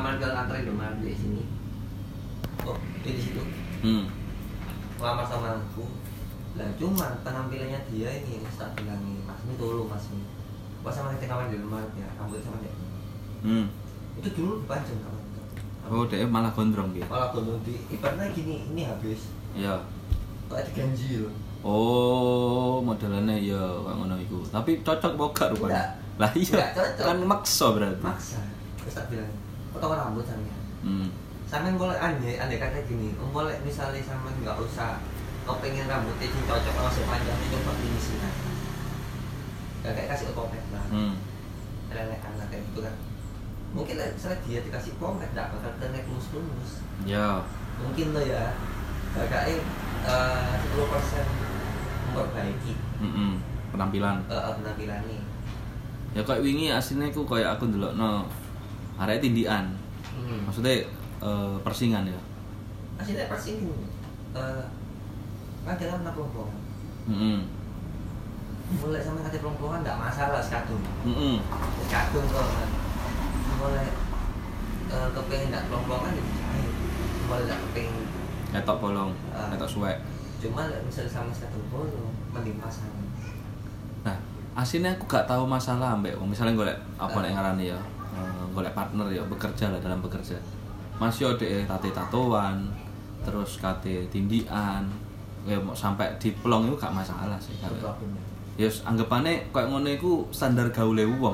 ngelamar 0.00 0.16
ke 0.16 0.28
kantor 0.32 0.56
Indomaret 0.64 0.98
di 1.04 1.12
sini. 1.12 1.42
Oh 2.64 2.76
di 3.04 3.20
situ? 3.20 3.42
Hmm. 3.84 4.08
ngelamar 4.96 5.24
sama 5.28 5.60
aku. 5.60 5.84
Lah 6.56 6.68
cuman 6.80 7.20
penampilannya 7.20 7.80
dia 7.92 8.08
ini 8.24 8.40
tak 8.56 8.72
bilang 8.80 9.00
ini 9.04 9.20
mas 9.28 9.44
ini 9.44 9.60
dulu 9.60 9.84
mas 9.84 10.08
ini. 10.08 10.24
Pas 10.80 10.96
sama 10.96 11.12
kita 11.20 11.28
ngelamar 11.28 11.52
di 11.52 11.56
Indomaret 11.60 11.92
ya 12.00 12.08
rambut 12.16 12.40
sama 12.40 12.64
dia 12.64 12.72
hmm. 13.44 13.66
itu 14.20 14.28
dulu 14.36 14.64
panjang 14.64 15.00
kawan. 15.04 15.24
Oh 15.90 16.04
dia 16.08 16.24
malah 16.24 16.52
gondrong 16.52 16.96
gitu 16.96 17.08
malah 17.08 17.28
gondrong 17.32 17.60
di 17.60 17.76
ibaratnya 17.92 18.32
gini 18.32 18.64
ini 18.72 18.88
habis. 18.88 19.28
Ya 19.52 19.76
kok 20.48 20.58
ada 20.58 20.70
ganji 20.72 21.22
loh 21.22 21.30
oh 21.60 22.80
modelannya 22.80 23.36
ya 23.36 23.60
kayak 23.60 23.96
ngono 24.00 24.16
iku. 24.16 24.40
Tapi 24.48 24.80
cocok 24.80 25.12
gak 25.36 25.52
rupanya? 25.52 25.76
Enggak. 25.76 25.88
lah 26.16 26.30
iya 26.32 26.56
Enggak 26.56 26.72
cocok. 26.72 27.04
kan 27.04 27.18
maksa 27.28 27.66
berarti. 27.76 28.00
Maksa. 28.00 28.40
Terus 28.80 28.96
tak 28.96 29.06
bilang 29.12 29.49
potong 29.72 29.94
rambut 29.94 30.24
sampean 30.26 30.62
hmm. 30.82 31.08
sampean 31.46 31.74
boleh 31.78 31.96
andai 31.98 32.38
andai 32.38 32.58
kata 32.58 32.82
gini 32.86 33.14
om 33.18 33.30
boleh 33.30 33.54
misalnya 33.62 34.02
sampean 34.02 34.34
nggak 34.42 34.58
usah 34.58 34.98
kau 35.48 35.56
pengen 35.58 35.88
rambutnya 35.88 36.28
sing 36.28 36.44
cocok 36.46 36.74
sama 36.76 36.90
sepanjangnya 36.92 37.46
coba 37.58 37.72
sini 37.98 38.28
gak 39.80 39.92
kayak 39.96 40.08
kasih 40.12 40.36
pomade 40.36 40.68
lah. 40.76 40.84
Hmm. 40.92 41.16
lelekan 41.90 42.32
lah 42.36 42.46
kayak 42.52 42.62
gitu 42.70 42.84
kan. 42.84 42.94
Mungkin 43.72 43.94
lah 43.96 44.12
misalnya 44.12 44.38
dia 44.44 44.60
dikasih 44.60 44.92
pomade 45.00 45.32
gak 45.32 45.48
bakal 45.56 45.72
kena 45.80 46.00
lulus-lulus 46.04 46.84
ya. 47.08 47.40
Mungkin 47.80 48.12
lo 48.12 48.20
ya. 48.20 48.52
Kakaknya 49.10 49.58
sepuluh 50.62 50.86
persen 50.86 51.26
memperbaiki. 52.12 52.74
Mm-mm. 53.02 53.32
penampilan. 53.72 54.22
Uh, 54.28 54.54
penampilannya 54.60 55.18
ya 56.10 56.26
kayak 56.26 56.42
wingi 56.42 56.74
aslinya 56.74 57.06
aku 57.06 57.22
kayak 57.22 57.54
aku 57.54 57.70
dulu 57.70 57.86
no 57.94 58.26
area 59.00 59.16
tindian. 59.18 59.64
Hmm. 60.10 60.44
maksudnya 60.44 60.84
eh, 61.20 61.54
persingan 61.62 62.04
ya? 62.04 62.20
Aslinya 63.00 63.26
pas 63.26 63.40
ini 63.46 63.72
uh, 64.30 64.62
kan 65.62 65.74
jangan 65.74 66.04
pernah 66.04 66.12
pelompokan 66.12 66.58
Mm-mm. 67.08 67.38
mulai 68.76 69.00
sama 69.00 69.24
kata 69.24 69.40
pelompokan 69.40 69.80
nggak 69.80 69.98
masalah 69.98 70.38
sekadung. 70.38 70.84
Sekadung 71.88 72.26
kok 72.28 72.44
kan 72.44 72.68
mulai 73.56 73.88
uh, 74.88 75.08
kepengen 75.10 75.48
nggak 75.48 75.64
pelompokan 75.66 76.12
jadi 76.12 76.32
cair 76.36 76.70
mulai 77.24 77.42
nggak 77.48 77.60
kepengen 77.66 78.04
ketok 78.50 78.76
bolong 78.78 79.12
ketok 79.32 79.70
suwek. 79.70 79.96
Cuma 80.40 80.68
lah 80.68 80.80
misalnya 80.80 81.10
sama 81.10 81.30
sekadung 81.32 81.64
bolong 81.72 82.12
mending 82.30 82.56
pasangan 82.56 83.04
nah 84.00 84.16
aslinya 84.56 84.92
aku 84.92 85.04
gak 85.06 85.28
tahu 85.28 85.44
masalah 85.44 85.92
ambek 85.92 86.16
misalnya 86.20 86.56
golek 86.56 86.78
apa 86.96 87.12
Ah. 87.12 87.20
nek 87.20 87.32
ngarani 87.36 87.64
ya 87.72 87.78
eh, 88.20 88.44
golek 88.52 88.74
partner 88.76 89.06
ya 89.08 89.22
bekerja 89.24 89.72
lah 89.72 89.80
dalam 89.80 90.04
bekerja. 90.04 90.36
Masih 91.00 91.32
ada 91.32 91.48
tate 91.76 91.88
tatoan 91.90 92.68
terus 93.24 93.56
kate 93.56 94.04
tindian. 94.12 94.84
Ya 95.48 95.56
mau 95.56 95.72
sampai 95.72 96.12
di 96.20 96.36
pelong 96.44 96.68
itu 96.68 96.76
gak 96.76 96.92
masalah 96.92 97.40
sih 97.40 97.56
itu 97.56 97.64
kalau 97.80 97.96
ya 98.60 98.68
anggapannya 98.68 99.48
kayak 99.56 99.72
ngono 99.72 99.88
iku 99.88 100.12
standar 100.28 100.68
gaule 100.68 101.08
wong. 101.16 101.32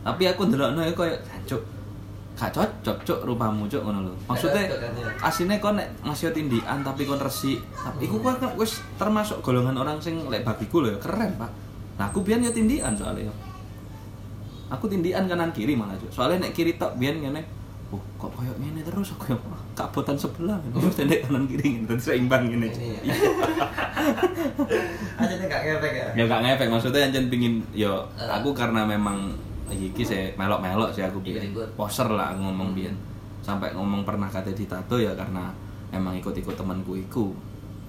Tapi 0.00 0.24
aku 0.24 0.48
ndelokno 0.48 0.80
iku 0.88 1.04
kayak 1.04 1.20
cuk 1.44 1.60
gak 2.38 2.54
cocok 2.56 2.96
cuk 3.04 3.20
rupamu 3.28 3.68
cuk 3.68 3.84
ngono 3.84 4.08
lho. 4.08 4.14
Maksudnya 4.24 4.64
ya? 4.64 4.80
aslinya 5.20 5.60
kon 5.60 5.76
nek 5.76 5.92
masih 6.00 6.32
tindian 6.32 6.80
tapi 6.80 7.04
kon 7.04 7.20
resik. 7.20 7.60
Tapi 7.76 8.08
iku 8.08 8.16
wis 8.56 8.80
termasuk 8.96 9.44
golongan 9.44 9.76
orang 9.76 10.00
sing 10.00 10.24
lek 10.32 10.40
bagiku 10.40 10.80
lho 10.80 10.96
ya 10.96 10.98
keren 11.02 11.36
pak. 11.36 11.52
Nah 12.00 12.08
aku 12.08 12.24
biyen 12.24 12.40
ya 12.40 12.48
tindian 12.48 12.96
soalnya. 12.96 13.28
ya 13.28 13.47
aku 14.68 14.84
tindian 14.86 15.24
kanan 15.24 15.50
kiri 15.50 15.72
malah 15.72 15.96
cuk. 15.96 16.08
Soalnya 16.08 16.44
nek 16.44 16.52
kiri 16.52 16.74
tok 16.74 16.96
biyen 16.96 17.18
ngene 17.18 17.40
oh 17.88 18.00
kok 18.16 18.28
koyo 18.30 18.52
ngene 18.54 18.80
terus? 18.82 19.12
Aku 19.12 19.32
ya 19.32 19.36
kabotan 19.74 20.12
sebelah. 20.14 20.56
Terus 20.62 20.94
tendek 20.94 21.24
kanan 21.24 21.44
kiri 21.44 21.66
ngene 21.74 21.86
terus 21.86 22.04
seimbang 22.04 22.44
ngene 22.44 22.68
Ini 22.68 22.86
ya. 22.90 23.00
aja 25.18 25.34
nih 25.34 25.46
gak 25.46 25.62
ngefek 25.64 25.92
ya? 25.92 26.06
Ya 26.14 26.24
gak 26.24 26.40
ngefek 26.42 26.68
maksudnya 26.68 27.00
anjen 27.04 27.26
pingin 27.28 27.54
yo 27.72 28.06
Eh. 28.14 28.28
aku 28.28 28.52
karena 28.52 28.84
memang 28.84 29.34
iki 29.68 30.00
sih 30.00 30.32
melok-melok 30.34 30.88
sih 30.90 31.02
aku 31.02 31.20
biyen. 31.20 31.44
Ikut-ikut. 31.44 31.68
poser 31.74 32.08
lah 32.08 32.32
ngomong 32.34 32.72
Hmm. 32.72 32.76
biyen. 32.76 32.94
Sampai 33.40 33.72
ngomong 33.72 34.02
pernah 34.02 34.26
kate 34.26 34.52
ditato 34.52 34.96
ya 34.96 35.12
karena 35.12 35.52
emang 35.90 36.12
ikut-ikut 36.14 36.54
temanku 36.54 36.96
iku. 36.98 37.32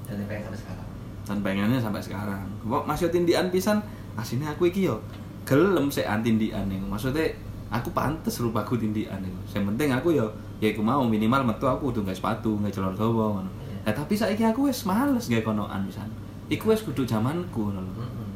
Dan 0.03 0.23
pengen 0.25 0.47
sampai 0.47 0.59
sekarang? 0.59 0.87
Dan 1.21 1.37
pengennya 1.39 1.79
sampai 1.79 2.01
sekarang. 2.01 2.41
Kok 2.61 2.83
masih 2.83 3.07
tindian 3.09 3.47
pisan? 3.49 3.77
Aslinya 4.15 4.51
aku 4.51 4.67
iki 4.67 4.83
yo 4.83 4.99
gelem 5.49 5.89
sih 5.89 6.05
tindian 6.05 6.69
nih 6.69 6.77
maksudnya 6.85 7.25
aku 7.73 7.89
pantes 7.89 8.37
rupaku 8.37 8.77
tindian 8.77 9.17
nih 9.17 9.33
yang 9.57 9.65
penting 9.73 9.89
aku 9.89 10.13
yo 10.13 10.29
ya 10.59 10.75
aku 10.75 10.83
mau 10.83 11.01
minimal 11.07 11.41
metu 11.41 11.65
aku 11.65 11.95
udah 11.95 12.03
nggak 12.03 12.17
sepatu 12.19 12.59
nggak 12.59 12.71
celana 12.75 12.95
dawa 12.99 13.39
ngono. 13.39 13.51
Eh, 13.87 13.93
tapi 13.95 14.13
saiki 14.13 14.43
aku 14.43 14.67
wis 14.67 14.83
males 14.83 15.31
gawe 15.31 15.39
konoan 15.41 15.87
pisan. 15.87 16.11
Iku 16.51 16.75
wis 16.75 16.83
kudu 16.83 17.07
zamanku 17.07 17.71
ngono 17.71 17.79
lho. 17.79 17.93
Mm-mm. 18.03 18.29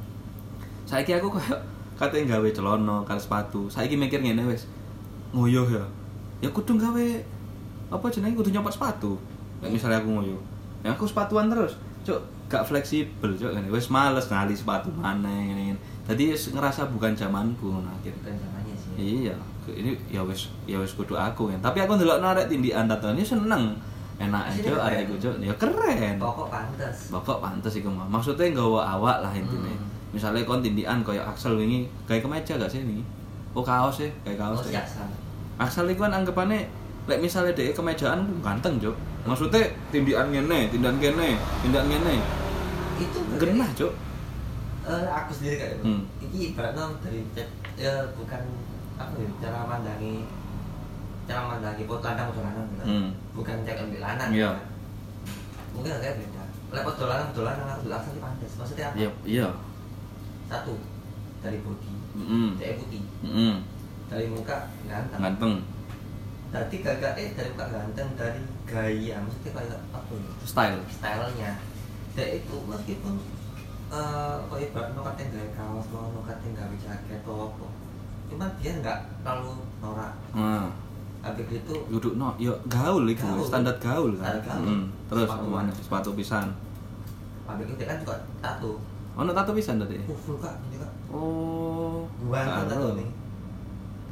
saiki 0.87 1.11
aku 1.19 1.35
kayak 1.35 1.59
katanya 1.99 2.39
gawe 2.39 2.47
celana 2.55 3.03
karo 3.03 3.19
sepatu. 3.19 3.61
Saiki 3.67 3.99
mikir 3.99 4.23
ngene 4.23 4.47
wis 4.47 4.65
nguyuh 5.35 5.67
ya. 5.67 5.83
Ya 6.39 6.49
kudu 6.49 6.79
gawe 6.79 7.05
apa 7.91 8.05
jenenge 8.07 8.39
kudu 8.39 8.55
nyopot 8.55 8.71
sepatu. 8.71 9.19
Nek 9.59 9.75
misalnya 9.75 9.99
aku 9.99 10.09
nguyuh 10.09 10.41
ya 10.87 10.95
aku 10.95 11.03
sepatuan 11.03 11.51
terus. 11.51 11.75
Cuk 12.07 12.23
gak 12.47 12.63
fleksibel 12.63 13.35
cuk. 13.35 13.51
Ngene 13.51 13.67
wis 13.67 13.91
males 13.91 14.31
ngali 14.31 14.55
sepatu 14.55 14.87
mana 14.95 15.27
ngene 15.27 15.75
jadi 16.03 16.23
wis 16.35 16.51
ngerasa 16.51 16.91
bukan 16.91 17.15
zamanku 17.15 17.71
ngono 17.71 17.87
akhirnya 17.87 18.19
bukan 18.19 18.35
zamannya 18.35 18.75
sih 18.75 18.91
iya 18.99 19.35
ini 19.71 19.95
ya 20.11 20.21
wis 20.27 20.51
ya 20.67 20.77
wis 20.79 20.91
kudu 20.95 21.15
aku 21.15 21.47
kan 21.47 21.59
tapi 21.63 21.79
aku 21.83 21.95
ndelok 21.95 22.19
arek 22.19 22.51
tindikan 22.51 22.85
tatoan 22.87 23.15
ini 23.15 23.23
seneng 23.23 23.75
enak 24.19 24.43
aja 24.51 24.69
keren. 24.69 24.83
arek 24.83 24.99
iku 25.09 25.13
cuk 25.17 25.35
ya 25.41 25.53
keren 25.55 26.15
pokok 26.19 26.47
pantas 26.51 26.97
Pokok 27.09 27.37
pantes 27.41 27.73
iku 27.77 27.89
mah. 27.89 28.05
Maksudnya 28.09 28.53
nggawa 28.53 28.81
awak 28.97 29.25
lah 29.25 29.31
intine. 29.33 29.73
Hmm. 29.73 29.89
Misalnya 30.13 30.45
kon 30.45 30.61
tindikan 30.61 31.01
kaya 31.01 31.25
Axel 31.25 31.57
wingi 31.57 31.89
gawe 32.05 32.21
kemeja 32.21 32.53
gak 32.61 32.69
sih 32.69 32.85
wingi? 32.85 33.01
Oh 33.57 33.65
kaos 33.65 34.01
sih, 34.01 34.09
kayak 34.21 34.37
kaos 34.37 34.61
oh 34.61 34.65
deh. 34.65 34.73
siasat 34.77 35.09
Axel 35.57 35.89
iku 35.89 36.05
kan 36.05 36.13
anggapane 36.21 36.69
lek 37.09 37.19
misalnya 37.21 37.53
dhek 37.53 37.73
kemejaan 37.73 38.21
ganteng, 38.41 38.77
Cuk. 38.77 38.95
Maksudnya 39.25 39.65
tindikan 39.89 40.29
ngene, 40.29 40.69
tindikan 40.69 40.97
kene, 41.01 41.37
tindikan 41.61 41.85
ngene. 41.89 42.15
itu 43.01 43.19
Genah, 43.41 43.69
Cuk. 43.73 43.93
Eh, 44.83 45.05
aku 45.07 45.31
sendiri 45.31 45.55
kayak 45.55 45.71
gitu. 45.73 45.83
Hmm. 45.85 46.01
ini 46.21 46.37
ibaratnya 46.49 46.83
dari 46.99 47.19
ya 47.75 47.93
bukan 48.13 48.41
apa 48.93 49.13
ya 49.15 49.29
cara 49.39 49.59
mandangi 49.63 50.13
cara 51.23 51.41
mandangi 51.47 51.83
pot 51.83 52.01
lanang 52.01 52.27
pot 52.29 52.39
lanang 52.39 52.67
gitu. 52.69 52.83
Hmm. 52.83 53.09
bukan 53.31 53.55
cek 53.63 53.77
ambil 53.81 54.01
lanang 54.01 54.29
Iya. 54.29 54.51
kan. 54.51 54.67
mungkin 55.73 55.91
agak 55.93 56.13
beda 56.17 56.43
lewat 56.69 56.93
pot 56.93 57.07
lanang 57.41 57.67
aku 57.71 57.87
langsung 57.87 58.19
pantas 58.19 58.51
maksudnya 58.55 58.85
apa 58.87 58.95
Iya, 58.97 59.09
iya. 59.23 59.47
satu 60.45 60.73
dari 61.39 61.57
body 61.59 61.91
Heeh. 62.13 62.47
cewek 62.55 62.75
putih 62.77 63.01
Heeh. 63.23 63.53
dari 64.05 64.25
muka 64.27 64.57
ganteng 64.85 65.19
Ganteng. 65.19 65.53
tadi 66.49 66.75
gagak 66.79 67.13
eh 67.15 67.29
dari 67.31 67.49
muka 67.49 67.65
ganteng 67.67 68.09
dari 68.13 68.41
gaya 68.63 69.15
maksudnya 69.17 69.51
kayak 69.53 69.81
apa 69.89 70.11
ya 70.13 70.31
Style. 70.43 70.81
stylenya 70.87 71.51
dan 72.13 72.27
itu 72.31 72.55
meskipun 72.61 73.13
eh 73.93 74.33
kok 74.43 74.57
ibarat 74.59 74.89
no 74.91 75.01
katen 75.03 75.27
gawe 75.29 75.49
kaos 75.53 75.85
no 75.87 76.21
katen 76.23 76.51
gawe 76.51 76.75
jaket 76.75 77.19
atau 77.19 77.47
apa 77.47 77.67
cuman 78.25 78.49
dia 78.57 78.71
nggak 78.75 78.99
terlalu 79.21 79.51
norak 79.77 80.13
habis 81.23 81.47
itu 81.47 81.75
kudu 81.87 82.09
no, 82.13 82.35
yo 82.35 82.51
gaul 82.67 83.07
iku, 83.07 83.23
Gaul. 83.23 83.47
standar 83.47 83.71
gaul 83.79 84.11
kan. 84.19 84.35
Gaul. 84.43 84.67
Hmm. 84.67 84.85
Terus 85.07 85.23
Sepatu 85.23 85.47
mana? 85.47 85.71
sepatu 85.71 86.09
pisan. 86.13 86.47
habis 87.45 87.63
itu 87.65 87.79
kan 87.79 87.95
juga 87.95 88.15
tato 88.39 88.75
Ono 89.13 89.29
tato 89.31 89.53
pisan 89.53 89.77
tadi. 89.77 90.01
uh, 90.01 90.17
full 90.17 90.35
kak 90.35 90.57
ini 90.67 90.81
kak 90.81 90.91
Oh. 91.07 92.03
gua 92.19 92.41
kan 92.41 92.65
tato 92.67 92.97
nih 92.97 93.07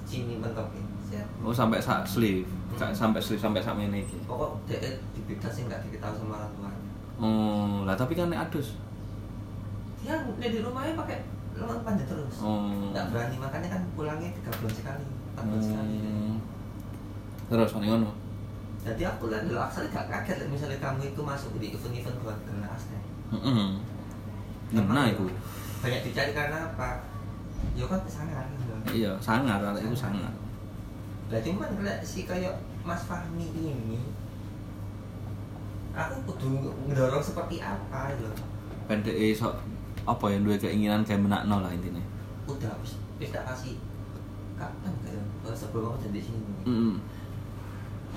sini 0.04 0.38
mentok 0.38 0.72
ini 0.72 0.88
siap 1.04 1.28
Oh 1.42 1.52
sampai 1.52 1.80
sak 1.80 2.06
sleeve, 2.06 2.46
Hmm. 2.72 2.96
Sampai 2.96 3.20
sleeve 3.20 3.42
sampai 3.42 3.60
ngene 3.60 4.00
iki. 4.00 4.16
pokok 4.24 4.64
dia 4.64 4.80
di 4.80 5.20
beda 5.26 5.50
sih 5.50 5.68
nggak 5.68 5.84
diketahui 5.84 6.16
sama 6.18 6.38
orang 6.38 6.52
tuanya 6.54 6.80
Oh, 7.20 7.84
lah 7.84 7.94
tapi 7.94 8.16
kan 8.16 8.32
adus. 8.32 8.80
Dia 10.02 10.50
di 10.50 10.60
rumahnya 10.60 10.94
pakai 10.98 11.18
lengan 11.52 11.80
panjang 11.86 12.08
terus 12.10 12.36
Oh. 12.42 12.90
nggak 12.90 13.06
berani 13.14 13.36
makanya 13.38 13.68
kan 13.70 13.82
pulangnya 13.94 14.30
tiga 14.34 14.52
bulan 14.58 14.74
sekali 14.74 15.04
empat 15.34 15.44
bulan 15.46 15.64
sekali 15.64 15.96
Hmm. 16.02 16.36
Terus 17.52 17.76
ono 17.76 17.84
ngono. 17.84 18.10
jadi 18.82 19.04
aku 19.12 19.28
lihat 19.30 19.44
dulu 19.46 19.60
asalnya 19.60 19.92
gak 19.94 20.08
kaget 20.10 20.48
misalnya 20.48 20.80
kamu 20.80 21.12
itu 21.12 21.22
masuk 21.22 21.52
di 21.60 21.76
event-event 21.76 22.18
buat 22.24 22.40
kelas 22.48 22.84
ya. 22.90 23.02
Heeh. 23.36 23.70
Ngena 24.74 25.04
iku. 25.12 25.28
banyak 25.84 26.02
dicari 26.08 26.32
karena 26.32 26.72
apa 26.72 27.04
ya 27.78 27.86
kan 27.86 28.02
sangar 28.08 28.46
gitu. 28.58 28.74
Iya, 28.90 29.12
sangar 29.22 29.60
arek 29.62 29.86
iku 29.86 29.94
sangar. 29.94 30.32
lah 31.32 31.40
cuman 31.40 31.70
kalau 31.78 31.96
si 32.04 32.24
kayak 32.26 32.56
Mas 32.84 33.06
Fahmi 33.06 33.48
ini 33.56 34.00
aku 35.92 36.16
kudu 36.28 36.72
ngedorong 36.88 37.24
seperti 37.24 37.60
apa 37.60 38.16
gitu 38.16 38.28
loh 38.28 38.40
Pendek 38.88 39.16
sok 39.36 39.56
apa 40.02 40.26
yang 40.28 40.42
duwe 40.42 40.58
keinginan 40.58 41.02
kayak 41.02 41.22
menakno 41.22 41.60
lah 41.60 41.70
intinya. 41.70 42.02
udah 42.44 42.74
wis 42.80 42.98
wis 43.16 43.30
tak 43.30 43.46
kasih 43.46 43.78
kapan 44.56 44.94
kayak 45.00 45.22
eh, 45.44 45.56
sebelum 45.56 45.92
aku 45.92 46.06
jadi 46.06 46.20
sini 46.22 46.54
Heeh. 46.64 46.96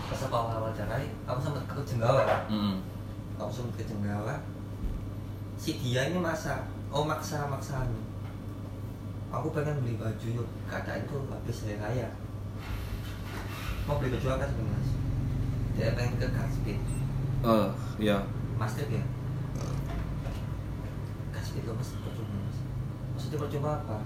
pas 0.04 0.20
aku 0.20 0.34
awal-awal 0.34 0.72
cerai 0.72 1.06
aku 1.22 1.38
sempat 1.40 1.64
ke 1.64 1.80
Jenggawa 1.84 2.24
Mm. 2.48 2.76
aku 3.36 3.50
sempat 3.50 3.74
ke 3.78 3.84
Jenggawa 3.86 4.34
si 5.54 5.76
dia 5.76 6.08
ini 6.08 6.18
masa 6.18 6.64
oh 6.88 7.04
maksa 7.04 7.46
maksa 7.46 7.80
anu. 7.80 8.00
aku 9.28 9.48
pengen 9.50 9.78
beli 9.80 9.94
baju 9.94 10.26
yuk 10.34 10.48
kata 10.66 10.98
itu 10.98 11.14
habis 11.26 11.56
saya 11.58 11.76
kaya 11.78 12.08
mau 13.84 13.96
beli 13.96 14.10
baju 14.10 14.26
apa 14.32 14.44
sih 14.46 14.64
mas 14.64 14.88
dia 15.74 15.92
pengen 15.92 16.16
ke 16.16 16.26
Gatsby 16.28 16.74
Oh, 17.44 17.68
iya. 18.00 18.24
Master 18.56 18.88
ya 18.88 19.04
Gatsby 21.54 21.62
itu 21.62 21.70
mas 21.72 21.90
percuma 21.96 22.34
mas 22.40 22.58
maksudnya 23.14 23.38
percuma 23.38 23.68
apa 23.76 23.96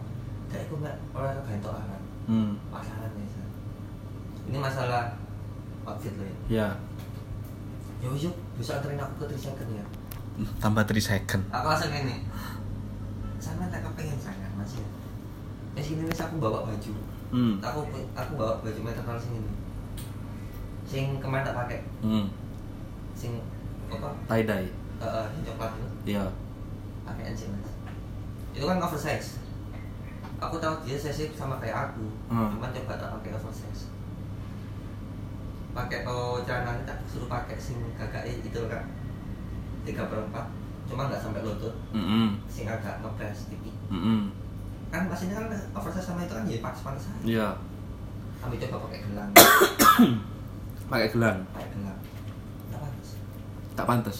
kayak 0.48 0.68
aku 0.68 0.74
nggak 0.78 0.96
orang 1.14 1.32
gantung 1.42 1.72
alat 1.74 2.02
Hmm. 2.28 2.52
pasaran 2.68 3.08
ya 3.16 3.24
ini 4.44 4.58
masalah 4.58 5.16
outfit 5.82 6.12
lo 6.12 6.24
ya 6.24 6.36
Ya. 6.46 6.68
yo 7.98 8.12
yuk 8.12 8.36
bisa 8.54 8.76
anterin 8.76 9.00
aku 9.00 9.24
ke 9.24 9.32
3 9.32 9.48
second 9.48 9.70
ya 9.72 9.84
Tambah 10.60 10.84
3 10.84 11.00
second. 11.00 11.42
aku 11.48 11.66
langsung 11.66 11.88
ini 11.90 12.28
sama 13.38 13.64
tak 13.66 13.80
kepengen 13.82 14.20
sangat 14.20 14.52
mas 14.54 14.76
ya 14.76 14.84
di 15.72 15.82
sini 15.82 16.04
wis 16.04 16.20
aku 16.20 16.36
bawa 16.36 16.68
baju 16.68 16.92
Hmm. 17.28 17.56
aku 17.58 17.80
aku 18.12 18.32
bawa 18.34 18.60
baju 18.60 18.80
metal 18.82 19.16
sing 19.16 19.32
ini 19.34 19.50
sing 20.84 21.04
kemarin 21.16 21.44
tak 21.44 21.56
pakai 21.56 21.80
Hmm. 22.00 22.28
sing 23.14 23.40
apa 23.88 24.12
Tie 24.28 24.44
dye. 24.44 24.68
eh, 24.98 25.24
yang 25.30 25.42
coklat 25.46 25.72
itu 25.72 25.88
Iya. 26.10 26.24
Pakai 27.10 27.32
sih 27.32 27.48
mas 27.48 27.70
itu 28.50 28.64
kan 28.64 28.78
oversize 28.78 29.38
aku 30.38 30.56
tahu 30.56 30.74
dia 30.82 30.94
sesi 30.94 31.30
sama 31.32 31.56
kayak 31.56 31.90
aku 31.90 32.04
Hmm. 32.26 32.52
cuman 32.52 32.70
coba 32.70 32.94
tak 32.94 33.10
pakai 33.14 33.32
oversize 33.34 33.82
pakai 35.70 36.02
oh 36.04 36.42
celananya 36.42 36.82
tak 36.84 36.98
suruh 37.04 37.26
pakai 37.26 37.54
sing 37.56 37.78
kakak 37.94 38.26
itu 38.26 38.60
kan 38.66 38.82
tiga 39.82 40.04
perempat 40.04 40.46
cuma 40.84 41.06
nggak 41.06 41.18
sampai 41.18 41.40
lutut 41.40 41.74
Mm-mm. 41.90 42.40
sing 42.46 42.64
agak 42.64 42.98
ngepres 42.98 43.46
tipis 43.46 43.76
Mm-mm. 43.88 44.32
kan 44.88 45.04
maksudnya 45.04 45.36
kan 45.36 45.46
oversize 45.72 46.04
sama 46.04 46.22
itu 46.22 46.32
kan 46.32 46.44
jadi 46.44 46.60
panas-panas 46.60 47.04
aja 47.06 47.24
Iya. 47.24 47.48
kami 48.38 48.56
coba 48.58 48.76
pakai 48.84 49.00
gelang 49.02 49.30
Pakai 50.88 51.08
gelang. 51.10 51.38
pakai 51.50 51.68
gelang 51.70 51.98
nggak 52.66 52.80
panas 52.80 53.08
Tak 53.76 53.86
pantas. 53.86 54.18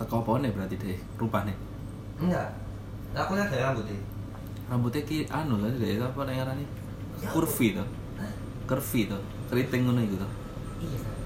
Teko 0.00 0.24
apa 0.24 0.40
nih 0.40 0.50
berarti 0.56 0.74
deh 0.80 0.98
rupane. 1.20 1.52
enggak 2.16 2.48
aku 3.12 3.36
lihat 3.36 3.52
dari 3.52 3.60
rambutnya 3.60 4.00
Rambutnya 4.72 5.02
ki 5.04 5.28
anu 5.28 5.60
lah 5.60 5.68
deh 5.68 6.00
apa 6.00 6.20
ning 6.24 6.36
ngarani? 6.40 6.64
Kurvi 7.28 7.76
to. 7.76 7.84
Hah? 8.16 8.32
Curvy 8.64 9.12
to. 9.12 9.18
Keriting 9.52 9.84
ngono 9.84 10.00
to. 10.00 10.28
iya 10.80 11.20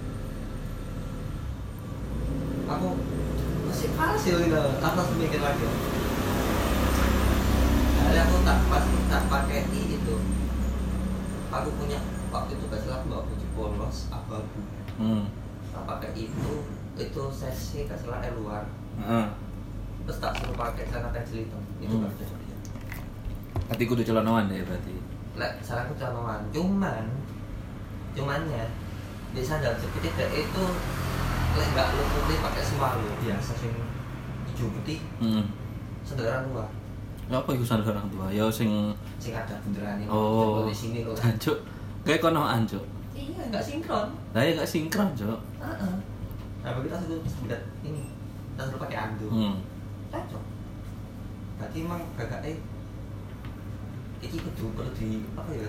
aku 2.65 2.97
masih 3.69 3.88
panas 3.93 4.25
ya 4.25 4.41
ini 4.41 4.56
aku 4.56 4.97
langsung 4.97 5.19
mikir 5.21 5.41
lagi 5.44 5.67
hari 8.00 8.19
aku 8.25 8.37
tak 8.41 8.59
pas 8.73 8.85
tak 9.12 9.23
pakai 9.29 9.69
i 9.69 9.81
itu 10.00 10.17
aku 11.53 11.69
punya 11.76 12.00
waktu 12.32 12.56
itu 12.56 12.65
gak 12.73 12.81
salah 12.82 13.05
aku 13.05 13.31
baju 13.31 13.47
polos 13.55 14.09
abu-abu 14.11 14.61
Hmm. 14.94 15.26
tak 15.75 15.82
pakai 15.91 16.11
itu 16.15 16.53
itu 16.96 17.23
sesi 17.29 17.85
gak 17.85 17.96
salah 17.96 18.20
air 18.20 18.35
luar 18.35 18.62
Heeh. 18.96 19.26
terus 20.02 20.19
tak 20.19 20.32
suruh 20.35 20.55
pakai 20.55 20.87
celana 20.87 21.11
pensil 21.11 21.41
hitam 21.41 21.62
itu 21.79 21.91
Hmm. 21.91 22.06
cocok 22.06 22.38
dia 22.41 22.56
Berarti 23.64 23.85
kudu 23.85 24.02
celanawan 24.02 24.44
deh 24.46 24.61
berarti. 24.61 24.93
Lek 25.35 25.52
saranku 25.58 25.94
celanawan 25.94 26.43
cuman 26.49 27.06
cumannya 28.12 28.64
di 29.31 29.41
sandal 29.41 29.75
jepit 29.75 30.06
tidak 30.08 30.31
itu 30.32 30.64
lek 31.52 31.67
nggak 31.69 31.88
lu 31.91 32.02
putih 32.05 32.38
pakai 32.41 32.62
semalu 32.62 33.08
biasa 33.20 33.52
sing 33.56 33.75
hijau 34.47 34.70
putih 34.70 34.99
Heeh. 35.19 35.44
sederhana 36.02 36.47
luar 36.47 36.69
Ya 37.25 37.40
apa 37.40 37.50
iku 37.50 37.64
sandal 37.64 37.88
orang 37.90 38.05
tua? 38.06 38.26
Ya 38.29 38.44
sing 38.47 38.93
sing 39.17 39.32
ada 39.32 39.56
bunderan 39.58 39.97
ini 39.97 40.06
oh 40.06 40.62
di 40.62 40.76
sini 40.76 41.02
loh 41.02 41.17
Jancuk. 41.17 41.56
Kayak 42.05 42.20
kono 42.20 42.44
anjuk. 42.44 42.85
iya 43.17 43.43
nggak 43.49 43.64
sinkron 43.64 44.12
Lah 44.31 44.43
ya 44.44 44.52
gak 44.55 44.69
sinkron, 44.69 45.08
Cuk. 45.17 45.40
Heeh. 45.56 45.94
Nah 46.64 46.72
begitu 46.72 46.94
aku 46.94 47.05
suruh 47.06 47.20
bulat 47.44 47.62
ini 47.82 48.02
kita 48.50 48.62
suruh 48.64 48.81
pakai 48.81 48.99
andu 48.99 49.28
Hmm. 49.28 49.56
cocok 50.08 50.43
berarti 51.55 51.76
emang 51.78 52.00
gagak 52.16 52.40
eh 52.43 52.56
iki 54.19 54.40
kudu 54.40 54.72
perlu 54.72 54.90
di 54.90 55.22
apa 55.31 55.52
ya 55.52 55.69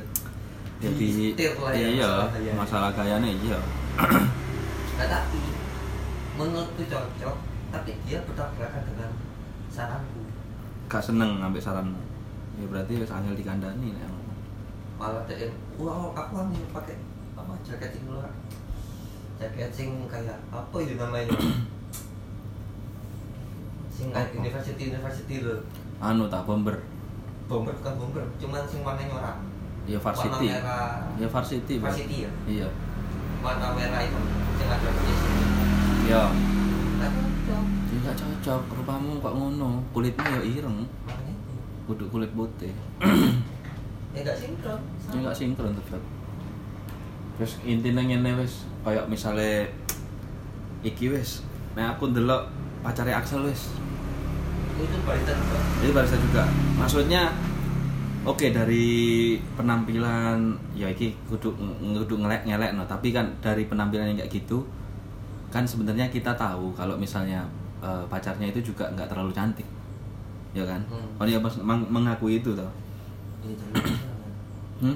Jadi 0.75 1.35
lah 1.55 1.71
ya 1.71 1.87
iya, 1.87 2.09
masalah 2.11 2.27
gayanya. 2.31 2.53
masalah 2.53 2.89
gayanya 2.91 3.29
iya. 3.31 3.59
Nah, 4.95 5.07
tapi 5.07 5.41
menurutku 6.35 6.83
cocok 6.85 7.35
tapi 7.69 7.91
dia 8.03 8.19
bertabrakan 8.23 8.83
dengan 8.85 9.11
saranku 9.67 10.23
Gak 10.85 11.01
seneng 11.01 11.39
ngambil 11.39 11.59
saranmu. 11.59 11.97
Ya 12.55 12.65
berarti 12.67 12.95
wis 12.95 13.09
angel 13.09 13.33
dikandani 13.33 13.91
ngono. 13.91 14.19
malah 14.95 15.23
dia 15.27 15.47
wah 15.75 16.11
aku 16.11 16.33
yang 16.39 16.71
pakai 16.71 16.95
apa 17.35 17.51
jaket 17.61 17.99
ini 17.99 18.07
luar 18.07 18.31
jaket 19.35 19.69
sing 19.69 19.89
kayak 20.05 20.39
apa 20.47 20.75
itu 20.77 20.95
namanya 20.95 21.27
sing 23.91 24.07
kayak 24.09 24.31
university 24.33 24.83
university 24.89 25.35
loh 25.41 25.59
Anu 25.97 26.27
tak 26.27 26.43
bomber. 26.43 26.75
bomber 27.45 27.71
bukan 27.73 27.93
bomber 27.95 28.23
cuman 28.35 28.63
sing 28.65 28.81
warnanya 28.81 29.15
orang 29.15 29.39
Ya 29.85 29.95
warna 29.95 30.17
varsity. 30.17 30.47
merah 30.49 30.97
Ya 31.15 31.27
varsity. 31.29 31.75
Varsity 31.77 32.17
ya 32.21 32.31
Iya. 32.45 32.67
warna 33.39 33.67
merah 33.71 34.01
itu 34.01 34.19
sing 34.55 34.67
ada 34.67 34.89
di 34.89 35.13
sini 35.13 35.43
Ya. 36.05 36.23
Nah, 36.95 37.09
cocok 37.09 37.63
Ya 37.87 37.97
gak 38.03 38.15
cocok 38.15 38.61
rupamu 38.75 39.17
kok 39.17 39.33
ngono. 39.33 39.81
Kulitmu 39.89 40.21
ya 40.21 40.41
ireng. 40.43 40.85
Kudu 41.85 42.05
kulit 42.07 42.29
putih. 42.31 42.69
ya 44.13 44.21
gak 44.21 44.37
sinkron 44.37 44.77
Ya 45.09 45.17
gak 45.23 45.33
sinkron 45.33 45.73
tetep. 45.73 46.01
Terus 47.35 47.53
intinya 47.63 48.01
ngene 48.01 48.37
wis, 48.37 48.69
kayak 48.85 49.09
misale 49.09 49.65
iki 50.85 51.09
wis. 51.09 51.41
Nah 51.73 51.97
aku 51.97 52.13
ndelok 52.13 52.45
pacare 52.85 53.11
Axel 53.11 53.41
wis. 53.43 53.73
itu 54.75 54.97
barista 55.07 55.31
juga 55.31 55.59
Jadi 55.81 55.91
barista 55.95 56.17
juga. 56.19 56.43
Maksudnya 56.77 57.31
oke 58.25 58.51
dari 58.51 58.87
penampilan 59.55 60.53
ya 60.75 60.89
iki 60.91 61.15
kudu 61.29 61.53
kudu 61.81 62.15
ngelek 62.19 62.43
ngelek 62.45 62.73
no 62.73 62.83
tapi 62.85 63.13
kan 63.13 63.29
dari 63.39 63.69
penampilan 63.69 64.11
yang 64.11 64.17
kayak 64.19 64.33
gitu 64.33 64.65
kan 65.53 65.63
sebenarnya 65.63 66.09
kita 66.09 66.33
tahu 66.35 66.73
kalau 66.73 66.97
misalnya 66.97 67.45
eh, 67.85 68.03
pacarnya 68.09 68.49
itu 68.49 68.73
juga 68.73 68.89
nggak 68.91 69.07
terlalu 69.13 69.31
cantik 69.31 69.67
ya 70.57 70.65
kan 70.65 70.81
Hmm. 70.89 71.21
oh 71.21 71.25
dia 71.27 71.37
mengakui 71.65 72.41
itu 72.41 72.51
toh 72.57 72.71
ini 73.45 73.53
jadi 73.53 73.93
hmm? 74.81 74.95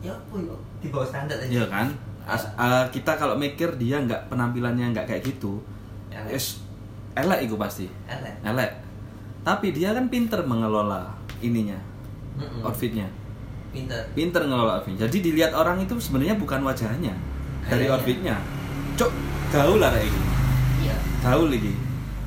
Ya 0.00 0.14
ya? 0.32 0.56
Di 0.78 0.88
bawah 0.88 1.04
standar 1.04 1.36
aja. 1.36 1.48
Iya 1.48 1.64
kan? 1.66 1.86
As- 2.22 2.50
eh, 2.50 2.84
kita 2.90 3.16
kalau 3.16 3.34
mikir 3.34 3.68
dia 3.74 3.98
nggak 3.98 4.28
penampilannya 4.28 4.92
nggak 4.92 5.06
kayak 5.06 5.22
gitu 5.24 5.58
Ya, 6.08 6.18
es 6.26 6.58
elek 7.14 7.44
itu 7.44 7.54
pasti. 7.54 7.86
Elek. 8.04 8.34
Elek. 8.42 8.70
Tapi 9.40 9.70
dia 9.70 9.90
kan 9.90 10.06
pinter 10.06 10.42
mengelola 10.42 11.06
ininya 11.38 11.78
Mm-mm. 12.34 12.60
outfitnya. 12.60 13.06
Pinter. 13.70 14.02
Pinter 14.12 14.42
ngelola 14.42 14.78
outfit. 14.78 14.98
Jadi 14.98 15.22
dilihat 15.22 15.54
orang 15.54 15.78
itu 15.78 15.94
sebenarnya 15.96 16.34
bukan 16.34 16.60
wajahnya 16.60 17.14
dari 17.62 17.86
Kayaknya. 17.86 17.94
outfitnya. 17.94 18.36
Cok 18.96 19.10
gaul 19.50 19.78
lah 19.78 19.90
kayak 19.90 20.06
gini 20.06 20.28
iya. 20.82 20.96
Gaul 21.20 21.48
lagi. 21.48 21.72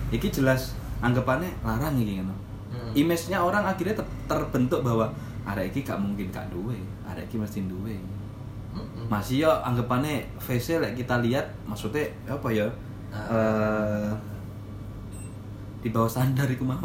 Iki 0.09 0.27
jelas 0.31 0.73
anggapannya 0.99 1.51
larang 1.61 1.95
iki 1.97 2.17
ngono. 2.17 2.35
Mm. 2.71 2.91
image-nya 2.95 3.37
orang 3.37 3.63
akhirnya 3.63 3.93
ter- 3.93 4.13
terbentuk 4.25 4.81
bahwa 4.81 5.11
arek 5.43 5.75
iki 5.75 5.79
gak 5.83 5.99
mungkin 5.99 6.31
gak 6.31 6.47
duwe. 6.49 6.77
Arek 7.07 7.27
iki 7.27 7.37
mesti 7.39 7.63
duwe. 7.67 7.99
Masih 9.05 9.45
yo 9.45 9.51
anggapannya 9.61 10.25
face 10.41 10.81
lek 10.81 10.97
kita 10.97 11.21
lihat 11.21 11.45
maksudnya 11.69 12.09
apa 12.25 12.47
ya? 12.49 12.67
Eh 13.13 14.09
di 15.83 15.91
bawah 15.91 16.07
standar 16.07 16.47
iku 16.47 16.63
mau. 16.63 16.79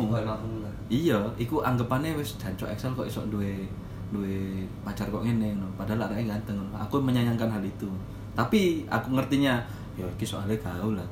Iya 0.91 1.21
iku 1.39 1.63
anggapannya 1.63 2.19
wis 2.19 2.35
jancok 2.37 2.67
Excel 2.69 2.93
kok 2.93 3.07
iso 3.07 3.23
duwe 3.31 3.63
duwe 4.09 4.65
pacar 4.83 5.05
kok 5.13 5.21
ngene 5.21 5.53
no. 5.61 5.69
padahal 5.77 6.09
areke 6.09 6.25
ganteng 6.25 6.57
ngono. 6.57 6.75
aku 6.75 6.99
menyayangkan 6.99 7.49
hal 7.49 7.63
itu. 7.63 7.89
Tapi 8.35 8.85
aku 8.91 9.15
ngertinya 9.15 9.63
ya 9.95 10.05
iki 10.19 10.27
soalnya 10.27 10.59
gaul 10.59 10.99
lah 10.99 11.07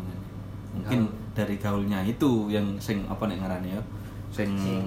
mungkin 0.77 1.09
Gaul. 1.09 1.33
dari 1.33 1.57
gaulnya 1.57 2.05
itu 2.05 2.53
yang 2.53 2.77
sing 2.77 3.01
apa 3.09 3.25
nek 3.25 3.41
ngarani 3.41 3.73
ya? 3.73 3.83
Sing 4.29 4.53
Sing 4.59 4.83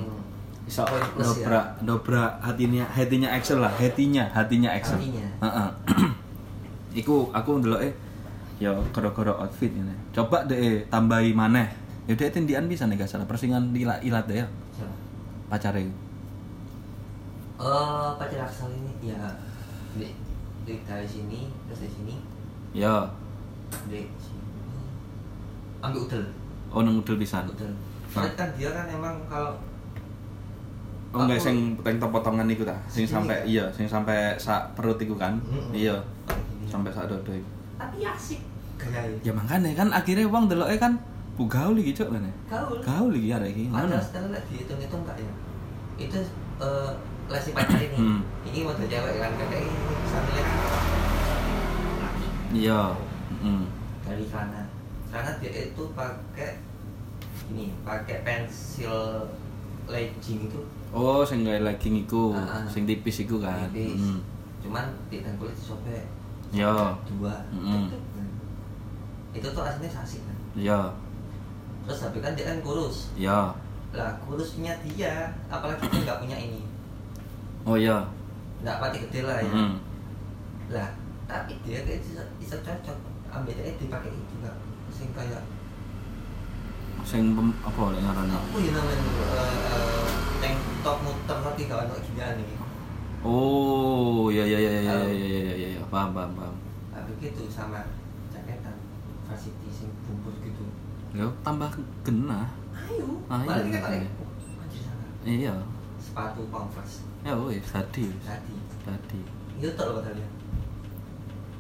iso 0.70 0.86
poin 0.86 1.02
plus 1.12 1.26
ya. 1.26 1.30
dobrak 1.42 1.66
dobrak 1.82 2.32
hatinya 2.40 2.86
hatinya 2.88 3.30
Excel 3.34 3.58
lah 3.58 3.74
hatinya 3.74 4.30
hatinya 4.30 4.70
Excel 4.72 4.96
Hatinya. 4.96 5.26
Heeh. 5.42 5.70
iku 7.02 7.30
aku 7.30 7.58
ndelok 7.58 7.82
eh 7.82 7.94
ya 8.58 8.70
koro-koro 8.92 9.34
outfit 9.36 9.72
ini 9.72 9.90
coba 10.12 10.46
deh 10.46 10.86
tambahi 10.88 11.32
maneh 11.32 11.66
ya 12.06 12.14
deh 12.14 12.30
tindian 12.30 12.66
bisa 12.66 12.86
nih 12.86 12.96
gak 12.96 13.08
salah 13.08 13.26
persingan 13.26 13.74
ilat 13.74 13.98
ilat 14.02 14.26
deh 14.26 14.38
ya 14.38 14.48
pacare 15.48 15.90
Eh, 17.60 18.10
pacar 18.16 18.40
Aksal 18.42 18.72
ini 18.72 19.12
ya 19.12 19.20
di, 19.92 20.16
di 20.64 20.80
dari 20.82 21.04
sini 21.04 21.52
terus 21.68 21.84
di 21.84 21.90
sini 21.92 22.16
Ya. 22.72 23.04
di 23.84 24.08
sini 24.16 24.48
ambil 25.80 26.06
udel 26.06 26.24
Oh 26.70 26.80
nang 26.80 26.96
udel 26.96 27.18
pisan. 27.18 27.44
udel 27.46 27.68
Nah. 28.10 28.26
Kan 28.32 28.50
dia 28.56 28.72
kan 28.72 28.88
emang 28.88 29.20
kalau 29.28 29.60
Oh 31.10 31.20
enggak 31.20 31.36
Aku- 31.36 31.46
sing 31.46 31.58
teng 31.82 31.98
potongan 32.00 32.46
iku 32.48 32.62
ta. 32.62 32.78
Sing 32.86 33.02
sampai 33.04 33.34
kan? 33.36 33.46
iya, 33.46 33.66
sing 33.70 33.86
sampai 33.86 34.38
sak 34.38 34.74
perut 34.74 34.96
iku 34.96 35.14
kan. 35.14 35.42
Mm-mm. 35.42 35.74
Iya, 35.74 35.98
kayak 36.24 36.38
gini. 36.46 36.66
sampai 36.68 36.90
sak 36.90 37.06
dodo 37.06 37.32
iku. 37.32 37.50
tapi 37.76 38.04
asik 38.04 38.40
gaya 38.78 39.08
Ya 39.20 39.32
makanya 39.32 39.72
kan 39.74 39.88
akhirnya 39.90 40.26
wong 40.26 40.46
deloke 40.46 40.76
kan 40.76 40.94
bu 41.34 41.44
gaul 41.46 41.74
iki 41.74 41.92
cok 41.94 42.12
kan. 42.12 42.24
gaul 42.46 42.76
Gaul 42.80 43.12
iki 43.14 43.32
arek 43.32 43.50
iki. 43.50 43.64
padahal 43.68 43.88
Ngono. 43.88 43.98
setelah 44.00 44.28
lihat 44.30 44.46
dihitung 44.46 44.80
itu 44.80 44.96
enggak 44.96 45.18
ya 45.18 45.32
itu 45.98 46.20
eh 46.60 46.92
lesi 47.26 47.50
pacar 47.52 47.80
ini 47.80 47.96
Hmm. 47.96 48.20
ini 48.44 48.60
model 48.62 48.86
cewek 48.86 49.14
kan 49.18 49.32
kayak 49.34 49.62
ini 49.62 49.78
sambil 50.06 50.44
Iya. 52.52 52.82
Mm. 53.40 53.64
dari 54.02 54.26
sana 54.26 54.62
karena 55.08 55.32
dia 55.38 55.52
itu 55.66 55.84
pakai 55.94 56.60
ini 57.48 57.72
pakai 57.82 58.22
pensil 58.22 59.24
legging 59.86 60.46
itu 60.46 60.60
Oh, 60.90 61.22
sing 61.22 61.46
gawe 61.46 61.62
legging 61.62 62.02
iku, 62.02 62.34
ah. 62.34 62.66
sing 62.66 62.84
tipis 62.84 63.22
iku 63.22 63.38
kan. 63.38 63.70
tipis. 63.70 63.94
Mm. 63.96 64.20
cuman 64.60 64.86
di 65.08 65.24
kulit 65.40 65.56
disobek 65.56 66.04
Iya. 66.52 66.92
dua 67.08 67.32
Mm-mm. 67.54 67.88
itu 69.32 69.48
tuh 69.48 69.62
aslinya 69.62 69.88
sasik 69.88 70.20
kan 70.26 70.36
Iya. 70.52 70.92
terus 71.86 72.04
tapi 72.04 72.20
kan 72.20 72.36
dia 72.36 72.44
kan 72.44 72.60
kurus 72.60 73.14
Iya. 73.16 73.56
lah 73.90 74.12
kurusnya 74.20 74.76
dia 74.84 75.32
apalagi 75.48 75.88
dia 75.88 76.02
nggak 76.04 76.20
punya 76.20 76.36
ini 76.36 76.62
Oh 77.64 77.78
iya. 77.78 78.04
nggak 78.60 78.78
pati 78.78 78.98
gede 79.00 79.20
lah 79.24 79.38
ya 79.40 79.48
Mm. 79.48 79.74
lah 80.70 80.90
tapi 81.24 81.54
dia 81.64 81.80
kayak 81.82 82.02
bisa, 82.02 82.22
bisa 82.36 82.56
cocok 82.60 82.98
ambil 83.32 83.54
dia 83.56 83.72
dipakai 83.72 84.12
itu 84.12 84.34
nggak 84.38 84.56
sing 84.90 85.10
kayak 85.16 85.40
Sing 87.00 87.32
apa 87.64 87.82
lek 87.90 88.02
ngarane? 88.04 88.34
apa 88.34 88.58
ya 88.60 88.72
namanya 88.76 89.08
eh, 89.08 90.06
tank 90.44 90.58
top 90.80 90.98
muter 91.00 91.38
tapi 91.38 91.62
gak 91.66 91.80
ada 91.84 91.96
gini 91.98 92.24
nih 92.44 92.58
Oh, 93.20 94.32
iya 94.32 94.48
iya 94.48 94.58
iya 94.58 94.72
iya 94.72 94.80
iya 94.80 94.96
iya 95.12 95.52
iya 95.54 95.68
iya. 95.76 95.82
Paham 95.86 96.16
paham 96.16 96.32
paham. 96.34 96.56
tapi 96.90 97.12
gitu 97.20 97.44
sama 97.46 97.84
jaketan 98.30 98.80
varsity 99.26 99.68
sing 99.70 99.92
bungkus 100.04 100.40
gitu 100.40 100.64
Ya 101.12 101.28
tambah 101.42 101.68
genah. 102.02 102.48
ayo 102.72 103.04
Ayo, 103.28 103.44
malah 103.44 103.60
kita 103.60 103.76
iya. 103.76 103.82
pakai 103.82 104.00
anjir 104.56 104.82
sana 104.82 105.04
Iya. 105.22 105.54
sepatu 106.00 106.48
converse 106.48 107.04
Ya 107.20 107.36
wis 107.36 107.60
tadi. 107.66 108.08
tadi 108.20 108.56
Tadi. 108.82 109.20
itu 109.60 109.68
loh 109.78 110.00
kalian 110.00 110.32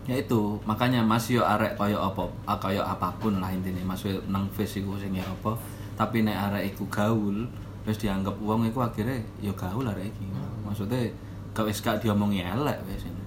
Ya 0.07 0.15
itu, 0.17 0.41
makanya 0.63 1.03
Mas 1.03 1.27
yo 1.27 1.43
arek 1.43 1.75
kaya 1.75 1.93
apa, 1.93 2.23
ah, 2.43 2.57
kaya 2.57 2.81
apa 2.81 3.13
pun 3.19 3.37
lah 3.37 3.51
intinya 3.51 3.83
Mas 3.85 4.01
nang 4.25 4.49
face 4.49 4.79
iku 4.79 4.95
sing 4.95 5.13
ya 5.13 5.21
apa. 5.21 5.53
Tapi 5.93 6.25
nek 6.25 6.33
arek 6.49 6.73
iku 6.73 6.89
gaul, 6.89 7.45
wis 7.83 7.97
dianggap 7.97 8.35
wong 8.37 8.65
iku 8.65 8.81
akhirnya 8.81 9.15
yo 9.39 9.51
gaul 9.53 9.83
arek 9.83 10.07
iki. 10.07 10.25
Maksudnya 10.61 11.07
gak 11.51 11.65
wis 11.65 11.79
gak 11.79 11.97
diomongi 11.97 12.39
elek 12.39 12.77
wis 12.83 13.03
ini. 13.03 13.23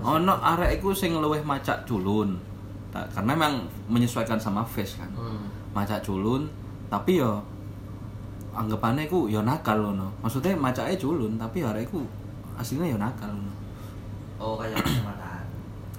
Ono 0.00 0.34
arek 0.34 0.78
iku 0.78 0.90
sing 0.90 1.14
luwih 1.14 1.40
macak 1.40 1.84
culun. 1.84 2.34
Ta- 2.90 3.06
Karena 3.08 3.34
memang 3.34 3.62
menyesuaikan 3.86 4.36
sama 4.36 4.62
face 4.62 4.98
kan. 4.98 5.10
hmm. 5.10 5.72
Macak 5.72 6.00
culun, 6.00 6.46
tapi 6.86 7.18
yo 7.18 7.42
anggapannya 8.52 9.04
iku 9.04 9.26
yo 9.26 9.42
nakal 9.42 9.78
ngono. 9.80 10.10
Maksudnya 10.20 10.54
macake 10.54 10.94
culun, 10.94 11.34
tapi 11.34 11.60
arek 11.60 11.84
iku 11.84 12.02
aslinya 12.54 12.86
yo 12.86 12.98
nakal 12.98 13.28
ngono. 13.28 13.52
oh 14.34 14.54
kayak 14.56 14.76
kacamataan 14.76 15.46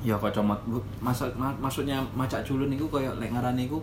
Ya 0.06 0.14
kacamata 0.16 0.62
maksud 1.02 1.34
ma- 1.34 1.56
maksudnya 1.58 1.98
macak 2.14 2.46
culun 2.46 2.70
itu 2.70 2.86
kayak 2.86 3.16
lek 3.18 3.32
ngarani 3.32 3.66
iku 3.66 3.80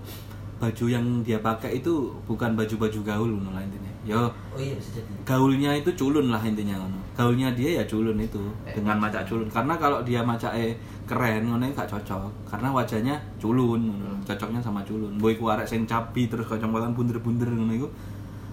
baju 0.62 0.85
yang 0.87 1.02
dia 1.26 1.42
pakai 1.42 1.83
itu 1.83 2.07
bukan 2.23 2.54
baju-baju 2.54 3.00
gaul 3.02 3.31
lah 3.50 3.59
intinya. 3.59 3.90
Ya 4.07 4.14
oh 4.14 4.31
iya 4.54 4.78
bisa 4.78 4.95
jadi 5.02 5.11
gaulnya 5.26 5.75
itu 5.75 5.90
culun 5.99 6.31
lah 6.31 6.38
intinya 6.38 6.78
ngono. 6.78 6.99
Gaulnya 7.19 7.50
dia 7.50 7.83
ya 7.83 7.85
culun 7.90 8.14
itu 8.14 8.38
Eh. 8.62 8.71
dengan 8.78 8.95
macak 9.02 9.26
culun. 9.26 9.50
Karena 9.50 9.75
kalau 9.75 10.07
dia 10.07 10.23
macake 10.23 10.78
keren 11.02 11.50
ngono 11.50 11.66
iku 11.66 11.83
gak 11.83 11.90
cocok. 11.99 12.31
Karena 12.47 12.71
wajahnya 12.71 13.19
culun 13.42 13.90
ngono. 13.90 14.14
Hmm. 14.14 14.23
Cocoknya 14.23 14.62
sama 14.62 14.87
culun. 14.87 15.19
Mbok 15.19 15.31
iku 15.35 15.45
arek 15.50 15.66
sing 15.66 15.83
cabi 15.83 16.31
terus 16.31 16.47
kacamata 16.47 16.87
bunder-bunder 16.95 17.50
ngono 17.50 17.75
iku. 17.75 17.88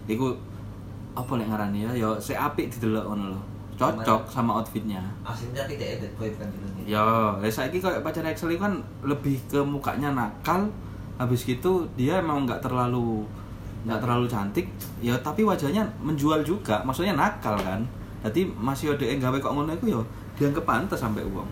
Iku 0.09 0.33
apa 1.13 1.31
lek 1.37 1.45
ngarani 1.45 1.85
ya? 1.85 1.91
Ya 1.93 2.09
sik 2.17 2.41
apik 2.41 2.73
didelok 2.73 3.05
ngono 3.05 3.37
lho. 3.37 3.41
Cocok 3.77 4.27
sama 4.27 4.59
outfitnya. 4.59 4.99
aslinya 5.23 5.63
tapi 5.63 5.77
dia 5.79 5.95
bad 6.01 6.11
boy 6.19 6.27
bukan 6.35 6.49
dulu 6.51 6.67
Ya, 6.83 7.05
saiki 7.47 7.77
kayak 7.79 8.01
pacar 8.03 8.25
Excel 8.25 8.51
itu 8.51 8.59
kan 8.59 8.75
lebih 9.05 9.37
ke 9.47 9.61
mukanya 9.61 10.09
nakal. 10.11 10.67
Habis 11.19 11.43
gitu 11.43 11.83
dia 11.99 12.23
emang 12.23 12.47
nggak 12.47 12.63
terlalu 12.63 13.27
nggak 13.83 13.99
terlalu 13.99 14.25
cantik, 14.27 14.65
ya 15.03 15.15
tapi 15.19 15.43
wajahnya 15.43 15.83
menjual 15.99 16.39
juga. 16.47 16.79
Maksudnya 16.87 17.13
nakal 17.19 17.59
kan. 17.59 17.83
Jadi 18.23 18.47
masih 18.55 18.95
ada 18.95 19.05
yang 19.05 19.19
gawe 19.19 19.37
kok 19.39 19.51
ngono 19.51 19.71
iku 19.75 19.85
ya 19.99 20.01
dianggap 20.39 20.63
pantas 20.63 20.99
sampai 20.99 21.23
uang. 21.23 21.47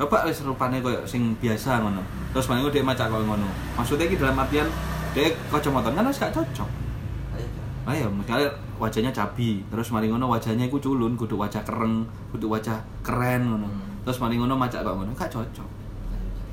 Coba 0.00 0.24
wis 0.24 0.40
rupane 0.40 0.80
koyo 0.80 1.04
sing 1.04 1.36
biasa 1.36 1.84
ngono. 1.84 2.00
Terus 2.32 2.48
mangko 2.48 2.72
dia 2.72 2.80
macak 2.80 3.12
koyo 3.12 3.24
ngono. 3.28 3.44
Maksudnya 3.76 4.08
iki 4.08 4.16
dalam 4.16 4.36
artian 4.40 4.64
dia 5.12 5.28
kacamata 5.52 5.92
kan 5.92 6.08
wis 6.08 6.16
gak 6.16 6.32
cocok. 6.32 6.68
ayo 7.36 7.48
Ayo, 7.88 8.06
misalnya 8.12 8.48
wajahnya 8.80 9.12
cabi, 9.12 9.60
terus 9.68 9.92
mari 9.92 10.08
ngono 10.08 10.28
wajahnya 10.28 10.68
iku 10.68 10.80
culun, 10.80 11.16
kudu 11.16 11.36
wajah 11.36 11.60
kereng, 11.64 12.04
kudu 12.32 12.48
wajah 12.48 12.80
keren 13.04 13.44
ngono. 13.44 13.68
Hmm. 13.68 14.04
Terus 14.08 14.20
mari 14.24 14.40
ngono 14.40 14.56
macak 14.56 14.80
kok 14.80 14.96
ngono, 14.96 15.12
gak 15.12 15.28
cocok. 15.28 15.68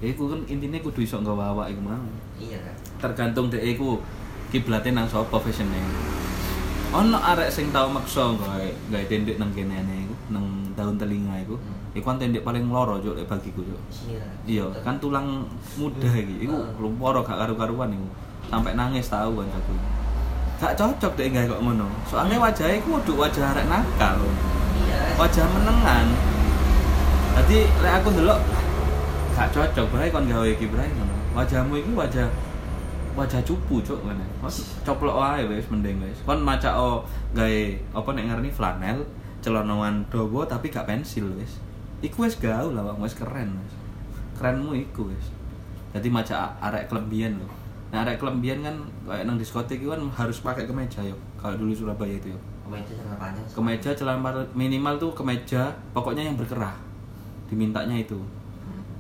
Ya 0.04 0.12
iku 0.12 0.28
kan 0.28 0.44
intine 0.52 0.84
kudu 0.84 1.08
iso 1.08 1.16
nggawa 1.24 1.56
awak 1.56 1.72
iku 1.72 1.82
mau. 1.88 2.08
Iya 2.38 2.58
kan 2.62 2.76
Tergantung 2.98 3.54
dhek 3.54 3.62
iku 3.78 4.02
kiblate 4.50 4.90
nang 4.90 5.06
sapa 5.06 5.38
fashionnya. 5.38 5.84
Ono 6.96 7.20
arek 7.20 7.52
sing 7.52 7.68
tau 7.76 7.92
maksa 7.92 8.32
gawe 8.32 8.68
gawe 8.90 9.06
tendek 9.12 9.36
nang 9.38 9.52
kene 9.52 9.76
iku, 9.84 10.16
nang 10.32 10.72
daun 10.74 10.96
telinga 10.96 11.36
iku. 11.44 11.60
Hmm. 11.60 11.94
Iku 11.94 12.06
kan 12.08 12.18
tendek 12.18 12.48
paling 12.48 12.64
loro 12.72 12.98
juk 13.04 13.20
lek 13.20 13.28
bagiku 13.28 13.60
sini 13.92 14.16
lah 14.16 14.32
Iya, 14.48 14.66
kan 14.82 14.96
tulang 14.98 15.44
muda 15.76 16.10
iki. 16.16 16.48
Iku 16.48 16.56
Heeh. 16.56 16.80
lumpur 16.80 17.20
gak 17.22 17.38
karu-karuan 17.38 17.92
iku. 17.92 18.08
Sampai 18.48 18.74
nangis 18.80 19.12
tahu 19.12 19.44
kan 19.44 19.52
aku. 19.52 19.74
Gak 20.58 20.74
cocok 20.80 21.12
deh 21.20 21.28
gawe 21.28 21.46
kok 21.52 21.62
ngono. 21.62 21.86
Soalnya 22.08 22.40
wajahnya 22.40 22.80
iku 22.80 22.98
kudu 23.04 23.14
wajah 23.20 23.52
arek 23.52 23.68
nakal. 23.68 24.18
iya 24.88 25.12
Wajah 25.20 25.46
menengan. 25.54 26.08
Jadi 27.36 27.58
lek 27.84 27.94
aku 28.00 28.08
ndelok 28.16 28.40
gak 29.36 29.52
cocok 29.52 29.86
bae 29.92 30.08
kon 30.08 30.26
gawe 30.26 30.48
iki 30.48 30.66
bae 30.72 30.88
ngono. 30.88 31.17
Wajahmu 31.38 31.78
iki 31.78 31.94
wajah 31.94 32.26
wajah 33.14 33.38
cupu 33.46 33.78
cuk 33.86 34.02
ngene. 34.02 34.26
Coplok 34.82 35.22
wae 35.22 35.46
wis 35.46 35.70
mending 35.70 36.02
wis. 36.02 36.26
Kon 36.26 36.42
maca 36.42 36.74
o 36.74 37.06
gawe 37.38 37.62
apa 37.94 38.10
nek 38.18 38.26
ngarani 38.26 38.50
flanel, 38.50 38.98
celonoan 39.46 40.02
dawa 40.10 40.50
tapi 40.50 40.74
gak 40.74 40.90
pensil 40.90 41.30
wis. 41.38 41.62
Iku 42.02 42.26
wis 42.26 42.42
gaul 42.42 42.74
lah 42.74 42.90
wis 42.98 43.14
keren 43.14 43.54
wis. 43.62 43.74
Kerenmu 44.34 44.74
iku 44.74 45.14
wis. 45.14 45.30
Jadi 45.94 46.10
maca 46.10 46.58
arek 46.58 46.90
kelembian 46.90 47.38
loh. 47.38 47.54
Nah 47.94 48.02
arek 48.02 48.18
kelembian 48.18 48.66
kan 48.66 48.76
kayak 49.06 49.30
nang 49.30 49.38
diskotik 49.38 49.78
itu 49.78 49.94
kan 49.94 50.02
harus 50.18 50.42
pakai 50.42 50.66
kemeja 50.66 51.06
yo. 51.06 51.14
Kalau 51.38 51.54
dulu 51.54 51.74
Surabaya 51.74 52.18
itu 52.18 52.34
yo. 52.34 52.40
kemeja 52.68 52.92
celana 53.00 53.16
panjang 53.16 53.46
Kemeja 53.56 53.90
celana 53.96 54.30
minimal 54.52 55.00
tuh 55.00 55.12
kemeja 55.16 55.72
pokoknya 55.94 56.26
yang 56.26 56.36
berkerah. 56.36 56.76
Dimintanya 57.48 57.96
itu. 57.96 58.20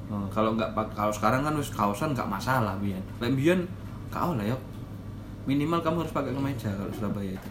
Hmm. 0.08 0.28
Kalau 0.32 0.56
nggak 0.56 0.72
kalau 0.96 1.12
sekarang 1.12 1.44
kan 1.44 1.52
wis 1.60 1.68
kaosan 1.72 2.16
nggak 2.16 2.28
masalah 2.32 2.80
biyen. 2.80 3.04
Lek 3.20 3.36
biyen 3.36 3.68
kau 4.08 4.34
lah 4.40 4.48
yo. 4.48 4.56
Minimal 5.44 5.80
kamu 5.84 6.04
harus 6.04 6.16
pakai 6.16 6.32
kemeja 6.32 6.72
kalau 6.72 6.92
Surabaya 6.92 7.32
itu. 7.32 7.50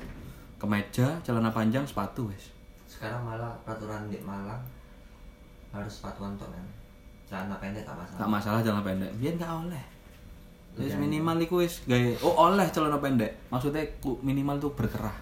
Kemeja, 0.57 1.07
celana 1.21 1.53
panjang, 1.53 1.85
sepatu 1.85 2.33
wis. 2.33 2.53
sekarang 2.87 3.19
malah 3.21 3.51
peraturan 3.67 4.09
di 4.09 4.17
Malang 4.25 4.63
harus 5.75 5.91
sepatuan 6.01 6.33
tok 6.39 6.49
kan 6.49 6.65
celana 7.27 7.59
pendek 7.59 7.83
tak 7.83 7.99
masalah 7.99 8.19
Gak 8.23 8.31
masalah 8.31 8.59
celana 8.65 8.83
pendek. 8.87 9.11
Biyen 9.21 9.35
nggak 9.37 9.53
oleh. 9.53 9.85
Jangan- 10.77 11.01
minimal 11.03 11.37
iku 11.43 11.55
wis 11.61 11.85
gawe 11.85 12.11
oh 12.25 12.35
oleh 12.49 12.65
celana 12.73 12.97
pendek. 12.97 13.33
Maksudnya 13.53 13.85
minimal 14.25 14.57
tuh 14.57 14.73
berkerah. 14.73 15.13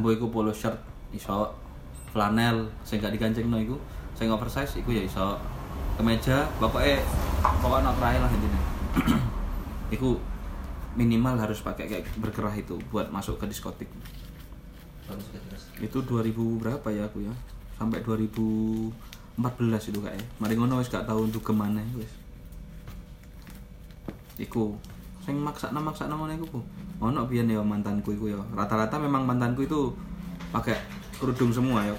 Mbok 0.00 0.12
iku 0.16 0.26
polo 0.32 0.52
shirt 0.54 0.78
iso 1.12 1.52
flanel 2.08 2.64
sing 2.82 3.00
gak 3.00 3.12
dikancingno 3.12 3.60
iku 3.60 3.76
sing 4.16 4.32
oversize 4.32 4.80
iku 4.80 4.96
ya 4.96 5.04
iso 5.04 5.36
kemeja 5.98 6.46
pokoknya 6.62 7.02
pokoknya 7.58 7.90
nak 7.90 7.98
lah 7.98 8.30
intinya. 8.30 8.62
Iku 9.94 10.14
minimal 10.94 11.34
harus 11.38 11.58
pakai 11.58 11.90
kayak 11.90 12.06
berkerah 12.22 12.54
itu 12.54 12.78
buat 12.94 13.10
masuk 13.10 13.42
ke 13.42 13.50
diskotik. 13.50 13.90
Itu 15.82 16.06
2000 16.06 16.34
berapa 16.62 16.88
ya 16.94 17.10
aku 17.10 17.26
ya? 17.26 17.34
Sampai 17.74 18.02
2014 18.06 19.90
itu 19.90 19.98
kayak. 19.98 20.22
Mari 20.38 20.54
ngono 20.54 20.78
wis 20.78 20.90
gak 20.90 21.06
tau 21.06 21.22
untuk 21.22 21.42
ke 21.42 21.50
mana 21.50 21.82
wis. 21.98 22.10
Iku 24.38 24.78
sing 25.26 25.34
maksana 25.42 25.82
maksana 25.82 26.14
ngono 26.14 26.32
iku 26.38 26.46
ku 26.46 26.60
ono 27.02 27.26
biyen 27.26 27.50
ya 27.50 27.58
mantanku 27.58 28.14
iku 28.14 28.30
ya. 28.30 28.40
Rata-rata 28.54 29.02
memang 29.02 29.26
mantanku 29.26 29.66
itu 29.66 29.90
pakai 30.54 30.78
kerudung 31.18 31.50
semua 31.50 31.82
ya. 31.82 31.94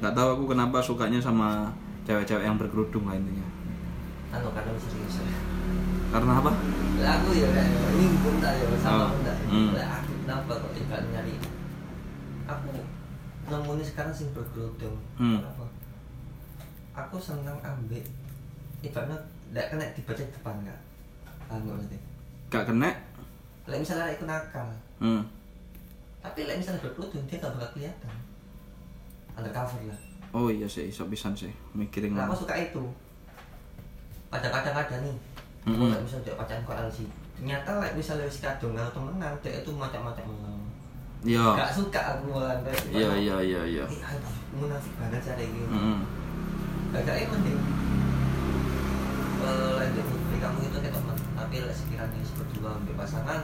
Nggak 0.00 0.12
tahu 0.16 0.28
aku 0.36 0.44
kenapa 0.52 0.80
sukanya 0.80 1.20
sama 1.20 1.72
cewek-cewek 2.02 2.44
yang 2.44 2.58
berkerudung 2.58 3.06
lah 3.06 3.14
intinya. 3.14 3.46
Anu 4.32 4.48
karena 4.50 4.72
serius 4.80 5.22
ya. 5.22 5.38
Karena 6.12 6.32
apa? 6.40 6.50
Aku 7.02 7.28
ya 7.32 7.48
ini 7.96 8.06
pun 8.20 8.34
tak 8.42 8.52
ya 8.58 8.64
sama 8.80 9.08
Oh. 9.08 9.08
pun 9.16 9.20
tak. 9.24 9.36
Hmm. 9.48 9.70
aku 9.76 10.12
kenapa 10.24 10.52
kok 10.60 10.72
tidak 10.76 11.00
nyari? 11.12 11.34
Aku 12.48 12.66
nemuin 13.48 13.84
sekarang 13.86 14.12
sing 14.12 14.28
berkerudung. 14.34 14.96
Hmm. 15.16 15.40
kenapa? 15.40 15.64
Aku 17.06 17.16
senang 17.16 17.56
ambil 17.64 18.04
ibaratnya 18.84 19.16
tidak 19.52 19.66
kena 19.72 19.84
dibaca 19.96 20.22
depan 20.26 20.54
nggak? 20.66 20.80
Paham 21.48 21.60
nggak 21.64 21.76
maksudnya? 21.78 22.00
Gak 22.52 22.64
kena? 22.68 22.90
Lah 23.68 23.76
misalnya 23.78 24.12
aku 24.12 24.24
nakal. 24.26 24.68
Hmm. 25.02 25.22
tapi 26.22 26.46
lah 26.46 26.54
misalnya 26.54 26.78
berkerudung 26.86 27.26
dia 27.26 27.36
nggak 27.42 27.52
bakal 27.58 27.70
kelihatan. 27.74 28.14
Undercover 29.34 29.82
lah 29.90 30.11
oh 30.32 30.48
iya 30.48 30.64
sih 30.64 30.88
iso 30.88 31.04
pisan 31.06 31.32
sih 31.32 31.52
mikirin 31.72 32.12
Nah, 32.12 32.24
ngono. 32.24 32.32
aku 32.32 32.42
suka 32.42 32.54
itu. 32.58 32.82
Kadang-kadang 34.28 34.74
ada 34.74 34.96
nih. 34.98 35.16
Mm-mm. 35.62 35.88
Kalau 35.88 36.02
misalnya 36.02 36.24
dia 36.24 36.34
pacaran 36.34 36.62
kok 36.62 36.76
LC. 36.82 36.98
Ternyata 37.32 37.70
like 37.78 37.94
misalnya 37.94 38.24
wis 38.24 38.38
kadung 38.38 38.72
karo 38.72 38.90
temenan, 38.90 39.32
dia 39.38 39.52
itu 39.54 39.70
macam-macam 39.70 40.24
ngono. 40.24 40.52
iya 41.22 41.46
Gak 41.54 41.70
suka 41.70 42.00
aku 42.12 42.32
malah 42.32 42.58
kayak 42.60 42.82
iya 42.90 43.10
iya 43.14 43.36
iya 43.38 43.60
iya 43.62 43.84
Eh, 43.84 44.18
munafik 44.52 44.90
banget 44.96 45.20
cara 45.22 45.38
ini. 45.38 45.62
Mm-mm. 45.62 45.98
Agaknya 46.92 47.24
mending 47.28 47.60
eh 49.42 49.70
lanjut 49.74 50.06
kamu 50.38 50.58
itu 50.60 50.76
kayak 50.76 50.94
teman, 50.94 51.16
tapi 51.34 51.56
lah 51.60 51.70
sekiranya 51.70 52.18
berdua 52.34 52.70
pasangan, 52.94 53.40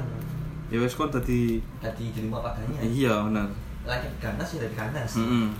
ya 0.66 0.78
wes 0.78 0.94
kon 0.94 1.06
tadi 1.08 1.58
jadi 1.78 2.04
terima 2.10 2.38
padanya. 2.38 2.78
iya 2.82 3.14
benar 3.22 3.46
Lanjut 3.82 4.12
ganas 4.18 4.46
sudah 4.46 4.70
ganas. 4.70 5.10
Mm-mm. 5.16 5.54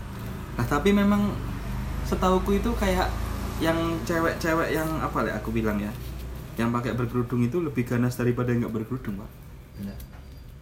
Nah 0.59 0.67
tapi 0.67 0.91
memang 0.91 1.31
setauku 2.03 2.59
itu 2.59 2.75
kayak 2.75 3.07
yang 3.63 3.79
cewek-cewek 4.03 4.75
yang 4.75 4.87
apa 4.99 5.23
ya 5.27 5.39
aku 5.39 5.55
bilang 5.55 5.79
ya 5.79 5.91
yang 6.59 6.75
pakai 6.75 6.99
berkerudung 6.99 7.47
itu 7.47 7.63
lebih 7.63 7.87
ganas 7.87 8.19
daripada 8.19 8.51
yang 8.51 8.67
nggak 8.67 8.83
berkerudung 8.83 9.23
pak. 9.23 9.31
Bener. 9.79 9.99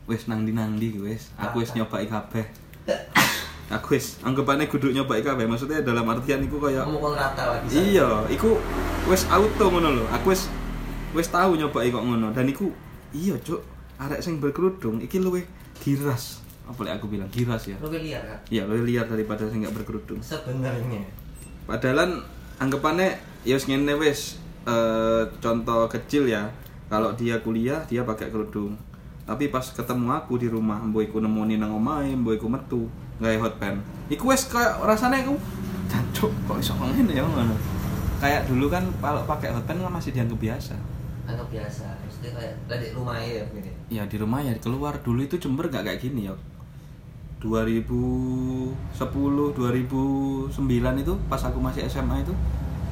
wes 0.07 0.29
nang 0.31 0.47
di 0.47 0.53
nang 0.55 0.79
di 0.79 0.93
wes 1.03 1.33
aku 1.35 1.65
wes 1.65 1.73
Apa? 1.73 1.83
nyobai 1.83 2.07
kabeh. 2.07 2.47
Aku 3.67 3.99
wes 3.99 4.23
anggapannya 4.23 4.71
kudu 4.71 4.95
nyobai 4.95 5.25
kabeh. 5.25 5.43
Maksudnya 5.49 5.83
dalam 5.83 6.07
artian 6.07 6.39
iku 6.47 6.63
kayak 6.63 6.87
Kamu 6.87 7.03
mau 7.03 7.19
rata 7.19 7.59
lagi. 7.59 7.97
Iya 7.97 8.23
iku 8.31 8.63
wes 9.11 9.27
auto 9.27 9.67
ngono 9.67 9.91
lho. 9.91 10.05
Aku 10.15 10.31
wes 10.31 10.47
wes 11.11 11.27
tahu 11.27 11.59
nyobai 11.59 11.91
kok 11.91 12.05
ngono. 12.05 12.31
Dan 12.31 12.47
iku 12.47 12.71
iya 13.11 13.35
cuk. 13.43 13.59
Arek 13.99 14.23
sing 14.23 14.39
berkerudung 14.39 15.03
iki 15.03 15.19
luwe 15.19 15.49
giras 15.83 16.46
apa 16.67 16.81
lek 16.83 16.99
aku 16.99 17.07
bilang 17.07 17.31
giras 17.31 17.71
ya 17.71 17.79
Lu 17.79 17.87
lihat 17.89 18.27
kan? 18.27 18.39
iya 18.51 18.67
luwe 18.67 18.83
liar 18.83 19.07
daripada 19.07 19.47
sing 19.47 19.63
nggak 19.63 19.75
berkerudung 19.75 20.19
Sebenarnya 20.19 21.07
Padahal 21.67 22.23
anggapannya 22.63 23.19
ya 23.43 23.59
ngene 23.59 23.99
wis 23.99 24.39
eh, 24.67 25.23
contoh 25.43 25.91
kecil 25.91 26.31
ya. 26.31 26.47
Kalau 26.87 27.11
dia 27.19 27.43
kuliah 27.43 27.83
dia 27.91 28.07
pakai 28.07 28.31
kerudung. 28.31 28.79
Tapi 29.27 29.51
pas 29.51 29.67
ketemu 29.75 30.15
aku 30.15 30.39
di 30.39 30.47
rumah, 30.47 30.79
mbok 30.79 31.03
iku 31.03 31.19
nemoni 31.19 31.59
nang 31.59 31.75
omahe, 31.75 32.15
iku 32.15 32.47
metu 32.47 32.87
gawe 33.19 33.35
hot 33.43 33.59
pen. 33.59 33.83
Iku 34.07 34.31
wis 34.31 34.47
kayak 34.47 34.79
rasanya 34.87 35.27
iku 35.27 35.35
jancuk 35.91 36.31
kok 36.47 36.59
iso 36.63 36.79
ngene 36.79 37.11
ya 37.11 37.27
ngono. 37.27 37.59
Kayak 38.23 38.47
dulu 38.47 38.71
kan 38.71 38.87
kalau 39.03 39.27
pakai 39.27 39.51
hot 39.51 39.67
kan 39.67 39.83
masih 39.83 40.15
dianggap 40.15 40.39
biasa. 40.39 40.75
anggap 41.27 41.51
biasa 41.51 41.91
maksudnya 42.07 42.39
kayak 42.39 42.55
di 42.79 42.95
rumah 42.95 43.19
ya 43.19 43.43
gitu 43.51 43.67
Ya 43.91 44.07
di 44.07 44.15
rumah 44.15 44.39
ya 44.47 44.55
keluar 44.63 44.95
dulu 45.03 45.27
itu 45.27 45.35
Jember 45.43 45.67
gak 45.67 45.83
kayak 45.83 45.99
gini 45.99 46.31
ya. 46.31 46.35
2010 47.41 48.97
2009 48.97 51.03
itu 51.03 51.13
pas 51.29 51.43
aku 51.45 51.59
masih 51.61 51.85
SMA 51.89 52.25
itu 52.25 52.33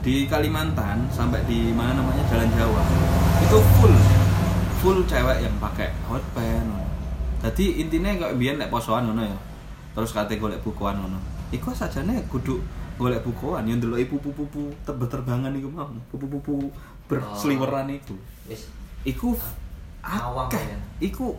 di 0.04 0.28
Kalimantan 0.28 1.08
sampai 1.08 1.40
di 1.48 1.72
mana 1.72 1.96
namanya 1.96 2.20
Jalan 2.28 2.52
Jawa 2.52 2.84
itu 3.40 3.56
full 3.80 3.96
full 4.84 5.00
cewek 5.08 5.40
yang 5.40 5.56
pakai 5.56 5.88
hot 6.08 6.20
pen 6.36 6.84
jadi 7.44 7.64
intinya 7.76 8.08
kayak 8.16 8.40
biar 8.40 8.54
nek 8.56 8.72
posoan 8.72 9.04
ngono 9.04 9.20
ya. 9.20 9.36
Terus 9.92 10.16
kate 10.16 10.40
golek 10.40 10.64
bukuan 10.64 10.96
ngono. 10.96 11.20
Iku 11.52 11.76
sajane 11.76 12.24
kudu 12.32 12.56
golek 12.96 13.20
bukuan 13.20 13.68
yang 13.68 13.84
dulu 13.84 14.00
pupu-pupu 14.16 14.72
terbang-terbangan 14.88 15.52
iku 15.52 15.68
mau. 15.68 15.92
Pupu-pupu 16.08 16.72
berseliweran 17.04 17.92
iku. 17.92 18.16
Wis. 18.48 18.72
Iku 19.04 19.36
akeh. 20.00 20.64
ya. 20.64 20.78
iku 21.04 21.36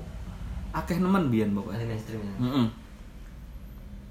akeh 0.78 1.02
nemen 1.02 1.34
biyen 1.34 1.58
pokoknya. 1.58 1.90
Mainstream 1.90 2.22
ya. 2.22 2.34
Mm-mm. 2.38 2.66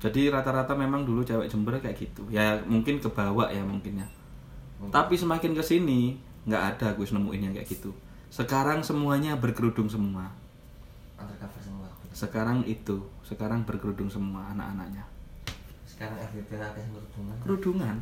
Jadi 0.04 0.28
rata-rata 0.28 0.76
memang 0.76 1.08
dulu 1.08 1.24
cewek 1.24 1.48
Jember 1.48 1.80
kayak 1.80 1.96
gitu. 1.96 2.28
Ya 2.28 2.60
mungkin 2.68 3.00
kebawa 3.00 3.48
ya 3.48 3.64
mungkin 3.64 4.04
ya. 4.04 4.08
Tapi 4.92 5.16
semakin 5.16 5.56
ke 5.56 5.64
sini 5.64 6.20
nggak 6.44 6.62
ada 6.76 6.92
gue 6.92 7.08
nemuin 7.08 7.40
yang 7.40 7.54
kayak 7.56 7.68
gitu. 7.72 7.88
Sekarang 8.28 8.84
semuanya 8.84 9.32
berkerudung 9.40 9.88
semua. 9.88 10.28
undercover 11.16 11.62
semua 11.62 11.88
Sekarang 12.12 12.60
itu, 12.68 13.00
sekarang 13.24 13.64
berkerudung 13.64 14.12
semua 14.12 14.52
anak-anaknya. 14.52 15.08
sekarang 15.88 16.18
FBP 16.18 16.58
akeh 16.58 16.84
berhubungan 16.90 17.36
Kerudungan. 17.46 17.96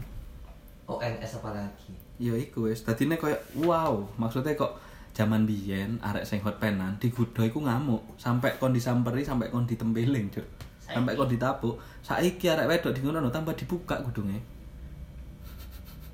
ONS 0.89 1.33
apa 1.39 1.51
lagi 1.55 1.93
Ya 2.19 2.35
iku 2.35 2.67
wis. 2.67 2.83
Dadine 2.83 3.21
koyo 3.21 3.37
wow, 3.63 4.03
maksudnya 4.19 4.57
kok 4.59 4.81
zaman 5.13 5.45
biyen 5.45 6.01
arek 6.01 6.25
sing 6.25 6.41
hot 6.41 6.57
penan 6.57 6.97
digodho 6.97 7.45
iku 7.45 7.61
ngamuk 7.61 8.01
sampai 8.17 8.57
kon 8.57 8.73
disamperi 8.73 9.23
sampai 9.23 9.53
kon 9.53 9.69
ditempeling, 9.69 10.33
Cuk. 10.33 10.47
Sampai 10.81 11.15
kon 11.15 11.29
ditapuk. 11.29 11.77
Saiki 12.03 12.51
arek 12.51 12.67
wedok 12.67 12.93
di 12.93 13.01
ngono 13.07 13.31
tambah 13.31 13.55
dibuka 13.55 13.99
kudunge. 14.03 14.39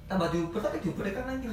tambah 0.09 0.24
diuber 0.33 0.61
tapi 0.64 0.81
diuber 0.81 1.05
kan 1.12 1.29
lagi 1.29 1.53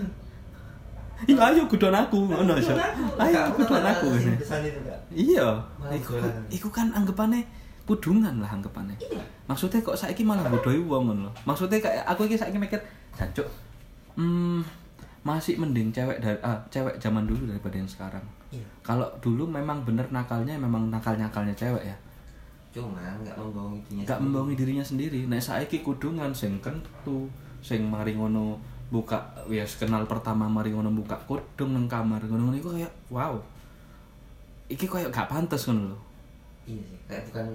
Iya 1.24 1.40
ayo 1.40 1.64
gudon 1.64 1.96
aku 1.96 2.28
ngono 2.28 2.60
aja. 2.60 2.76
Ayo 3.16 3.48
gudon 3.56 3.84
aku 3.84 4.08
Iya. 5.16 5.48
Iku, 5.96 6.20
iku 6.52 6.68
kan 6.68 6.92
anggapannya 6.92 7.40
kudungan 7.88 8.44
lah 8.44 8.52
anggapannya. 8.52 9.00
Iya. 9.00 9.24
Maksudnya 9.48 9.80
kok 9.80 9.96
saiki 9.96 10.28
malah 10.28 10.44
bodoi 10.52 10.84
wong 10.84 11.08
ngono. 11.08 11.32
Maksudnya 11.48 11.80
kayak 11.80 12.04
aku 12.04 12.28
iki 12.28 12.36
saiki 12.36 12.60
mikir, 12.60 12.82
jancuk. 13.16 13.48
Hmm, 14.20 14.60
masih 15.24 15.56
mending 15.56 15.96
cewek 15.96 16.20
dari 16.20 16.36
ah, 16.44 16.60
cewek 16.68 17.00
zaman 17.00 17.24
dulu 17.24 17.48
daripada 17.48 17.80
yang 17.80 17.88
sekarang. 17.88 18.24
iya 18.52 18.68
Kalau 18.84 19.08
dulu 19.24 19.48
memang 19.48 19.88
bener 19.88 20.12
nakalnya 20.12 20.60
memang 20.60 20.92
nakal-nakalnya 20.92 21.56
cewek 21.56 21.84
ya. 21.84 21.96
Cuman 22.76 23.24
nggak 23.24 23.36
membohongi 23.40 23.80
dirinya 23.82 24.04
Gak 24.04 24.10
sendiri. 24.12 24.24
membohongi 24.28 24.56
dirinya 24.56 24.84
sendiri. 24.84 25.20
Nek 25.26 25.40
saiki 25.40 25.78
kudungan 25.80 26.32
sing 26.32 26.60
kentu, 26.60 27.32
sing 27.64 27.88
mari 27.88 28.12
ngono 28.14 28.60
buka 28.86 29.18
wis 29.48 29.80
kenal 29.80 30.04
pertama 30.04 30.46
mari 30.46 30.70
ngono 30.70 30.92
buka 30.92 31.16
kudung 31.24 31.72
nang 31.72 31.88
kamar 31.88 32.20
ngono-ngono 32.22 32.54
iku 32.54 32.70
kayak 32.72 32.92
wow. 33.08 33.40
Iki 34.68 34.86
kayak 34.86 35.10
gak 35.10 35.26
pantes 35.26 35.66
ngono 35.66 35.90
lho. 35.90 35.98
iya 36.66 36.82
sih 36.82 37.00
kayak 37.06 37.24
bukan 37.30 37.46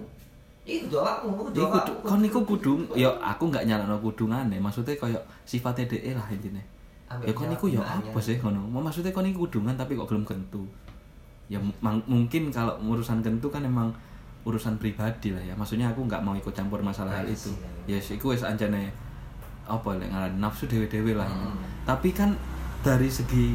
Iku 0.61 0.97
awakmu. 0.97 1.51
kudu 1.51 1.61
kon 2.01 2.23
iku 2.23 2.41
kudung, 2.45 2.81
ya 2.95 3.11
aku 3.19 3.51
gak 3.51 3.67
nyalano 3.67 3.99
kudungane, 3.99 4.55
maksudnya 4.57 4.95
kayak 4.95 5.19
sifatnya 5.43 5.83
DE 5.85 6.15
lah 6.15 6.23
intine. 6.31 6.63
Ya 7.21 7.33
kon 7.35 7.51
iku 7.51 7.67
ya 7.67 7.83
apa 7.83 8.19
sih 8.19 8.39
ngono? 8.39 8.71
Maksudnya 8.71 9.11
kon 9.11 9.27
iku 9.27 9.45
kudungan 9.45 9.75
tapi 9.75 9.99
kok 9.99 10.07
belum 10.07 10.23
kentu. 10.23 10.63
Ya 11.51 11.59
mungkin 11.83 12.49
kalau 12.49 12.79
urusan 12.81 13.19
kentu 13.21 13.51
kan 13.51 13.61
emang 13.61 13.91
urusan 14.45 14.81
pribadi 14.81 15.33
lah 15.35 15.43
ya. 15.45 15.55
Maksudnya 15.57 15.93
aku 15.93 16.05
nggak 16.09 16.23
mau 16.25 16.33
ikut 16.33 16.53
campur 16.53 16.81
masalah 16.81 17.21
hal 17.21 17.27
itu. 17.29 17.53
Ya 17.85 17.97
yes, 17.99 18.17
iku 18.17 18.33
wis 18.33 18.45
ancane 18.45 18.93
apa 19.71 19.91
lek 20.01 20.11
ngaran 20.11 20.35
nafsu 20.41 20.67
dewe-dewe 20.67 21.15
lah. 21.15 21.29
Hmm. 21.29 21.59
Tapi 21.87 22.11
kan 22.11 22.35
dari 22.81 23.07
segi 23.07 23.55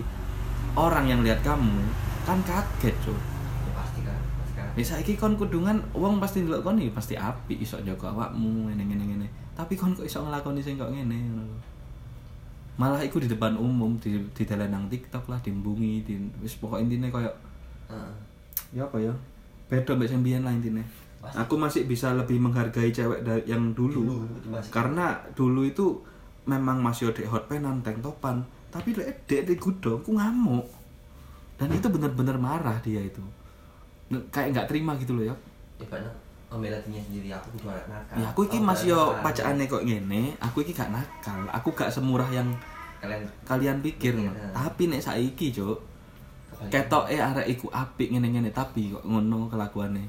orang 0.78 1.10
yang 1.10 1.22
lihat 1.26 1.42
kamu 1.42 1.82
kan 2.26 2.40
kaget, 2.46 2.96
Cuk. 3.06 3.18
Ya 3.18 3.72
pasti 3.74 4.00
kan, 4.06 4.20
pasti 4.42 4.54
kan. 4.58 4.70
Ya 4.78 4.84
saiki 4.86 5.14
kon 5.18 5.36
kudungan 5.36 5.82
wong 5.92 6.22
pasti 6.22 6.46
ndelok 6.46 6.62
kon 6.66 6.80
iki 6.80 6.94
pasti 6.94 7.14
apik 7.18 7.60
iso 7.60 7.82
jaga 7.82 8.14
awakmu 8.14 8.70
ngene 8.72 8.84
ngene 8.86 9.04
ngene. 9.14 9.28
Tapi 9.58 9.74
kon 9.76 9.94
kok 9.94 10.06
iso 10.06 10.22
nglakoni 10.22 10.62
sing 10.62 10.78
kok 10.78 10.90
ngene 10.94 11.18
lho. 11.36 11.44
Malah 12.76 13.00
iku 13.08 13.24
di 13.24 13.32
depan 13.32 13.56
umum 13.56 13.96
di 13.98 14.20
di 14.36 14.44
dalan 14.44 14.68
nang 14.68 14.86
TikTok 14.92 15.32
lah 15.32 15.40
dimbungi 15.40 16.04
di 16.04 16.14
wis 16.44 16.60
pokok 16.60 16.84
intine 16.84 17.08
koyo 17.08 17.32
Heeh. 17.88 18.14
ya 18.76 18.84
apa 18.84 18.98
ya? 19.00 19.14
Beda 19.66 19.92
mbek 19.94 20.08
sing 20.08 20.22
biyen 20.22 20.42
lah 20.42 20.54
intine. 20.54 20.86
Pasti. 21.20 21.36
Aku 21.42 21.58
masih 21.58 21.90
bisa 21.90 22.14
lebih 22.14 22.38
menghargai 22.38 22.94
cewek 22.94 23.26
da- 23.26 23.46
yang 23.46 23.74
dulu. 23.74 24.06
Dulu, 24.06 24.62
Karena 24.70 25.18
dulu 25.34 25.66
itu 25.66 25.98
memang 26.46 26.78
masih 26.78 27.10
ada 27.10 27.26
hot 27.26 27.50
penan, 27.50 27.82
tank 27.82 27.98
topan. 28.00 28.46
Tapi 28.70 28.94
lek 28.94 29.26
dek 29.26 29.50
di 29.50 29.56
gudo, 29.56 29.98
aku 29.98 30.14
ngamuk. 30.14 30.68
Dan 31.56 31.72
itu 31.72 31.88
bener-bener 31.88 32.38
marah 32.38 32.78
dia 32.80 33.00
itu. 33.00 33.24
Kayak 34.30 34.54
nggak 34.54 34.68
terima 34.70 34.94
gitu 34.96 35.18
loh 35.18 35.26
ya. 35.26 35.36
Ibaratnya 35.76 36.12
membela 36.46 36.78
dirinya 36.78 37.02
sendiri 37.02 37.30
aku 37.34 37.48
kudu 37.58 37.68
arek 37.68 37.88
nakal. 37.90 38.16
Ya 38.16 38.26
aku 38.30 38.42
iki 38.46 38.58
Oh, 38.60 38.64
masih 38.64 38.88
yo 38.94 39.02
pacaane 39.18 39.64
kok 39.66 39.84
ngene, 39.84 40.24
aku 40.38 40.62
iki 40.62 40.72
gak 40.72 40.94
nakal. 40.94 41.42
Aku 41.50 41.74
gak 41.74 41.90
semurah 41.90 42.30
yang 42.30 42.48
kalian 43.02 43.26
kalian 43.44 43.78
pikir. 43.82 44.14
Iya. 44.14 44.32
Tapi 44.54 44.88
nek 44.88 45.02
saiki, 45.02 45.50
Cuk, 45.52 45.78
kebalik. 46.56 46.72
ketoke 46.72 47.16
arek 47.20 47.48
iku 47.52 47.68
apik 47.76 48.08
ngene-ngene 48.16 48.50
tapi 48.56 48.96
kok 48.96 49.04
ngono 49.04 49.52
kelakuane. 49.52 50.04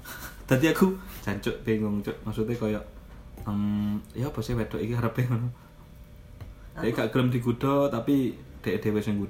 Tadi 0.48 0.66
aku 0.72 0.96
jancuk 1.20 1.60
bingung, 1.62 2.00
Cuk. 2.00 2.16
Maksudnya 2.24 2.56
koyo 2.56 2.80
em 3.42 3.98
ya 4.14 4.30
apa 4.30 4.38
sih 4.40 4.54
wedok 4.56 4.80
iki 4.80 4.94
arepe 4.96 5.28
ngono. 5.28 5.50
dia 6.72 6.88
gak 6.88 7.12
gelem 7.12 7.28
digudo 7.28 7.84
tapi 7.92 8.32
dek 8.64 8.80
dhewe 8.80 8.96
sing 8.96 9.20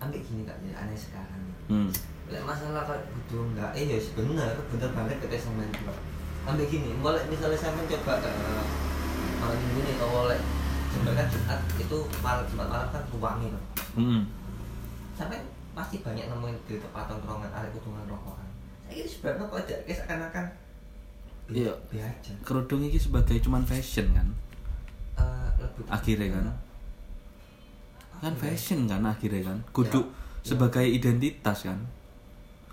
ambil 0.00 0.18
gini 0.18 0.42
kak 0.48 0.56
jadi 0.64 0.74
aneh 0.80 0.96
sekarang 0.96 1.42
hmm 1.68 1.90
Lek 2.32 2.48
masalah 2.48 2.88
kalau 2.88 3.04
butuh 3.12 3.44
enggak, 3.44 3.70
eh 3.76 3.84
ya 3.92 3.98
bener, 4.16 4.56
bener 4.72 4.90
banget 4.96 5.20
kata 5.20 5.36
sama 5.36 5.68
itu. 5.68 5.84
Ambil 6.48 6.64
gini, 6.64 6.88
mulai 6.96 7.20
misalnya 7.28 7.60
saya 7.60 7.76
mencoba 7.76 8.24
uh, 8.24 8.64
malam 9.36 9.58
minggu 9.60 9.80
nih, 9.84 9.94
kalau 10.00 10.32
lek 10.32 10.40
sebenarnya 10.88 11.28
Jumat 11.28 11.60
itu 11.76 11.98
malam 12.24 12.44
Jumat 12.48 12.66
malam 12.72 12.88
kan 12.88 13.02
ruangi 13.12 13.52
loh. 13.52 13.62
hmm 14.00 14.22
Sampai 15.22 15.38
pasti 15.72 15.96
banyak 15.98 16.26
nemuin 16.26 16.56
di 16.66 16.74
tempat 16.76 17.06
tongkrongan 17.06 17.46
ada 17.48 17.70
kutungan 17.70 18.02
rokokan. 18.04 18.42
Saya 18.82 18.92
kira 18.92 19.06
sebenarnya 19.08 19.44
kok 19.46 19.58
aja 19.60 19.74
kayak 19.80 19.96
seakan-akan 19.96 20.44
Iya. 21.44 21.72
biasa. 21.86 22.32
kerudung 22.40 22.80
ini 22.80 22.96
sebagai 22.96 23.38
cuman 23.38 23.62
fashion 23.62 24.10
kan 24.10 24.28
lebih 25.58 25.84
Akhirnya 25.86 26.28
kan? 26.32 26.44
kan 28.16 28.32
ya? 28.32 28.38
fashion 28.40 28.86
kan 28.86 29.02
akhirnya 29.04 29.42
kan 29.44 29.58
kudu 29.70 30.00
Ya. 30.00 30.10
sebagai 30.44 30.82
identitas 30.82 31.62
kan 31.62 31.78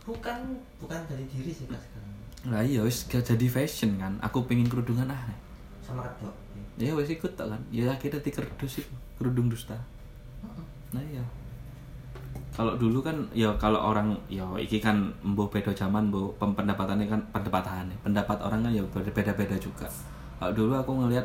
Bukan 0.02 0.38
bukan 0.78 1.02
dari 1.06 1.26
diri 1.26 1.50
sih 1.52 1.66
kak 1.66 1.78
sekarang. 1.78 2.14
lah 2.48 2.62
iya 2.62 2.82
wis 2.82 3.06
gak 3.06 3.22
jadi 3.24 3.46
fashion 3.48 3.94
kan 3.96 4.18
aku 4.20 4.42
pengen 4.44 4.66
kerudungan 4.66 5.06
ah 5.08 5.22
Sama 5.80 6.02
kedok. 6.08 6.34
ya 6.78 6.94
wis 6.94 7.10
ikut 7.10 7.30
tak 7.32 7.46
kan 7.48 7.62
ya 7.70 7.90
akhirnya 7.90 8.18
dikerdus 8.20 8.80
itu 8.80 8.90
kerudung 9.16 9.50
dusta 9.50 9.76
nah 10.90 11.04
iya 11.04 11.22
kalau 12.60 12.76
dulu 12.76 13.00
kan 13.00 13.16
ya 13.32 13.48
kalau 13.56 13.80
orang 13.80 14.12
ya 14.28 14.44
iki 14.60 14.84
kan 14.84 15.08
mbuh 15.24 15.48
beda 15.48 15.72
zaman 15.72 16.12
pem- 16.12 16.52
pendapatannya 16.52 17.08
kan 17.08 17.24
pendapatannya 17.32 17.96
pendapat 18.04 18.36
orang 18.44 18.68
kan 18.68 18.72
ya 18.76 18.84
beda-beda 18.92 19.56
juga. 19.56 19.88
Kalau 20.44 20.52
dulu 20.52 20.76
aku 20.76 20.92
ngelihat 21.00 21.24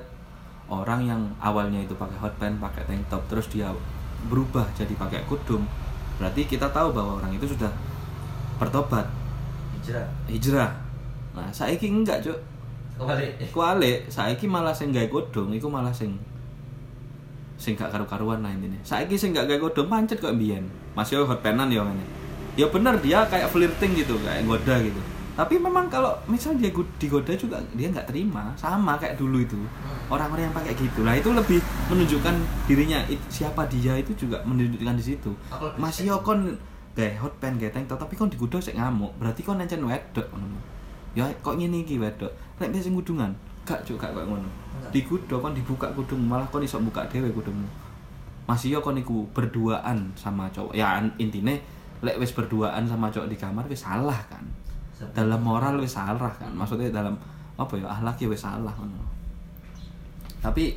orang 0.70 1.03
yang 1.03 1.18
awalnya 1.42 1.83
itu 1.83 1.90
pakai 1.99 2.14
hot 2.23 2.31
pants 2.38 2.62
pakai 2.62 2.87
tank 2.87 3.03
top 3.11 3.18
terus 3.27 3.51
dia 3.51 3.66
berubah 4.31 4.62
jadi 4.79 4.94
pakai 4.94 5.27
kudung 5.27 5.66
berarti 6.23 6.47
kita 6.47 6.70
tahu 6.70 6.94
bahwa 6.94 7.18
orang 7.18 7.35
itu 7.35 7.51
sudah 7.51 7.75
bertobat. 8.62 9.03
Hijrah. 9.75 10.07
hijrah. 10.31 10.70
Nah 11.35 11.51
saiki 11.51 11.90
enggak 11.90 12.23
cuk. 12.23 12.38
Kembali. 12.94 13.51
kualik 13.51 14.07
saiki 14.07 14.47
malah 14.47 14.70
sing 14.70 14.94
gawe 14.94 15.11
kodong 15.11 15.51
iku 15.51 15.66
malah 15.66 15.90
sing 15.90 16.14
sing 17.57 17.79
gak 17.79 17.90
karu-karuan 17.95 18.43
lah 18.43 18.51
intinya. 18.51 18.79
Saiki 18.83 19.14
sing 19.14 19.35
gak 19.35 19.47
gawe 19.47 19.59
kodong 19.71 19.88
pancet 19.88 20.19
kok 20.19 20.35
mbiyen. 20.35 20.67
Masih 20.95 21.23
hot 21.23 21.40
penan 21.43 21.71
ya 21.71 21.83
ngene 21.83 22.25
ya 22.55 22.71
bener 22.71 22.95
dia 23.03 23.27
kayak 23.27 23.51
flirting 23.51 23.99
gitu 23.99 24.14
kayak 24.23 24.47
goda 24.47 24.79
gitu. 24.79 25.01
Tapi 25.35 25.59
memang 25.59 25.90
kalau 25.90 26.14
misal 26.31 26.55
dia 26.55 26.71
digoda 26.71 27.35
juga 27.35 27.59
dia 27.75 27.90
nggak 27.90 28.07
terima. 28.07 28.55
Sama 28.55 28.95
kayak 28.95 29.19
dulu 29.19 29.43
itu. 29.43 29.59
Orang-orang 30.07 30.47
yang 30.47 30.55
pakai 30.55 30.79
gitu. 30.79 31.03
Lah 31.03 31.19
itu 31.19 31.35
lebih 31.35 31.59
menunjukkan 31.90 32.35
dirinya. 32.71 33.03
It- 33.11 33.27
siapa 33.27 33.67
dia 33.67 33.99
itu 33.99 34.14
juga 34.14 34.38
menunjukkan 34.47 34.95
di 34.95 35.05
situ. 35.05 35.35
Masih 35.75 36.14
yo 36.14 36.23
kon 36.23 36.55
gawe 36.95 37.11
hot 37.19 37.35
pen 37.43 37.59
gawe 37.59 37.71
tank 37.75 37.90
tapi 37.90 38.14
kon 38.14 38.31
digoda 38.31 38.62
sik 38.62 38.79
ngamuk. 38.79 39.11
Berarti 39.19 39.43
kon 39.43 39.59
encen 39.59 39.83
wedok 39.83 40.31
ya 41.14 41.31
kok 41.43 41.55
ngene 41.59 41.87
iki 41.87 41.99
wedok? 41.99 42.31
Nek 42.59 42.71
dia 42.75 42.83
sing 42.83 42.95
kudungan 42.95 43.35
gak 43.64 43.81
cuk 43.83 43.96
gak 43.96 44.12
kok 44.12 44.24
ngono. 44.29 44.44
Enggak. 44.44 44.90
digudo 44.92 45.37
kon 45.40 45.57
dibuka 45.57 45.88
kudung 45.96 46.20
malah 46.29 46.46
kon 46.53 46.61
iso 46.62 46.77
buka 46.79 47.03
dhewe 47.09 47.33
kudungmu 47.33 47.66
masih 48.44 48.77
yo 48.77 48.79
kon 48.85 48.96
iku 49.00 49.24
berduaan 49.33 50.12
sama 50.12 50.44
cowok. 50.53 50.77
Ya 50.77 51.00
intine 51.16 51.64
lek 52.05 52.20
wis 52.20 52.37
berduaan 52.37 52.85
sama 52.85 53.09
cowok 53.09 53.29
di 53.33 53.37
kamar 53.40 53.64
wis 53.64 53.88
salah 53.88 54.16
kan. 54.29 54.44
Dalam 55.16 55.40
moral 55.40 55.81
wis 55.81 55.96
salah 55.96 56.29
kan. 56.37 56.53
Maksudnya 56.53 56.92
dalam 56.92 57.16
apa 57.57 57.72
ya 57.81 57.88
akhlak 57.88 58.20
ya 58.20 58.29
wis 58.29 58.44
salah 58.44 58.72
ngono. 58.77 59.00
Tapi 60.44 60.77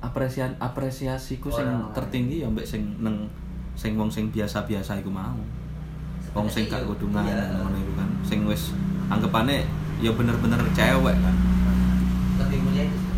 apresian 0.00 0.56
apresiasiku 0.56 1.52
sing 1.52 1.68
tertinggi 1.92 2.40
ya 2.42 2.48
mbek 2.48 2.64
sing 2.64 2.96
neng 3.04 3.28
sing 3.76 3.94
wong 4.00 4.08
sing 4.08 4.32
biasa-biasa 4.32 4.96
iku 5.04 5.12
mau. 5.12 5.36
Wong 6.32 6.48
sing 6.48 6.64
gak 6.72 6.88
kudungan 6.88 7.20
Iya. 7.28 7.60
ngono 7.60 7.76
iku 7.76 7.92
kan. 8.00 8.08
Sing 8.24 8.48
wis 8.48 8.72
anggapane 9.12 9.68
ya 10.00 10.08
bener-bener 10.16 10.56
cewek 10.72 11.16
kan 11.20 11.51
lebih 12.46 12.58
mulia 12.64 12.84
itu 12.86 13.12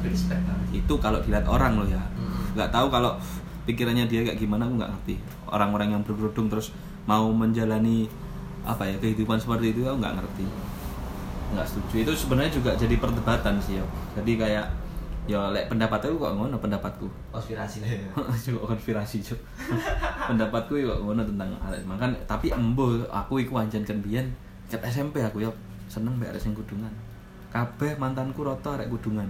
lebih 0.00 0.16
respect 0.16 0.40
banget. 0.48 0.66
Itu 0.80 0.94
kalau 0.96 1.20
dilihat 1.20 1.44
orang 1.44 1.76
loh 1.76 1.88
ya. 1.88 2.00
Mm. 2.16 2.56
nggak 2.56 2.70
tahu 2.72 2.86
kalau 2.90 3.14
pikirannya 3.68 4.08
dia 4.08 4.24
kayak 4.24 4.40
gimana 4.40 4.66
aku 4.66 4.80
nggak 4.80 4.90
ngerti. 4.96 5.14
Orang-orang 5.46 5.88
yang 5.92 6.02
berkerudung 6.02 6.48
terus 6.48 6.72
mau 7.04 7.28
menjalani 7.28 8.08
apa 8.64 8.88
ya 8.88 8.96
kehidupan 8.96 9.36
seperti 9.36 9.76
itu 9.76 9.84
aku 9.84 10.00
nggak 10.00 10.14
ngerti. 10.16 10.46
Nggak 11.52 11.66
setuju. 11.68 11.94
Itu 12.08 12.12
sebenarnya 12.16 12.52
juga 12.56 12.70
jadi 12.74 12.94
perdebatan 12.96 13.60
sih 13.60 13.78
ya 13.78 13.84
jadi 14.16 14.32
kayak 14.40 14.66
ya 15.28 15.52
lek 15.52 15.70
pendapatku 15.70 16.16
kok 16.16 16.32
ngono 16.34 16.56
pendapatku? 16.58 17.06
Konspirasi 17.30 17.84
lah 17.84 17.90
ya. 17.92 18.02
Juga 18.50 18.74
konspirasi 18.74 19.22
cuk. 19.22 19.38
Pendapatku 20.32 20.74
kok 20.74 20.98
ngono 21.06 21.22
tentang 21.22 21.54
hal 21.62 21.76
itu. 21.76 21.86
Kan 21.86 22.10
tapi 22.26 22.50
embo 22.50 23.04
aku 23.06 23.44
iku 23.44 23.60
anjen 23.62 23.86
kan 23.86 24.00
biyen. 24.02 24.26
Ket 24.66 24.82
SMP 24.82 25.22
aku 25.22 25.44
ya 25.44 25.50
seneng 25.86 26.18
mbek 26.18 26.34
arek 26.34 26.42
sing 26.42 26.54
kudungan 26.54 26.90
kabeh 27.50 27.98
mantanku 27.98 28.46
rata 28.46 28.78
arek 28.78 28.88
kudungan. 28.90 29.26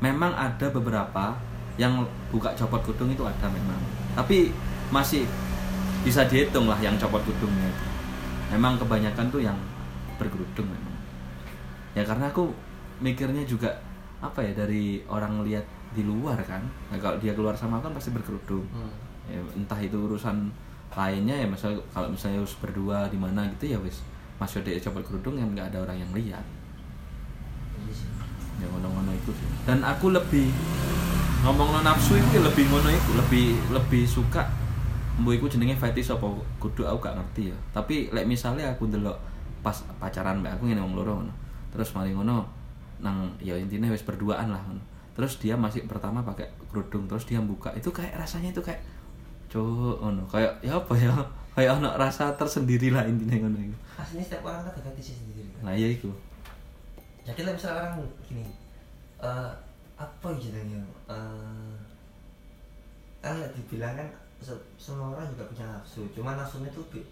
Memang 0.00 0.32
ada 0.32 0.68
beberapa 0.72 1.36
yang 1.80 2.04
buka 2.32 2.52
copot 2.56 2.80
kudung 2.84 3.12
itu 3.12 3.24
ada 3.24 3.48
memang. 3.48 3.80
Tapi 4.16 4.52
masih 4.92 5.24
bisa 6.04 6.24
dihitung 6.28 6.68
lah 6.68 6.76
yang 6.80 6.96
copot 7.00 7.20
kudungnya 7.24 7.68
itu. 7.68 7.86
Memang 8.52 8.76
kebanyakan 8.76 9.26
tuh 9.32 9.40
yang 9.44 9.56
berkerudung 10.20 10.68
memang. 10.68 10.96
Ya 11.96 12.04
karena 12.04 12.28
aku 12.28 12.52
mikirnya 13.00 13.44
juga 13.48 13.72
apa 14.20 14.44
ya 14.44 14.52
dari 14.52 15.00
orang 15.08 15.40
lihat 15.48 15.64
di 15.96 16.04
luar 16.04 16.36
kan 16.44 16.60
nah, 16.92 17.00
kalau 17.00 17.16
dia 17.16 17.32
keluar 17.32 17.56
sama 17.56 17.80
aku 17.80 17.88
kan 17.88 17.94
pasti 17.96 18.12
berkerudung. 18.12 18.68
Hmm. 18.68 18.92
ya, 19.26 19.40
entah 19.56 19.80
itu 19.80 19.96
urusan 19.96 20.52
lainnya 20.92 21.40
ya 21.40 21.46
misal 21.48 21.80
kalau 21.94 22.12
misalnya 22.12 22.44
harus 22.44 22.54
berdua 22.60 23.08
di 23.08 23.16
mana 23.16 23.48
gitu 23.56 23.74
ya 23.74 23.78
wis 23.80 24.04
masuk 24.36 24.60
dia 24.66 24.76
copot 24.76 25.00
kerudung 25.00 25.40
yang 25.40 25.48
nggak 25.56 25.72
ada 25.72 25.88
orang 25.88 25.96
yang 25.96 26.12
lihat. 26.12 26.44
Ya 28.60 28.66
ngono-ngono 28.68 29.10
itu 29.16 29.30
sih. 29.32 29.48
Dan 29.64 29.80
aku 29.80 30.12
lebih 30.12 30.52
ngomong 31.40 31.80
nafsu 31.80 32.20
itu 32.20 32.28
ya 32.36 32.42
lebih 32.44 32.68
ngono 32.68 32.92
itu 32.92 33.10
lebih 33.16 33.46
lebih 33.72 34.04
suka 34.04 34.44
mbok 35.20 35.36
iku 35.36 35.46
jenenge 35.48 35.76
fetish 35.76 36.12
apa 36.12 36.24
kudu 36.60 36.84
aku 36.84 37.08
gak 37.08 37.16
ngerti 37.16 37.52
ya. 37.52 37.56
Tapi 37.72 38.12
lek 38.12 38.28
misalnya 38.28 38.72
aku 38.72 38.88
ndelok 38.88 39.16
pas 39.60 39.76
pacaran 40.00 40.40
mbak 40.40 40.60
aku 40.60 40.68
ngene 40.68 40.80
wong 40.84 40.94
loro 40.96 41.12
ngono. 41.24 41.32
Terus 41.72 41.90
mari 41.96 42.12
ngono 42.12 42.44
nang 43.00 43.32
ya 43.40 43.56
intinya 43.56 43.88
wis 43.88 44.04
berduaan 44.04 44.52
lah 44.52 44.60
ngono. 44.68 44.82
Terus 45.16 45.40
dia 45.40 45.56
masih 45.56 45.88
pertama 45.88 46.20
pakai 46.20 46.52
kerudung 46.68 47.08
terus 47.08 47.24
dia 47.24 47.40
buka. 47.40 47.72
Itu 47.72 47.90
kayak 47.90 48.20
rasanya 48.20 48.52
itu 48.52 48.60
kayak 48.60 48.80
cowok 49.48 50.04
ngono. 50.04 50.22
Kayak 50.28 50.52
ya 50.60 50.76
apa 50.76 50.94
ya? 50.96 51.12
Kayak 51.50 51.82
ono 51.82 51.90
rasa 51.98 52.30
tersendiri 52.38 52.94
lah 52.94 53.02
intinya 53.10 53.42
ngono 53.42 53.58
itu 53.58 53.76
aslinya 54.00 54.24
setiap 54.24 54.42
orang 54.48 54.60
kan 54.64 54.72
ada 54.72 54.80
fetishnya 54.90 55.16
sendiri 55.20 55.40
kan? 55.52 55.60
Nah 55.68 55.74
ya 55.76 55.88
itu 55.92 56.10
jadi 57.30 57.40
lah 57.42 57.54
misalnya 57.54 57.78
orang 57.80 57.94
gini. 58.24 58.44
Eh 59.20 59.50
apa 59.94 60.28
jadinya 60.34 60.80
eh 61.06 61.72
kan 63.20 63.36
dibilang 63.52 63.94
kan 63.94 64.08
se- 64.40 64.66
semua 64.74 65.12
orang 65.12 65.28
juga 65.28 65.44
punya 65.46 65.66
nafsu. 65.68 66.08
Cuman 66.10 66.34
nafsunya 66.34 66.72
tuh 66.72 66.84
bi- 66.88 67.04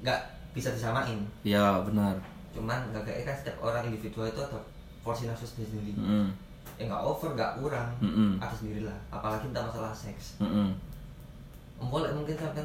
nggak 0.00 0.20
bisa 0.52 0.72
disamain. 0.72 1.20
Ya 1.44 1.78
benar. 1.84 2.16
Cuman 2.50 2.90
nggak 2.90 3.04
kayak 3.04 3.24
kan 3.24 3.36
setiap 3.36 3.56
orang 3.60 3.84
individual 3.86 4.26
itu 4.26 4.40
ada 4.40 4.58
porsi 5.02 5.26
nafsu 5.26 5.44
sendiri 5.44 5.92
Mm-mm. 5.92 6.30
ya 6.78 6.86
nggak 6.86 7.02
over 7.02 7.32
nggak 7.32 7.58
kurang. 7.58 7.90
Ada 8.38 8.54
sendiri 8.54 8.84
lah 8.84 8.96
apalagi 9.08 9.48
tentang 9.48 9.68
masalah 9.68 9.92
seks. 9.92 10.40
Mm-mm. 10.40 10.72
boleh 11.82 12.14
mungkin 12.14 12.38
sampai 12.38 12.62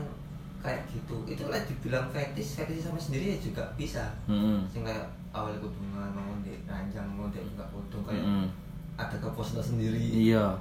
kayak 0.58 0.86
gitu 0.88 1.26
itu 1.26 1.42
lah 1.50 1.58
dibilang 1.66 2.06
fetish 2.10 2.54
fetish 2.56 2.86
sama 2.86 2.98
sendiri 2.98 3.34
ya 3.34 3.38
juga 3.42 3.64
bisa. 3.74 4.06
Mm-mm. 4.30 4.64
sing 4.70 4.86
kayak 4.86 5.06
awal 5.30 5.54
kudungan 5.56 6.10
mau 6.10 6.34
di 6.40 6.64
ranjang 6.64 7.08
mau 7.10 7.28
di 7.28 7.40
buka 7.44 7.66
kudung 7.70 8.04
kayak 8.04 8.22
Mm-mm. 8.22 8.46
ada 8.96 9.16
kepuasan 9.16 9.60
sendiri 9.60 10.00
Iya. 10.00 10.58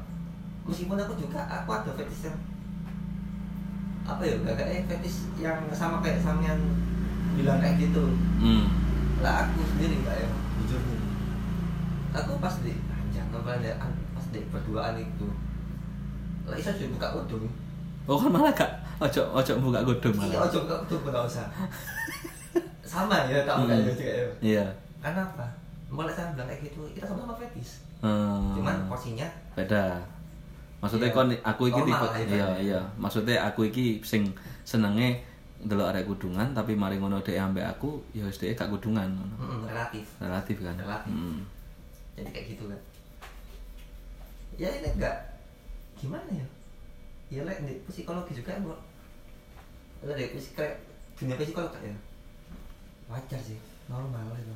meskipun 0.63 0.97
aku 0.97 1.15
juga 1.17 1.41
aku 1.43 1.71
ada 1.73 1.91
fetish 1.93 2.27
yang 2.27 2.39
apa 4.05 4.23
ya 4.23 4.35
gak 4.41 4.57
kayak 4.57 4.87
fetish 4.87 5.19
yang 5.37 5.59
sama 5.71 5.99
kayak 5.99 6.19
sampean 6.19 6.59
bilang 7.33 7.59
kayak 7.59 7.81
gitu 7.81 8.05
Hmm. 8.37 8.67
lah 9.19 9.45
aku 9.45 9.63
sendiri 9.67 10.01
gak 10.01 10.17
ya 10.17 10.29
jujur 10.57 10.81
nih 10.83 11.01
aku 12.13 12.39
pas 12.39 12.55
di 12.61 12.73
ranjang 12.83 13.27
pas 14.13 14.27
di 14.29 14.41
berduaan 14.47 14.95
itu 14.97 15.29
lah 16.45 16.57
juga 16.57 16.87
buka 16.93 17.09
kudung 17.17 17.47
Oh 18.07 18.15
kan 18.15 18.31
malah 18.31 18.55
gak 18.55 18.71
ojo 18.97 19.23
ojo 19.35 19.53
buka 19.61 19.83
godong 19.83 20.15
iya 20.17 20.39
malah. 20.39 20.47
ojo 20.47 20.59
buka 20.63 20.77
kudung 20.85 21.01
nggak 21.05 21.27
usah 21.27 21.47
sama 22.97 23.17
ya 23.27 23.39
tak 23.43 23.55
Hmm. 23.55 23.69
kayak 23.69 23.83
gitu 23.87 24.03
ya 24.03 24.15
Iya. 24.41 24.67
karena 24.99 25.21
apa 25.23 25.47
mulai 25.87 26.11
saya 26.11 26.33
bilang 26.33 26.49
kayak 26.49 26.63
gitu 26.65 26.81
kita 26.91 27.05
sama-sama 27.05 27.37
fetish 27.37 27.85
Hmm. 27.99 28.53
cuman 28.53 28.77
porsinya 28.87 29.29
beda. 29.53 30.01
Maksudnya 30.77 31.09
Iya. 31.09 31.17
kon 31.17 31.31
aku 31.35 31.63
iki 31.67 31.81
tipe 31.83 32.07
iya 32.29 32.49
iya. 32.59 32.81
Maksudnya 32.97 33.37
aku 33.43 33.65
iki 33.65 34.01
sing 34.03 34.29
senenge 34.63 35.25
delok 35.59 35.89
arek 35.89 36.05
kudungan 36.07 36.53
tapi 36.53 36.73
mari 36.73 36.97
ngono 36.97 37.17
dhek 37.19 37.35
ambek 37.35 37.65
aku 37.67 37.97
ya 38.13 38.23
wis 38.23 38.37
dhek 38.37 38.53
gak 38.55 38.69
kudungan 38.69 39.09
ngono. 39.09 39.35
mm, 39.37 39.61
relatif 39.67 40.05
Relatif 40.19 40.57
kan. 40.61 40.77
Relatif. 40.77 41.09
Mm. 41.11 41.41
jadi 42.15 42.29
kayak 42.31 42.47
gitu 42.51 42.65
kan 42.67 42.81
ya 44.55 44.69
ini 44.71 44.89
enggak 44.91 45.17
gimana 45.95 46.29
ya 46.31 46.47
ya 47.31 47.41
lek 47.43 47.59
di 47.63 47.73
psikologi 47.87 48.33
juga 48.33 48.57
bu 48.59 48.73
lek 50.03 50.17
di 50.17 50.39
psikologi 50.39 50.77
dunia 51.15 51.37
psikolog 51.37 51.73
ya 51.75 51.93
wajar 53.11 53.41
sih 53.43 53.59
normal 53.87 54.35
itu. 54.39 54.55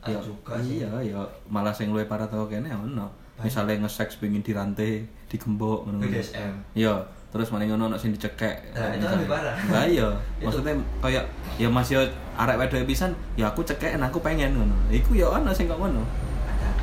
Ya, 0.00 0.16
juga 0.24 0.56
sih. 0.64 0.80
iya 0.80 0.88
ya 1.04 1.20
malah 1.52 1.72
sing 1.76 1.92
luwih 1.92 2.08
parah 2.08 2.24
tau 2.24 2.48
kene 2.48 2.72
ono 2.72 3.12
misalnya 3.40 3.84
nge-seks 3.84 4.16
pengin 4.16 4.40
dirantai 4.40 5.04
digembok 5.28 5.88
ngono 5.88 6.00
BDSM. 6.04 6.56
iya 6.72 6.96
terus 7.32 7.52
maling 7.52 7.72
ngono 7.72 7.92
ono 7.92 7.96
sing 8.00 8.12
dicekek. 8.16 8.74
Nah, 8.74 8.96
itu 8.96 9.06
lebih 9.06 9.28
parah. 9.28 9.54
lah 9.70 9.84
iya. 9.86 10.08
Maksudnya 10.44 10.74
kayak 11.04 11.24
ya 11.60 11.68
masih 11.68 12.08
arek 12.36 12.56
wedoke 12.58 12.88
pisan 12.88 13.12
ya 13.36 13.52
aku 13.52 13.60
cekek 13.62 14.00
aku 14.00 14.18
pengen 14.24 14.56
ngono. 14.56 14.76
Iku 14.88 15.14
ya 15.16 15.28
ono 15.28 15.52
sing 15.52 15.68
kok 15.68 15.78
ngono. 15.78 16.02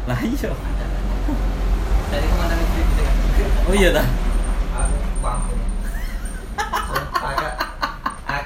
Lah 0.05 0.19
iya. 0.23 0.51
Dari 2.07 2.27
kan 2.31 2.57
oh 3.67 3.75
iya 3.75 3.91
dah 3.91 4.07
aku 4.71 4.95
paham 5.19 5.59
agak 7.19 7.53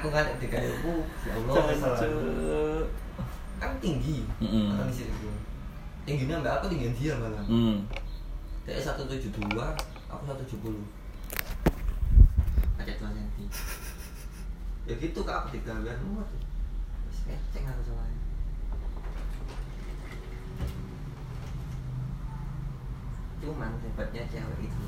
aku 0.01 0.09
kan 0.09 0.25
ketika 0.33 0.57
itu 0.57 1.05
ya 1.29 1.37
Allah. 1.37 1.53
Salah 1.77 2.81
kan 3.61 3.77
tinggi. 3.77 4.25
Mm-mm. 4.41 4.73
kan 4.73 4.89
di 4.89 5.05
situ 5.05 5.29
tingginya 6.09 6.41
mbak 6.41 6.57
aku 6.57 6.73
tinggian 6.73 6.97
dia 6.97 7.13
malah. 7.21 7.45
Hmm 7.45 7.85
dia 8.65 8.81
satu 8.81 9.05
tujuh 9.05 9.29
dua 9.45 9.77
aku 10.09 10.25
satu 10.25 10.41
tujuh 10.41 10.57
puluh. 10.65 10.85
Ada 12.81 12.97
dua 12.97 13.13
senti 13.13 13.45
ya 14.89 14.97
gitu 14.97 15.21
kak. 15.21 15.45
Aku 15.45 15.53
tiga 15.53 15.77
bulan 15.77 16.01
muat 16.09 16.33
Wes 17.29 17.37
keceng 17.53 17.69
aku 17.69 17.81
soalnya. 17.85 18.17
Cuman 23.45 23.77
hebatnya 23.85 24.25
cewek 24.25 24.65
itu. 24.65 24.85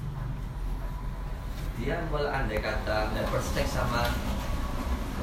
Dia 1.77 2.01
mulai 2.09 2.33
andai 2.33 2.57
kata 2.57 3.13
never 3.13 3.41
sex 3.41 3.77
sama 3.77 4.09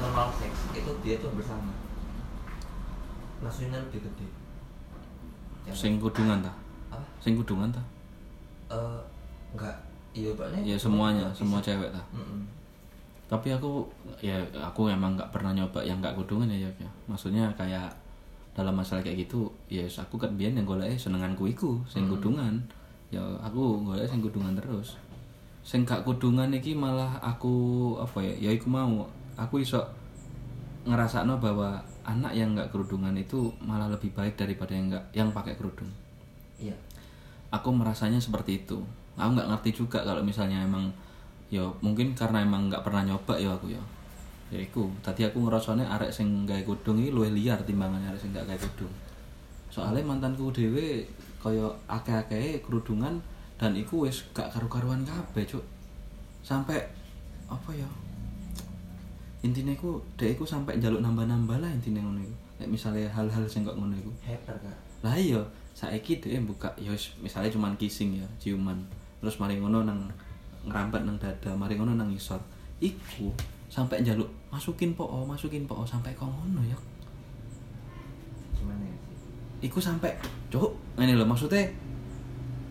normal 0.01 0.27
sex 0.33 0.51
itu 0.73 0.91
dia 1.01 1.15
tuh 1.17 1.29
bersama. 1.31 1.69
Nafsunya 3.41 3.77
lebih 3.77 4.01
gede. 4.01 4.27
Cewek. 5.61 5.77
sing 5.77 5.93
kudungan 5.97 6.41
ta? 6.41 6.49
Apa? 6.89 7.05
Sing 7.21 7.37
kudungan 7.37 7.69
ta? 7.69 7.81
Eh 8.69 8.99
enggak. 9.53 9.77
Iya 10.11 10.33
baknya 10.35 10.59
ya 10.65 10.75
semuanya 10.75 11.29
semua 11.31 11.63
cewek 11.63 11.87
ta? 11.89 12.01
Mm-mm. 12.11 12.43
tapi 13.31 13.47
aku 13.47 13.87
ya 14.19 14.35
aku 14.59 14.91
emang 14.91 15.15
nggak 15.15 15.31
pernah 15.31 15.55
nyoba 15.55 15.79
yang 15.79 16.03
nggak 16.03 16.19
kudungan 16.19 16.51
ya 16.51 16.67
ya. 16.67 16.89
Maksudnya 17.07 17.47
kayak 17.55 17.87
dalam 18.51 18.75
masalah 18.75 18.99
kayak 18.99 19.23
gitu 19.23 19.47
ya 19.71 19.87
yes, 19.87 20.03
aku 20.03 20.19
kan 20.19 20.35
biar 20.35 20.51
yang 20.51 20.67
golek 20.67 20.99
senenganku 20.99 21.47
iku 21.47 21.79
sing 21.87 22.03
Hmm. 22.03 22.19
kudungan. 22.19 22.53
Ya 23.07 23.23
aku 23.39 23.87
golek 23.87 24.03
sing 24.03 24.19
kudungan 24.19 24.51
terus. 24.59 24.99
Sing 25.63 25.87
gak 25.87 26.03
kudungan 26.03 26.51
iki 26.51 26.75
malah 26.75 27.15
aku 27.23 27.55
apa 27.95 28.19
ya 28.19 28.33
ya 28.35 28.51
iku 28.51 28.67
mau 28.67 29.07
aku 29.35 29.63
iso 29.63 29.81
ngerasakno 30.87 31.37
bahwa 31.37 31.77
anak 32.01 32.33
yang 32.33 32.57
nggak 32.57 32.73
kerudungan 32.73 33.13
itu 33.13 33.53
malah 33.61 33.87
lebih 33.87 34.09
baik 34.17 34.33
daripada 34.33 34.73
yang 34.73 34.89
nggak 34.89 35.05
yang 35.13 35.29
pakai 35.29 35.53
kerudung. 35.53 35.89
Iya. 36.57 36.73
Aku 37.53 37.69
merasanya 37.75 38.17
seperti 38.17 38.65
itu. 38.65 38.81
Aku 39.19 39.37
nggak 39.37 39.49
ngerti 39.51 39.83
juga 39.83 40.01
kalau 40.01 40.25
misalnya 40.25 40.63
emang 40.65 40.89
ya 41.51 41.67
mungkin 41.83 42.15
karena 42.15 42.41
emang 42.41 42.71
nggak 42.71 42.81
pernah 42.81 43.05
nyoba 43.05 43.37
ya 43.37 43.53
aku 43.53 43.69
ya. 43.69 43.81
Ya 44.51 44.59
iku 44.59 44.91
tadi 44.99 45.23
aku 45.23 45.47
ngerasanya 45.47 45.87
arek 45.99 46.11
sing 46.11 46.43
gawe 46.43 46.59
kudung 46.67 46.99
iki 46.99 47.13
luwih 47.13 47.31
liar 47.31 47.59
timbangannya 47.63 48.11
arek 48.11 48.19
sing 48.19 48.35
gak 48.35 48.43
gawe 48.43 48.59
kudung 48.59 48.91
soalnya 49.71 50.03
mantanku 50.03 50.51
dhewe 50.51 51.07
kaya 51.39 51.71
akeh-akeh 51.87 52.59
kerudungan 52.59 53.23
dan 53.55 53.71
iku 53.73 54.05
wis 54.05 54.27
gak 54.35 54.51
karu-karuan 54.51 55.01
kabeh 55.07 55.47
cuk. 55.47 55.63
Sampai 56.43 56.77
apa 57.47 57.71
ya 57.71 57.87
intinya 59.41 59.73
iku 59.73 59.97
dek 60.17 60.37
iku 60.37 60.45
sampai 60.45 60.77
njaluk 60.77 61.01
nambah-nambah 61.01 61.57
lah 61.57 61.69
intinya 61.73 62.01
ngono 62.05 62.21
iku. 62.21 62.35
Nek 62.61 62.69
misalnya 62.69 63.09
hal-hal 63.09 63.43
sing 63.49 63.65
kok 63.65 63.73
ngono 63.73 63.97
iku. 63.97 64.11
Hebat 64.21 64.57
kak. 64.61 64.77
Lah 65.01 65.17
iya 65.17 65.41
saiki 65.73 66.21
dhek 66.21 66.45
buka 66.45 66.69
ya 66.77 66.93
wis, 66.93 67.17
misalnya 67.23 67.49
cuman 67.49 67.73
kissing 67.77 68.21
ya 68.21 68.27
ciuman. 68.37 68.77
Terus 69.21 69.41
mari 69.41 69.57
ngono 69.57 69.81
nang 69.81 70.05
ngerampet 70.65 71.01
nang 71.03 71.17
dada 71.17 71.51
mari 71.57 71.73
ngono 71.73 71.97
nang 71.97 72.13
isor 72.13 72.37
iku 72.81 73.33
sampai 73.65 74.05
njaluk 74.05 74.29
masukin 74.53 74.93
po 74.93 75.09
masukin 75.25 75.65
po 75.65 75.81
sampai 75.85 76.13
kok 76.13 76.29
ngono 76.29 76.61
ya? 76.61 76.77
Gimana 78.53 78.85
ya? 78.85 78.97
Iku 79.65 79.81
sampai 79.81 80.13
cuk 80.53 80.77
ini 81.01 81.17
loh 81.17 81.25
maksudnya 81.25 81.65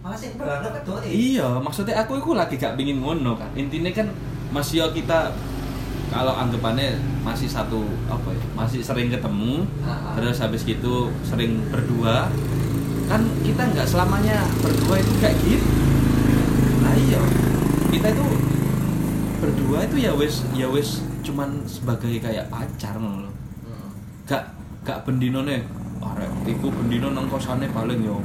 malah 0.00 0.16
sih 0.16 0.32
iya 1.12 1.60
maksudnya 1.60 1.92
aku 2.00 2.16
iku 2.16 2.32
lagi 2.32 2.56
gak 2.56 2.72
pingin 2.72 3.04
ngono 3.04 3.36
kan 3.36 3.52
intinya 3.52 3.92
kan 3.92 4.08
masih 4.48 4.80
ya 4.80 4.86
kita 4.96 5.28
kalau 6.10 6.34
anggapannya 6.34 6.94
masih 7.20 7.46
satu 7.46 7.80
apa 8.04 8.28
ya 8.28 8.42
masih 8.52 8.80
sering 8.80 9.08
ketemu 9.08 9.62
Ah, 9.80 9.90
ah. 9.90 10.12
terus 10.14 10.36
habis 10.36 10.62
gitu 10.62 10.94
sering 11.22 11.62
berdua 11.68 12.26
kan 13.06 13.22
kita 13.40 13.62
nggak 13.64 13.86
selamanya 13.86 14.42
berdua 14.58 14.94
itu 14.96 15.12
kayak 15.18 15.34
gitu. 15.40 15.66
Nah 16.80 16.94
iya. 16.96 17.18
Kita 17.90 18.06
itu 18.08 18.26
berdua 19.38 19.78
itu 19.82 19.96
ya 19.98 20.12
wes 20.12 20.46
ya 20.52 20.66
wes 20.66 21.02
cuman 21.20 21.62
sebagai 21.64 22.18
kayak 22.18 22.46
pacar 22.46 22.94
ngono 22.94 23.26
loh. 23.26 23.34
Mm. 23.64 23.90
gak 24.24 24.42
gak 24.82 25.02
bendino 25.02 25.42
nih 25.42 25.62
arek 26.00 26.30
iku 26.48 26.70
bendino 26.70 27.10
nang 27.10 27.26
kosane 27.26 27.66
paling 27.68 28.00
yo 28.00 28.16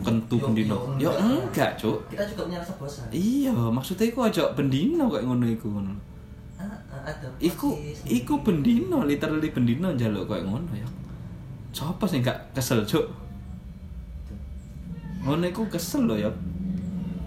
kentu 0.00 0.34
Yo- 0.34 0.44
bendino. 0.46 0.76
yo 0.96 1.10
yo 1.10 1.10
enggak. 1.16 1.74
cuk. 1.76 2.06
Kita 2.08 2.24
juga 2.24 2.46
punya 2.46 2.58
rasa 2.58 2.72
bosan. 2.74 3.06
Iya 3.10 3.52
maksudnya 3.52 4.06
iku 4.06 4.20
aja 4.22 4.50
bendino 4.50 5.06
kayak 5.06 5.24
ngono 5.24 5.46
iku 5.46 5.66
ngono 5.68 5.92
ada 7.10 7.26
iku 7.42 7.74
iku 8.06 8.34
bendino 8.46 9.02
literally 9.02 9.50
bendino 9.50 9.90
njaluk 9.90 10.30
kayak 10.30 10.46
ngono 10.46 10.70
ya. 10.74 10.88
Sopo 11.70 12.06
sih 12.06 12.22
gak 12.22 12.54
kesel 12.54 12.82
cuk? 12.86 13.06
Ngono 15.26 15.44
iku 15.46 15.66
kesel 15.70 16.06
loh 16.06 16.18
ya. 16.18 16.30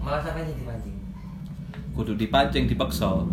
Malah 0.04 0.20
sampai 0.20 0.44
jadi 0.48 0.62
mancing. 0.64 0.96
Kudu 1.96 2.12
dipancing 2.18 2.64
dipaksa. 2.68 3.24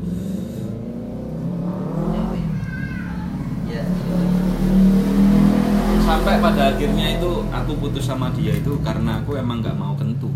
Ya? 3.67 3.83
Sampai 6.03 6.43
pada 6.43 6.75
akhirnya 6.75 7.07
itu 7.15 7.31
aku 7.51 7.71
putus 7.79 8.03
sama 8.07 8.31
dia 8.35 8.55
itu 8.55 8.71
karena 8.83 9.23
aku 9.23 9.39
emang 9.39 9.59
nggak 9.63 9.75
mau 9.75 9.95
kentu. 9.95 10.31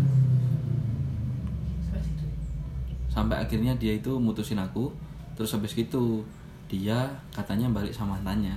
Sampai 3.08 3.40
akhirnya 3.40 3.72
dia 3.80 3.96
itu 3.96 4.20
mutusin 4.20 4.60
aku 4.60 4.92
terus 5.36 5.52
habis 5.52 5.76
gitu 5.76 6.24
dia 6.66 7.06
katanya 7.30 7.70
balik 7.70 7.94
sama 7.94 8.18
mantannya. 8.18 8.56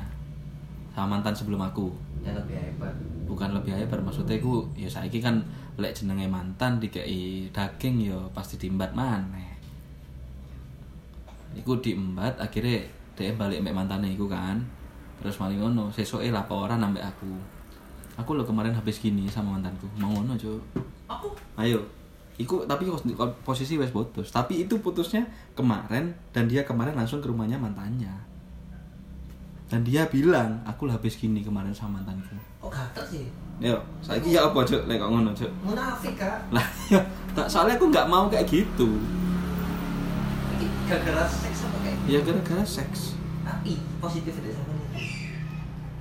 Sama 0.96 1.20
mantan 1.20 1.36
sebelum 1.36 1.62
aku. 1.62 1.94
Yang 2.26 2.42
lebih 2.44 2.58
hebat. 2.58 2.96
Bukan 3.30 3.50
lebih 3.54 3.78
hebat 3.78 4.02
maksudnya 4.02 4.42
aku 4.42 4.66
ya 4.74 4.90
saiki 4.90 5.22
kan 5.22 5.38
lek 5.78 5.94
jenenge 5.94 6.26
mantan 6.26 6.82
dikei 6.82 7.48
daging 7.54 8.10
ya 8.10 8.18
pasti 8.34 8.58
diembat 8.58 8.98
maneh. 8.98 9.54
Iku 11.54 11.78
diembat 11.78 12.42
akhirnya 12.42 12.88
dia 13.14 13.36
balik 13.36 13.62
mbak 13.62 13.76
mantannya 13.76 14.10
iku 14.16 14.26
kan. 14.26 14.58
Terus 15.22 15.36
maling 15.38 15.60
ngono 15.62 15.92
sesuai 15.94 16.32
laporan 16.32 16.80
ambek 16.80 17.04
aku. 17.04 17.36
Aku 18.18 18.36
lo 18.36 18.44
kemarin 18.44 18.74
habis 18.74 18.98
gini 18.98 19.30
sama 19.30 19.60
mantanku. 19.60 19.86
Mau 20.00 20.10
ngono 20.10 20.34
cuy 20.34 20.58
aku? 21.06 21.30
Ayo 21.60 21.99
Iku 22.40 22.64
tapi 22.64 22.88
pos- 22.88 23.04
posisi 23.44 23.76
wes 23.76 23.92
putus. 23.92 24.32
Tapi 24.32 24.64
itu 24.64 24.80
putusnya 24.80 25.28
kemarin 25.54 26.08
dan 26.32 26.48
dia 26.48 26.64
kemarin 26.64 26.96
langsung 26.96 27.20
ke 27.20 27.28
rumahnya 27.28 27.60
mantannya. 27.60 28.12
Dan 29.68 29.84
dia 29.84 30.08
bilang 30.08 30.58
aku 30.64 30.88
lah 30.88 30.96
habis 30.96 31.14
gini 31.14 31.44
kemarin 31.44 31.70
sama 31.70 32.00
mantanku. 32.00 32.34
Kok 32.58 32.72
gatel 32.72 33.04
sih? 33.06 33.24
Yo, 33.60 33.76
saya 34.00 34.24
ya 34.24 34.40
apa 34.42 34.64
cuk, 34.64 34.88
lek 34.88 34.98
kok 34.98 35.12
ngono 35.12 35.30
cuk. 35.30 35.52
munafik 35.62 36.16
kak. 36.16 36.40
Lah, 36.50 36.64
ya, 36.88 37.04
tak 37.30 37.46
soalnya 37.46 37.76
aku 37.76 37.92
nggak 37.92 38.08
mau 38.08 38.26
kayak 38.26 38.48
gitu. 38.48 38.88
gara-gara 40.88 41.22
seks 41.22 41.70
apa 41.70 41.78
kayak 41.86 41.98
Ya 42.10 42.20
gara-gara 42.24 42.66
seks. 42.66 43.14
tapi 43.44 43.78
positif 44.00 44.34
deh 44.42 44.50
sama 44.50 44.74
ini. 44.74 45.06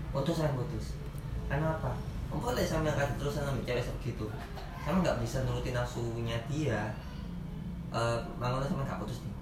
Putus 0.08 0.38
saya 0.38 0.54
putus. 0.54 0.96
Karena 1.44 1.74
apa 1.74 1.92
Kamu 2.28 2.40
boleh 2.42 2.60
sama 2.62 2.88
kasih 2.88 3.16
terusan 3.16 3.40
sama 3.42 3.60
cewek 3.62 3.80
segitu 3.80 4.24
sama 4.88 5.04
nggak 5.04 5.20
bisa 5.20 5.44
nurutin 5.44 5.76
nafsunya 5.76 6.36
dia 6.48 6.80
eh 7.92 8.18
mangono 8.40 8.64
sama 8.64 8.88
nggak 8.88 9.04
putus 9.04 9.20
nih 9.20 9.34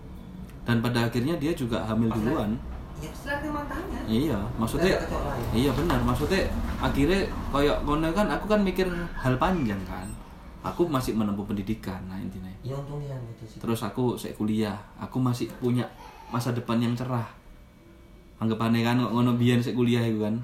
Dan 0.67 0.83
pada 0.83 1.07
akhirnya 1.07 1.39
dia 1.39 1.55
juga 1.55 1.87
hamil 1.87 2.11
Pas 2.11 2.19
duluan. 2.19 2.51
ya 2.99 3.11
mantannya 3.55 4.01
Iya, 4.11 4.39
maksudnya 4.59 4.99
ada. 4.99 5.39
Iya 5.55 5.71
benar, 5.71 6.03
maksudnya 6.03 6.43
akhirnya 6.83 7.23
koyok 7.55 7.79
ngono 7.87 8.11
kan 8.11 8.27
aku 8.27 8.51
kan 8.51 8.67
mikir 8.67 8.91
hal 9.15 9.39
panjang 9.39 9.79
kan. 9.87 10.11
Aku 10.67 10.91
masih 10.91 11.15
menempuh 11.15 11.47
pendidikan 11.47 12.03
nah 12.11 12.19
intinya. 12.19 12.51
ya 12.67 12.75
untung 12.75 12.99
dia 12.99 13.15
yang 13.15 13.23
putus 13.31 13.55
itu 13.55 13.63
Terus 13.63 13.81
aku 13.87 14.19
saya 14.19 14.35
kuliah, 14.35 14.75
aku 14.99 15.23
masih 15.23 15.47
punya 15.63 15.87
masa 16.35 16.51
depan 16.51 16.83
yang 16.83 16.99
cerah. 16.99 17.31
Anggapannya 18.43 18.83
kan 18.83 18.99
kok 18.99 19.15
ngono 19.15 19.39
biyen 19.39 19.63
saya 19.63 19.79
kuliah 19.79 20.03
itu 20.03 20.19
kan. 20.27 20.35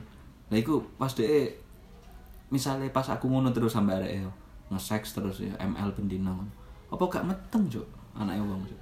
Lah 0.55 0.59
iku 0.63 0.79
pas 0.95 1.11
deh 1.19 1.51
misalnya 2.55 2.87
pas 2.95 3.11
aku 3.11 3.27
ngono 3.27 3.51
terus 3.51 3.75
sampai 3.75 3.99
arek 3.99 4.23
yo. 4.23 4.31
Nge-sex 4.73 5.15
terus 5.15 5.45
ya 5.45 5.53
ML 5.61 5.93
bendino 5.93 6.49
apa 6.93 7.09
gak 7.09 7.25
meteng 7.25 7.65
cuk? 7.73 7.89
Anaknya 8.13 8.45
wong 8.45 8.69
cuk. 8.69 8.81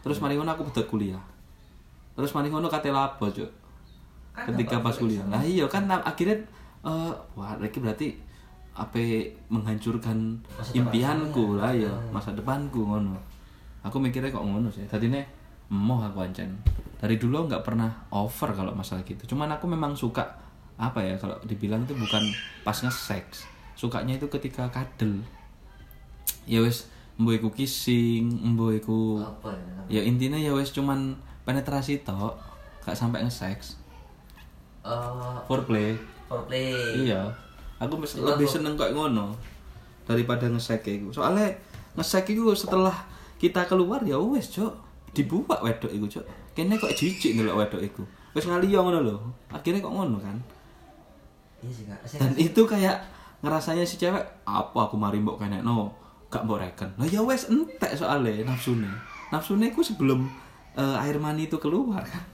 Terus 0.00 0.16
mari 0.24 0.40
ngono 0.40 0.56
aku 0.56 0.72
pedot 0.72 0.86
kuliah. 0.88 1.20
Terus 2.16 2.32
mari 2.32 2.48
ngono 2.48 2.72
kate 2.72 2.88
lapo 2.88 3.28
cuk. 3.28 3.50
Kan 4.32 4.56
ketika 4.56 4.80
pas 4.80 4.96
kuliah. 4.96 5.24
Lah 5.28 5.44
iya 5.44 5.68
kan 5.68 5.84
akhirnya 5.88 6.40
eh 6.80 7.12
wah 7.36 7.52
lagi 7.60 7.76
berarti 7.76 8.08
apa 8.72 8.96
menghancurkan 9.52 10.40
Masa 10.56 10.72
impianku 10.72 11.60
lah 11.60 11.76
ya 11.76 11.92
masa 12.08 12.32
depanku 12.32 12.80
ngono. 12.80 13.20
Aku 13.84 14.00
mikirnya 14.00 14.32
kok 14.32 14.40
ngono 14.40 14.72
sih. 14.72 14.88
Tadi 14.88 15.12
nih 15.12 15.24
emoh 15.68 16.00
aku 16.00 16.24
ancen 16.24 16.56
dari 16.96 17.16
dulu 17.20 17.48
nggak 17.48 17.64
pernah 17.64 18.08
over 18.16 18.56
kalau 18.56 18.72
masalah 18.72 19.04
gitu. 19.04 19.36
Cuman 19.36 19.52
aku 19.52 19.68
memang 19.68 19.92
suka 19.92 20.24
apa 20.80 21.04
ya 21.04 21.12
kalau 21.20 21.36
dibilang 21.44 21.84
itu 21.84 21.92
bukan 21.92 22.24
pas 22.64 22.72
nge-sex 22.72 23.44
sukanya 23.80 24.20
itu 24.20 24.28
ketika 24.28 24.68
kadel. 24.68 25.24
Ya 26.44 26.60
wes 26.60 26.92
mbo 27.16 27.32
iku 27.32 27.48
kissing 27.48 28.28
mbo 28.52 28.68
iku 28.76 29.24
apa 29.24 29.56
ya? 29.88 30.00
Ya 30.00 30.00
intinya 30.04 30.36
ya 30.36 30.52
wes 30.52 30.68
cuman 30.68 31.16
penetrasi 31.48 32.04
tok 32.04 32.36
gak 32.84 32.92
sampai 32.92 33.24
nge-sex. 33.24 33.80
Eh, 34.84 35.36
foreplay. 35.48 35.96
foreplay. 36.28 37.08
Iya. 37.08 37.32
Aku 37.80 37.96
mes- 37.96 38.20
lebih 38.20 38.44
kok. 38.44 38.60
seneng 38.60 38.76
kayak 38.76 38.92
ngono 38.92 39.32
daripada 40.04 40.44
nge-sex 40.44 40.84
iku. 40.84 41.08
Soalnya 41.16 41.48
nge-sex 41.96 42.28
iku 42.28 42.52
setelah 42.52 42.92
kita 43.40 43.64
keluar 43.64 44.04
ya 44.04 44.20
wes 44.20 44.52
cok 44.52 44.72
dibuat 45.16 45.64
wedok 45.64 45.88
iku 45.90 46.06
cok 46.06 46.24
kene 46.52 46.76
kok 46.76 46.92
jijik 46.92 47.32
ndelok 47.32 47.64
wedok 47.64 47.80
iku. 47.80 48.02
Wes 48.36 48.44
ngaliyo 48.44 48.84
ngono 48.84 49.00
lho. 49.00 49.16
Akhirnya 49.48 49.80
kok 49.80 49.92
ngono 49.92 50.20
kan? 50.20 50.36
Iya 51.60 51.72
sih 52.04 52.16
dan 52.16 52.32
itu 52.36 52.62
kayak 52.64 53.04
ngerasanya 53.40 53.84
si 53.88 53.96
cewek 53.96 54.20
apa 54.44 54.78
aku 54.78 55.00
mari 55.00 55.16
mbok 55.20 55.40
kene 55.40 55.64
no 55.64 55.92
gak 56.30 56.46
mbok 56.46 56.62
reken. 56.62 56.90
Lah 57.00 57.08
ya 57.08 57.20
wes 57.24 57.48
entek 57.50 57.96
soalnya 57.96 58.46
nafsune. 58.46 58.86
Nafsune 59.34 59.72
ku 59.74 59.82
sebelum 59.82 60.28
eh, 60.78 61.02
air 61.02 61.16
mani 61.18 61.50
itu 61.50 61.58
keluar. 61.58 62.04
Kan 62.06 62.24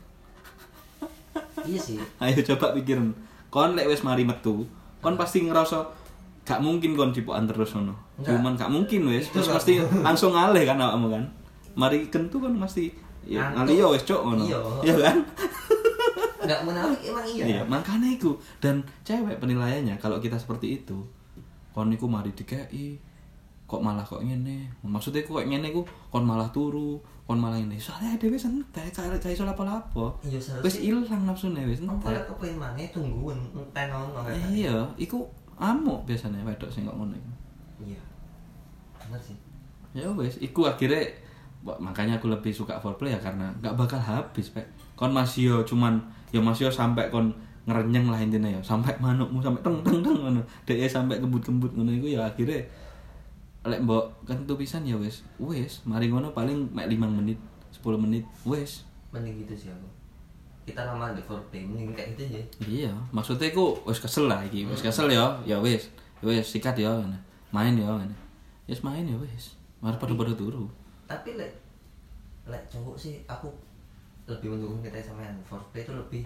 iya 1.65 1.81
sih. 1.81 1.97
Ayo 2.23 2.43
coba 2.55 2.77
pikirin. 2.77 3.15
Kon 3.49 3.79
lek 3.79 3.89
wes 3.89 4.05
mari 4.05 4.27
metu 4.27 4.67
kon 5.01 5.15
pasti 5.15 5.47
ngerasa 5.47 5.87
gak 6.43 6.61
mungkin 6.61 6.99
kon 6.99 7.15
cipukan 7.15 7.47
terus 7.49 7.73
ngono. 7.73 7.95
Enggak. 8.21 8.37
cuman 8.37 8.53
gak 8.59 8.71
mungkin 8.71 9.01
wes. 9.09 9.31
Terus 9.33 9.49
gak 9.49 9.63
mesti 9.63 9.75
langsung 10.03 10.35
ngalih 10.35 10.67
kan 10.69 10.77
awakmu 10.77 11.09
kan. 11.15 11.25
Mari 11.79 12.11
kentu 12.13 12.43
kan 12.43 12.53
mesti 12.53 12.91
ya 13.27 13.55
ngalih 13.55 13.75
ya 13.81 13.87
wes 13.89 14.05
cok 14.05 14.21
ngono. 14.27 14.43
Iya. 14.45 14.59
iya 14.85 14.95
kan 15.01 15.17
nggak 16.47 16.61
menafik 16.63 17.01
emang 17.05 17.27
iya 17.27 17.45
Iya, 17.45 17.63
makanya 17.63 18.09
itu 18.09 18.31
dan 18.57 18.79
cewek 19.03 19.37
penilaiannya 19.37 19.95
kalau 19.97 20.17
kita 20.17 20.35
seperti 20.35 20.79
itu, 20.79 20.97
kon 21.71 21.87
niku 21.87 22.07
mari 22.07 22.31
dikei 22.31 22.97
kok 23.67 23.83
malah 23.83 24.01
kok 24.01 24.23
ngene. 24.23 24.71
Maksudnya 24.81 25.21
kok 25.21 25.43
ngene 25.43 25.69
ku 25.71 25.83
kon 26.07 26.23
malah 26.23 26.47
turu, 26.49 26.97
kon 27.23 27.35
malah 27.37 27.59
ini. 27.59 27.75
Soalnya 27.77 28.15
dhewe 28.15 28.39
santai, 28.39 28.87
kayak 28.89 29.19
gak 29.19 29.27
iso 29.29 29.43
lapo-lapo. 29.43 30.15
Iya, 30.23 30.39
Wis 30.63 30.79
ilang 30.79 31.27
nafsune 31.27 31.67
wis 31.67 31.83
entek. 31.83 32.15
lek 32.15 32.31
kepengen 32.31 32.63
mana 32.63 32.87
tungguin 32.89 33.35
enten 33.51 33.87
ono 33.91 34.23
kayak 34.23 34.39
tadi. 34.39 34.63
Iya, 34.63 34.87
iku 34.97 35.27
amuk 35.59 36.07
biasanya 36.07 36.47
wedok 36.47 36.71
sing 36.71 36.87
kok 36.87 36.95
ngono 36.95 37.13
iku. 37.13 37.33
iya 37.83 38.01
bener 39.03 39.21
sih 39.21 39.37
Ya 39.93 40.07
wis, 40.13 40.37
iku 40.39 40.65
akhirnya 40.65 41.03
makanya 41.67 42.15
aku 42.17 42.31
lebih 42.31 42.53
suka 42.53 42.79
foreplay 42.79 43.11
ya 43.11 43.19
karena 43.19 43.51
nggak 43.59 43.75
bakal 43.75 43.99
habis, 43.99 44.55
Pak. 44.55 44.63
Kon 44.95 45.11
masih 45.11 45.51
yo 45.51 45.57
cuman 45.65 45.99
yo 46.35 46.41
masih 46.43 46.67
yo 46.67 46.71
sampai 46.73 47.11
kon 47.11 47.31
ngerenyeng 47.67 48.07
lah 48.07 48.23
intinya 48.23 48.47
ya, 48.47 48.63
sampai 48.63 48.95
manukmu 49.03 49.43
sampai 49.43 49.59
teng 49.59 49.83
teng 49.83 49.99
teng 49.99 50.17
ngono. 50.23 50.43
Dek 50.63 50.87
sampai 50.87 51.19
kembut-kembut 51.19 51.75
ngono 51.75 51.91
iku 51.91 52.07
ya 52.15 52.23
akhirnya 52.23 52.63
lek 53.67 53.83
mbok 53.83 54.23
kan 54.23 54.39
itu 54.39 54.55
pisan 54.55 54.87
ya 54.87 54.95
wis. 54.95 55.27
Wis, 55.43 55.83
mari 55.83 56.07
ngono 56.07 56.31
paling 56.31 56.71
mek 56.71 56.87
5 56.87 57.11
menit, 57.11 57.39
10 57.75 57.99
menit, 57.99 58.25
wis. 58.47 58.87
mending 59.15 59.43
gitu 59.47 59.55
sih 59.57 59.71
aku 59.73 59.89
kita 60.67 60.83
lama 60.83 61.15
di 61.15 61.23
mending 61.63 61.95
kayak 61.95 62.19
gitu 62.19 62.23
aja 62.27 62.43
Iya, 62.67 62.93
maksudnya 63.15 63.51
aku 63.55 63.79
wis 63.87 64.03
kesel 64.03 64.27
lah 64.27 64.43
iki, 64.43 64.67
wis 64.67 64.83
kesel 64.83 65.07
ya, 65.11 65.39
ya 65.47 65.59
wis. 65.63 65.91
Ya 66.23 66.27
wis 66.31 66.47
sikat 66.47 66.75
ya, 66.75 66.91
main 67.55 67.75
ya, 67.79 67.87
ngene. 67.87 68.15
Yes 68.67 68.83
main 68.83 69.07
ya 69.07 69.15
wis. 69.19 69.55
Mari 69.79 69.95
pada-pada 69.99 70.35
turu. 70.35 70.67
tapi 71.07 71.39
lek 71.39 71.55
lek 72.51 72.67
cowok 72.67 72.99
sih 72.99 73.23
aku 73.31 73.47
lebih 74.27 74.49
mendukung 74.49 74.81
kita 74.81 74.99
sampean 75.01 75.35
foreplay 75.43 75.81
itu 75.81 75.93
lebih 75.93 76.23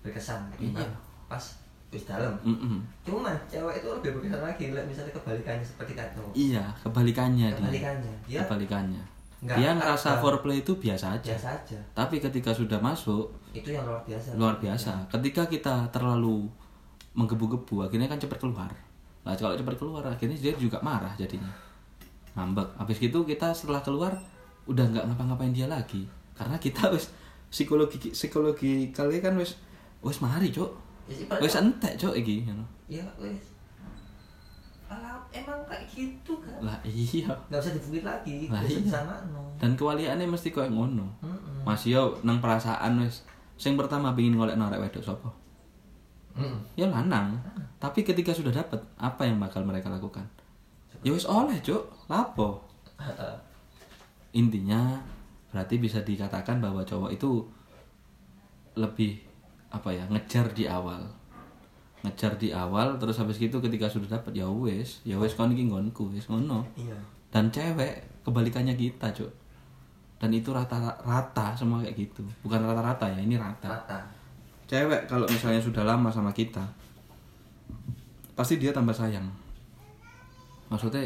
berkesan 0.00 0.46
ketimbang 0.52 0.84
Iya. 0.84 0.96
pas 1.26 1.44
wis 1.88 2.04
dalam 2.04 2.32
Mm-mm. 2.42 2.80
cuman 3.02 3.36
cewek 3.46 3.74
itu 3.78 3.88
lebih 3.90 4.10
berkesan 4.16 4.40
lagi 4.42 4.64
lek 4.70 4.84
misalnya 4.84 5.12
kebalikannya 5.12 5.60
seperti 5.62 5.92
cowok 5.94 6.32
Iya, 6.32 6.64
kebalikannya 6.78 7.48
dia. 7.48 7.58
kebalikannya 7.58 8.14
dia 8.24 8.40
Kebalikannya. 8.40 9.02
Nggak 9.42 9.56
dia 9.58 9.70
ngerasa 9.72 10.08
nggak- 10.08 10.22
foreplay 10.22 10.56
itu 10.58 10.72
biasa 10.74 11.06
aja. 11.12 11.28
biasa 11.28 11.48
aja 11.52 11.78
Tapi 11.92 12.16
ketika 12.18 12.50
sudah 12.50 12.78
masuk 12.78 13.26
itu 13.50 13.68
yang 13.68 13.82
luar 13.82 14.00
biasa 14.02 14.28
luar 14.34 14.54
biasa. 14.56 14.92
Ketika 15.10 15.42
kita 15.46 15.74
terlalu 15.88 16.46
menggebu-gebu, 17.12 17.82
akhirnya 17.82 18.06
kan 18.06 18.16
cepat 18.16 18.38
keluar. 18.38 18.70
Nah, 19.22 19.34
kalau 19.34 19.52
cepat 19.52 19.76
keluar, 19.76 20.00
akhirnya 20.02 20.32
dia 20.34 20.54
juga 20.54 20.80
marah 20.80 21.12
jadinya. 21.14 21.50
Ngambek. 22.32 22.64
Habis 22.74 22.96
gitu 22.98 23.22
kita 23.22 23.52
setelah 23.52 23.78
keluar 23.80 24.16
udah 24.64 24.84
nggak 24.86 25.04
ngapa-ngapain 25.04 25.52
dia 25.52 25.66
lagi. 25.66 26.08
Karena 26.32 26.56
kita 26.56 26.88
wis 26.88 27.12
psikologi 27.52 28.10
psikologi 28.10 28.88
kali 28.90 29.20
kan 29.20 29.36
wis 29.36 29.60
wis 30.00 30.18
mari, 30.18 30.48
Cuk. 30.48 30.72
Ya 31.04 31.28
Wis 31.38 31.54
entek, 31.54 32.00
Cuk 32.00 32.16
iki. 32.16 32.48
ngono. 32.48 32.64
Iya, 32.88 33.04
wes. 33.20 33.52
Emang 35.32 35.64
kayak 35.64 35.88
gitu 35.88 36.36
kan? 36.44 36.60
Lah 36.60 36.76
iya. 36.84 37.24
Nggak 37.48 37.60
usah 37.64 37.72
dibukit 37.72 38.04
lagi, 38.04 38.52
Lah, 38.52 38.60
bisa 38.60 38.84
iya. 38.84 38.92
sana 38.92 39.16
no. 39.32 39.40
Dan 39.56 39.72
kewaliannya 39.72 40.28
mesti 40.28 40.52
koyo 40.52 40.68
ngono. 40.68 41.08
Mm-mm. 41.24 41.64
Masih 41.64 41.96
yo 41.96 42.02
nang 42.20 42.36
perasaan 42.36 43.00
wis. 43.00 43.24
Sing 43.56 43.72
pertama 43.80 44.12
pengin 44.12 44.36
ngolek 44.36 44.60
norek 44.60 44.76
wedok 44.84 45.00
sapa? 45.00 45.32
Mm-mm. 46.36 46.60
Ya 46.76 46.84
lanang. 46.92 47.40
Tapi 47.80 48.04
ketika 48.04 48.36
sudah 48.36 48.52
dapat, 48.52 48.76
apa 49.00 49.24
yang 49.24 49.40
bakal 49.40 49.64
mereka 49.64 49.88
lakukan? 49.88 50.28
Ya 51.00 51.16
wis 51.16 51.24
oleh, 51.24 51.56
Cuk. 51.64 51.80
Lapo? 52.12 52.60
Intinya 54.36 55.00
berarti 55.52 55.76
bisa 55.78 56.00
dikatakan 56.00 56.58
bahwa 56.58 56.80
cowok 56.82 57.12
itu 57.12 57.44
lebih 58.74 59.20
apa 59.68 59.92
ya, 59.92 60.04
ngejar 60.08 60.48
di 60.56 60.64
awal. 60.64 61.04
Ngejar 62.02 62.34
di 62.40 62.50
awal 62.50 62.96
terus 62.98 63.20
habis 63.20 63.38
gitu 63.38 63.60
ketika 63.60 63.86
sudah 63.86 64.18
dapat 64.18 64.32
ya 64.34 64.48
wis, 64.48 65.04
ya 65.04 65.20
wis 65.20 65.36
kon 65.36 65.52
iki 65.52 65.68
nggonku, 65.68 66.10
wis 66.10 66.26
ngono. 66.26 66.64
Iya. 66.74 66.96
Dan 67.28 67.52
cewek 67.52 68.24
kebalikannya 68.24 68.74
kita, 68.74 69.12
Cuk. 69.12 69.30
Dan 70.18 70.32
itu 70.32 70.50
rata-rata 70.50 71.52
semua 71.52 71.84
kayak 71.84 71.96
gitu. 71.98 72.24
Bukan 72.42 72.64
rata-rata 72.64 73.06
ya, 73.12 73.20
ini 73.20 73.36
rata 73.36 73.68
Rata. 73.68 74.00
cewek 74.72 75.04
kalau 75.04 75.28
misalnya 75.28 75.60
sudah 75.60 75.84
lama 75.84 76.08
sama 76.08 76.32
kita 76.32 76.64
pasti 78.32 78.56
dia 78.56 78.72
tambah 78.72 78.96
sayang 78.96 79.28
maksudnya 80.72 81.04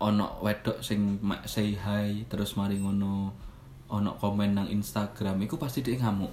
ono 0.00 0.40
wedok 0.40 0.80
sing 0.80 1.20
say 1.44 1.76
hi 1.76 2.24
terus 2.24 2.56
mari 2.56 2.80
ngono 2.80 3.30
ono 3.92 4.10
komen 4.16 4.56
nang 4.56 4.68
Instagram 4.72 5.36
itu 5.44 5.60
pasti 5.60 5.84
dia 5.84 6.00
ngamuk 6.00 6.32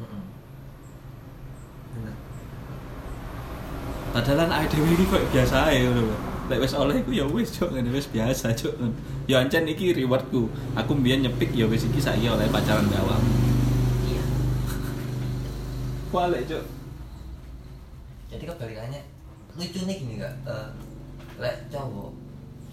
Mm-mm. 0.00 0.24
Bener. 1.94 2.16
padahal 4.14 4.50
ae 4.50 4.66
dhewe 4.70 4.88
iki 4.94 5.04
kok 5.10 5.22
biasa 5.34 5.70
ae 5.70 5.84
ngono 5.84 6.02
lho. 6.06 6.16
Lek 6.44 6.60
wis 6.60 6.76
oleh 6.76 7.00
iku 7.00 7.10
ya 7.10 7.24
wis 7.24 7.50
cuk 7.56 7.72
ngene 7.72 7.88
wis 7.88 8.06
biasa 8.12 8.52
cuk. 8.52 8.76
Ya 9.26 9.40
ancen 9.40 9.64
iki 9.64 9.96
rewardku. 9.96 10.46
Aku 10.76 10.92
mbiyen 10.94 11.24
nyepik 11.24 11.50
ya 11.56 11.64
wis 11.64 11.88
iki 11.88 11.98
saiki 11.98 12.28
oleh 12.28 12.44
pacaran 12.52 12.84
gawang. 12.92 13.22
Iya. 14.06 14.22
Kualek 16.12 16.44
cuk. 16.46 16.64
Jadi 18.28 18.44
kebalikannya 18.44 19.00
lucu 19.56 19.80
nih 19.88 19.96
gini 19.98 20.14
kak. 20.20 20.34
Eh, 20.46 20.68
lek 21.40 21.56
cowok 21.72 22.12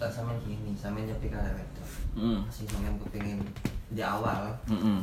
tak 0.02 0.10
sama 0.10 0.34
gini, 0.42 0.74
sama 0.74 0.98
nyepi 0.98 1.30
kare 1.30 1.54
wedok. 1.54 1.88
Heeh. 2.18 2.38
Masih 2.42 2.66
sampean 2.66 2.98
kepengin 2.98 3.38
di 3.94 4.02
awal 4.02 4.50
Heeh. 4.66 4.98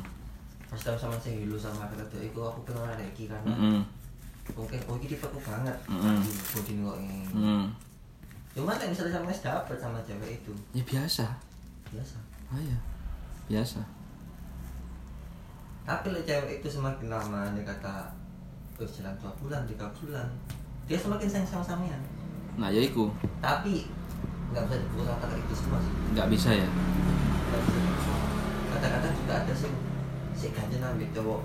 pas 0.68 0.78
tahu 0.84 0.94
sama 1.00 1.16
saya 1.18 1.40
dulu 1.40 1.56
sama 1.56 1.88
wedok 1.88 2.20
itu 2.20 2.36
aku 2.44 2.60
pengen 2.68 2.84
ada 2.92 3.06
iki 3.08 3.32
karena 3.32 3.48
Heeh. 3.56 3.82
mungkin 4.52 4.80
oh 4.92 5.00
ini 5.00 5.08
tipe 5.08 5.24
aku 5.24 5.40
banget. 5.40 5.78
Mm-mm. 5.88 6.20
Bodi 6.52 6.74
kok 6.76 6.98
ini. 7.00 7.18
Heeh. 7.32 7.64
Cuma 8.60 8.76
kan 8.76 8.92
misalnya 8.92 9.16
sama 9.16 9.32
dapet 9.32 9.78
sama 9.80 9.98
cewek 10.04 10.44
itu 10.44 10.52
Ya 10.76 10.84
biasa. 10.84 11.26
biasa. 11.96 12.18
Ah 12.52 12.60
ya. 12.60 12.78
Biasa. 13.48 13.80
Tapi 15.88 16.08
lah 16.14 16.22
cewek 16.22 16.62
itu 16.62 16.68
semakin 16.70 17.08
lama 17.10 17.50
dia 17.56 17.64
kata 17.66 18.12
terus 18.78 19.02
jalan 19.02 19.12
dua 19.20 19.32
bulan, 19.42 19.62
tiga 19.68 19.90
bulan, 19.92 20.28
dia 20.88 20.96
semakin 20.96 21.28
sayang 21.28 21.50
sama 21.50 21.64
sampean. 21.66 22.00
Nah, 22.56 22.72
ya 22.72 22.80
iku 22.80 23.08
Tapi 23.40 23.88
nggak 24.50 24.64
bisa 24.66 24.76
dipukul 24.82 25.06
rata 25.06 25.26
itu 25.32 25.54
semua 25.54 25.78
sih. 25.80 25.94
nggak 26.14 26.28
bisa 26.30 26.50
ya. 26.52 26.68
Kadang-kadang 28.70 29.14
juga 29.14 29.34
ada 29.44 29.54
sih 29.54 29.72
si 30.34 30.48
ganjen 30.56 30.82
ambil 30.82 31.10
cowok. 31.12 31.42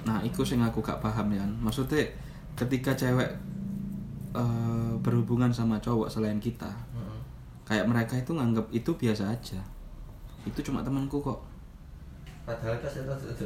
Nah, 0.00 0.18
iku 0.24 0.40
sing 0.42 0.58
aku 0.58 0.80
gak 0.80 0.98
paham 0.98 1.28
ya. 1.30 1.44
Maksudnya 1.60 2.02
ketika 2.56 2.92
cewek 2.92 3.30
eh, 4.34 4.92
berhubungan 5.00 5.48
sama 5.48 5.80
cowok 5.80 6.10
selain 6.12 6.36
kita 6.36 6.68
Mm-mm. 6.92 7.18
kayak 7.64 7.88
mereka 7.88 8.14
itu 8.14 8.36
nganggap 8.36 8.66
itu 8.70 8.90
biasa 8.94 9.32
aja 9.32 9.60
itu 10.44 10.60
cuma 10.60 10.84
temanku 10.84 11.20
kok 11.20 11.40
padahal 12.44 12.76
kan 12.80 12.90
itu 12.92 13.44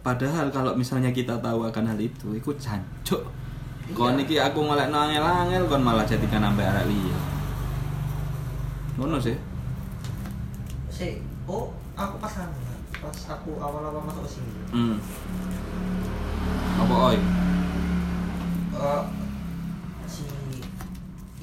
padahal 0.00 0.46
kalau 0.52 0.72
misalnya 0.76 1.10
kita 1.12 1.34
tahu 1.40 1.64
akan 1.64 1.84
hal 1.92 1.98
itu 2.00 2.36
itu 2.36 2.50
jancuk 2.56 3.20
Iya. 3.20 3.53
Kon 3.92 4.16
iki 4.16 4.40
aku 4.40 4.64
ngelek 4.64 4.88
angel-angel 4.88 5.68
kon 5.68 5.84
malah 5.84 6.08
jadikan 6.08 6.40
sampai 6.40 6.64
arek 6.64 6.88
liya. 6.88 7.18
Ngono 8.96 9.20
sih. 9.20 9.36
Sih 10.88 11.20
oh 11.44 11.68
aku 11.92 12.16
pas 12.16 12.34
anu, 12.40 12.56
pas 13.02 13.18
aku 13.36 13.60
awal-awal 13.60 14.00
masuk 14.08 14.24
sini. 14.24 14.52
Hmm. 14.72 14.96
Apa 16.80 16.94
oi? 17.12 17.18
Eh, 18.74 19.02
si 20.08 20.24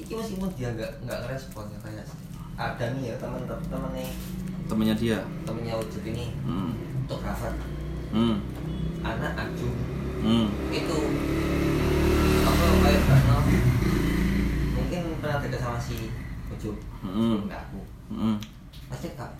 iki 0.02 0.12
meskipun 0.18 0.50
dia 0.58 0.74
nggak 0.74 1.06
nggak 1.06 1.18
ngerespon 1.22 1.70
ya 1.70 1.78
kayak 1.84 2.06
ada 2.58 2.84
nih 2.98 3.12
ya 3.12 3.14
teman 3.22 3.46
temennya. 3.46 4.10
Temennya 4.66 4.94
dia? 4.96 5.18
Temennya 5.46 5.74
Ucup 5.78 6.02
ini. 6.08 6.34
Hmm. 6.42 6.72
Fotografer 7.06 7.52
hmm. 8.16 8.36
Anak 9.04 9.32
Ajun. 9.36 9.76
Hmm. 10.22 10.46
Itu 10.72 10.98
apa 12.42 12.64
kayak 12.80 13.02
karena 13.04 13.36
mungkin 14.72 15.02
pernah 15.20 15.38
dekat 15.44 15.51
sama 15.62 15.78
si 15.78 16.10
Ucup 16.50 16.76
hmm 17.06 17.46
enggak 17.46 17.62
aku. 17.70 17.80
Hmm 18.10 18.36
pasti 18.90 19.14
kak. 19.14 19.30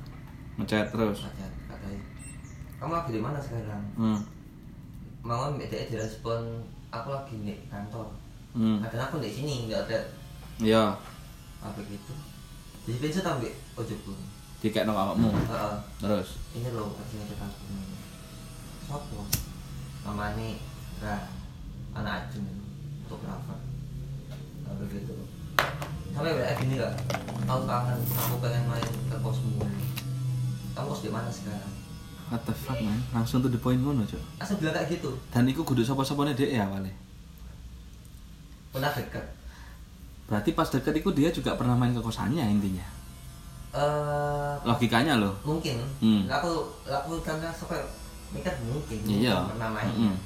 Ngechat 0.56 0.88
terus. 0.94 1.26
Aja 1.26 1.46
katanya. 1.66 2.00
Kamu 2.78 2.92
lagi 2.94 3.10
di 3.10 3.20
mana 3.20 3.38
sekarang? 3.42 3.82
Hmm 3.98 4.20
mau 5.22 5.54
dia 5.54 5.86
direspon 5.90 6.62
aku 6.94 7.08
lagi 7.10 7.34
di 7.42 7.54
kantor. 7.66 8.14
Hmm 8.54 8.78
kadang 8.86 9.10
aku 9.10 9.18
di 9.18 9.34
sini 9.34 9.66
nggak 9.66 9.90
ada. 9.90 9.98
Ya 10.62 10.94
apa 11.62 11.78
gitu 11.86 12.14
jadi 12.82 13.22
tahu 13.22 13.38
nggak 13.38 13.54
ojek 13.78 13.98
pun 14.02 14.18
dikek 14.58 14.82
nang 14.82 14.98
awakmu? 14.98 15.30
Heeh. 15.30 15.74
terus? 16.02 16.42
Ini 16.54 16.74
loh 16.74 16.90
kasih 16.98 17.22
aja 17.22 17.46
aku 17.46 17.66
sopo 18.86 19.22
namanya 20.02 20.58
Ra. 20.98 21.18
Anak 21.92 22.26
Ajun 22.26 22.48
fotografer 23.04 23.58
nah, 24.64 24.74
begitu 24.80 25.14
sampai 26.12 26.32
kayak 26.36 26.56
gini 26.60 26.74
gak 26.78 26.94
aku 27.48 27.64
kangen. 27.64 27.98
Aku 28.00 28.36
pengen 28.38 28.64
main 28.68 28.92
ke 29.08 29.16
kosmu 29.20 29.64
kamu 30.72 30.88
kos 30.88 31.04
di 31.04 31.10
mana 31.12 31.28
sekarang? 31.28 31.72
What 32.32 32.48
the 32.48 32.54
fuck 32.56 32.80
man? 32.80 32.96
Langsung 33.12 33.44
to 33.44 33.48
the 33.52 33.60
point 33.60 33.76
ngono 33.76 34.08
cok. 34.08 34.40
Asal 34.40 34.56
bilang 34.56 34.72
kayak 34.72 34.96
gitu. 34.96 35.12
Dan 35.28 35.44
iku 35.52 35.68
kudu 35.68 35.84
sapa-sapane 35.84 36.32
dhek 36.32 36.56
ya 36.56 36.64
awalnya. 36.64 36.92
Pernah 38.72 38.92
dekat 38.96 39.26
berarti 40.32 40.56
pas 40.56 40.64
deket 40.64 40.96
itu 40.96 41.12
dia 41.12 41.28
juga 41.28 41.52
pernah 41.60 41.76
main 41.76 41.92
ke 41.92 42.00
kosannya 42.00 42.40
intinya? 42.40 42.86
Eh 43.76 44.54
logikanya 44.64 45.20
loh 45.20 45.36
mungkin. 45.44 45.76
Hmm. 46.00 46.24
aku 46.24 46.72
aku 46.88 47.20
karena 47.20 47.52
suka 47.52 47.76
mikir 48.32 48.56
mungkin 48.64 48.96
iya. 49.04 49.44
pernah 49.44 49.68
main. 49.68 49.92
Mm-mm. 49.92 50.16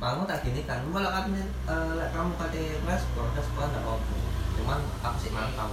Kamu 0.00 0.24
tak 0.28 0.44
gini 0.44 0.64
kan, 0.64 0.80
malah 0.88 1.12
katanya 1.12 1.44
eh, 1.68 2.04
kamu 2.12 2.32
kata 2.36 2.60
respon, 2.88 3.24
respon 3.36 3.68
enggak 3.68 3.84
apa 3.84 4.16
Cuman 4.60 4.80
aku 5.00 5.16
sih 5.18 5.32
mantau. 5.32 5.72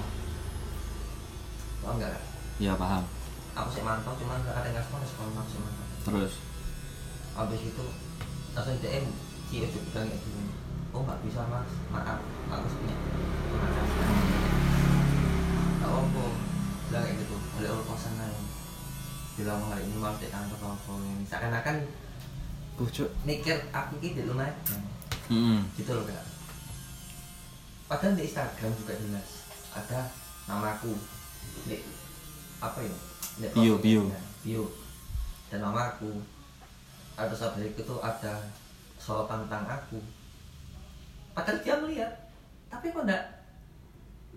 Tau 1.77 1.91
enggak 1.93 2.15
Kak? 2.15 2.23
ya 2.57 2.73
paham. 2.73 3.03
Aku 3.53 3.69
sih 3.69 3.83
mantau, 3.83 4.15
cuman 4.15 4.39
enggak 4.39 4.55
ada 4.55 4.69
respon, 4.73 4.97
respon 4.99 5.29
aku 5.29 5.49
sih 5.49 5.59
mantau. 5.59 5.85
Terus? 6.03 6.33
Habis 7.35 7.61
itu, 7.63 7.85
langsung 8.51 8.79
DM 8.79 9.05
Si 9.47 9.61
Ucup 9.61 9.83
bilang 9.87 10.07
kayak 10.07 10.21
gini. 10.21 10.51
Oh 10.91 11.03
nggak 11.03 11.19
bisa 11.21 11.43
mas, 11.45 11.69
maaf, 11.87 12.19
aku 12.47 12.65
sih 12.65 12.79
punya 12.79 12.95
pengajaran 13.47 14.11
Gak 15.77 15.91
apa, 15.93 16.23
bilang 16.87 17.03
kayak 17.05 17.17
gitu, 17.17 17.35
oleh 17.53 17.69
orang 17.69 17.85
kosan 17.85 18.13
lain 18.17 18.43
Bilang 19.37 19.61
hari 19.67 19.83
ini 19.85 19.95
malah 19.95 20.17
di 20.17 20.27
kantor 20.27 20.59
apa 20.65 20.91
ini 20.97 21.23
Seakan-akan 21.27 21.75
Bocok. 22.75 23.09
mikir 23.23 23.57
aku 23.69 23.93
gitu 23.99 24.25
lumayan 24.25 24.55
Hmm. 25.27 25.67
gitu 25.75 25.91
loh 25.91 26.07
kak 26.07 26.23
padahal 27.87 28.13
di 28.19 28.23
Instagram 28.27 28.71
juga 28.75 28.93
jelas 28.99 29.47
ada 29.71 29.99
namaku. 30.47 30.93
Di 31.67 31.83
apa 32.59 32.79
ya? 32.83 32.95
Di 33.37 33.47
Bio, 33.53 33.75
bio. 33.79 34.03
profilnya, 34.07 34.21
bio. 34.43 34.63
Dan 35.47 35.59
namaku. 35.63 36.11
Ada 37.17 37.33
saat 37.33 37.57
itu 37.57 37.81
tuh 37.81 37.97
ada 38.03 38.45
sorotan 39.01 39.47
tentang 39.47 39.65
aku. 39.65 39.97
Padahal 41.33 41.59
dia 41.61 41.75
melihat. 41.81 42.11
Tapi 42.67 42.91
kok 42.91 43.07
enggak 43.07 43.23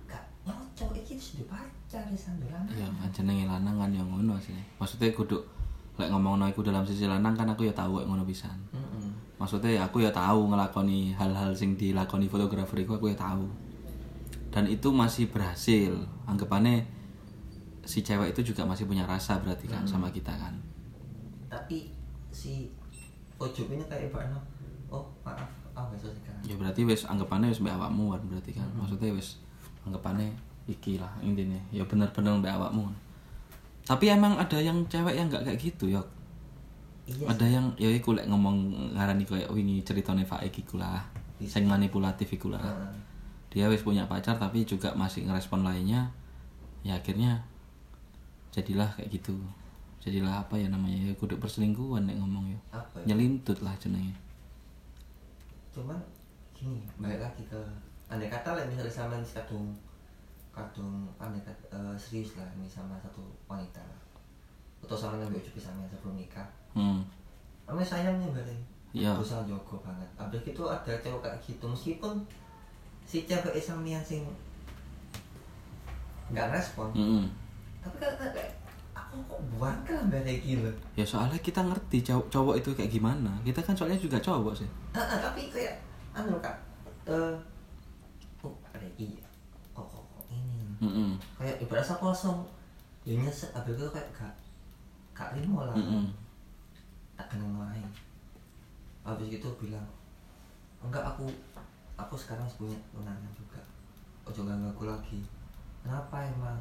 enggak 0.07 0.23
nyocok. 0.47 0.97
Ini 0.97 1.19
sudah 1.19 1.47
pacar 1.51 2.07
ya 2.07 2.17
sambil 2.17 2.49
anak 2.55 2.73
Ya 2.73 2.87
kan 2.87 3.11
jenenge 3.11 3.45
lanang 3.51 3.77
kan 3.77 3.91
yang 3.91 4.09
ngono 4.09 4.39
sih. 4.39 4.57
Maksudnya 4.79 5.13
kudu 5.13 5.43
lek 6.01 6.09
ngomongno 6.09 6.49
iku 6.49 6.65
dalam 6.65 6.87
sisi 6.87 7.05
lanang 7.05 7.37
kan 7.37 7.51
aku 7.51 7.69
ya 7.69 7.75
tahu 7.75 8.01
ngono 8.07 8.25
pisan. 8.25 8.57
Mm-mm. 8.73 9.00
Maksudnya 9.41 9.89
aku 9.89 10.05
ya 10.05 10.13
tahu 10.13 10.53
ngelakoni 10.53 11.17
hal-hal 11.17 11.57
sing 11.57 11.73
dilakoni 11.81 12.29
fotografer 12.29 12.85
iku 12.85 13.01
aku 13.01 13.09
ya 13.09 13.17
tahu. 13.17 13.49
Dan 14.53 14.69
itu 14.69 14.93
masih 14.93 15.33
berhasil. 15.33 15.97
Anggapannya 16.29 16.85
si 17.89 18.05
cewek 18.05 18.37
itu 18.37 18.53
juga 18.53 18.69
masih 18.69 18.85
punya 18.85 19.09
rasa 19.09 19.41
berarti 19.41 19.67
kan 19.67 19.83
sama 19.89 20.13
kita 20.13 20.31
kan. 20.37 20.55
tapi 21.51 21.91
si 22.31 22.71
Ojo 23.41 23.67
ini 23.67 23.83
kayak 23.91 24.15
Bano 24.15 24.39
oh 24.87 25.03
maaf 25.27 25.51
ah 25.75 25.83
nggak 25.91 25.99
sesuai 25.99 26.47
Ya 26.47 26.55
berarti 26.55 26.87
wis 26.87 27.03
anggapannya 27.09 27.51
wis 27.51 27.59
mbak 27.59 27.75
awakmu 27.75 28.15
kan 28.15 28.23
berarti 28.31 28.55
kan. 28.55 28.69
Maksudnya 28.79 29.11
wis 29.17 29.43
anggapannya 29.83 30.31
iki 30.71 31.03
lah 31.03 31.11
intinya. 31.25 31.59
Ya 31.75 31.83
bener-bener 31.83 32.39
mbak 32.39 32.55
awakmu. 32.55 32.87
Tapi 33.83 34.07
emang 34.13 34.39
ada 34.39 34.61
yang 34.61 34.85
cewek 34.87 35.19
yang 35.19 35.27
nggak 35.27 35.43
kayak 35.43 35.59
gitu 35.59 35.91
ya. 35.91 35.99
Iya. 37.11 37.27
Ada 37.27 37.47
yang 37.47 37.67
ya 37.75 37.91
iku 37.91 38.15
lek 38.15 38.31
ngomong 38.31 38.71
ngarani 38.95 39.27
kayak 39.27 39.51
wingi 39.51 39.83
ceritane 39.83 40.23
Faik 40.23 40.63
iku 40.63 40.79
lah 40.79 41.03
sing 41.43 41.65
manipulatif 41.67 42.29
iku 42.37 42.53
lah. 42.53 42.63
Dia 43.51 43.67
wis 43.67 43.83
punya 43.83 44.07
pacar 44.07 44.39
tapi 44.39 44.63
juga 44.63 44.95
masih 44.95 45.27
ngerespon 45.27 45.67
lainnya 45.67 46.07
ya 46.87 46.97
akhirnya 46.97 47.43
jadilah 48.55 48.89
kayak 48.95 49.11
gitu. 49.11 49.35
Jadilah 50.01 50.45
apa 50.47 50.57
ya 50.57 50.71
namanya 50.73 50.97
ya 50.97 51.13
kudu 51.19 51.37
perselingkuhan 51.37 52.09
nek 52.09 52.17
ngomong 52.21 52.49
ya. 52.49 52.61
Apa 52.73 53.05
ya? 53.05 53.13
nyelintut 53.13 53.59
lah 53.61 53.75
jenenge. 53.77 54.17
Cuman 55.75 55.99
gini 56.57 56.85
balik 57.01 57.21
lagi 57.21 57.43
ke 57.49 57.61
andai 58.11 58.29
kata 58.29 58.57
lah 58.57 58.65
misalnya 58.69 58.93
sama 58.93 59.17
kadung 59.23 59.73
kadung 60.51 61.09
andai 61.17 61.41
kata 61.41 61.73
eh, 61.73 61.97
serius 61.97 62.37
lah 62.37 62.49
ini 62.59 62.69
sama 62.69 62.97
satu 63.01 63.23
wanita. 63.49 63.81
lah 63.81 64.10
atau 64.91 64.99
sama 64.99 65.23
yang 65.23 65.31
ucup 65.31 65.55
sama 65.55 65.87
sebelum 65.87 66.19
nikah. 66.19 66.51
Hmm. 66.75 67.07
Namanya 67.63 67.87
sayangnya 67.87 68.27
berarti 68.35 68.59
Iya. 68.91 69.15
dosa 69.15 69.39
jogo 69.47 69.79
banget. 69.87 70.11
Abis 70.19 70.43
itu 70.51 70.63
ada 70.67 70.91
cewek 70.99 71.23
kayak 71.23 71.39
gitu 71.47 71.63
meskipun 71.63 72.27
si 73.07 73.23
cewek 73.23 73.55
Islamia 73.55 74.03
sing 74.03 74.27
nggak 76.31 76.51
respon 76.55 76.91
Mm-mm. 76.95 77.27
tapi 77.83 77.99
kan 77.99 78.15
kayak 78.19 78.55
aku 78.95 79.19
kok 79.31 79.41
buang 79.55 79.79
kan 79.87 80.11
kayak 80.11 80.43
gitu. 80.43 80.71
Ya 80.99 81.07
soalnya 81.07 81.39
kita 81.39 81.63
ngerti 81.63 82.03
cowok, 82.03 82.27
cowok 82.31 82.55
itu 82.59 82.71
kayak 82.75 82.91
gimana. 82.91 83.31
Kita 83.47 83.63
kan 83.63 83.75
soalnya 83.79 83.99
juga 83.99 84.19
cowok 84.19 84.55
sih. 84.59 84.67
Ah, 84.95 85.07
ah, 85.07 85.19
tapi 85.23 85.51
kayak 85.55 85.79
anu 86.15 86.35
kak 86.43 86.59
eh 87.07 87.35
oh 88.43 88.55
ada 88.75 88.87
iya. 88.99 89.27
Kok 89.71 89.87
kok 89.87 90.03
kok 90.03 90.25
ini? 90.35 90.67
Mm-mm. 90.83 91.11
kayak 91.39 91.63
ibarat 91.63 91.87
kosong. 91.87 92.43
Ya 93.07 93.15
nyesek 93.15 93.55
abis 93.55 93.75
itu 93.79 93.87
kayak 93.95 94.11
gak 94.19 94.35
gak 95.21 95.37
limo 95.37 95.69
lah. 95.69 95.77
Mm-mm. 95.77 96.09
tak 97.13 97.37
kenal 97.37 97.53
lain 97.61 97.85
habis 99.05 99.29
gitu 99.29 99.53
bilang 99.61 99.85
enggak 100.81 101.05
aku 101.05 101.29
aku 102.01 102.17
sekarang 102.17 102.49
punya 102.57 102.81
tunangan 102.97 103.33
juga. 103.37 103.61
Ojo 104.25 104.49
gak 104.49 104.57
aku 104.73 104.89
lagi. 104.89 105.21
Kenapa 105.85 106.25
emang? 106.25 106.57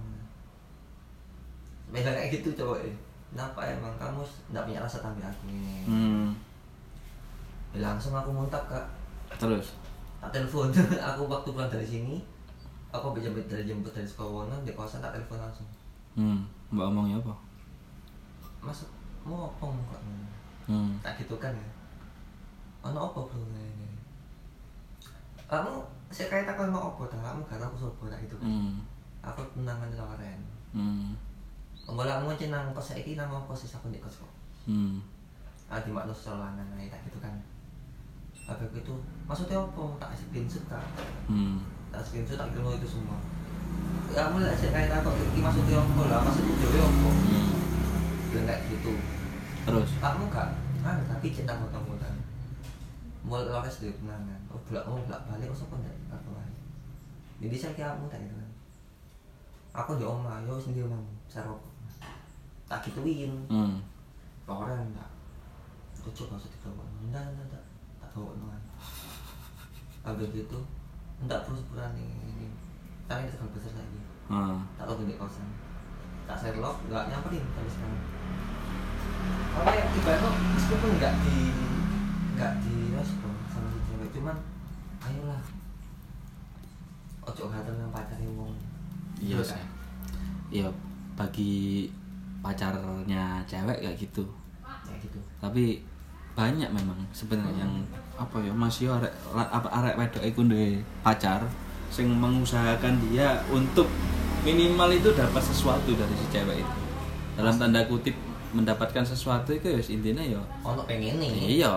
Beda 1.88 2.12
kayak 2.12 2.36
gitu 2.36 2.51
cowok 2.51 2.84
eh. 2.84 2.95
kenapa 3.32 3.64
emang? 3.64 3.95
Kamu 3.95 4.20
nggak 4.51 4.64
punya 4.68 4.84
rasa 4.84 4.99
tambah 4.99 5.24
aku 5.24 5.47
ini. 5.47 5.88
Hmm. 5.88 6.28
Ya, 7.72 7.88
langsung 7.88 8.12
aku 8.12 8.36
muntah 8.36 8.60
kak. 8.68 8.84
Terus? 9.39 9.80
Tak 10.20 10.36
telepon. 10.36 10.68
Aku 11.16 11.32
waktu 11.32 11.49
pulang 11.55 11.72
dari 11.72 11.88
sini 11.88 12.20
aku 12.89 13.14
bisa 13.14 13.30
jemput 13.30 13.45
dari 13.45 13.64
jemput 13.70 13.93
dari 13.93 14.03
sekolah 14.03 14.49
di 14.66 14.74
kosan 14.74 14.99
tak 14.99 15.16
telepon 15.16 15.39
langsung. 15.39 15.70
Hmm. 16.18 16.43
Mbak 16.74 16.89
omongnya 16.89 17.22
apa 17.24 17.49
mas 18.60 18.84
mau 19.24 19.51
apa 19.51 19.66
kak 19.68 20.01
hmm. 20.70 20.91
Tak 21.03 21.14
gitu 21.20 21.36
kan 21.39 21.51
ya. 21.51 21.68
Ono 22.88 22.99
apa 23.12 23.20
bro 23.28 23.43
ini? 23.51 23.88
Kamu 25.49 25.84
saya 26.14 26.28
kayak 26.32 26.45
takon 26.47 26.72
mau 26.72 26.93
apa 26.95 27.03
tak? 27.10 27.20
Kamu 27.20 27.41
gak 27.49 27.60
tahu 27.60 27.76
sopo 27.76 28.07
tak 28.07 28.22
gitu 28.24 28.36
kan? 28.39 28.47
Hmm. 28.47 28.84
Aku 29.24 29.41
tunangan 29.51 29.91
Loren 29.95 30.39
hmm. 30.74 31.12
Mbak 31.89 32.22
mau 32.22 32.32
nang 32.32 32.70
kos 32.78 32.93
saiki 32.93 33.18
nang 33.18 33.34
apa 33.34 33.51
sih 33.57 33.68
aku 33.74 33.89
di 33.89 33.97
kos 33.97 34.22
kok 34.22 34.34
hmm. 34.70 35.01
Ah 35.70 35.82
di 35.82 35.89
makna 35.89 36.14
sololanang 36.14 36.70
ae 36.78 36.89
tak 36.89 37.01
gitu 37.10 37.18
kan 37.22 37.34
ku 38.49 38.66
itu 38.74 38.95
maksudnya 39.30 39.62
apa? 39.62 39.84
Tak 40.01 40.10
screenshot 40.18 40.66
tak? 40.66 40.82
Hmm. 41.30 41.62
Tak 41.93 42.01
screenshot 42.01 42.34
tak 42.34 42.49
kirim 42.49 42.66
itu 42.74 42.88
semua. 42.89 43.22
Kamu 44.10 44.41
lihat 44.41 44.57
sih 44.57 44.74
kayak 44.74 45.05
aku 45.05 45.14
ini 45.14 45.45
maksudnya 45.45 45.78
apa 45.78 46.01
lah? 46.10 46.20
Maksudnya 46.26 46.53
jadi 46.57 46.78
apa? 46.82 47.10
Hmm. 47.14 47.68
Dan 48.32 48.43
kayak 48.45 48.61
gitu. 48.69 48.93
Terus? 49.65 49.89
Kamu 50.01 50.30
gak? 50.32 50.49
Ah 50.86 50.95
tapi 51.05 51.36
cinta 51.36 51.59
potong-potong 51.59 52.17
mulai 53.27 53.51
loket 53.51 53.84
dari 53.84 53.93
kenangan. 53.99 54.41
Oh 54.47 54.59
bolak 54.63 54.84
oh 54.88 54.97
bolak 55.03 55.21
balik 55.27 55.51
oh 55.51 55.57
siapa 55.57 55.75
ndak? 55.75 55.95
Aku 56.15 56.32
aja 56.39 56.61
jadi 57.39 57.55
saya 57.55 57.71
kira 57.75 57.95
kamu 57.95 58.11
tak 58.11 58.19
kan 58.19 58.51
aku 59.69 59.95
di 59.95 60.03
oma 60.03 60.43
yo 60.43 60.59
sendiri 60.59 60.88
omamu 60.88 61.13
saya 61.32 61.47
rokok 61.47 61.71
tak 62.67 62.84
gituin. 62.86 63.32
Hmm. 63.47 63.80
Orang 64.49 64.91
enggak 64.91 65.09
aku 65.99 66.09
coba 66.15 66.41
usah 66.41 66.49
dibawa 66.51 66.84
enggak 67.05 67.21
enggak 67.32 67.45
enggak 67.47 67.65
tak 68.01 68.09
bawa 68.15 68.32
nuan 68.39 68.61
habis 70.03 70.32
gitu 70.32 70.59
enggak 71.21 71.43
terus 71.43 71.61
berani 71.71 72.07
ini. 72.07 72.47
Tapi 73.05 73.25
ini 73.25 73.32
terlalu 73.34 73.55
besar 73.57 73.73
lagi. 73.77 73.99
Ah 74.32 74.59
tak 74.75 74.86
tahu 74.89 75.05
di 75.05 75.15
kosan 75.15 75.47
tak 76.30 76.38
Sherlock 76.38 76.77
enggak 76.86 77.09
nyamperin 77.09 77.41
sampai 77.49 77.71
sekarang. 77.73 78.01
Apa 79.49 79.69
yang 79.73 79.89
ibaratnya 79.91 80.30
meskipun 80.53 80.89
enggak 80.93 81.13
di 81.19 81.38
enggak 82.32 82.53
di 82.61 82.75
respon 82.93 83.34
sama 83.49 83.67
si 83.73 83.80
cewek 83.84 84.09
cuman 84.13 84.38
ayolah 85.01 85.41
ojo 87.25 87.43
ngatur 87.45 87.75
yang 87.75 87.89
pacarnya 87.89 88.30
wong. 88.32 88.53
Iya 89.19 89.36
Iya 89.36 89.39
sih. 89.41 89.57
kan? 89.57 89.67
iya 90.49 90.67
bagi 91.13 91.53
pacarnya 92.39 93.23
cewek 93.43 93.77
kayak 93.82 93.97
gitu. 93.97 94.23
Kayak 94.86 94.99
gitu. 95.03 95.19
Tapi 95.41 95.82
banyak 96.34 96.69
memang 96.71 96.95
sebenarnya 97.11 97.67
yang 97.67 97.73
apa 98.15 98.38
ya 98.39 98.53
masih 98.53 98.88
arek 98.88 99.11
apa 99.34 99.67
arek 99.67 99.97
wedok 99.97 100.23
iku 100.23 100.41
duwe 100.45 100.80
pacar 101.01 101.41
sing 101.90 102.08
mengusahakan 102.10 102.98
dia 103.10 103.42
untuk 103.50 103.90
minimal 104.46 104.90
itu 104.94 105.10
dapat 105.14 105.42
sesuatu 105.44 105.92
dari 105.94 106.14
si 106.16 106.26
cewek 106.32 106.62
itu. 106.64 106.74
Dalam 107.36 107.56
tanda 107.60 107.84
kutip 107.90 108.16
mendapatkan 108.50 109.06
sesuatu 109.06 109.54
itu 109.54 109.70
ya 109.70 109.78
intinya 109.78 110.26
ya 110.26 110.42
ono 110.66 110.82
pengen 110.90 111.22
nih 111.22 111.62
iya 111.62 111.70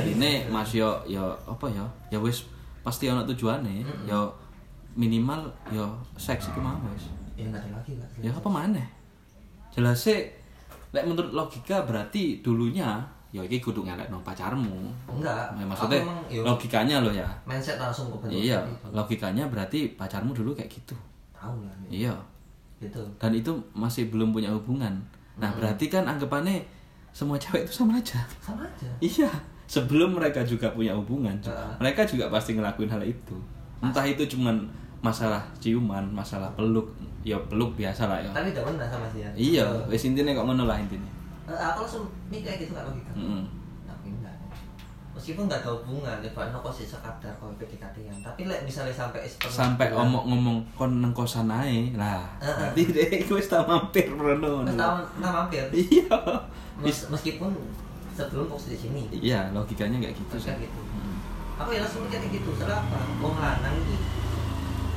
ini 0.00 0.48
mas 0.48 0.72
yo 0.72 0.96
yo 1.04 1.36
apa 1.44 1.68
ya 1.68 1.84
ya 2.08 2.16
wis 2.16 2.48
pasti 2.80 3.04
ono 3.12 3.20
tujuannya 3.28 3.84
Mm-mm. 3.84 4.08
ya 4.08 4.24
minimal 4.96 5.44
ya 5.68 5.84
seks 6.16 6.48
itu 6.48 6.56
mau 6.56 6.80
wis. 6.88 7.12
Ya 7.36 7.44
enggak 7.52 7.68
ada 7.68 7.76
lagi 7.76 7.92
lah 8.00 8.08
ya 8.24 8.32
apa 8.32 8.48
mana 8.48 8.80
jelas 9.76 10.08
sih 10.08 10.32
lek 10.96 11.04
menurut 11.04 11.36
logika 11.36 11.84
berarti 11.84 12.40
dulunya 12.40 13.04
ya 13.30 13.42
iki 13.42 13.58
kudu 13.58 13.82
ngelek 13.82 14.06
no 14.08 14.18
pacarmu. 14.22 14.88
Enggak. 15.10 15.50
Ya, 15.52 15.64
maksudnya 15.66 16.00
emang, 16.00 16.20
logikanya 16.46 16.96
loh 17.02 17.12
ya. 17.12 17.26
mindset 17.44 17.76
langsung 17.76 18.08
ke 18.08 18.16
bentuk 18.22 18.38
iya 18.38 18.58
logikanya 18.88 19.44
berarti 19.46 19.92
pacarmu 19.94 20.32
dulu 20.32 20.54
kayak 20.54 20.70
gitu. 20.70 20.94
Tahu 21.32 21.66
lah 21.66 21.74
ya. 21.86 22.08
iya. 22.08 22.14
Gitu. 22.76 23.00
Dan 23.16 23.32
itu 23.32 23.52
masih 23.72 24.08
belum 24.08 24.30
punya 24.30 24.52
hubungan. 24.52 24.92
Nah 25.36 25.48
Mm-mm. 25.48 25.58
berarti 25.60 25.88
kan 25.88 26.04
anggapannya 26.04 26.60
semua 27.10 27.36
cewek 27.36 27.64
itu 27.64 27.72
sama 27.74 27.96
aja. 27.96 28.20
Sama 28.38 28.64
aja. 28.64 28.88
Iya. 29.00 29.28
Sebelum 29.66 30.14
mereka 30.14 30.46
juga 30.46 30.70
punya 30.70 30.94
hubungan 30.94 31.34
Heeh. 31.42 31.72
mereka 31.82 32.06
juga 32.06 32.30
pasti 32.30 32.54
ngelakuin 32.54 32.86
hal 32.88 33.02
itu. 33.02 33.34
Entah 33.82 34.06
itu 34.06 34.22
cuman 34.30 34.62
masalah 35.02 35.42
ciuman 35.58 36.02
masalah 36.08 36.48
peluk 36.56 36.86
ya 37.20 37.36
peluk 37.50 37.74
biasa 37.74 38.06
lah 38.06 38.18
ya. 38.22 38.30
Tapi 38.30 38.54
udah 38.54 38.62
pernah 38.64 38.86
sama 38.88 39.06
dia. 39.10 39.28
Iya 39.34 39.66
Eh, 39.66 39.90
wis 39.92 40.04
intinya 40.04 40.32
kok 40.32 40.46
ngono 40.46 40.64
lah 40.64 40.78
intinya. 40.78 41.04
eh, 41.08 41.15
aku 41.48 41.78
langsung 41.86 42.04
mikir 42.26 42.50
kayak 42.50 42.60
gitu 42.66 42.74
gak 42.74 42.84
logika 42.84 43.12
Mm-mm. 43.14 43.46
tapi 43.86 44.06
enggak 44.10 44.34
meskipun 45.16 45.48
nggak 45.48 45.64
ada 45.64 45.70
hubungan 45.72 46.16
ya 46.20 46.30
pak 46.36 46.52
kok 46.52 46.72
sih 46.74 46.84
sekadar 46.84 47.32
kau 47.40 47.48
PDKT 47.56 47.96
yang 48.04 48.18
tapi 48.20 48.44
lek 48.44 48.68
misalnya 48.68 48.92
sampai 48.92 49.24
sampai 49.40 49.88
omong 49.88 50.28
ngomong 50.28 50.58
kon 50.76 51.00
neng 51.00 51.16
kosan 51.16 51.48
ae. 51.48 51.88
Lah 51.96 52.28
berarti 52.36 52.82
deh 52.92 53.24
iku 53.24 53.40
wis 53.40 53.48
tak 53.48 53.64
mampir 53.64 54.12
tahun 54.12 54.68
nggak 55.16 55.32
mampir. 55.32 55.64
Iya. 55.72 56.12
Mes- 56.76 57.08
meskipun 57.08 57.48
sebelum 58.12 58.44
fokus 58.44 58.68
di 58.68 58.76
sini. 58.76 59.08
Iya 59.08 59.48
logikanya 59.56 60.04
kayak 60.04 60.20
gitu 60.20 60.36
sih. 60.36 60.52
Gitu. 60.52 60.80
Mm. 60.84 61.16
aku 61.56 61.72
ya 61.72 61.80
langsung 61.80 62.04
mikir 62.04 62.20
kayak 62.20 62.36
gitu 62.36 62.50
soalnya 62.52 62.76
apa? 62.76 62.96
Wong 63.24 63.36
lanang 63.40 63.72
ini 63.80 63.96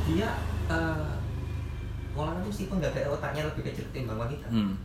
dia 0.04 0.30
eh 0.68 1.08
wong 2.12 2.26
lanang 2.28 2.44
meskipun 2.44 2.84
nggak 2.84 2.92
ada 2.92 3.08
otaknya 3.08 3.48
lebih 3.48 3.72
kecil 3.72 3.88
ketimbang 3.88 4.20
wanita 4.20 4.52
Hmm. 4.52 4.76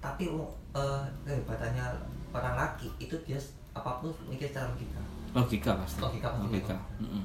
Tapi 0.00 0.24
wong- 0.28 0.56
eh 0.72 1.02
kehebatannya 1.24 1.84
orang 2.32 2.54
laki 2.56 2.88
itu 2.96 3.14
dia 3.22 3.36
apa 3.70 4.00
pun 4.00 4.10
mikir 4.26 4.48
secara 4.50 4.66
logika. 4.72 5.00
Logika 5.30 5.70
pasti. 5.78 6.00
Logika 6.00 6.28
pasti. 6.34 6.44
logika. 6.48 6.76
Mm-mm. 6.98 7.24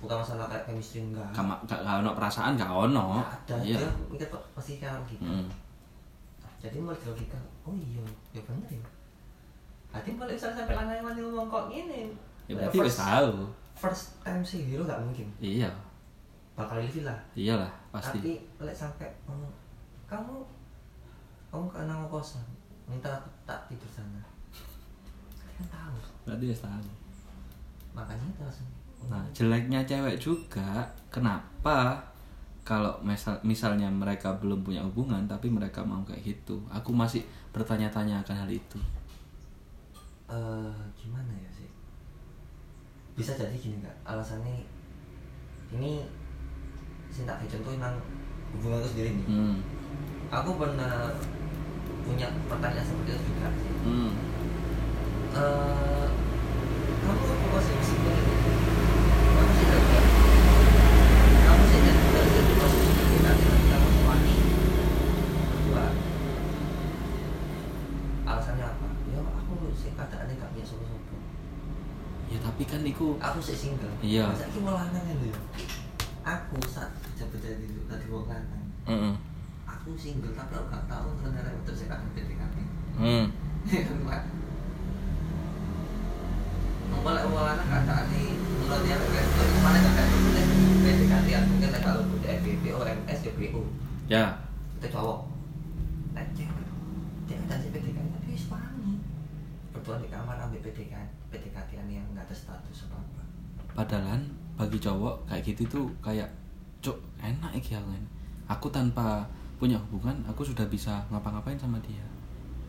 bukan 0.00 0.16
masalah 0.16 0.48
kayak 0.48 0.64
chemistry 0.64 1.04
enggak. 1.04 1.28
Kama, 1.28 1.60
gak, 1.68 1.84
gak 1.84 2.00
ono 2.00 2.16
perasaan 2.16 2.56
gak 2.56 2.72
ono. 2.72 3.20
Nggak 3.20 3.36
ada. 3.44 3.56
Iya. 3.60 3.76
Dia 3.84 3.88
mikir 4.08 4.28
pasti 4.56 4.80
secara 4.80 4.96
logika. 4.96 5.28
Mm. 5.28 5.48
jadi 6.60 6.76
mulai 6.76 7.00
logika 7.04 7.40
oh 7.64 7.72
iya 7.72 8.04
ya 8.36 8.40
bener 8.44 8.68
ya. 8.68 8.84
Hati 9.90 10.12
mulai 10.12 10.36
misalnya 10.36 10.60
sampai 10.60 10.76
lanang 10.76 11.00
lanang 11.04 11.24
ngomong 11.24 11.48
kok 11.48 11.64
gini. 11.68 12.12
Ya 12.48 12.52
berarti 12.56 12.76
wis 12.80 12.96
tahu. 12.96 13.32
first 13.76 14.20
time 14.20 14.44
sih 14.44 14.60
hero 14.68 14.84
gak 14.84 15.00
mungkin. 15.00 15.28
Iya. 15.40 15.72
Bakal 16.56 16.84
ilfil 16.84 17.04
lah 17.08 17.16
iyalah 17.32 17.72
pasti. 17.88 18.20
Tapi 18.20 18.32
lek 18.60 18.76
sampai 18.76 19.08
ngomong 19.24 19.52
kamu 20.04 20.36
kamu 21.50 21.66
ke 21.66 21.78
nang 21.84 22.06
kosan? 22.06 22.46
Minta 22.86 23.10
aku 23.10 23.28
tak 23.46 23.66
tidur 23.66 23.90
sana. 23.90 24.22
Kan 25.58 25.66
tahu. 25.66 25.96
Berarti 26.24 26.44
wis 26.50 26.62
tahu 26.62 27.00
makanya 27.90 28.22
itu 28.30 28.42
langsung 28.46 28.68
Nah, 29.08 29.24
jeleknya 29.32 29.80
cewek 29.88 30.20
juga. 30.20 30.84
Kenapa? 31.08 31.96
Kalau 32.60 33.00
misal 33.00 33.40
misalnya 33.40 33.88
mereka 33.88 34.28
belum 34.36 34.60
punya 34.60 34.84
hubungan 34.84 35.24
tapi 35.24 35.48
mereka 35.48 35.80
mau 35.80 36.04
kayak 36.04 36.20
gitu. 36.20 36.60
Aku 36.68 36.92
masih 36.92 37.24
bertanya-tanya 37.56 38.20
akan 38.20 38.36
hal 38.44 38.50
itu. 38.52 38.76
eh 40.30 40.76
gimana 40.94 41.32
ya 41.32 41.50
sih? 41.50 41.66
Bisa 43.16 43.32
jadi 43.34 43.56
gini 43.56 43.80
nggak? 43.80 43.96
Alasannya 44.04 44.68
ini 45.72 46.04
sih 47.08 47.24
tak 47.24 47.40
kayak 47.42 47.56
contoh 47.56 47.80
nang 47.80 47.96
hubunganku 48.52 48.86
sendiri 48.86 49.16
nih. 49.16 49.26
Hmm. 49.26 49.56
aku 50.30 50.54
pernah 50.54 51.10
punya 52.02 52.28
pertanyaan 52.46 52.84
seperti 52.84 53.10
itu 53.12 53.24
juga. 53.28 53.48
Sih 53.54 53.72
Hmm. 53.80 54.12
Eh, 55.30 56.06
kamu 57.00 57.22
apa 57.22 57.58
sih 57.60 57.72
meskipun 57.72 58.12
itu 58.12 58.34
kamu 59.30 59.52
sih 59.54 59.64
tidak 59.64 60.04
kamu 61.40 61.62
sih 61.64 61.78
tidak 61.80 61.96
tidak 62.02 62.26
jadi 62.28 62.52
posisi 62.54 62.92
kita 63.08 63.32
kamu 63.40 63.88
wani 64.04 64.34
kedua 65.48 65.84
alasannya 68.26 68.64
apa? 68.64 68.86
Ya 69.08 69.20
aku 69.22 69.54
sih 69.72 69.90
keadaannya 69.90 70.34
gak 70.34 70.50
punya 70.50 70.66
sopo-sopo 70.66 71.16
Ya 72.26 72.38
tapi 72.38 72.62
kan 72.62 72.82
iku 72.82 73.18
aku 73.18 73.38
sih 73.40 73.56
single. 73.56 73.90
Iya. 73.98 74.30
masa 74.30 74.46
ini 74.46 74.60
mau 74.62 74.78
lanang 74.78 75.02
ya. 75.02 75.34
Aku 76.20 76.54
saat 76.62 76.90
jabat 77.14 77.40
jadi 77.40 77.66
tadi 77.86 78.06
wong 78.06 78.26
lanang. 78.26 78.66
Heeh. 78.86 79.14
aku 79.64 79.94
single 79.96 80.30
tapi 80.30 80.52
aku 80.54 80.66
gak 80.68 80.86
tahu 80.86 81.08
ternyata 81.18 81.49
Ya. 94.10 94.34
itu 94.80 94.90
cowok 94.90 95.22
lek 96.12 96.26
cewek 96.34 96.66
si 97.30 97.68
PDKT 97.70 97.98
tapi 98.10 98.28
wis 98.32 98.50
wani 98.50 98.98
berduaan 99.70 100.02
di 100.02 100.08
kamar 100.10 100.34
ambil 100.40 100.58
PDKT 100.60 101.30
PDKT 101.30 101.68
yang 101.86 102.02
nggak 102.10 102.26
ada 102.26 102.34
status 102.34 102.90
apa 102.90 102.98
apa 102.98 103.22
Padahal 103.70 104.18
bagi 104.58 104.82
cowok 104.82 105.14
kayak 105.24 105.42
gitu 105.46 105.62
tuh 105.70 105.86
kayak 106.02 106.26
cuk 106.80 106.98
enak 107.22 107.54
iki 107.54 107.78
aku 107.78 107.92
ini. 107.94 108.08
Aku 108.50 108.66
tanpa 108.66 109.22
punya 109.56 109.78
hubungan 109.78 110.16
aku 110.26 110.42
sudah 110.42 110.66
bisa 110.66 111.06
ngapa-ngapain 111.06 111.54
sama 111.54 111.78
dia. 111.86 112.00
ya, 112.00 112.06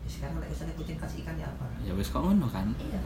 sekarang 0.06 0.38
lek 0.38 0.46
misalnya 0.46 0.74
kucing 0.78 0.98
kasih 1.00 1.18
ikan 1.24 1.34
ya 1.34 1.48
apa 1.48 1.64
Ya 1.82 1.90
wis 1.96 2.06
kok 2.06 2.22
ngono 2.22 2.46
kan. 2.46 2.70
iya 2.78 3.00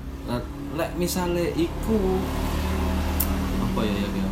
lek 0.77 0.91
misale 0.99 1.57
iku 1.57 2.21
apa 3.63 3.81
ya 3.81 3.95
ya 3.97 4.09
ya 4.13 4.29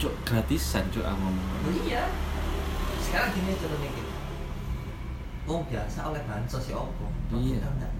cuk 0.00 0.14
gratisan 0.26 0.82
cuk 0.90 1.04
aku 1.04 1.14
ngomong 1.20 1.46
Oh 1.62 1.74
iya 1.86 2.02
sekarang 3.14 3.30
gini 3.30 3.54
coba 3.62 3.76
mikir 3.78 4.06
Wong 5.46 5.62
biasa 5.70 6.10
oleh 6.10 6.22
bansos 6.26 6.66
ya 6.66 6.74
opo 6.74 7.06
Iya. 7.30 7.62
Enggak. 7.62 7.92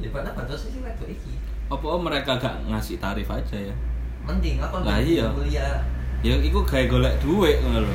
ya 0.00 0.08
padahal 0.08 0.32
bansos 0.40 0.72
sih 0.72 0.80
wedok 0.80 1.04
iki. 1.04 1.36
Apa 1.68 2.00
mereka 2.00 2.40
gak 2.40 2.64
ngasih 2.64 2.96
tarif 2.96 3.28
aja 3.28 3.60
ya? 3.60 3.76
Mending 4.24 4.56
apa 4.56 4.80
Lah 4.80 5.04
iya. 5.04 5.28
mulia 5.28 5.84
ya 6.24 6.32
iku 6.40 6.64
gawe 6.64 6.88
golek 6.88 7.20
duit 7.20 7.60
ngono 7.60 7.84
lho. 7.84 7.94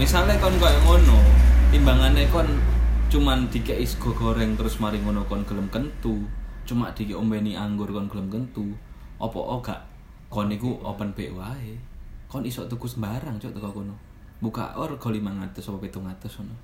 Misale 0.00 0.40
kon 0.40 0.56
koyo 0.56 0.78
ngono 0.88 1.20
timbangane 1.68 2.24
kon 2.32 2.48
cuman 3.12 3.52
dikei 3.52 3.84
sego 3.84 4.16
goreng 4.16 4.56
terus 4.56 4.80
mari 4.80 5.04
ngono 5.04 5.28
kon 5.28 5.44
gelem 5.44 5.68
kentu. 5.68 6.24
Cuma 6.64 6.96
diombeni 6.96 7.60
anggur 7.60 7.92
kon 7.92 8.08
gelem 8.08 8.32
kentu. 8.32 8.72
Opo 9.20 9.44
oh 9.44 9.60
gak? 9.60 9.84
Kon 10.32 10.48
iku 10.48 10.80
open 10.80 11.12
wae. 11.12 11.76
Kon 12.24 12.48
iso 12.48 12.64
tuku 12.64 12.88
sembarang 12.88 13.36
cok 13.36 13.52
teko 13.52 13.68
kono 13.84 14.05
buka 14.42 14.76
or 14.76 15.00
go 15.00 15.08
500 15.08 15.56
apa 15.56 15.78
700 15.88 16.40
ngono 16.40 16.54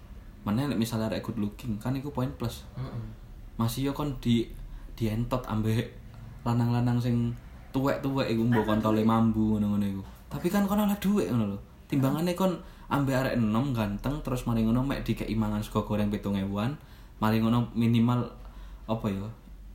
mana 0.42 0.66
lek 0.66 0.80
misalnya 0.80 1.08
arek 1.08 1.22
good 1.22 1.38
looking 1.38 1.78
kan 1.78 1.94
iku 1.94 2.10
poin 2.10 2.28
plus 2.34 2.66
Heeh. 2.74 3.04
masih 3.56 3.88
yo 3.88 3.92
kon 3.94 4.18
di 4.18 4.44
dientot 4.98 5.40
ambek 5.46 6.02
lanang-lanang 6.42 6.98
sing 6.98 7.30
tuwek-tuwek 7.72 8.28
iku 8.28 8.42
mbok 8.44 8.64
kontole 8.68 9.02
mambu 9.02 9.56
ngono-ngono 9.56 9.86
iku. 9.88 10.02
Tapi 10.28 10.46
kan 10.52 10.68
kon 10.68 10.84
oleh 10.84 10.96
dhuwit 11.00 11.32
ngono 11.32 11.56
lho. 11.56 11.58
Timbangane 11.88 12.36
kon 12.36 12.52
ambek 12.92 13.16
arek 13.16 13.34
enom 13.40 13.72
ganteng 13.72 14.20
terus 14.20 14.44
mari 14.44 14.62
ngono 14.62 14.84
mek 14.84 15.02
dikeki 15.02 15.32
mangan 15.32 15.64
sego 15.64 15.88
goreng 15.88 16.12
7000-an, 16.12 16.76
mari 17.18 17.40
ngono 17.40 17.72
minimal 17.72 18.28
apa 18.84 19.06
ya? 19.08 19.24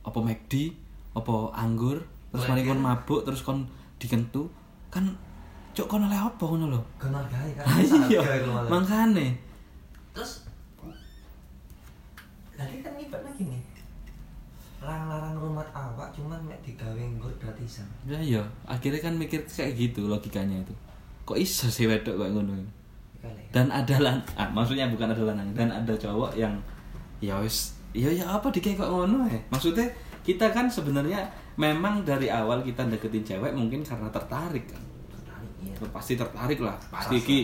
Apa 0.06 0.18
McD, 0.22 0.72
apa 1.18 1.34
anggur, 1.58 1.98
terus 2.30 2.46
mari 2.46 2.62
kon 2.62 2.78
mabuk 2.78 3.26
terus 3.26 3.42
kon 3.42 3.66
dikentu 3.98 4.46
kan 4.88 5.04
cok 5.78 5.86
kon 5.86 6.02
oleh 6.10 6.18
apa 6.18 6.42
ngono 6.42 6.66
lho. 6.74 6.82
Kon 6.98 7.14
hargai 7.14 7.54
kan. 7.54 7.62
Iya, 8.10 8.22
makane. 8.66 9.38
Terus 10.10 10.42
Lagi 12.58 12.82
kan 12.82 12.90
ibaratnya 12.98 13.30
gini 13.38 13.58
Larang-larang 14.82 15.38
rumah 15.38 15.62
awak 15.70 16.10
cuman 16.10 16.42
mek 16.42 16.58
digawe 16.66 16.98
nggur 16.98 17.30
gratisan 17.38 17.86
Ya 18.02 18.18
iya, 18.18 18.42
akhirnya 18.66 18.98
kan 18.98 19.14
mikir 19.14 19.46
kayak 19.46 19.78
gitu 19.78 20.10
logikanya 20.10 20.58
itu. 20.58 20.74
Kok 21.22 21.38
iso 21.38 21.70
sih 21.70 21.86
wedok 21.86 22.18
kayak 22.18 22.34
ngono? 22.34 22.58
Kali 23.22 23.42
Dan 23.54 23.70
ada 23.70 23.96
lan, 24.02 24.18
ah, 24.34 24.50
maksudnya 24.50 24.90
bukan 24.90 25.14
ada 25.14 25.22
lanang 25.22 25.50
dan 25.54 25.70
ada 25.70 25.94
cowok 25.94 26.34
yang 26.34 26.54
ya 27.22 27.38
wis, 27.38 27.78
ya 27.94 28.10
ya 28.10 28.26
apa 28.26 28.50
dikek 28.50 28.74
kok 28.74 28.90
ngono 28.90 29.26
ya? 29.30 29.38
Maksudnya 29.54 29.86
kita 30.26 30.50
kan 30.50 30.66
sebenarnya 30.66 31.22
memang 31.54 32.02
dari 32.02 32.26
awal 32.30 32.62
kita 32.66 32.86
deketin 32.90 33.22
cewek 33.22 33.54
mungkin 33.54 33.86
karena 33.86 34.10
tertarik 34.10 34.66
kan. 34.66 34.82
Tertarik 35.78 35.86
iya 35.86 35.94
Pasti 35.94 36.12
tertarik 36.18 36.58
lah. 36.58 36.76
Pasti 36.90 37.14
iki 37.22 37.38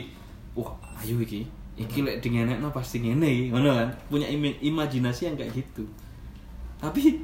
wah, 0.58 0.74
ayo 0.98 1.22
iki. 1.22 1.46
Iki 1.74 2.06
lek 2.06 2.22
dingenekno 2.22 2.70
pasti 2.70 3.02
ngene 3.02 3.26
iki, 3.26 3.44
ngono 3.54 3.74
kan. 3.74 3.88
Punya 4.10 4.26
imi- 4.26 4.58
imajinasi 4.62 5.30
yang 5.30 5.36
kayak 5.38 5.54
gitu. 5.54 5.86
Tapi 6.82 7.02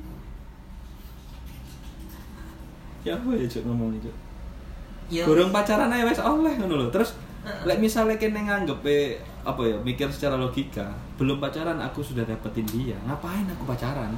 ya 3.07 3.17
apa 3.17 3.33
ya 3.33 3.49
cok 3.49 3.65
ngomong 3.65 3.97
cok 3.97 4.17
Iya 5.11 5.25
Gorong 5.25 5.51
pacaran 5.51 5.91
aja 5.91 6.07
wes 6.07 6.23
oleh 6.23 6.55
ngono 6.55 6.75
lho. 6.79 6.87
Terus 6.95 7.19
lek 7.67 7.83
misalnya 7.83 8.15
kene 8.15 8.47
nganggep 8.47 8.79
apa 9.41 9.63
ya 9.65 9.77
mikir 9.81 10.07
secara 10.13 10.37
logika, 10.37 10.85
belum 11.17 11.41
pacaran 11.41 11.81
aku 11.81 12.05
sudah 12.05 12.23
dapetin 12.29 12.69
dia, 12.69 12.95
ngapain 13.09 13.49
aku 13.49 13.65
pacaran? 13.65 14.13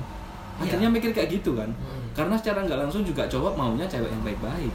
Akhirnya 0.59 0.91
mikir 0.91 1.15
kayak 1.15 1.41
gitu 1.41 1.57
kan. 1.57 1.71
Hmm. 1.71 2.05
Karena 2.13 2.35
secara 2.37 2.61
nggak 2.67 2.77
langsung 2.77 3.07
juga 3.07 3.25
cowok 3.25 3.57
maunya 3.57 3.87
cewek 3.89 4.11
yang 4.11 4.21
baik-baik. 4.21 4.75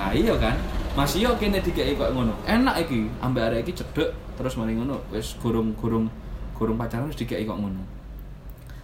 Nah 0.00 0.16
iya 0.16 0.32
kan. 0.40 0.56
Masih 0.96 1.28
yo 1.28 1.36
kene 1.36 1.60
dikeki 1.60 1.92
kok 1.94 2.16
ngono. 2.16 2.32
Enak 2.48 2.88
iki, 2.88 3.04
ambek 3.20 3.52
arek 3.52 3.68
iki 3.68 3.84
cedek 3.84 4.08
terus 4.34 4.56
mari 4.56 4.72
ngono 4.72 4.96
wis 5.12 5.36
gurung-gurung 5.36 6.08
gurung 6.56 6.76
pacaran 6.80 7.12
wis 7.12 7.20
dikeki 7.20 7.44
kok 7.44 7.60
ngono. 7.60 7.84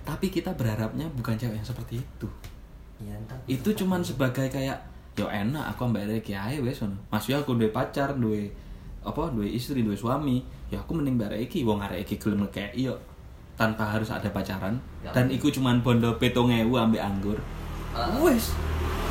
Tapi 0.04 0.28
kita 0.28 0.52
berharapnya 0.52 1.08
bukan 1.16 1.34
cewek 1.40 1.56
yang 1.56 1.64
seperti 1.64 2.04
itu. 2.04 2.28
Iya 3.00 3.16
entar 3.16 3.40
itu 3.48 3.72
cuman 3.72 4.04
sebagai 4.04 4.52
kayak 4.52 4.76
yo 5.16 5.26
enak 5.32 5.72
aku 5.72 5.88
ambek 5.88 6.04
arek 6.04 6.20
iki 6.20 6.36
ae 6.36 6.60
wis 6.60 6.84
ngono. 6.84 7.00
Maksudnya 7.08 7.40
aku 7.40 7.56
duwe 7.56 7.72
pacar, 7.72 8.12
duwe 8.12 8.52
apa, 9.00 9.32
duwe 9.32 9.48
istri, 9.48 9.80
duwe 9.80 9.96
suami, 9.96 10.44
ya 10.68 10.76
aku 10.84 11.00
mending 11.00 11.16
mbak 11.16 11.32
arek 11.32 11.48
iki 11.48 11.64
wong 11.64 11.80
arek 11.80 12.04
iki 12.04 12.20
gelem 12.20 12.44
ngekeki 12.44 12.92
yo 12.92 12.94
tanpa 13.56 13.88
harus 13.88 14.12
ada 14.12 14.28
pacaran 14.28 14.76
Ya. 15.00 15.16
dan 15.16 15.32
iku 15.32 15.48
cuman 15.48 15.80
bondo 15.80 16.12
7000 16.20 16.68
ambek 16.68 17.00
anggur. 17.00 17.38
Ah. 17.96 18.12
Wes. 18.20 18.52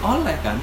Oleh 0.06 0.38
kan. 0.46 0.56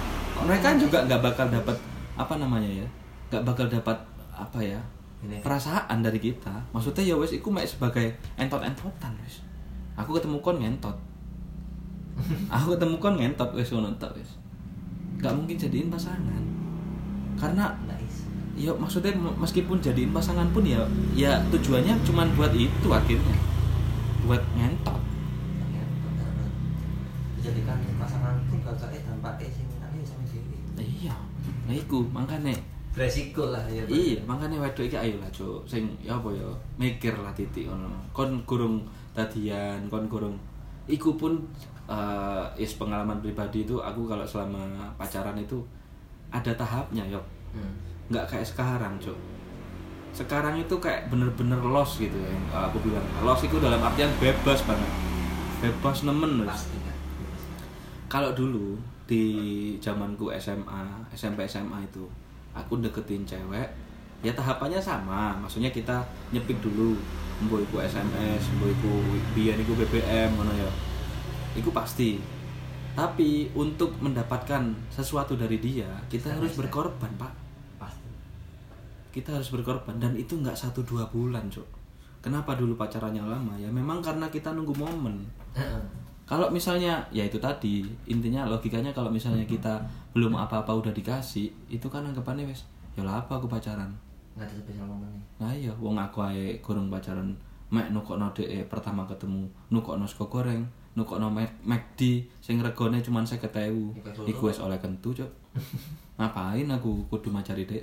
Mereka 0.43 0.69
juga 0.79 0.99
nggak 1.07 1.21
bakal 1.23 1.47
dapat 1.49 1.77
apa 2.19 2.35
namanya 2.37 2.69
ya? 2.69 2.87
nggak 3.33 3.45
bakal 3.49 3.67
dapat 3.71 3.97
apa 4.33 4.61
ya? 4.61 4.81
Ini. 5.23 5.39
perasaan 5.39 6.03
dari 6.03 6.19
kita. 6.19 6.51
Maksudnya 6.75 7.07
ya 7.07 7.15
wes 7.15 7.31
iku 7.31 7.55
mek 7.55 7.63
sebagai 7.63 8.11
entot-entotan 8.35 9.15
wes. 9.23 9.39
Aku 9.95 10.19
ketemu 10.19 10.43
kon 10.43 10.59
ngentot. 10.59 10.99
aku 12.55 12.75
ketemu 12.75 12.99
kon 12.99 13.15
ngentot 13.23 13.55
wes 13.55 13.71
ngono 13.71 13.95
wes. 14.19 14.31
Gak 15.23 15.31
mungkin 15.31 15.55
jadiin 15.55 15.89
pasangan. 15.89 16.43
Karena 17.39 17.71
Nice 17.87 18.27
ya 18.53 18.69
maksudnya 18.77 19.17
meskipun 19.17 19.81
jadiin 19.81 20.13
pasangan 20.13 20.45
pun 20.53 20.61
ya 20.61 20.85
ya 21.17 21.41
tujuannya 21.49 21.97
cuman 22.05 22.29
buat 22.37 22.53
itu 22.53 22.89
akhirnya. 22.93 23.37
Buat 24.29 24.43
ngentot. 24.59 25.01
Dijadikan 27.41 27.79
pasangan 27.97 28.37
pun 28.47 28.59
kakaknya 28.61 29.01
dampaknya 29.09 29.49
sing 29.51 29.72
aneh 29.72 29.72
sama 29.72 29.72
dewi 29.72 29.72
Iya. 31.63 31.69
Nah 31.71 31.75
iku 31.79 31.99
makanya 32.11 32.55
Resiko 32.93 33.49
lah 33.49 33.65
ya 33.73 33.81
Iya, 33.89 34.21
makanya 34.29 34.61
wedok 34.61 34.85
iki 34.85 34.97
ayo 35.01 35.17
lah, 35.17 35.31
Cuk. 35.33 35.65
Sing 35.65 35.89
ya 36.05 36.13
apa 36.13 36.29
ya, 36.29 36.45
mikir 36.77 37.17
lah 37.17 37.33
titik 37.33 37.65
ngono. 37.65 37.89
Kon 38.13 38.45
gurung 38.45 38.85
dadian, 39.17 39.89
kon 39.89 40.05
gurung 40.13 40.37
iku 40.85 41.17
pun 41.17 41.41
eh 41.89 42.45
is 42.61 42.77
pengalaman 42.77 43.19
pribadi 43.25 43.65
itu 43.65 43.81
aku 43.81 44.05
kalau 44.05 44.27
selama 44.29 44.93
pacaran 45.01 45.41
itu 45.41 45.57
ada 46.29 46.53
tahapnya, 46.53 47.01
yo. 47.09 47.21
Hmm. 47.57 47.73
Nggak 48.13 48.29
kayak 48.29 48.45
sekarang, 48.45 49.01
Cuk. 49.01 49.17
Sekarang 50.13 50.61
itu 50.61 50.77
kayak 50.77 51.09
bener-bener 51.09 51.57
los 51.65 51.97
gitu 51.97 52.13
ya. 52.13 52.29
yang 52.29 52.69
Aku 52.69 52.77
bilang, 52.85 53.05
los 53.25 53.41
itu 53.41 53.57
dalam 53.57 53.81
artian 53.81 54.13
bebas 54.21 54.61
banget. 54.69 54.93
Bebas 55.65 56.05
nemen 56.05 56.45
Kalau 58.13 58.37
dulu 58.37 58.77
di 59.07 59.25
zamanku 59.83 60.31
SMA, 60.39 60.83
SMP 61.13 61.45
SMA 61.45 61.83
itu, 61.85 62.07
aku 62.55 62.79
deketin 62.79 63.27
cewek, 63.27 63.69
ya 64.23 64.33
tahapannya 64.33 64.79
sama. 64.79 65.35
Maksudnya 65.43 65.69
kita 65.75 66.01
nyepik 66.31 66.63
dulu, 66.63 66.97
mbok 67.45 67.67
iku 67.67 67.83
SMS, 67.83 68.43
mbok 68.59 68.71
iku 68.71 68.93
biyen 69.35 69.59
iku 69.61 69.75
BBM 69.75 70.31
ngono 70.39 70.53
ya. 70.55 70.71
Iku 71.59 71.75
pasti. 71.75 72.17
Tapi 72.93 73.49
untuk 73.57 73.97
mendapatkan 74.05 74.69
sesuatu 74.93 75.33
dari 75.33 75.57
dia, 75.57 75.89
kita 76.13 76.29
by 76.29 76.37
harus 76.39 76.53
berkorban, 76.61 77.13
Pak. 77.17 77.33
Pasti 77.81 78.11
Kita 79.13 79.37
harus 79.37 79.49
berkorban 79.49 79.97
dan 79.97 80.13
itu 80.17 80.37
nggak 80.37 80.57
satu 80.57 80.85
dua 80.85 81.09
bulan, 81.09 81.49
Cok. 81.49 81.69
Kenapa 82.23 82.55
dulu 82.55 82.79
pacarannya 82.79 83.25
lama? 83.25 83.59
Ya 83.59 83.67
memang 83.67 83.99
karena 83.99 84.31
kita 84.31 84.55
nunggu 84.55 84.79
momen. 84.79 85.27
Kalau 86.23 86.49
misalnya 86.49 87.03
ya 87.11 87.27
itu 87.27 87.37
tadi 87.37 87.85
intinya 88.09 88.47
logikanya 88.49 88.95
kalau 88.95 89.11
misalnya 89.13 89.45
kita 89.45 89.83
belum 90.15 90.33
apa-apa 90.33 90.71
udah 90.73 90.93
dikasih 90.95 91.51
itu 91.69 91.87
kan 91.93 92.07
anggapannya 92.07 92.47
wes 92.49 92.65
ya 92.97 93.03
lah 93.05 93.21
apa 93.21 93.37
aku 93.37 93.49
pacaran? 93.49 93.91
Nggak 94.33 94.49
ada 94.49 94.55
spesial 94.57 94.87
momen 94.89 95.13
nah 95.37 95.53
iya 95.53 95.69
wong 95.77 95.99
aku 95.99 96.25
ae 96.25 96.57
kurang 96.65 96.89
pacaran 96.89 97.35
mek 97.69 97.93
nukokno 97.93 98.33
dhek 98.33 98.65
pertama 98.69 99.05
ketemu 99.05 99.45
nukokno 99.69 100.05
sego 100.09 100.25
goreng 100.29 100.65
nukokno 100.97 101.29
Mac- 101.29 101.61
McD 101.65 102.25
sing 102.41 102.61
regane 102.61 103.01
cuma 103.05 103.21
50.000 103.25 104.29
Iku 104.29 104.43
wis 104.49 104.61
oleh 104.61 104.77
kentu 104.81 105.13
cok 105.13 105.31
ngapain 106.21 106.69
aku 106.69 107.05
kudu 107.13 107.29
macari 107.29 107.65
dhek 107.69 107.83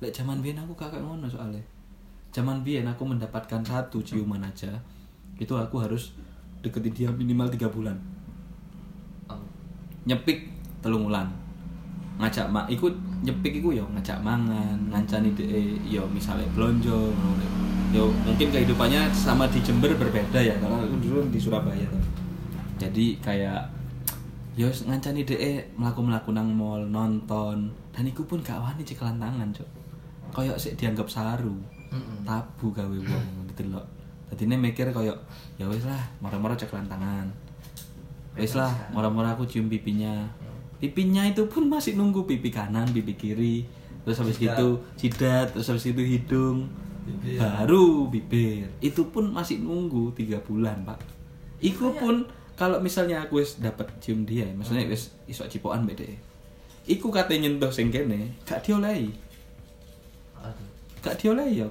lek 0.00 0.12
zaman 0.12 0.40
biyen 0.40 0.58
aku 0.58 0.72
kakak 0.74 1.00
ngono 1.00 1.28
soalnya. 1.28 1.60
Zaman 2.32 2.64
biyen 2.64 2.88
aku 2.88 3.04
mendapatkan 3.04 3.60
satu 3.60 4.00
ciuman 4.00 4.40
aja 4.40 4.72
itu 5.36 5.52
aku 5.52 5.76
harus 5.80 6.16
deketin 6.62 6.94
dia 6.94 7.08
minimal 7.10 7.50
tiga 7.50 7.68
bulan. 7.68 7.98
Om 9.28 9.42
nyepik 10.06 10.48
telung 10.80 11.10
wulan. 11.10 11.28
Ngajak 12.22 12.46
mak 12.48 12.70
ikut 12.70 12.94
nyepik 13.26 13.58
iku 13.58 13.74
yo 13.74 13.84
ngajak 13.92 14.22
mangan 14.22 14.78
ngancani 14.88 15.34
de 15.34 15.76
yo 15.86 16.06
misalnya 16.10 16.46
blonjo 16.54 17.10
deh. 17.12 17.50
yo 17.92 18.08
mungkin 18.24 18.48
kehidupannya 18.48 19.12
sama 19.12 19.44
di 19.52 19.60
Jember 19.60 19.92
berbeda 19.92 20.40
ya 20.40 20.56
karena 20.56 20.80
aku 20.80 20.96
dulu 21.02 21.28
di 21.28 21.36
Surabaya 21.36 21.84
tuh. 21.92 22.04
Jadi 22.80 23.20
kayak 23.20 23.68
yo 24.56 24.70
ngancani 24.70 25.26
de 25.26 25.66
melaku 25.76 26.00
melaku 26.00 26.30
nang 26.32 26.48
mall 26.54 26.80
nonton. 26.86 27.74
Dan 27.92 28.08
iku 28.08 28.24
pun 28.24 28.40
gak 28.40 28.56
wani 28.56 28.80
ceklan 28.80 29.20
tangan 29.20 29.52
cok 29.52 29.82
koyok 30.32 30.56
sih 30.56 30.72
dianggap 30.74 31.06
saru 31.06 31.60
tabu 32.24 32.72
gawe 32.72 32.96
wong 32.96 33.26
didelok 33.52 33.84
dadi 34.32 34.48
ne 34.48 34.56
mikir 34.56 34.88
koyo 34.96 35.12
ya 35.60 35.68
wis 35.68 35.84
lah 35.84 36.00
moro-moro 36.24 36.56
ceklan 36.56 36.88
tangan 36.88 37.28
wis 38.32 38.56
lah 38.56 38.72
moro-moro 38.96 39.28
aku 39.28 39.44
cium 39.44 39.68
pipinya 39.68 40.24
pipinya 40.80 41.28
itu 41.28 41.44
pun 41.52 41.68
masih 41.68 41.94
nunggu 41.94 42.24
pipi 42.24 42.48
kanan 42.48 42.88
pipi 42.88 43.12
kiri 43.12 43.56
terus 44.02 44.18
habis 44.18 44.40
Jidat. 44.40 44.56
gitu 44.56 44.68
jidat 44.96 45.46
terus 45.52 45.68
habis 45.68 45.84
itu 45.84 46.00
hidung 46.00 46.66
Bibir. 47.02 47.38
baru 47.38 48.08
bibir 48.08 48.66
itu 48.80 49.04
pun 49.12 49.28
masih 49.30 49.60
nunggu 49.60 50.14
tiga 50.16 50.40
bulan 50.42 50.86
pak 50.86 50.98
Iku 51.62 51.94
pun 51.94 52.26
kalau 52.58 52.82
misalnya 52.82 53.22
aku 53.22 53.38
wis 53.38 53.62
dapet 53.62 53.86
cium 54.02 54.26
dia, 54.26 54.50
maksudnya 54.50 54.90
wis 54.90 55.14
iso 55.30 55.46
cipokan 55.46 55.86
dhek. 55.86 56.18
Iku 56.90 57.14
kate 57.14 57.38
nyentuh 57.38 57.70
sing 57.70 57.94
kene, 57.94 58.34
gak 58.42 58.66
diolehi. 58.66 59.14
Gak 60.98 61.14
diolehi 61.22 61.62
ya. 61.62 61.68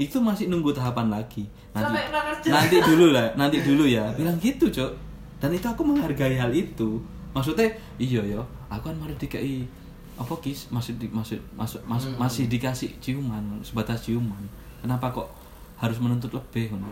Itu 0.00 0.24
masih 0.24 0.48
nunggu 0.48 0.72
tahapan 0.72 1.12
lagi. 1.12 1.44
Nanti, 1.76 2.00
nanti 2.48 2.76
dulu 2.80 3.06
lah, 3.10 3.26
nanti 3.40 3.56
dulu 3.60 3.84
ya. 3.84 4.04
Bilang 4.12 4.38
gitu, 4.38 4.66
Cok. 4.66 4.90
dan 5.36 5.52
itu 5.52 5.66
aku 5.66 5.82
menghargai 5.82 6.34
hal 6.34 6.48
itu. 6.48 6.96
Maksudnya 7.30 7.68
iya 7.96 8.24
ya 8.24 8.40
aku 8.66 8.88
kan 8.88 8.96
mari 8.96 9.12
dikai 9.14 9.68
apa 10.16 10.32
kis? 10.40 10.72
Masih 10.72 10.96
di, 10.96 11.04
masih 11.08 11.36
masuk 11.52 11.84
mas- 11.84 12.08
Hmm. 12.08 12.16
masih 12.16 12.48
dikasih 12.48 12.96
ciuman 12.98 13.44
sebatas 13.60 14.00
ciuman. 14.00 14.40
Kenapa 14.80 15.12
kok 15.12 15.28
harus 15.76 16.00
menuntut 16.00 16.32
lebih 16.32 16.72
ngono 16.72 16.88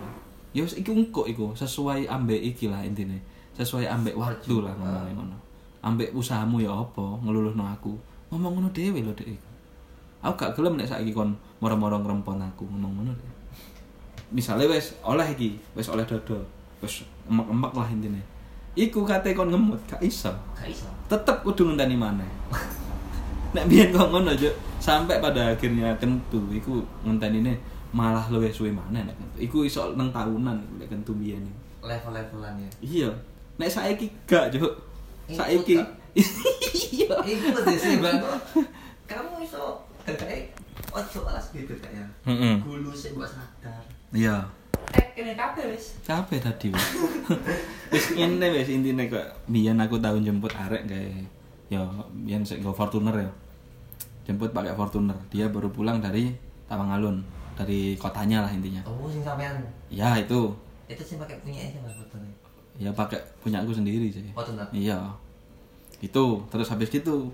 ya? 0.53 0.61
Wis 0.61 0.76
iki 0.76 0.93
engko 0.93 1.24
iku 1.24 1.57
sesuai 1.57 2.05
ambek 2.07 2.37
iki 2.37 2.68
lah 2.68 2.85
intine. 2.85 3.16
Sesuai 3.53 3.89
ambek 3.89 4.12
waktu 4.14 4.55
lah 4.61 4.76
ngomongnya 4.76 5.12
ngono. 5.14 5.37
Ambek 5.80 6.12
usahamu 6.12 6.61
ya 6.61 6.68
apa 6.70 7.05
ngeluluhno 7.24 7.64
aku. 7.64 7.97
Ngomong 8.28 8.61
ngono 8.61 8.68
dhewe 8.70 9.01
lho 9.01 9.12
dek 9.12 9.32
aku 10.20 10.35
gak 10.39 10.57
gelem 10.57 10.76
nek 10.76 10.89
saiki 10.89 11.12
kon 11.12 11.32
moro-moro 11.61 12.01
ngrempon 12.01 12.41
aku 12.41 12.64
ngomong 12.64 12.93
ngono 12.97 13.12
dek 13.12 13.28
misalnya 14.35 14.66
wes 14.66 14.99
oleh 15.07 15.24
iki 15.30 15.55
wes 15.78 15.87
oleh 15.87 16.03
dodo 16.03 16.43
wes 16.82 17.07
emek-emek 17.30 17.72
lah 17.72 17.87
intine 17.89 18.20
iku 18.74 19.07
kate 19.07 19.30
kon 19.32 19.55
ngemut 19.55 19.78
gak 19.87 20.03
iso 20.03 20.35
gak 20.59 20.66
iso 20.66 20.91
tetep 21.07 21.47
kudu 21.47 21.70
ngenteni 21.70 21.95
maneh 21.95 22.26
nek 23.55 23.70
biyen 23.70 23.95
kok 23.95 24.11
ngono 24.11 24.35
Juk. 24.35 24.51
sampai 24.82 25.22
pada 25.22 25.55
akhirnya 25.55 25.95
kentu 26.03 26.43
iku 26.51 26.82
ngentenine 27.07 27.55
malah 27.95 28.26
luwih 28.26 28.51
suwe 28.51 28.74
maneh 28.74 29.07
nek 29.07 29.14
kentu 29.14 29.37
iku 29.39 29.59
iso 29.62 29.95
nang 29.95 30.11
tahunan 30.11 30.59
nek 30.76 30.91
kentu 30.91 31.14
biyen 31.14 31.47
iku. 31.47 31.87
level-levelan 31.87 32.59
ya 32.59 32.70
iya 32.82 33.11
nek 33.55 33.70
saiki 33.70 34.11
gak 34.26 34.51
Juk 34.51 34.74
Ikut, 35.24 35.41
saiki 35.41 35.74
Kak. 35.80 35.89
iya 36.95 37.16
Iku 37.24 37.57
deh 37.64 37.78
sih 37.80 37.97
bang. 38.05 38.20
Kamu 39.09 39.41
iso 39.41 39.80
kayak 40.05 40.53
ojo 40.93 41.18
alas 41.24 41.49
gitu 41.57 41.72
kayak. 41.80 42.05
Heeh. 42.28 42.61
Gulu 42.61 42.93
sih 42.93 43.16
buat 43.16 43.32
sadar. 43.32 43.80
Iya. 44.15 44.47
Eh, 44.95 45.07
ini 45.19 45.35
kabeh 45.35 45.75
wis. 45.75 45.99
capek 46.07 46.39
tadi 46.39 46.71
wis 46.71 46.87
wis 47.93 48.07
ngene 48.15 48.47
wis 48.55 48.71
intine 48.71 49.11
kok 49.11 49.27
biyen 49.51 49.83
aku 49.83 49.99
tau 49.99 50.15
jemput 50.23 50.55
arek 50.55 50.87
kayak 50.87 51.27
ya 51.67 51.83
biyen 52.23 52.47
sik 52.47 52.62
nggo 52.62 52.71
Fortuner 52.71 53.15
ya. 53.19 53.31
Jemput 54.25 54.55
pakai 54.55 54.73
Fortuner. 54.73 55.17
Dia 55.29 55.51
baru 55.51 55.69
pulang 55.69 55.99
dari 55.99 56.33
Tawangalun 56.71 57.21
dari 57.55 57.95
kotanya 57.99 58.43
lah 58.47 58.51
intinya. 58.51 58.83
Oh, 58.89 59.07
sing 59.11 59.23
sampean? 59.23 59.59
Ya 59.91 60.17
itu. 60.19 60.55
Itu 60.91 61.03
sih 61.03 61.17
pakai 61.19 61.39
punya 61.43 61.61
aja 61.61 61.79
mbak 61.81 61.95
fotonya. 61.95 62.33
ya 62.75 62.91
pakai 62.91 63.23
punya 63.39 63.62
aku 63.62 63.71
sendiri 63.71 64.11
sih. 64.11 64.23
Fortuner. 64.35 64.67
iya. 64.71 64.99
Itu 66.03 66.43
terus 66.51 66.71
habis 66.71 66.91
gitu 66.91 67.31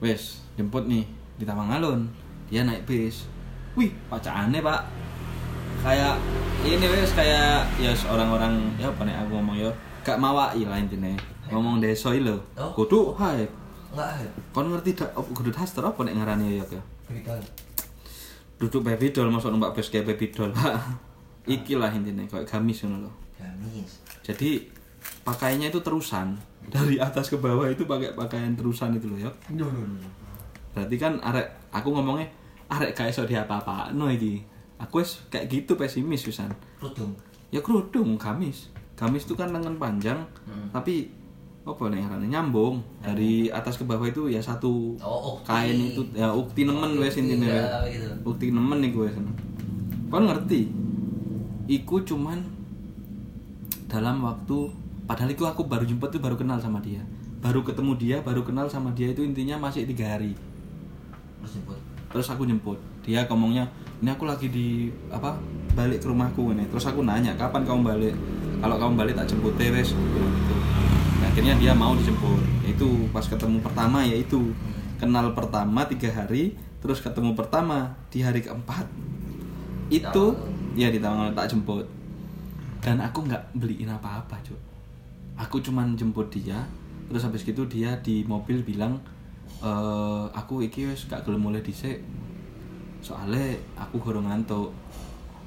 wes 0.00 0.44
jemput 0.56 0.84
nih 0.88 1.04
di 1.36 1.44
Tawangalun 1.44 2.08
dia 2.48 2.64
naik 2.64 2.84
bis. 2.88 3.28
Wih 3.76 3.92
pacaannya 4.08 4.60
pak 4.64 4.80
kayak 5.80 6.14
ini 6.62 6.86
wes 6.86 7.12
kayak 7.12 7.62
ya 7.76 7.90
orang-orang 8.06 8.52
ya 8.76 8.86
apa 8.86 9.02
nih 9.02 9.14
aku 9.14 9.30
ngomong 9.34 9.56
ya 9.56 9.70
gak 10.02 10.16
mawai 10.16 10.60
lah 10.60 10.78
intinya 10.78 11.12
ngomong 11.48 11.78
deso 11.78 12.10
lo 12.12 12.38
Oh. 12.56 12.72
kudu 12.74 13.14
hai 13.16 13.46
Enggak 13.92 14.08
ada. 14.12 14.28
kon 14.50 14.66
ngerti 14.68 14.90
dak 14.92 15.08
kudu 15.14 15.48
daster 15.48 15.80
apa 15.80 16.00
nek 16.02 16.14
ngarani 16.14 16.58
ya 16.58 16.64
ya 16.68 16.82
Begitu. 17.06 17.32
duduk 18.56 18.82
baby 18.82 19.08
doll 19.10 19.28
masuk 19.28 19.50
numpak 19.50 19.72
bus 19.72 19.88
kayak 19.88 20.06
baby 20.06 20.28
doll 20.28 20.50
pak 20.56 20.74
iki 21.46 21.74
lah 21.74 21.88
intinya 21.88 22.26
kayak 22.26 22.44
gamis 22.44 22.82
ngono 22.82 23.06
loh 23.06 23.14
Gamis. 23.36 24.02
jadi 24.20 24.64
pakaiannya 25.22 25.70
itu 25.70 25.78
terusan. 25.78 26.34
Dari 26.66 26.98
atas 26.98 27.30
ke 27.30 27.38
bawah 27.38 27.62
itu 27.64 27.86
pakai 27.86 28.10
pakaian 28.12 28.58
terusan 28.58 28.90
itu 28.90 29.06
loh 29.06 29.14
ya. 29.14 29.30
Berarti 30.74 30.96
kan 30.98 31.14
arek 31.20 31.46
aku 31.70 31.94
ngomongnya 31.94 32.26
arek 32.66 32.90
kayak 32.90 33.14
so 33.14 33.22
dia 33.22 33.46
apa 33.46 33.62
apa 33.62 33.94
no 33.94 34.10
iki 34.10 34.42
aku 34.76 35.00
wis 35.00 35.24
kayak 35.26 35.46
gitu 35.46 35.72
pesimis 35.74 36.22
wisan 36.22 36.52
Kerudung. 36.76 37.12
ya 37.48 37.60
kerudung 37.60 38.16
gamis. 38.16 38.68
Gamis 38.92 39.24
itu 39.24 39.32
kan 39.32 39.48
lengan 39.48 39.76
panjang 39.76 40.20
Hmm. 40.44 40.68
tapi 40.70 41.08
apa 41.62 41.82
nih 41.86 41.98
caranya 42.00 42.38
nyambung. 42.38 42.78
Dari 43.00 43.48
atas 43.48 43.74
ke 43.74 43.84
bawah 43.84 44.04
itu 44.04 44.26
ya 44.26 44.38
satu 44.38 44.94
Oh, 44.96 45.36
ukti. 45.36 45.46
kain 45.46 45.78
itu 45.86 46.00
ya 46.12 46.28
ukti 46.28 46.62
nemen 46.62 46.94
Oh, 46.94 47.00
wes 47.00 47.16
intine 47.16 47.44
ya, 47.44 47.60
apa 47.74 47.88
gitu. 47.88 48.06
ukti 48.24 48.46
nemen 48.48 48.78
nih 48.78 48.90
gue 48.90 49.08
kau 50.06 50.22
ngerti? 50.22 50.70
Iku 51.66 51.98
cuman 52.00 52.38
dalam 53.86 54.22
waktu 54.22 54.70
padahal 55.04 55.30
itu 55.30 55.42
aku 55.42 55.64
baru 55.64 55.82
jemput 55.82 56.08
tuh 56.08 56.18
baru 56.18 56.34
kenal 56.34 56.56
sama 56.56 56.78
dia. 56.78 57.02
Baru 57.38 57.62
ketemu 57.62 57.92
dia 57.96 58.16
baru 58.20 58.42
kenal 58.42 58.66
sama 58.66 58.90
dia 58.92 59.10
itu 59.10 59.22
intinya 59.22 59.58
masih 59.60 59.82
tiga 59.84 60.06
hari. 60.08 60.34
Terus 61.38 61.52
jemput. 61.54 61.78
terus 62.06 62.26
aku 62.28 62.42
jemput 62.42 62.78
dia 63.06 63.22
ngomongnya 63.30 63.64
ini 64.02 64.12
aku 64.12 64.28
lagi 64.28 64.52
di 64.52 64.92
apa 65.08 65.38
balik 65.72 66.04
ke 66.04 66.06
rumahku 66.10 66.52
ini. 66.52 66.68
Terus 66.68 66.84
aku 66.90 67.00
nanya 67.06 67.32
kapan 67.38 67.64
kamu 67.64 67.80
balik? 67.86 68.14
Kalau 68.60 68.76
kamu 68.76 68.92
balik 68.98 69.14
tak 69.16 69.32
jemput 69.32 69.54
wes 69.56 69.94
bilang 69.94 70.32
gitu. 70.34 70.54
Nah, 71.22 71.26
akhirnya 71.32 71.54
dia 71.56 71.72
mau 71.72 71.96
dijemput. 71.96 72.42
Itu 72.66 73.08
pas 73.14 73.24
ketemu 73.24 73.62
pertama 73.64 74.04
ya 74.04 74.18
itu. 74.18 74.52
Kenal 75.00 75.32
pertama 75.32 75.86
tiga 75.88 76.12
hari 76.12 76.58
terus 76.82 77.00
ketemu 77.00 77.32
pertama 77.32 77.96
di 78.12 78.20
hari 78.20 78.44
keempat. 78.44 78.84
Itu 79.88 80.36
ya 80.76 80.92
di 80.92 81.00
Tawangan 81.00 81.32
tak 81.32 81.56
jemput. 81.56 81.86
Dan 82.84 83.00
aku 83.00 83.24
nggak 83.24 83.56
beliin 83.56 83.88
apa-apa 83.88 84.36
cuy 84.44 84.66
aku 85.36 85.60
cuman 85.60 85.94
jemput 85.94 86.32
dia 86.32 86.64
terus 87.06 87.22
habis 87.22 87.44
gitu 87.44 87.68
dia 87.68 88.00
di 88.00 88.24
mobil 88.24 88.64
bilang 88.64 88.98
eh 89.62 90.24
aku 90.32 90.64
iki 90.64 90.90
wis 90.90 91.06
gak 91.06 91.22
gelem 91.22 91.44
mulai 91.44 91.62
dhisik 91.62 92.02
soalnya 93.06 93.54
aku 93.76 93.96
gorong 93.96 94.26
ngantuk 94.26 94.74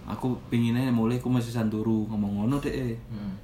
aku 0.05 0.31
pinginnya 0.47 0.87
mulai 0.89 1.19
aku 1.19 1.27
masih 1.27 1.51
santuru 1.51 2.07
ngomong 2.07 2.39
ngono 2.39 2.55
deh 2.57 2.95
Hmm. 3.11 3.35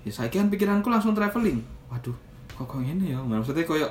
ya 0.00 0.12
saya 0.14 0.30
kan 0.30 0.46
pikiranku 0.46 0.86
langsung 0.86 1.10
traveling 1.10 1.58
waduh 1.86 2.14
kok 2.48 2.64
kok 2.64 2.78
ini 2.80 3.10
ya 3.10 3.18
maksudnya 3.18 3.62
koyo 3.62 3.90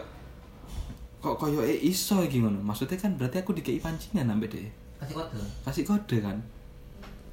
kok 1.18 1.36
koyo 1.36 1.60
eh 1.60 1.78
iso 1.84 2.22
iki 2.22 2.40
ngono 2.40 2.58
maksudnya 2.60 2.96
kan 2.96 3.12
berarti 3.14 3.38
aku 3.38 3.52
dikei 3.52 3.78
pancingan 3.78 4.26
sampe 4.26 4.48
deh 4.48 4.72
Kasih 4.98 5.14
kode. 5.14 5.42
kasih 5.62 5.84
kode 5.84 6.18
kan 6.20 6.38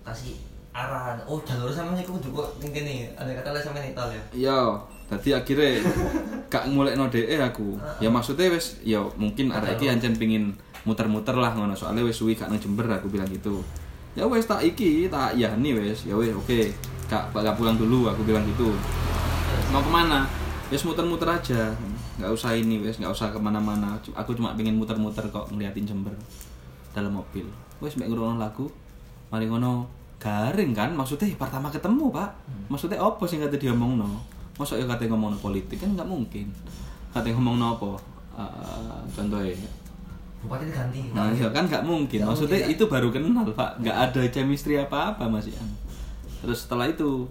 Kasih 0.05 0.37
arahan. 0.75 1.17
Oh, 1.25 1.41
jalur 1.41 1.71
sama 1.71 1.95
sih 1.95 2.03
kok 2.03 2.19
ning 2.61 2.75
kene. 2.75 3.09
Ada 3.15 3.31
kata 3.41 3.55
lah 3.55 3.63
sama 3.63 3.79
Nital 3.79 4.11
ya. 4.11 4.21
Iya, 4.35 4.59
tadi 5.07 5.31
akhirnya 5.31 5.81
gak 6.53 6.67
mulai 6.69 6.93
no 6.93 7.07
DE 7.07 7.25
aku. 7.39 7.79
Ya 8.03 8.11
maksudnya 8.11 8.51
wes, 8.51 8.83
ya 8.83 9.01
mungkin 9.15 9.49
arek 9.49 9.79
iki 9.79 9.87
ancen 9.87 10.13
pingin 10.13 10.51
muter-muter 10.85 11.33
lah 11.37 11.57
ngono 11.57 11.73
soalnya 11.73 12.05
wes 12.05 12.17
suwi 12.17 12.37
gak 12.37 12.53
nang 12.53 12.61
Jember 12.61 12.85
aku 12.89 13.09
bilang 13.09 13.29
gitu. 13.29 13.65
Ya 14.15 14.29
wes 14.29 14.47
tak 14.47 14.63
iki, 14.63 15.11
tak 15.11 15.35
iya 15.35 15.51
nih 15.59 15.75
wes, 15.75 16.07
ya 16.07 16.15
wes 16.15 16.31
oke. 16.31 16.71
Gak 17.11 17.35
gak 17.35 17.57
pulang 17.59 17.75
dulu 17.75 18.07
aku 18.07 18.23
bilang 18.23 18.45
gitu. 18.47 18.71
Mau 19.73 19.83
ke 19.83 19.91
mana? 19.91 20.29
Wes 20.71 20.81
muter-muter 20.87 21.29
aja, 21.29 21.71
nggak 22.17 22.31
usah 22.33 22.57
ini 22.57 22.81
wes, 22.81 22.97
nggak 22.97 23.13
usah 23.13 23.29
ke 23.29 23.39
mana-mana. 23.39 23.99
Aku 24.17 24.33
cuma 24.33 24.57
pengen 24.57 24.81
muter-muter 24.81 25.25
kok 25.29 25.51
ngeliatin 25.53 25.85
Jember 25.85 26.15
dalam 26.97 27.21
mobil. 27.21 27.45
Wes 27.83 27.99
mek 28.01 28.09
ngrungokno 28.09 28.41
lagu, 28.41 28.71
mari 29.29 29.45
ngono 29.45 29.87
garing 30.23 30.73
kan 30.73 30.89
maksudnya 30.97 31.29
pertama 31.37 31.69
ketemu 31.69 32.09
pak 32.09 32.33
maksudnya 32.73 32.97
apa 32.97 33.29
sih 33.29 33.37
kata 33.37 33.61
dia 33.61 33.77
ngomong 33.77 34.01
no 34.01 34.25
masa 34.57 34.81
ya 34.81 34.89
kata 34.89 35.05
ngomong 35.13 35.37
politik 35.37 35.77
kan 35.77 35.93
nggak 35.93 36.09
mungkin 36.09 36.49
kata 37.13 37.29
ngomong 37.29 37.61
no 37.61 37.77
apa 37.77 37.93
Eh, 38.35 39.01
contohnya 39.15 39.55
Bupati 40.45 40.69
diganti. 40.69 41.01
nah 41.17 41.33
ya 41.33 41.49
kan 41.49 41.65
nggak 41.65 41.83
mungkin. 41.89 42.21
Nggak 42.21 42.29
maksudnya 42.29 42.59
mungkin, 42.61 42.77
itu 42.77 42.85
baru 42.85 43.09
kenal 43.09 43.47
pak. 43.57 43.71
Nggak 43.81 43.97
ada 43.97 44.23
chemistry 44.29 44.77
apa 44.77 45.17
apa 45.17 45.25
mas. 45.25 45.49
Ian 45.49 45.85
terus 46.45 46.69
setelah 46.69 46.85
itu 46.85 47.25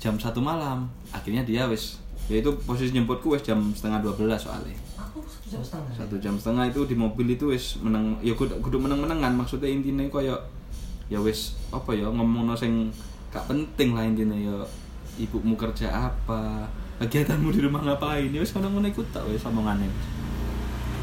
jam 0.00 0.16
satu 0.16 0.40
malam 0.40 0.88
akhirnya 1.12 1.44
dia 1.44 1.68
wes 1.68 2.00
ya 2.32 2.40
itu 2.40 2.48
posisi 2.64 2.96
jemputku 2.96 3.36
wes 3.36 3.44
jam 3.44 3.60
setengah 3.76 4.00
12 4.00 4.40
soalnya. 4.40 4.72
Aku 4.96 5.20
satu 5.28 5.52
jam 5.52 5.60
setengah. 5.60 5.92
satu 5.92 6.16
jam 6.16 6.34
setengah 6.40 6.64
itu 6.72 6.80
di 6.88 6.96
mobil 6.96 7.36
itu 7.36 7.52
wis 7.52 7.76
meneng 7.84 8.16
ya 8.24 8.32
kudu, 8.32 8.56
kudu 8.64 8.80
meneng 8.80 9.04
menengan 9.04 9.36
maksudnya 9.36 9.68
intinya 9.68 10.08
koyo 10.08 10.40
ya 11.12 11.20
wis 11.20 11.60
apa 11.68 11.92
ya 11.92 12.08
ngomong 12.08 12.56
sing 12.56 12.88
gak 13.28 13.44
penting 13.44 13.92
lah 13.92 14.08
intinya 14.08 14.32
ya 14.32 14.56
ibumu 15.20 15.52
kerja 15.60 16.08
apa 16.08 16.64
kegiatanmu 17.04 17.52
di 17.52 17.60
rumah 17.60 17.84
ngapain. 17.84 18.32
Ya 18.32 18.40
wis 18.40 18.56
ngono 18.56 18.80
ngono 18.80 18.88
ikut 18.88 19.12
tak 19.12 19.28
wis 19.28 19.44
omongannya 19.44 19.92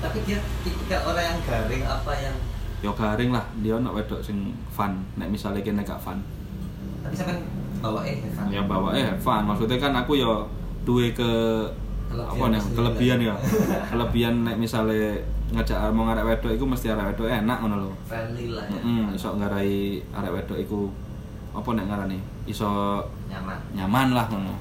Tapi 0.02 0.18
dia 0.26 0.38
tipikal 0.66 1.14
orang 1.14 1.24
yang 1.24 1.40
garing 1.46 1.84
apa 1.86 2.12
yang 2.18 2.36
ya 2.82 2.92
garing 2.98 3.30
lah 3.30 3.46
dia 3.62 3.78
nak 3.78 3.94
wedok 3.94 4.20
sing 4.26 4.58
fun 4.74 5.06
nek 5.14 5.30
misalnya 5.30 5.62
kene 5.62 5.86
gak 5.86 6.02
fun 6.02 6.18
tapi 7.06 7.14
sampai 7.14 7.38
bawa 7.78 8.02
eh 8.06 8.18
Evan. 8.26 8.46
ya 8.50 8.62
bawa 8.66 8.90
eh 8.98 9.14
fun 9.22 9.46
maksudnya 9.46 9.78
kan 9.78 9.94
aku 9.94 10.18
ya 10.18 10.34
duwe 10.82 11.14
ke 11.14 11.30
apa 12.10 12.44
nih 12.50 12.62
kelebihan 12.74 13.20
ya 13.22 13.36
kelebihan 13.88 14.44
nek 14.44 14.58
misalnya 14.58 15.22
ngajak 15.54 15.94
mau 15.94 16.10
ngarep 16.10 16.26
wedok 16.26 16.52
itu 16.58 16.66
mesti 16.66 16.88
arek 16.90 17.14
wedok 17.14 17.28
enak 17.30 17.58
ngono 17.62 17.76
lho 17.86 17.92
friendly 18.08 18.56
lah 18.56 18.66
ya. 18.72 18.80
Heeh, 18.82 19.06
iso 19.16 19.30
ngarai 19.36 20.00
arek 20.16 20.32
wedok 20.42 20.58
iku 20.60 20.80
apa 21.52 21.70
nek 21.76 21.86
ngarani? 21.92 22.18
Iso 22.48 23.04
Nyaman. 23.28 23.60
nyaman 23.76 24.08
lah 24.16 24.26
ngono. 24.32 24.56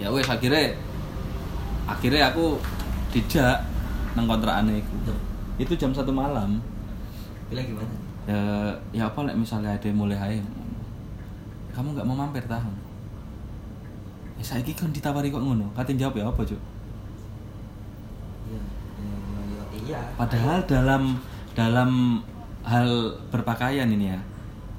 Ya 0.00 0.08
wes 0.08 0.24
akhirnya 0.24 0.72
akhirnya 1.84 2.32
aku 2.32 2.56
dijak 3.12 3.60
nang 4.14 4.30
kontrakane 4.30 4.78
iku. 4.78 4.94
Duh. 5.10 5.20
Itu 5.58 5.74
jam 5.78 5.94
satu 5.94 6.10
malam. 6.10 6.58
bilang 7.50 7.66
gimana? 7.66 7.94
Ya, 8.24 8.40
ya 8.90 9.02
apa 9.06 9.20
nek 9.28 9.36
misalnya 9.36 9.76
ada 9.76 9.88
mulai 9.92 10.16
ae. 10.16 10.40
Kamu 11.74 11.92
nggak 11.92 12.06
mau 12.06 12.16
mampir 12.16 12.42
tahu? 12.46 12.72
Ya 14.40 14.44
saiki 14.46 14.72
kan 14.72 14.90
ditawari 14.90 15.28
kok 15.30 15.42
ngono. 15.42 15.68
Kate 15.76 15.94
jawab 15.94 16.16
ya 16.18 16.26
apa, 16.26 16.42
Cuk? 16.42 16.58
iya 18.48 18.62
iya 19.44 19.62
iya 19.84 20.00
Padahal 20.18 20.62
dalam 20.66 21.18
dalam 21.54 22.22
hal 22.64 22.88
berpakaian 23.28 23.90
ini 23.92 24.14
ya, 24.14 24.20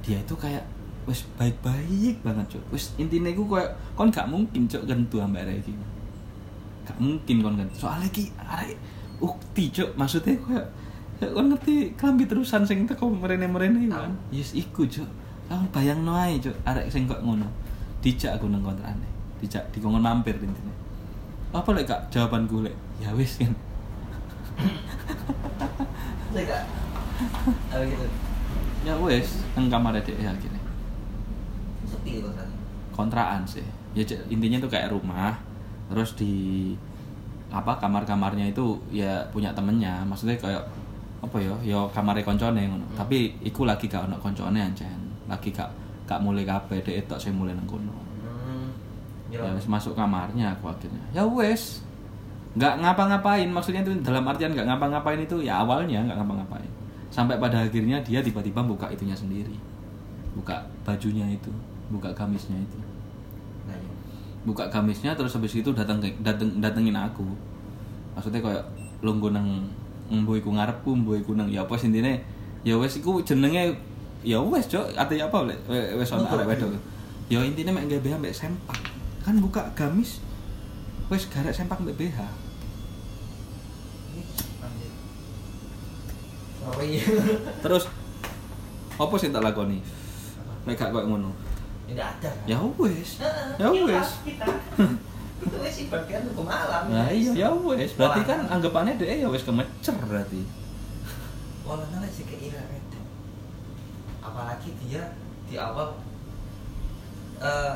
dia 0.02 0.18
itu 0.20 0.34
kayak 0.36 0.66
wis 1.06 1.24
baik-baik 1.38 2.20
banget, 2.26 2.58
Cuk. 2.58 2.64
Wis 2.74 2.98
intine 2.98 3.32
iku 3.32 3.46
koyo 3.46 3.68
kon 3.94 4.10
gak 4.10 4.28
mungkin 4.28 4.66
Cuk 4.66 4.90
gentu 4.90 5.22
ambek 5.22 5.46
arek 5.46 5.62
iki. 5.64 5.72
Gak 6.84 6.98
mungkin 6.98 7.36
kon 7.46 7.56
gentu. 7.62 7.86
Soalnya 7.86 8.10
iki 8.10 8.34
arek 8.42 8.76
ukti, 9.22 9.72
Cuk. 9.72 9.96
Maksudnya 9.96 10.36
koyo 10.42 10.64
ya 11.16 11.32
kon 11.32 11.48
ngerti 11.48 11.96
klambi 11.96 12.28
terusan 12.28 12.68
sing 12.68 12.84
teko 12.84 13.08
merene-merene 13.08 13.88
iku 13.88 13.96
kan. 13.96 14.14
Yes 14.32 14.52
iku, 14.56 14.84
Cuk. 14.88 15.08
Kamu 15.48 15.72
bayangno 15.72 16.18
ae, 16.18 16.42
Cuk, 16.42 16.56
arek 16.68 16.92
sing 16.92 17.08
kok 17.08 17.24
ngono. 17.24 17.48
Dijak 18.04 18.38
aku 18.38 18.52
nang 18.52 18.62
kontrane. 18.62 19.08
Dijak 19.40 19.64
dikongkon 19.72 20.04
mampir 20.04 20.36
intine. 20.38 20.74
Apa 21.56 21.72
lek 21.72 21.88
gak 21.88 22.12
jawabanku 22.12 22.68
lek? 22.68 22.76
Ya 23.00 23.16
wis 23.16 23.40
kan. 23.40 23.54
Gak 26.36 26.68
apa 27.72 27.84
gitu 27.88 28.08
Ya 28.86 28.94
wes, 29.02 29.42
nang 29.58 29.72
kamar 29.72 29.98
dek 29.98 30.14
ya 30.14 30.30
gini. 30.38 30.60
sepi 31.88 32.22
tadi 32.22 32.54
Kontrakan 32.94 33.42
sih. 33.48 33.66
Ya 33.98 34.04
intinya 34.30 34.62
tuh 34.62 34.70
kayak 34.70 34.94
rumah. 34.94 35.34
Terus 35.90 36.14
di 36.14 36.34
apa 37.56 37.72
kamar-kamarnya 37.80 38.52
itu 38.52 38.76
ya 38.92 39.24
punya 39.32 39.56
temennya. 39.56 40.04
Maksudnya 40.04 40.36
kayak 40.36 40.64
apa 41.24 41.38
ya? 41.40 41.56
Ya 41.64 41.80
kamare 41.96 42.20
koncone 42.20 42.68
ngono. 42.68 42.84
Hmm. 42.84 42.98
Tapi 43.00 43.32
iku 43.48 43.64
lagi 43.64 43.88
gak 43.88 44.12
ono 44.12 44.20
koncone 44.20 44.60
ancen. 44.60 45.00
Lagi 45.32 45.56
gak 45.56 45.72
gak 46.04 46.20
mulai 46.20 46.44
kabeh 46.44 46.84
dek 46.84 47.08
tok 47.08 47.18
sing 47.18 47.32
mulai 47.32 47.56
nang 47.56 47.64
kono. 47.64 47.96
hmm 47.96 48.68
Ya 49.32 49.42
wes 49.42 49.66
masuk 49.72 49.96
kamarnya 49.96 50.52
aku 50.52 50.68
akhirnya. 50.68 51.02
Ya 51.16 51.24
wes. 51.24 51.80
Nggak 52.56 52.80
ngapa-ngapain, 52.80 53.52
maksudnya 53.52 53.84
itu 53.84 53.92
dalam 54.00 54.24
artian 54.32 54.56
nggak 54.56 54.64
ngapa-ngapain 54.64 55.20
itu 55.20 55.44
ya 55.44 55.60
awalnya 55.60 56.00
nggak 56.08 56.24
ngapa-ngapain. 56.24 56.72
Sampai 57.12 57.36
pada 57.36 57.68
akhirnya 57.68 58.00
dia 58.00 58.24
tiba-tiba 58.24 58.64
buka 58.64 58.88
itunya 58.88 59.12
sendiri. 59.12 59.56
Buka 60.36 60.64
bajunya 60.88 61.28
itu, 61.28 61.52
buka 61.92 62.16
gamisnya 62.16 62.56
itu. 62.56 62.80
Buka 64.46 64.70
gamisnya 64.70 65.18
terus 65.18 65.34
habis 65.34 65.58
itu 65.58 65.74
datang 65.74 65.98
dateng 66.22 66.62
datengin 66.62 66.94
aku. 66.94 67.26
Maksudnya 68.14 68.46
kayak 68.46 68.64
lungguh 69.02 69.34
nang 69.34 69.66
mbo 70.06 70.38
iku 70.38 70.54
ngarepku, 70.54 70.94
mbo 70.94 71.18
iku 71.18 71.34
nang 71.34 71.50
ya 71.50 71.66
apa 71.66 71.74
intine 71.82 72.22
ya 72.62 72.78
wes 72.78 73.02
iku 73.02 73.26
jenenge 73.26 73.74
ya 74.22 74.38
wes 74.42 74.70
cok 74.70 74.94
artinya 74.94 75.30
apa 75.30 75.50
lek 75.50 75.60
wes 75.98 76.10
Nutur 76.14 76.46
arek 76.46 76.62
wedok. 76.62 76.78
Ya 77.26 77.42
intinya 77.42 77.74
mek 77.74 77.90
gawe 77.90 78.22
ambek 78.22 78.38
sempak. 78.38 78.78
Kan 79.26 79.42
buka 79.42 79.66
gamis 79.74 80.22
wes 81.10 81.26
garek 81.26 81.54
sempak 81.54 81.82
mbek 81.82 81.98
BH. 81.98 82.22
Terus 87.66 87.90
apa 88.98 89.16
sih 89.22 89.30
tak 89.30 89.42
lakoni? 89.42 89.82
Nek 90.66 90.78
gak 90.78 90.90
koyo 90.90 91.06
ngono. 91.10 91.30
Tidak 91.86 92.08
ada 92.18 92.30
kan? 92.34 92.46
Ya 92.50 92.60
wes. 92.62 93.10
Ya 93.22 93.68
kita- 93.70 93.86
wes. 93.86 94.10
itu 95.36 95.56
wes 95.62 95.76
ibaratkan 95.84 96.22
hukum 96.32 96.48
alam 96.48 96.84
Nah 96.90 97.08
iya 97.12 97.32
ya 97.36 97.50
wes. 97.52 97.94
Berarti 97.94 98.22
kan 98.26 98.40
anggapannya 98.48 98.98
dia 98.98 99.26
ya 99.26 99.28
wes 99.30 99.44
kemecer 99.44 99.96
berarti. 100.02 100.42
Walau 101.66 101.86
nala 101.90 102.08
sih 102.10 102.26
keira 102.26 102.62
itu 102.70 103.00
apalagi 104.22 104.70
dia 104.82 105.14
di 105.46 105.56
awal 105.56 106.02
eh 107.38 107.76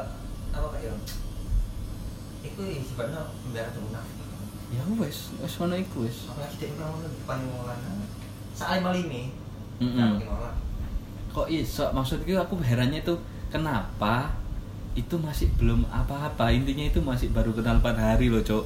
apa 0.49 0.68
kayak 0.74 0.97
itu 2.41 2.62
sifatnya 2.82 3.22
pembiaran 3.45 3.74
munafik 3.86 4.18
Ya 4.70 4.86
wes, 5.01 5.34
wes 5.41 5.53
ngono 5.57 5.76
iku 5.78 6.05
wes. 6.05 6.30
apalagi 6.30 6.57
dia 6.62 6.70
orang 6.78 7.01
di 7.05 7.89
saling 8.53 8.84
malini 8.84 9.24
Mm-mm. 9.80 9.95
nggak 9.95 10.07
mungkin 10.14 10.28
ngolah 10.30 10.55
Kok 11.30 11.47
iso? 11.47 11.86
Maksudku 11.93 12.34
aku 12.36 12.57
herannya 12.66 13.05
tuh 13.05 13.22
kenapa 13.50 14.34
itu 14.97 15.18
masih 15.22 15.50
belum 15.58 15.86
apa-apa? 15.89 16.50
Intinya 16.50 16.86
itu 16.89 17.00
masih 17.02 17.30
baru 17.30 17.54
kenal 17.54 17.82
4 17.82 17.93
hari 17.97 18.30
loh 18.30 18.41
cok 18.41 18.66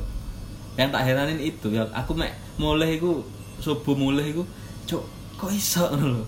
yang 0.73 0.89
tak 0.89 1.05
heranin 1.05 1.37
itu 1.37 1.69
ya 1.69 1.85
aku 1.93 2.17
mek 2.17 2.33
mulai 2.57 2.97
iku 2.97 3.21
subuh 3.61 3.93
mulai 3.93 4.33
iku 4.33 4.41
cok 4.89 5.03
kok 5.37 5.51
iso 5.51 5.85
lho? 5.93 6.23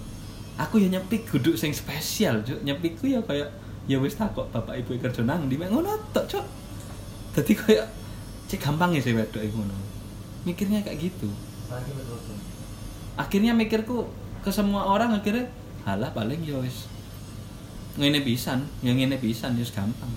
Aku 0.56 0.80
ya 0.80 0.88
nyepik 0.88 1.28
guduk 1.28 1.58
sing 1.60 1.76
spesial 1.76 2.46
cok 2.46 2.62
nyepikku 2.64 3.10
ya 3.10 3.20
kayak 3.26 3.50
ya 3.90 3.98
wis 4.02 4.18
takok 4.18 4.50
bapak 4.54 4.82
ibu 4.82 4.98
kerja 4.98 5.22
nang 5.26 5.50
di 5.50 5.58
mek 5.58 5.74
ngono 5.74 5.98
tok 6.14 6.26
cok 6.30 6.46
dadi 7.36 7.54
kayak 7.58 7.88
cek 8.46 8.62
gampang 8.62 8.94
ya 8.94 9.02
sih 9.02 9.12
wedok 9.18 9.42
iku 9.42 9.60
ngono. 9.60 9.76
Mikirnya 10.46 10.86
kayak 10.86 11.10
gitu. 11.10 11.28
Akhirnya 13.18 13.58
mikirku 13.58 14.06
ke 14.46 14.54
semua 14.54 14.86
orang 14.86 15.18
akhirnya 15.18 15.50
halah 15.90 16.14
paling 16.14 16.46
ya 16.46 16.62
wis 16.62 16.86
ngene 17.96 18.20
pisan 18.22 18.60
yang 18.84 18.96
ngene 18.96 19.18
pisan 19.18 19.56
ya 19.56 19.66
gampang 19.66 20.12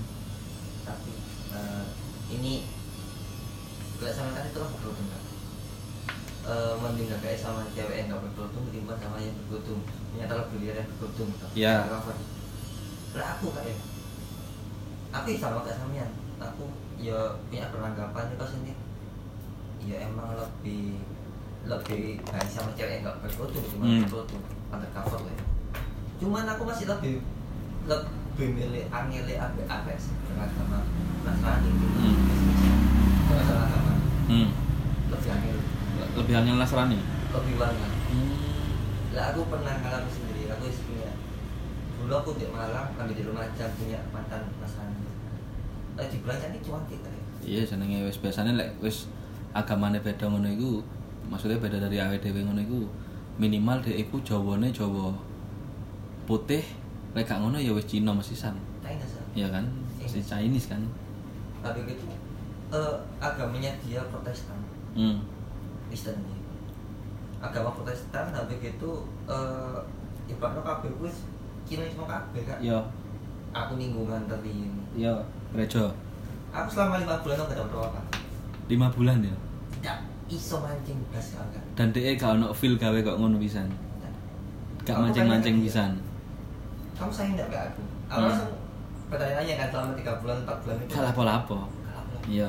tapi 0.82 1.12
eh, 1.54 1.84
ini 2.32 2.66
gak 3.98 4.14
sama 4.14 4.34
kan 4.34 4.46
itu 4.46 4.58
lah 4.58 4.70
beruntung 4.78 5.08
kan 5.08 5.22
Eh, 6.48 6.72
mending 6.80 7.12
gak 7.12 7.20
kayak 7.20 7.36
sama 7.36 7.60
cewek 7.76 7.92
yang 8.00 8.08
gak 8.08 8.24
beruntung 8.32 8.64
ketimbang 8.72 8.96
sama 8.96 9.20
yang 9.20 9.36
beruntung 9.52 9.84
ternyata 9.84 10.32
lebih 10.40 10.56
liar 10.64 10.80
yang 10.80 10.88
beruntung 10.96 11.28
gitu. 11.28 11.46
Iya. 11.52 11.84
Lah 13.12 13.36
aku 13.36 13.52
kayak 13.52 13.76
aku 15.12 15.26
ya 15.28 15.36
sama 15.36 15.60
kayak 15.60 15.76
samian 15.76 16.08
aku 16.40 16.64
ya 16.96 17.36
punya 17.52 17.68
peranggapan 17.68 18.32
itu 18.32 18.46
sini 18.48 18.72
ya 19.84 20.08
emang 20.08 20.40
lebih 20.40 20.96
lebih 21.68 22.24
baik 22.24 22.48
sama 22.48 22.72
cewek 22.72 22.96
yang 22.96 23.12
gak 23.12 23.20
beruntung 23.28 23.62
ketimbang 23.68 23.88
Hmm. 23.92 24.08
beruntung 24.08 24.42
undercover 24.72 25.20
lah 25.28 25.34
ya. 25.36 25.44
cuman 26.16 26.44
aku 26.48 26.62
masih 26.64 26.86
lebih 26.88 27.14
lebih 27.88 28.48
milih 28.54 28.84
angele 28.92 29.34
abe 29.40 29.62
abe 29.64 29.94
beragama 30.28 30.78
nasrani 31.24 31.68
gitu 31.72 31.86
Hmm. 31.98 32.16
Agama 33.28 33.92
hmm. 34.28 34.48
lebih 35.10 35.30
angel 35.32 35.56
lebih 36.18 36.34
hanya 36.36 36.52
Nasrani 36.60 36.98
lebih 37.28 37.54
banget. 37.56 37.92
Hmm. 38.12 38.32
lah 39.12 39.24
aku 39.32 39.40
pernah 39.48 39.74
ngalamin 39.80 40.12
sendiri. 40.12 40.42
Aku 40.52 40.64
punya 40.68 41.10
dulu 41.98 42.14
aku 42.14 42.30
di 42.38 42.46
Malang 42.48 42.94
kami 42.94 43.12
di 43.18 43.22
rumah 43.26 43.42
aja 43.42 43.66
punya 43.74 43.98
mantan 44.14 44.46
nasrani 44.62 45.02
lagi 45.98 46.16
belajar 46.22 46.54
ini 46.54 46.62
cuantik 46.62 47.02
kali 47.02 47.18
iya 47.42 47.66
jenenge 47.66 48.06
wis 48.06 48.22
biasanya 48.22 48.54
lek 48.54 48.70
wis 48.78 49.10
agamane 49.50 49.98
beda 49.98 50.30
ngono 50.30 50.46
iku 50.46 50.80
maksudnya 51.26 51.58
beda 51.58 51.82
dari 51.82 51.98
dhewe 51.98 52.46
ngono 52.46 52.62
iku 52.62 52.86
minimal 53.42 53.82
dhek 53.82 54.06
iku 54.06 54.22
Jawane 54.22 54.70
Jawa 54.70 55.10
putih 56.30 56.62
lek 57.16 57.24
gak 57.24 57.40
ngono 57.40 57.56
ya 57.56 57.72
wis 57.72 57.88
Cina 57.88 58.12
mesisan 58.12 58.56
iya 59.38 59.48
kan? 59.52 59.64
Si 60.02 60.18
Chinese 60.24 60.72
kan? 60.72 60.82
Tapi 61.62 61.84
gitu. 61.86 62.04
Eh, 62.74 62.94
agamanya 63.20 63.70
dia 63.84 64.00
Protestan. 64.10 64.58
Hmm. 64.96 65.22
Kristen. 65.86 66.16
Agama 67.38 67.70
Protestan 67.70 68.34
tapi 68.34 68.58
gitu 68.58 69.06
eh 69.30 69.78
ibaratnya 70.26 70.64
kabeh 70.64 70.90
wis 70.98 71.22
Cina 71.68 71.86
semua 71.86 72.08
kabeh 72.10 72.42
kak. 72.42 72.58
Iya. 72.58 72.80
Aku 73.54 73.78
ninggungan 73.78 74.26
tadi 74.26 74.68
iya 74.98 75.14
gereja. 75.54 75.86
Aku 76.50 76.68
selama 76.72 76.98
lima 76.98 77.20
bulan 77.22 77.38
aku 77.44 77.52
gak 77.54 77.68
tahu 77.68 77.82
apa 77.84 78.00
lima 78.68 78.88
bulan 78.92 79.24
ya? 79.24 79.36
Tidak 79.78 79.98
iso 80.28 80.60
mancing 80.60 81.00
gas 81.08 81.36
kan 81.36 81.48
dan 81.72 81.88
dhek 81.92 82.20
gak 82.20 82.36
ono 82.36 82.52
feel 82.52 82.76
gawe 82.76 82.98
kok 83.00 83.16
ngono 83.16 83.40
pisan? 83.40 83.68
Gak. 84.84 84.96
Mancing-mancing 84.96 85.60
dia, 85.60 85.64
pisan 85.68 85.92
kamu 86.98 87.10
sayang 87.10 87.34
gak 87.34 87.48
ke 87.48 87.58
aku 87.58 87.82
aku 88.06 88.18
Hmm. 88.18 88.26
langsung 88.26 88.50
pertanyaannya 89.08 89.54
kan 89.56 89.68
selama 89.70 89.92
tiga 89.94 90.12
bulan 90.18 90.36
empat 90.42 90.56
bulan 90.60 90.76
itu 90.78 90.92
Kalah 90.92 91.12
apa? 91.38 91.58
iya 92.26 92.48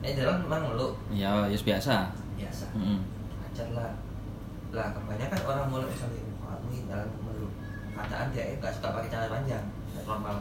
eh 0.00 0.12
jalan 0.12 0.36
memang 0.42 0.60
meluk 0.66 0.92
iya 1.08 1.30
ya 1.44 1.56
biasa 1.56 1.94
biasa 2.34 2.64
Heeh. 2.74 2.98
ajar 3.46 3.68
lah 3.72 3.90
lah 4.70 4.88
kebanyakan 4.90 5.40
orang 5.44 5.66
mulai 5.68 5.86
misalnya 5.86 6.18
"Wah, 6.40 6.56
aku 6.56 6.66
ini 6.68 6.84
jalan 6.84 7.06
meluk 7.22 7.52
kataan 7.94 8.26
dia 8.30 8.42
eh, 8.44 8.56
gak 8.58 8.72
suka 8.72 8.90
pakai 8.90 9.08
celana 9.08 9.28
panjang 9.30 9.64
gak 9.94 10.04
normal 10.04 10.36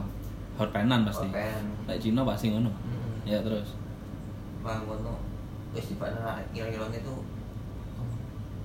horpenan 0.54 1.02
pasti 1.04 1.28
Open. 1.28 1.64
Lek 1.86 1.98
Cina 1.98 2.22
pasti 2.24 2.46
ngono 2.50 2.72
Hmm. 2.74 3.18
ya 3.24 3.38
terus 3.40 3.78
Mangono 4.60 5.20
wis 5.72 5.86
di 5.86 5.96
mana 5.96 6.40
kira-kira 6.50 6.88
itu 6.90 7.14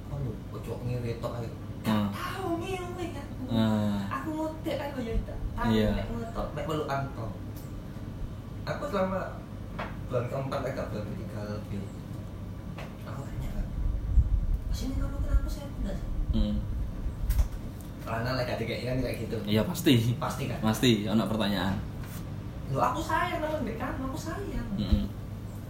kan 0.07 0.19
lu 0.19 0.33
ojo 0.51 0.73
ngewe 0.83 1.11
tok 1.19 1.33
ae. 1.37 1.49
Hmm. 1.83 2.09
Tahu 2.11 2.49
ngewe 2.59 3.05
kan. 3.13 3.28
Ah. 3.49 4.01
Aku 4.21 4.29
ngotek 4.37 4.77
kan 4.77 4.89
itu. 4.99 5.35
Tahu 5.57 5.69
Iya. 5.73 5.89
mek 5.97 6.07
ngotot, 6.13 6.47
melu 6.55 6.85
anto. 6.85 7.27
Aku 8.69 8.83
selama 8.93 9.21
bulan 10.09 10.25
keempat 10.29 10.61
agak 10.65 10.87
bulan 10.93 11.05
ketiga 11.09 11.41
lebih. 11.49 11.83
Aku 13.09 13.21
tanya 13.25 13.49
kan. 13.57 13.67
Sini 14.71 14.95
kamu 15.01 15.17
kenapa 15.25 15.49
saya 15.49 15.67
tidak? 15.81 15.97
hmm. 16.37 16.55
Karena 18.09 18.31
lagi 18.41 18.51
ada 18.57 18.65
kayak 18.65 18.81
kan 18.89 18.99
kayak 19.05 19.17
gitu. 19.21 19.37
iya 19.45 19.61
pasti 19.69 20.17
Pasti 20.17 20.49
kan? 20.49 20.59
pasti 20.65 20.91
ono 21.05 21.29
pertanyaan 21.29 21.77
Loh, 22.69 22.85
aku 22.85 23.01
sayang 23.01 23.41
sama 23.41 23.65
mbak 23.65 23.77
kamu, 23.81 24.03
aku 24.13 24.19
sayang. 24.21 24.69
Mm-mm. 24.77 25.05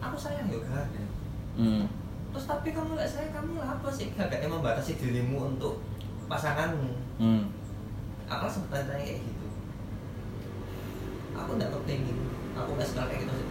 Aku 0.02 0.18
sayang 0.18 0.50
ya 0.50 0.58
ada. 0.66 1.02
Mm. 1.54 1.86
Terus 2.34 2.44
tapi 2.50 2.74
kamu 2.74 2.98
gak 2.98 3.06
sayang, 3.06 3.30
kamu 3.30 3.62
lah 3.62 3.78
apa 3.78 3.86
sih? 3.90 4.10
Gak 4.18 4.34
emang 4.42 4.58
membatasi 4.58 4.98
dirimu 4.98 5.54
untuk 5.54 5.78
pasanganmu. 6.26 6.90
Mm. 7.22 7.42
Aku 8.28 8.44
sempat 8.46 8.84
tanya 8.84 9.00
kayak 9.00 9.24
gitu. 9.24 9.48
Aku 11.32 11.50
gak 11.56 11.72
kepingin, 11.72 12.18
aku 12.52 12.70
gak 12.76 12.88
suka 12.88 13.08
kayak 13.08 13.24
gitu 13.24 13.32
sih. 13.32 13.46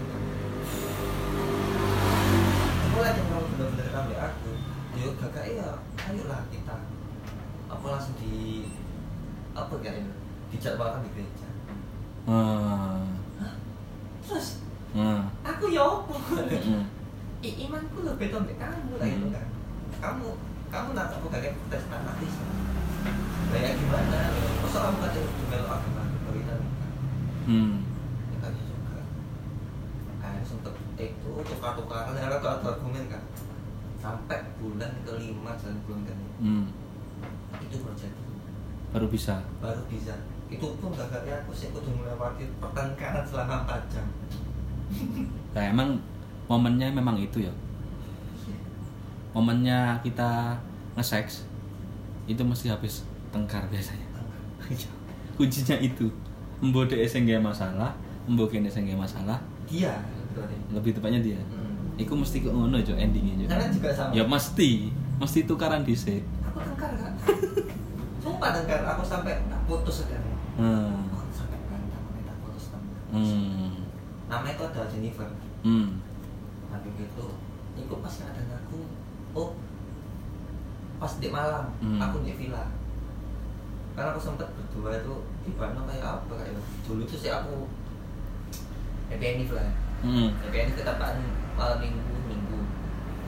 Aku 2.88 2.98
yang 3.00 3.16
kamu 3.18 3.46
bener-bener 3.56 3.88
kamu 3.90 4.14
aku. 4.16 4.52
Yuk 4.98 5.14
kakak 5.18 5.46
ya, 5.54 5.70
ayolah 5.98 6.42
kita. 6.50 6.78
Aku 7.68 7.86
langsung 7.86 8.16
di 8.18 8.70
apa 9.54 9.74
kayak 9.82 10.02
ini? 10.02 10.12
Dijadwalkan 10.50 11.06
di 11.06 11.10
gereja. 11.14 11.50
Ah. 12.28 13.02
Terus 14.22 14.62
Ah. 14.96 15.26
aku 15.44 15.70
ya 15.70 15.84
apa? 15.84 16.16
Mm. 16.68 16.84
I, 17.38 17.70
imanku 17.70 18.02
lebih 18.02 18.34
beda 18.34 18.50
kamu 18.58 18.98
lah 18.98 19.06
gitu 19.06 19.30
Hmm. 19.30 19.36
kan 19.38 19.46
kamu 20.02 20.28
kamu 20.68 20.90
nak 20.98 21.14
aku 21.14 21.30
kayak 21.30 21.54
protestan 21.54 22.02
ateis 22.02 22.34
kayak 23.48 23.74
gimana? 23.78 24.20
Masa 24.60 24.78
kamu 24.84 24.98
kata 25.00 25.20
melo 25.48 25.68
agama 25.68 26.04
kita 26.28 26.56
Mm. 27.48 27.80
ya 28.28 28.38
kan 28.44 28.52
juga 28.52 29.00
kayak 30.20 30.44
sempet 30.44 30.74
itu 31.00 31.32
tukar-tukaran 31.48 32.12
karena 32.12 32.44
tuh 32.44 32.52
ada 32.52 32.68
argumen 32.76 33.08
kan 33.08 33.24
sampai 33.98 34.52
bulan 34.60 34.92
kelima 35.02 35.56
dan 35.56 35.80
bulan 35.88 36.02
kelima 36.04 36.36
Mm. 36.44 36.66
itu 37.64 37.76
baru 37.80 37.96
jadi. 37.96 38.20
Baru 38.88 39.08
bisa. 39.08 39.36
baru 39.60 39.82
bisa. 39.88 40.16
Itu 40.48 40.80
pun 40.80 40.92
gak 40.92 41.12
kayak 41.12 41.44
aku 41.44 41.52
sih 41.52 41.72
kudu 41.72 41.92
melewati 41.92 42.48
pertengkaran 42.60 43.24
selama 43.24 43.64
4 43.64 43.84
jam. 43.92 44.08
Nah, 45.56 45.64
emang 45.68 46.00
momennya 46.46 46.88
memang 46.92 47.18
itu 47.18 47.44
ya. 47.44 47.54
Momennya 49.34 50.00
kita 50.02 50.56
nge-sex 50.96 51.44
itu 52.28 52.42
mesti 52.44 52.68
habis 52.68 53.02
tengkar 53.30 53.66
biasanya. 53.68 54.04
Kuncinya 55.36 55.78
itu. 55.80 56.08
Mbok 56.60 56.90
dhek 56.90 57.06
sing 57.06 57.24
nggak 57.24 57.40
masalah, 57.40 57.94
mbok 58.26 58.50
kene 58.50 58.68
sing 58.68 58.84
nggak 58.84 58.98
masalah, 59.00 59.38
dia 59.64 59.94
lebih 60.70 60.92
tepatnya 60.92 61.22
dia. 61.22 61.40
Hmm. 61.48 61.96
Iku 61.98 62.14
mesti 62.14 62.42
kok 62.42 62.54
ngono 62.54 62.78
jo 62.80 62.94
endingnya 62.94 63.42
jo. 63.42 63.46
Karena 63.48 63.70
juga 63.70 63.90
sama. 63.90 64.12
Ya 64.12 64.24
mesti, 64.24 64.90
mesti 65.18 65.40
tukaran 65.46 65.82
dhisik. 65.82 66.22
aku 66.44 66.58
tengkar 66.64 66.90
kak 66.94 67.14
sumpah 68.18 68.50
tengkar 68.50 68.82
aku 68.84 69.04
sampai 69.06 69.38
tak 69.40 69.62
putus 69.66 70.02
sekarang 70.02 70.34
Hmm. 70.58 71.06
aku 71.08 71.30
sampai 71.30 71.58
berantem 71.64 72.02
minta 72.12 72.34
putus 72.42 72.74
Hmm. 73.14 73.86
namanya 74.26 74.58
itu 74.58 74.64
ada 74.66 74.82
Jennifer 74.90 75.30
Hmm. 75.62 76.02
tapi 76.68 76.90
gitu 76.98 77.26
itu 77.78 77.94
pas 77.94 78.16
ada 78.26 78.42
aku 78.58 78.90
oh 79.32 79.54
pas 80.98 81.12
di 81.14 81.28
Malang 81.30 81.70
Hmm. 81.78 82.00
aku 82.00 82.22
di 82.22 82.34
villa. 82.34 82.66
Karena 83.94 84.14
aku 84.14 84.22
sempet 84.22 84.46
berdua 84.52 84.98
itu 84.98 85.14
di 85.42 85.52
Bandung 85.54 85.86
kayak 85.86 86.22
apa 86.22 86.34
kayak 86.34 86.58
dulu 86.84 87.02
tuh 87.04 87.18
sih 87.18 87.30
aku 87.30 87.66
EPNIF 89.10 89.50
lah. 89.52 89.70
Hmm. 90.02 90.30
EPNIF 90.44 90.76
ketapaan 90.76 91.18
malam 91.54 91.78
minggu 91.80 92.02
minggu 92.26 92.60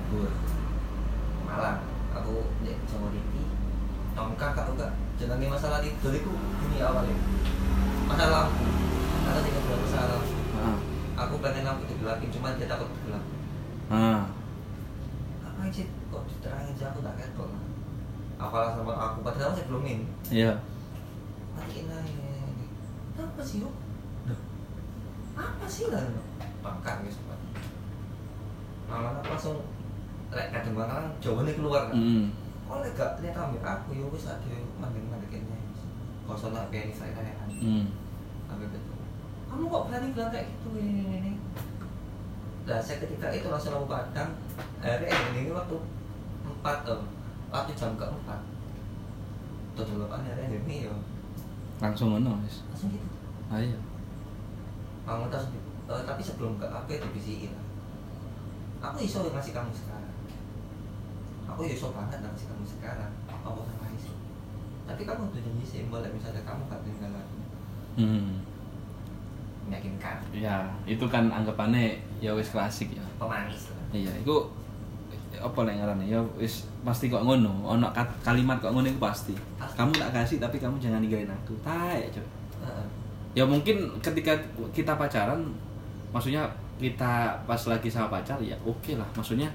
libur. 0.05 0.29
Malang 1.43 1.81
aku 2.09 2.35
di 2.61 2.73
Jawa 2.85 3.09
Riti 3.09 3.43
nongkak 4.13 4.51
kak 4.51 4.65
juga 4.67 4.87
jenenge 5.15 5.47
masalah 5.47 5.79
tidur 5.79 6.11
itu 6.11 6.33
ini 6.67 6.77
awalnya. 6.81 7.15
Masalah 8.05 8.49
lampu. 8.49 8.65
Karena 9.23 9.39
tidak 9.41 9.61
bilang 9.63 9.81
masalah 9.85 10.07
lampu. 10.17 10.33
Ah. 10.59 10.77
aku 11.19 11.35
pengen 11.39 11.63
lampu 11.63 11.83
digelapin 11.85 12.31
cuma 12.31 12.55
dia 12.55 12.67
takut 12.67 12.87
gelap 13.03 13.23
Ah. 13.87 14.27
apa 15.41 15.67
sih 15.67 15.83
kok 16.07 16.23
diterangin 16.27 16.71
sih 16.73 16.83
aku 16.83 16.99
tak 16.99 17.15
ketok 17.15 17.49
lah 18.39 18.47
apalah 18.47 18.71
sama 18.71 18.93
aku? 18.95 19.17
Padahal 19.21 19.51
saya 19.51 19.67
belum 19.67 19.83
Iya. 20.31 20.51
matiin 21.51 21.91
aja. 21.91 22.23
Apa 23.19 23.41
sih 23.43 23.59
yuk? 23.59 23.73
Apa 25.35 25.65
sih 25.67 25.91
lah 25.91 26.03
bangkar 26.59 26.99
guys 26.99 27.15
malah 28.89 29.15
aku 29.15 29.31
langsung 29.31 29.57
lek 30.29 30.49
kadang 30.49 30.73
kadang 30.73 31.07
jawabannya 31.21 31.53
keluar 31.53 31.83
kan 31.87 31.95
Hmm. 31.95 32.25
kok 32.65 32.77
lek 32.81 32.91
gak 32.97 33.11
lihat 33.21 33.37
ambil 33.37 33.61
aku 33.61 33.89
ya 33.93 34.05
wis 34.09 34.25
ada 34.25 34.49
mandeng 34.75 35.05
mandengnya 35.07 35.55
kosong 36.25 36.51
lah 36.51 36.65
kayak 36.67 36.89
saya 36.91 37.13
kayak 37.13 37.37
Hmm. 37.53 37.85
ambil 38.49 38.65
gitu 38.67 38.93
kamu 39.45 39.63
kok 39.63 39.83
berani 39.87 40.07
bilang 40.11 40.31
kayak 40.33 40.47
gitu 40.49 40.69
ini 40.75 40.91
ini 40.99 41.15
ini 41.21 41.31
lah 42.65 42.81
saya 42.81 42.97
ketika 42.99 43.29
itu 43.29 43.47
langsung 43.47 43.77
aku 43.77 43.87
padang 43.87 44.31
akhirnya 44.81 45.07
ini, 45.31 45.39
ini 45.47 45.51
waktu 45.53 45.75
empat 46.43 46.77
tuh 46.83 47.01
waktu 47.49 47.73
jam 47.73 47.97
keempat 47.97 48.41
tuh 49.73 49.85
delapan 49.85 50.21
akhirnya 50.25 50.59
ini 50.61 50.85
ya? 50.85 50.93
Langsung 51.79 52.13
ngono 52.13 52.43
wis. 52.43 52.67
langsung 52.69 52.91
gitu. 52.91 53.07
Ayo. 53.49 53.79
kamu 55.07 55.25
tas 55.33 55.49
eh, 55.89 56.03
tapi 56.05 56.21
sebelum 56.21 56.61
ke 56.61 56.67
apa 56.69 56.85
itu 56.85 57.49
lah. 57.49 57.65
Aku 58.79 58.97
iso 59.01 59.25
ngasih 59.25 59.53
kamu 59.57 59.71
sekarang. 59.73 60.15
Aku 61.49 61.65
iso 61.65 61.89
banget 61.91 62.21
ngasih 62.21 62.45
kamu 62.45 62.65
sekarang. 62.67 63.11
Apa 63.25 63.59
sama 63.65 63.87
iso? 63.97 64.13
Tapi 64.85 65.01
kamu 65.07 65.33
tuh 65.33 65.41
janji 65.41 65.65
sih 65.65 65.79
boleh 65.89 66.07
misalnya 66.13 66.45
kamu 66.45 66.61
gak 66.69 66.83
tinggal 66.85 67.11
lagi. 67.11 67.37
Hmm. 67.99 68.45
meyakinkan. 69.69 70.17
Ya, 70.33 70.65
itu 70.89 71.05
kan 71.05 71.29
anggapannya 71.29 72.01
ya 72.17 72.33
wis 72.33 72.49
klasik 72.49 72.89
ya. 72.89 73.05
pemanis 73.21 73.69
lah. 73.69 73.85
Iya, 73.93 74.11
itu 74.17 74.35
apa 75.37 75.59
lek 75.61 75.77
ngarane 75.77 76.03
ya 76.03 76.17
wis 76.35 76.65
pasti 76.81 77.05
kok 77.07 77.21
ngono. 77.21 77.51
Ono 77.63 77.85
kalimat 78.19 78.57
kok 78.57 78.73
ngono 78.73 78.87
itu 78.87 78.97
pasti. 78.97 79.33
Kamu 79.77 79.93
tak 79.93 80.09
kasih 80.11 80.41
tapi 80.41 80.57
kamu 80.57 80.81
jangan 80.81 80.99
ninggalin 80.99 81.29
aku. 81.29 81.53
Taek. 81.61 82.17
Heeh. 82.59 82.85
Ya 83.37 83.45
mungkin 83.45 83.93
ketika 84.01 84.33
kita 84.73 84.97
pacaran 84.97 85.45
maksudnya 86.09 86.49
kita 86.81 87.37
pas 87.45 87.61
lagi 87.67 87.87
sama 87.87 88.09
pacar 88.09 88.41
ya 88.41 88.57
oke 88.65 88.97
lah. 88.97 89.05
Maksudnya 89.13 89.47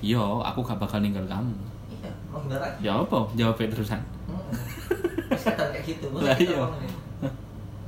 yo 0.00 0.40
aku 0.40 0.64
gak 0.64 0.80
bakal 0.80 0.98
ninggal 0.98 1.22
kamu. 1.24 1.52
iya 1.92 2.10
mau 2.32 2.40
lagi 2.48 2.80
Ya 2.80 2.92
apa? 2.96 3.18
Jawabnya 3.36 3.68
terusan. 3.70 4.00
Kayak 5.30 5.84
gitu 5.84 6.06
Lah, 6.16 6.34
iya. 6.34 6.64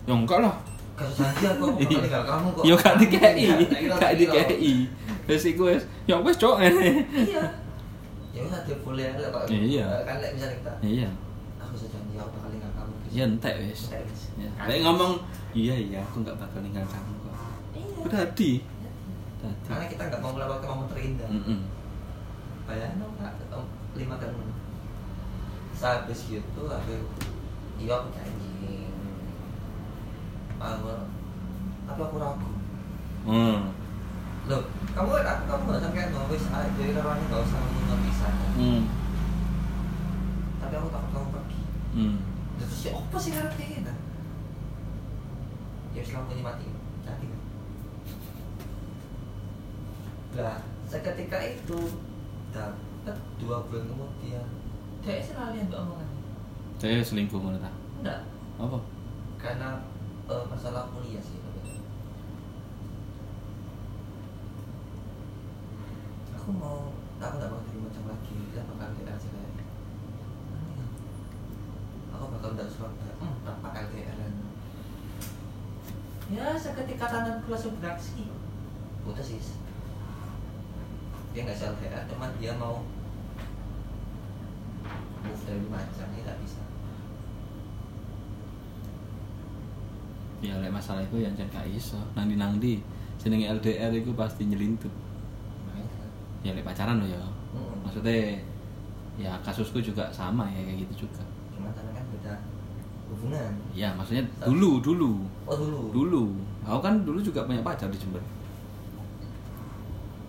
Ya 0.07 0.13
enggak 0.13 0.39
lah. 0.41 0.55
kasus 0.93 1.25
janji 1.25 1.49
aku 1.49 1.65
aku 1.73 1.81
bakal 1.81 2.01
tinggal 2.05 2.23
kamu 2.23 2.47
kok 2.53 2.63
Yo 2.69 2.75
gak 2.77 2.95
dikei, 3.01 3.33
Iya, 3.49 3.97
gak 3.97 4.13
dikei. 4.21 4.87
Wis 5.25 5.43
iku 5.47 5.63
wis. 5.69 5.83
Ya 6.05 6.17
wis 6.19 6.37
cok 6.37 6.59
ngene. 6.59 7.07
iya 7.31 7.45
ya 8.33 8.41
wis 8.43 8.81
boleh 8.81 9.13
lah 9.13 9.29
kok 9.29 9.45
Iya. 9.47 9.87
kan 10.03 10.17
lek 10.19 10.31
misalnya 10.35 10.57
kita 10.57 10.73
Iya. 10.81 11.09
aku 11.59 11.75
sudah 11.77 11.91
janji 11.95 12.15
aku 12.17 12.31
bakal 12.33 12.49
tinggal 12.51 12.73
kamu. 12.73 12.93
Ya 13.09 13.25
entek 13.27 13.55
wis. 13.61 13.81
Ya. 14.35 14.49
Lek 14.65 14.81
ngomong 14.81 15.13
iya 15.53 15.75
iya 15.75 16.01
aku 16.01 16.21
nggak 16.21 16.37
bakal 16.37 16.59
ninggal 16.61 16.85
kamu 16.85 17.13
kok. 17.21 17.35
iya 17.73 18.05
di. 18.33 18.53
Tadi. 19.43 19.67
karena 19.67 19.85
kita 19.87 20.03
nggak 20.07 20.21
mau 20.23 20.33
melewati 20.33 20.65
momen 20.65 20.87
terindah 20.87 21.27
Mm-mm. 21.27 21.67
bayangin 22.63 23.03
dong 23.03 23.11
kak 23.19 23.35
lima 23.93 24.15
kan 24.15 24.31
sehabis 25.75 26.31
gitu 26.31 26.63
aku 26.63 26.95
iya 27.75 27.91
aku 27.93 28.09
janji 28.15 28.87
aku 30.57 30.95
tapi 31.85 32.01
aku 32.01 32.17
ragu 32.17 32.51
Hmm. 33.23 33.71
Loh 34.43 34.63
kamu 34.93 35.09
kan 35.13 35.27
aku 35.29 35.43
kamu 35.47 35.63
nggak 35.65 35.81
sampai 35.81 36.03
nggak 36.11 36.27
jadi 36.75 36.91
kalau 36.97 37.11
aku 37.15 37.23
nggak 37.31 37.43
usah 37.47 37.59
ngomong 37.61 38.01
bisa 38.03 38.27
Hmm. 38.53 38.83
tapi 40.59 40.75
aku 40.77 40.89
takut 40.91 41.11
kamu 41.11 41.29
pergi. 41.31 41.61
Hmm. 41.93 42.15
terus 42.59 42.81
ya 42.85 42.91
apa 42.93 43.17
sih 43.17 43.33
ngerti 43.33 43.65
kita 43.81 43.95
ya 45.93 46.03
selama 46.03 46.33
ini 46.33 46.43
mati. 46.43 46.67
Jadi 47.03 47.27
lah 50.33 50.59
seketika 50.89 51.39
itu 51.45 51.79
dapat 52.51 53.17
dua 53.37 53.61
bulan 53.69 53.85
kemudian. 53.87 54.47
Dia 55.03 55.19
selalu 55.21 55.59
yang 55.59 55.69
omongan 55.69 56.09
Saya 56.79 57.03
selingkuh 57.03 57.37
ngono 57.37 57.59
ta. 57.59 57.71
enggak. 58.01 58.21
Apa? 58.57 58.79
karena 59.37 59.83
eh, 60.31 60.45
masalah 60.47 60.87
kuliah 60.95 61.19
sih 61.19 61.42
aku 66.43 66.51
mau 66.59 66.91
aku 67.23 67.35
nggak 67.39 67.51
mau 67.55 67.63
terima 67.71 67.87
macam 67.87 68.05
lagi. 68.11 68.35
Kita 68.51 68.67
bakal 68.67 68.99
LDR 68.99 69.15
aja 69.15 69.29
kayak 69.31 69.55
aku 72.11 72.25
bakal 72.35 72.49
udah 72.59 72.67
Surabaya 72.67 73.15
hmm, 73.23 73.47
tanpa 73.47 73.69
LDR 73.71 74.19
ya 76.33 76.57
seketika 76.59 77.07
tanganku 77.07 77.53
langsung 77.53 77.79
beraksi 77.79 78.27
putus 79.05 79.37
sih 79.37 79.55
dia 81.31 81.47
nggak 81.47 81.55
bisa 81.55 81.71
LDR 81.79 82.03
cuman 82.11 82.31
dia 82.43 82.53
mau 82.59 82.83
move 85.23 85.43
dari 85.47 85.67
macam 85.71 86.07
ini 86.11 86.27
nggak 86.27 86.41
bisa. 86.43 86.63
Ya 90.43 90.59
lek 90.59 90.75
masalah 90.75 91.07
itu 91.07 91.23
yang 91.23 91.39
gak 91.39 91.71
iso. 91.71 92.03
Nang 92.19 92.59
di 92.59 92.83
jenenge 93.23 93.47
LDR 93.47 93.95
itu 93.95 94.11
pasti 94.19 94.43
nyelintup 94.43 94.91
makanya 94.91 95.02
ya 96.43 96.51
lek 96.55 96.67
pacaran 96.67 96.99
lo 96.99 97.07
ya. 97.07 97.19
Mm-mm. 97.53 97.85
maksudnya 97.85 98.39
ya 99.21 99.33
kasusku 99.45 99.79
juga 99.79 100.09
sama 100.11 100.49
ya 100.51 100.61
kayak 100.65 100.89
gitu 100.89 101.07
juga. 101.07 101.23
Cuma 101.55 101.69
karena 101.77 101.93
kan 101.95 102.05
beda 102.11 102.35
hubungan. 103.13 103.53
Ya 103.77 103.93
maksudnya 103.95 104.25
dulu 104.43 104.81
dulu. 104.83 105.13
Oh 105.47 105.57
dulu? 105.57 105.81
Dulu. 105.93 106.25
Aku 106.65 106.81
kan 106.81 106.95
dulu 107.05 107.21
juga 107.21 107.45
punya 107.45 107.61
pacar 107.61 107.93
di 107.93 107.99
Jember. 108.01 108.23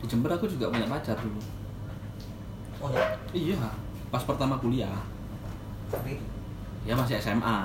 Di 0.03 0.05
Jember 0.05 0.35
aku 0.35 0.45
juga 0.51 0.69
punya 0.69 0.85
pacar 0.85 1.15
dulu. 1.17 1.39
Oh 2.83 2.89
ya? 2.91 3.03
Iya 3.31 3.71
pas 4.11 4.21
pertama 4.27 4.59
kuliah. 4.59 5.01
Tapi? 5.89 6.19
Ya 6.83 6.93
masih 6.93 7.17
SMA 7.17 7.59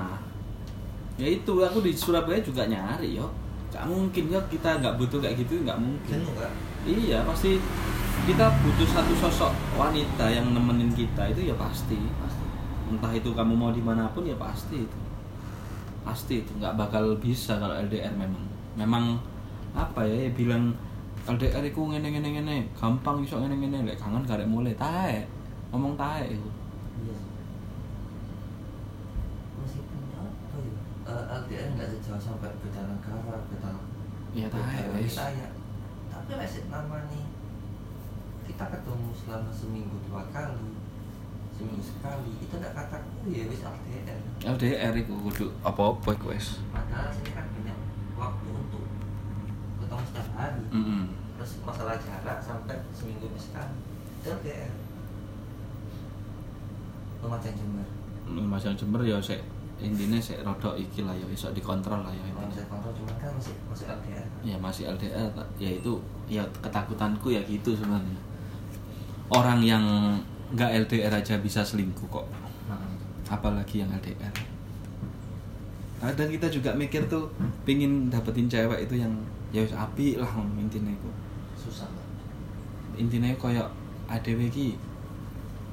ya 1.18 1.26
itu 1.26 1.50
aku 1.50 1.82
di 1.82 1.90
Surabaya 1.90 2.38
juga 2.38 2.62
nyari 2.70 3.18
yo. 3.18 3.26
Gak 3.68 3.84
mungkin 3.84 4.32
ya 4.32 4.40
kita 4.48 4.80
nggak 4.80 4.96
butuh 4.96 5.18
kayak 5.20 5.44
gitu 5.44 5.60
nggak 5.66 5.76
mungkin 5.76 6.24
iya 6.86 7.24
pasti 7.26 7.58
kita 8.28 8.46
butuh 8.60 8.88
satu 8.92 9.14
sosok 9.16 9.52
wanita 9.80 10.28
yang 10.28 10.52
nemenin 10.52 10.92
kita 10.92 11.32
itu 11.32 11.48
ya 11.48 11.54
pasti. 11.56 11.96
Pasti. 11.96 12.44
Entah 12.92 13.12
itu 13.16 13.32
kamu 13.32 13.56
mau 13.56 13.72
di 13.72 13.80
mana 13.80 14.04
pun 14.12 14.28
ya 14.28 14.36
pasti 14.36 14.84
itu. 14.84 14.98
Pasti 16.04 16.44
itu 16.44 16.50
nggak 16.60 16.76
bakal 16.76 17.16
bisa 17.16 17.56
kalau 17.56 17.72
LDR 17.72 18.12
memang. 18.12 18.44
Memang 18.76 19.04
apa 19.72 20.04
ya, 20.04 20.28
ya 20.28 20.30
bilang 20.36 20.76
LDR 21.28 21.64
itu 21.64 21.80
ngene 21.80 22.08
ngene 22.08 22.28
ngene 22.40 22.56
gampang 22.72 23.20
iso 23.20 23.36
ngene 23.36 23.56
ngene 23.60 23.84
lek 23.84 24.00
kangen 24.00 24.24
karek 24.24 24.48
mulai 24.48 24.72
tae 24.72 25.28
ngomong 25.68 25.92
tae 25.92 26.24
itu 26.24 26.50
iya. 27.04 27.18
Meskipun 29.60 30.00
apa 30.16 30.56
ya? 30.56 30.80
Eh, 31.04 31.24
LDR 31.44 31.68
nggak 31.76 31.88
sejauh 31.92 32.16
sampai 32.16 32.48
beda 32.64 32.80
negara 32.88 33.36
beda 33.52 33.72
ya 34.32 34.48
tae 34.48 34.80
beda 34.88 35.04
wilayah 35.04 35.50
tapi 36.28 36.44
masih 36.44 36.68
namanya 36.68 37.24
kita 38.44 38.64
ketemu 38.68 39.08
selama 39.16 39.48
seminggu 39.48 39.96
dua 40.12 40.28
kali 40.28 40.76
seminggu 41.56 41.80
sekali. 41.80 42.36
Itu 42.36 42.60
nggak 42.60 42.76
kataku 42.76 43.32
ya 43.32 43.48
wis 43.48 43.64
LDR 43.64 44.20
LDR 44.44 44.92
itu 44.92 45.08
kudu 45.24 45.48
apa-apa 45.64 46.12
iku 46.20 46.36
wes 46.36 46.60
padahal 46.68 47.08
sini 47.08 47.32
kan 47.32 47.48
banyak 47.48 47.78
waktu 48.20 48.48
untuk 48.52 48.84
ketemu 49.80 50.02
setiap 50.04 50.28
hari. 50.36 50.64
Mm 50.68 51.04
terus 51.38 51.62
masalah 51.64 51.96
jarak 51.96 52.44
sampai 52.44 52.76
seminggu 52.92 53.32
sekali. 53.40 53.80
Itu 54.20 54.28
LDR 54.36 54.72
Lumajang 57.24 57.56
Jember. 57.56 57.88
Mas 58.28 58.68
Jember 58.68 59.00
ya 59.00 59.16
sik 59.16 59.40
intine 59.80 60.20
sik 60.20 60.44
rodok 60.44 60.76
iki 60.76 61.08
lah 61.08 61.16
ya 61.16 61.24
iso 61.32 61.48
dikontrol 61.56 62.04
lah 62.04 62.12
ya 62.12 62.20
intine. 62.20 62.52
Bisa 62.52 62.68
kontrol 62.68 62.92
cuma 62.92 63.16
kan 63.16 63.32
masih 63.32 63.56
masih 63.72 63.86
LDR 63.88 64.26
ya 64.44 64.56
masih 64.60 64.84
LDR 64.92 65.32
ya 65.56 65.70
itu 65.72 65.96
ya 66.28 66.44
ketakutanku 66.62 67.32
ya 67.32 67.40
gitu 67.48 67.74
sebenarnya. 67.74 68.20
Orang 69.28 69.60
yang 69.64 69.84
nggak 70.54 70.88
LDR 70.88 71.12
aja 71.12 71.36
bisa 71.40 71.60
selingkuh 71.64 72.08
kok. 72.08 72.28
Apalagi 73.28 73.84
yang 73.84 73.92
LDR 73.92 74.58
kadang 75.98 76.30
kita 76.30 76.46
juga 76.46 76.70
mikir 76.78 77.02
tuh 77.10 77.26
pingin 77.66 78.06
dapetin 78.06 78.46
cewek 78.46 78.86
itu 78.86 79.02
yang 79.02 79.10
ya 79.50 79.66
api 79.74 80.14
lah 80.14 80.30
intinya 80.54 80.94
itu 80.94 81.10
susah 81.58 81.90
intinya 82.94 83.34
kayak 83.34 83.66
ADW 84.06 84.46
ki 84.46 84.78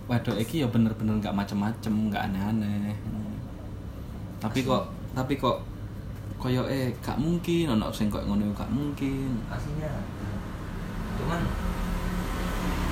waduh 0.10 0.34
iki 0.38 0.66
ya 0.66 0.68
bener-bener 0.70 1.18
nggak 1.18 1.34
macem-macem 1.34 1.89
nggak 2.14 2.30
aneh-aneh. 2.30 2.93
Tapi 4.38 4.62
kok 4.62 4.86
tapi 5.18 5.34
kok 5.34 5.58
koyo 6.38 6.62
eh 6.70 6.93
gak 7.01 7.18
mungkin 7.18 7.74
ono 7.74 7.89
sing 7.89 8.14
kok 8.14 8.22
ngono 8.22 8.53
gak 8.53 8.70
mungkin. 8.70 9.34
Aslinya. 9.49 9.89
Cuman 11.20 11.41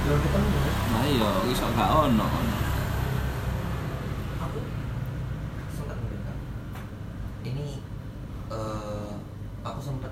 belum 0.04 0.20
ketemu 0.20 0.58
nah 0.92 1.04
iya 1.08 1.32
iso 1.48 1.66
gak 1.72 1.90
ono 1.92 2.28
aku 4.44 4.60
sempat 5.72 5.98
mendengar 6.00 6.36
ini 7.44 7.80
eh 8.52 9.12
aku 9.64 9.80
sempat 9.80 10.12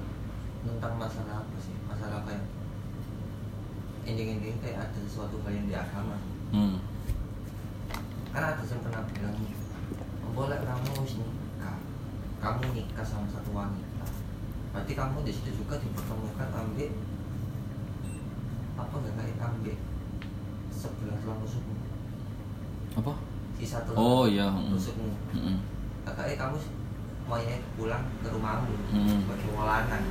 tentang 0.62 0.94
masalah 0.98 1.44
apa 1.44 1.58
sih? 1.58 1.76
Masalah 1.90 2.22
kayak 2.26 2.46
ending-ending 4.06 4.58
kayak 4.62 4.90
ada 4.90 5.00
sesuatu 5.06 5.42
hal 5.46 5.54
yang 5.54 5.68
di 5.70 5.76
agama. 5.76 6.18
Hmm. 6.52 6.78
kan 8.32 8.48
ada 8.48 8.64
yang 8.64 8.80
pernah 8.80 9.04
bilang 9.12 9.36
boleh 10.32 10.60
kamu 10.64 11.04
nikah. 11.04 11.78
Kamu 12.40 12.64
nikah 12.72 13.04
sama 13.04 13.28
satu 13.28 13.52
wanita. 13.52 14.08
Berarti 14.72 14.94
kamu 14.96 15.18
di 15.28 15.32
situ 15.36 15.52
juga 15.60 15.76
dipertemukan 15.76 16.48
ambil 16.56 16.90
apa 18.82 18.96
gak 18.98 19.16
kayak 19.16 19.38
ambil 19.40 19.78
sebelah 20.72 21.18
tulang 21.22 21.40
rusukmu. 21.46 21.76
Apa? 22.98 23.14
Sisa 23.56 23.78
tulang 23.86 24.00
oh 24.02 24.26
iya 24.26 24.50
mm. 24.50 24.74
rusukmu. 24.74 25.14
Mm-mm. 25.38 25.58
kakaknya 26.02 26.36
kamu 26.36 26.58
maunya 27.30 27.58
pulang 27.78 28.04
ke 28.20 28.28
rumahmu 28.28 28.74
Hmm. 28.92 29.22
sebagai 29.24 29.54
wolanan 29.56 30.04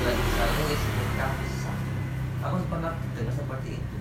dan 0.00 0.14
misalnya 0.16 0.62
wis 0.68 0.82
nikah 0.92 1.32
sah 1.62 1.78
aku 2.42 2.54
pernah 2.68 2.92
dengar 3.14 3.32
seperti 3.32 3.70
itu. 3.78 3.98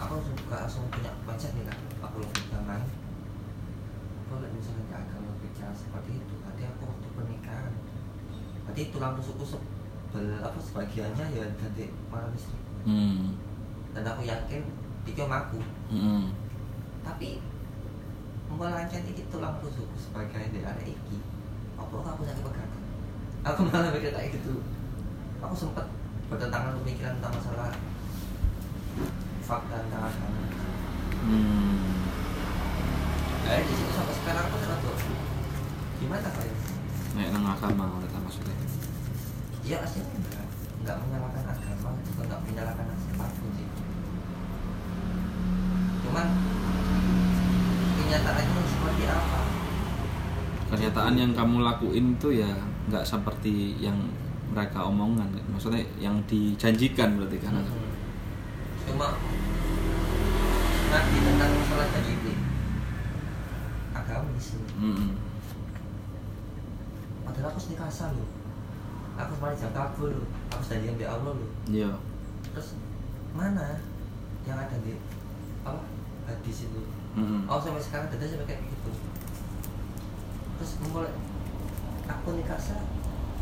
Aku 0.00 0.16
suka 0.24 0.64
langsung 0.64 0.88
punya 0.88 1.12
mindset 1.24 1.52
nih 1.54 1.64
kan 1.68 1.76
aku 2.00 2.16
langsung 2.24 2.44
bilang 2.50 2.84
kalau 4.28 4.48
misalnya 4.52 4.84
agama 4.96 5.30
bicara 5.40 5.72
seperti 5.72 6.10
itu. 6.18 6.34
Berarti 6.40 6.62
aku 6.66 6.82
waktu 6.88 7.08
pernikahan. 7.14 7.72
Berarti 8.66 8.82
tulang 8.92 9.14
rusukku 9.16 9.44
sebel 10.10 10.42
apa 10.42 10.58
sebagiannya 10.58 11.26
ya 11.30 11.46
dari 11.54 11.86
para 12.10 12.26
istri 12.34 12.58
Hmm. 12.82 13.38
dan 13.94 14.02
aku 14.02 14.24
yakin 14.24 14.64
itu 15.04 15.14
sama 15.14 15.46
aku 15.46 15.60
Mm-mm. 15.92 16.34
tapi 17.04 17.38
melancen 18.50 19.06
iki 19.06 19.22
tulang 19.30 19.54
rusukku 19.62 19.94
sebagai 19.94 20.50
dari 20.50 20.66
area 20.66 20.90
iki 20.90 21.16
apa 21.76 21.94
aku 21.94 22.26
sakit 22.26 22.42
pegatan 22.42 22.82
aku 23.44 23.60
malah 23.68 23.92
mikir 23.94 24.10
kayak 24.10 24.34
gitu 24.34 24.64
aku 25.38 25.54
sempat 25.54 25.86
bertentangan 26.26 26.74
pemikiran 26.82 27.20
tentang 27.20 27.36
masalah 27.38 27.70
fakta 29.40 29.76
tentang 29.86 30.02
agama 30.08 30.40
Hmm. 31.20 32.00
eh 33.44 33.60
di 33.60 33.72
situ 33.76 33.92
sampai 33.92 34.14
sekarang 34.16 34.44
aku 34.48 34.56
tuh 34.58 34.96
gimana 36.00 36.28
kayak 36.32 36.56
Nek 37.10 37.28
nang 37.34 37.44
agama. 37.44 37.84
Ya 39.64 39.76
aslinya 39.84 40.14
enggak 40.16 40.44
enggak 40.80 40.96
menyalahkan 41.04 41.44
agama 41.52 41.88
juga 42.04 42.22
enggak 42.26 42.40
menyalahkan 42.48 42.86
siapa 42.96 43.26
pun 43.28 43.50
sih 43.56 43.68
cuman 46.06 46.26
kenyataannya 48.00 48.62
seperti 48.66 49.04
apa 49.06 49.40
Kenyataan 50.70 51.18
yang 51.18 51.34
kamu 51.34 51.66
lakuin 51.66 52.14
tuh 52.22 52.30
ya 52.30 52.46
nggak 52.86 53.02
seperti 53.02 53.74
yang 53.82 53.98
mereka 54.54 54.86
omongan. 54.86 55.26
Maksudnya 55.50 55.82
yang 55.98 56.14
dijanjikan 56.30 57.18
berarti 57.18 57.42
kan. 57.42 57.58
Hmm. 57.58 57.90
cuma 58.86 59.18
nanti 60.90 61.16
tentang 61.22 61.50
masalah 61.58 61.86
tadi 61.94 62.10
itu 62.10 62.32
agamis 63.94 64.46
nih. 64.58 64.66
Mm-mm. 64.82 65.10
padahal 67.22 67.54
aku 67.54 67.60
sedih 67.62 67.78
kasar 67.78 68.10
loh 68.18 68.39
aku 69.20 69.32
semalam 69.36 69.56
jam 69.56 69.72
kabul 69.72 70.10
loh 70.10 70.26
aku 70.50 70.62
sudah 70.62 70.96
di 70.96 71.06
Allah 71.06 71.32
loh 71.32 71.50
Iya. 71.66 71.90
terus 72.50 72.74
mana 73.30 73.78
yang 74.42 74.56
ada 74.56 74.76
di 74.80 74.96
apa 75.62 75.80
hadis 76.24 76.66
itu 76.66 76.80
Mm-mm. 77.14 77.44
oh 77.44 77.58
sampai 77.58 77.78
sekarang 77.78 78.08
dada 78.08 78.24
sampai 78.24 78.46
kayak 78.46 78.62
gitu 78.64 78.90
terus 80.56 80.72
mulai 80.86 81.12
aku 82.06 82.28
nikah 82.34 82.56
sah 82.56 82.80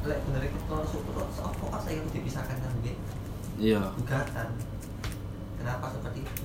lek 0.03 0.23
bener 0.25 0.47
itu 0.47 0.59
kalau 0.67 0.85
syukur 0.85 1.27
so 1.31 1.47
kok 1.47 1.81
saya 1.81 2.01
dipisahkan 2.09 2.57
kan 2.59 2.73
dia 2.81 2.95
Iya. 3.59 3.91
gugatan 3.95 4.49
kenapa 5.59 5.91
seperti 5.91 6.23
itu 6.23 6.45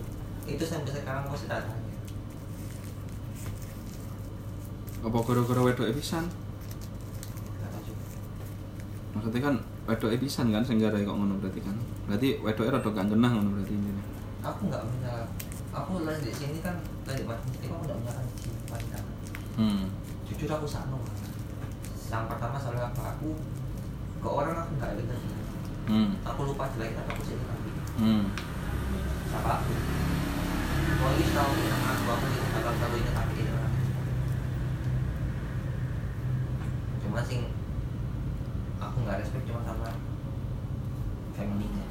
itu 0.50 0.64
sampai 0.64 0.92
sekarang 0.92 1.26
masih 1.28 1.46
tanya 1.46 1.78
Apa 5.04 5.20
gara-gara 5.20 5.62
wedok 5.62 5.92
pisan? 5.94 6.26
Tahu. 9.14 9.22
Maksudnya 9.22 9.42
kan 9.46 9.56
wedok 9.86 10.10
pisan 10.18 10.50
kan 10.50 10.66
sing 10.66 10.82
gara 10.82 10.98
kok 10.98 11.14
ngono 11.14 11.38
berarti 11.38 11.62
kan. 11.62 11.78
Berarti 12.10 12.42
wedoke 12.42 12.74
rada 12.74 12.90
gak 12.90 13.06
genah 13.08 13.30
ngono 13.30 13.50
berarti 13.54 13.74
ini. 13.78 13.94
aku 14.44 14.68
nggak 14.68 14.84
punya 14.84 15.14
aku 15.72 16.04
lagi 16.04 16.28
di 16.28 16.36
sini 16.36 16.60
kan 16.60 16.76
lagi 17.08 17.24
di 17.24 17.64
itu 17.64 17.72
aku 17.72 17.84
nggak 17.88 17.96
punya 17.96 18.12
kunci 18.12 18.50
wanita 18.68 19.00
Hmm. 19.56 19.88
jujur 20.28 20.52
aku 20.52 20.68
sano 20.68 21.00
yang 22.12 22.28
pertama 22.28 22.60
selalu 22.60 22.84
apa 22.84 23.16
aku 23.16 23.40
ke 24.20 24.28
orang 24.28 24.68
aku 24.68 24.72
nggak 24.76 25.00
ingat 25.00 25.20
Hmm. 25.88 26.12
aku 26.28 26.40
lupa 26.52 26.68
jelek 26.76 26.92
tapi 26.92 27.10
aku 27.16 27.24
sih 27.24 27.40
ingat 27.40 27.60
Hmm. 27.96 28.24
siapa 29.32 29.64
aku 29.64 29.72
mau 31.00 31.10
ini 31.16 31.26
tahu 31.32 31.52
nama 31.64 31.88
aku 31.96 32.08
aku 32.20 32.26
ini 32.28 32.40
bakal 32.52 32.74
selalu 32.76 32.96
ingat 33.00 33.16
tapi 33.16 33.34
ini 33.40 33.48
orang 33.48 33.74
nggak 39.04 39.20
respect 39.22 39.46
cuma 39.46 39.62
sama 39.68 39.90
family-nya 41.36 41.86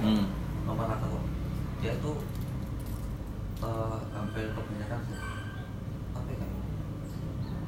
hmm. 0.00 0.24
nomor 0.64 0.88
rata 0.88 1.06
kok 1.06 1.24
dia 1.78 1.92
itu 1.94 2.12
eh, 3.62 3.98
hampir 4.10 4.44
kebanyakan 4.56 5.00
apa 6.16 6.30
ya 6.34 6.46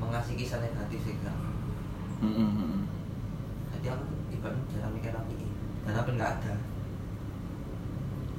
mengasih 0.00 0.34
kisah 0.34 0.64
negatif 0.64 1.00
sih 1.06 1.16
Kak. 1.20 1.36
Hmm, 2.20 2.84
jadi 3.72 3.96
aku 3.96 4.04
ibaratnya 4.28 4.64
jarang 4.72 4.92
mikir 4.92 5.12
apa 5.12 5.30
ini 5.32 5.48
dan 5.88 5.94
apa 5.96 6.10
nggak 6.12 6.32
ada. 6.40 6.54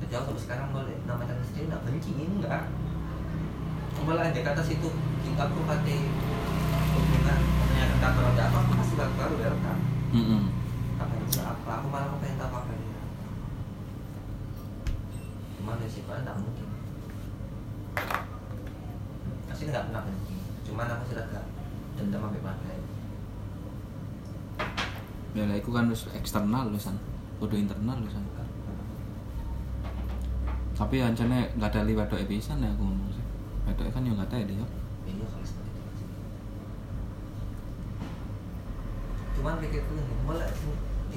Jadi 0.02 0.14
aku 0.14 0.28
sampai 0.34 0.44
sekarang 0.46 0.68
boleh 0.74 0.98
namanya 1.06 1.38
sendiri 1.46 1.70
nggak 1.70 1.86
benci 1.86 2.10
ini 2.14 2.26
enggak 2.30 2.66
malah 4.02 4.34
di 4.34 4.42
kata 4.42 4.62
situ 4.66 4.90
kita 5.22 5.46
aku 5.46 5.62
kate 5.70 5.98
hubungan 6.98 7.40
ternyata 7.70 7.96
kantor 8.02 8.24
ada 8.34 8.44
apa 8.50 8.58
aku 8.66 8.72
masih 8.82 8.96
baru 8.98 9.14
baru 9.14 9.36
welcome 9.38 9.81
Hmm, 10.12 10.28
hmm. 10.28 10.44
apa 11.00 11.12
yang 11.16 11.24
bisa 11.24 11.42
apa 11.56 11.72
aku 11.80 11.88
malah 11.88 12.20
pengen 12.20 12.36
tahu 12.36 12.52
apa 12.52 12.76
dia 12.76 13.00
cuman 15.56 15.80
ya 15.80 15.88
sih 15.88 16.04
nggak 16.04 16.36
mungkin. 16.36 16.68
Asli 19.48 19.72
nggak 19.72 19.88
pernah 19.88 20.04
benci 20.04 20.36
cuman 20.68 20.92
aku 20.92 21.04
sudah 21.16 21.26
gak 21.32 21.46
dendam 21.96 22.28
sampai 22.28 22.44
pakai 22.44 22.78
ya 25.32 25.48
lah 25.48 25.56
kan 25.64 25.88
wis 25.88 26.12
eksternal 26.12 26.68
lho 26.68 26.80
san. 26.80 27.00
Kudu 27.40 27.56
internal 27.56 28.04
lho 28.04 28.12
san. 28.12 28.28
Tapi 30.76 30.98
ancane 31.00 31.56
nggak 31.56 31.72
ada 31.72 31.88
liwat 31.88 32.12
doa 32.12 32.26
pisan 32.28 32.60
ya 32.60 32.68
aku 32.74 32.84
ngomong 32.84 33.16
sih. 33.16 33.24
Wedok 33.64 33.88
kan 33.96 34.04
yo 34.04 34.12
nggak 34.18 34.28
ada 34.28 34.44
ya 34.44 34.66
iya 35.08 35.26
kalau 35.30 35.46
seperti 35.46 35.72
itu 35.72 35.92
sih. 36.04 36.10
Cuman 39.42 39.58
pikirku 39.58 39.98
ini 39.98 40.14
mulai 40.22 40.54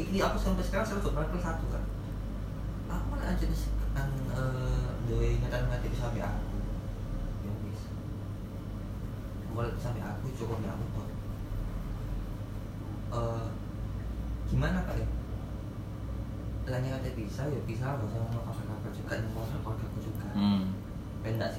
ini 0.01 0.17
aku 0.25 0.41
sampai 0.41 0.65
sekarang 0.65 0.89
selalu 0.89 1.13
pernah 1.13 1.29
kelas 1.29 1.45
satu 1.45 1.65
kan 1.69 1.85
aku 2.89 3.05
malah 3.13 3.37
aja 3.37 3.45
di 3.45 3.57
kan 3.93 4.09
eh, 4.33 4.89
dua 5.05 5.25
ingatan 5.29 5.69
mati 5.69 5.93
sampai 5.93 6.25
aku? 6.25 6.57
Yang 7.45 7.59
bisa 7.69 7.91
mulai 9.53 9.77
sampai 9.77 10.01
aku 10.01 10.33
cukup 10.41 10.65
ya 10.65 10.73
aku 10.73 10.85
tuh. 10.97 11.09
Eh, 13.13 13.47
gimana 14.49 14.89
kali 14.89 15.05
Lanya 16.65 16.97
kata 16.97 17.13
bisa 17.13 17.45
ya 17.45 17.61
bisa 17.69 18.01
usah 18.01 18.25
ngomong 18.25 18.41
apa-apa 18.41 18.89
juga. 18.89 19.21
ngomong 19.21 19.53
sama 19.53 19.61
keluarga 19.69 19.85
aku 19.85 19.99
juga 20.01 20.29
hmm. 20.33 20.65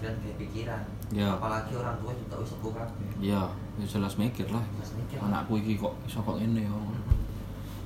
Kan 0.05 0.15
kayak 0.21 0.37
pikiran. 0.37 0.81
Ya. 1.13 1.37
apalagi 1.37 1.73
orang 1.77 1.97
tua 2.01 2.11
juga 2.17 2.35
wis 2.41 2.49
sepuh 2.49 2.71
kabeh 2.73 3.07
ya 3.21 3.41
ya 3.77 3.85
jelas 3.85 4.13
mikir 4.17 4.47
lah. 4.49 4.63
Jelas 4.77 4.91
mikir. 4.97 5.17
anakku 5.21 5.53
iki 5.61 5.73
kok 5.77 5.93
iso 6.05 6.21
kok 6.21 6.37
ngene 6.37 6.65
ya. 6.65 6.73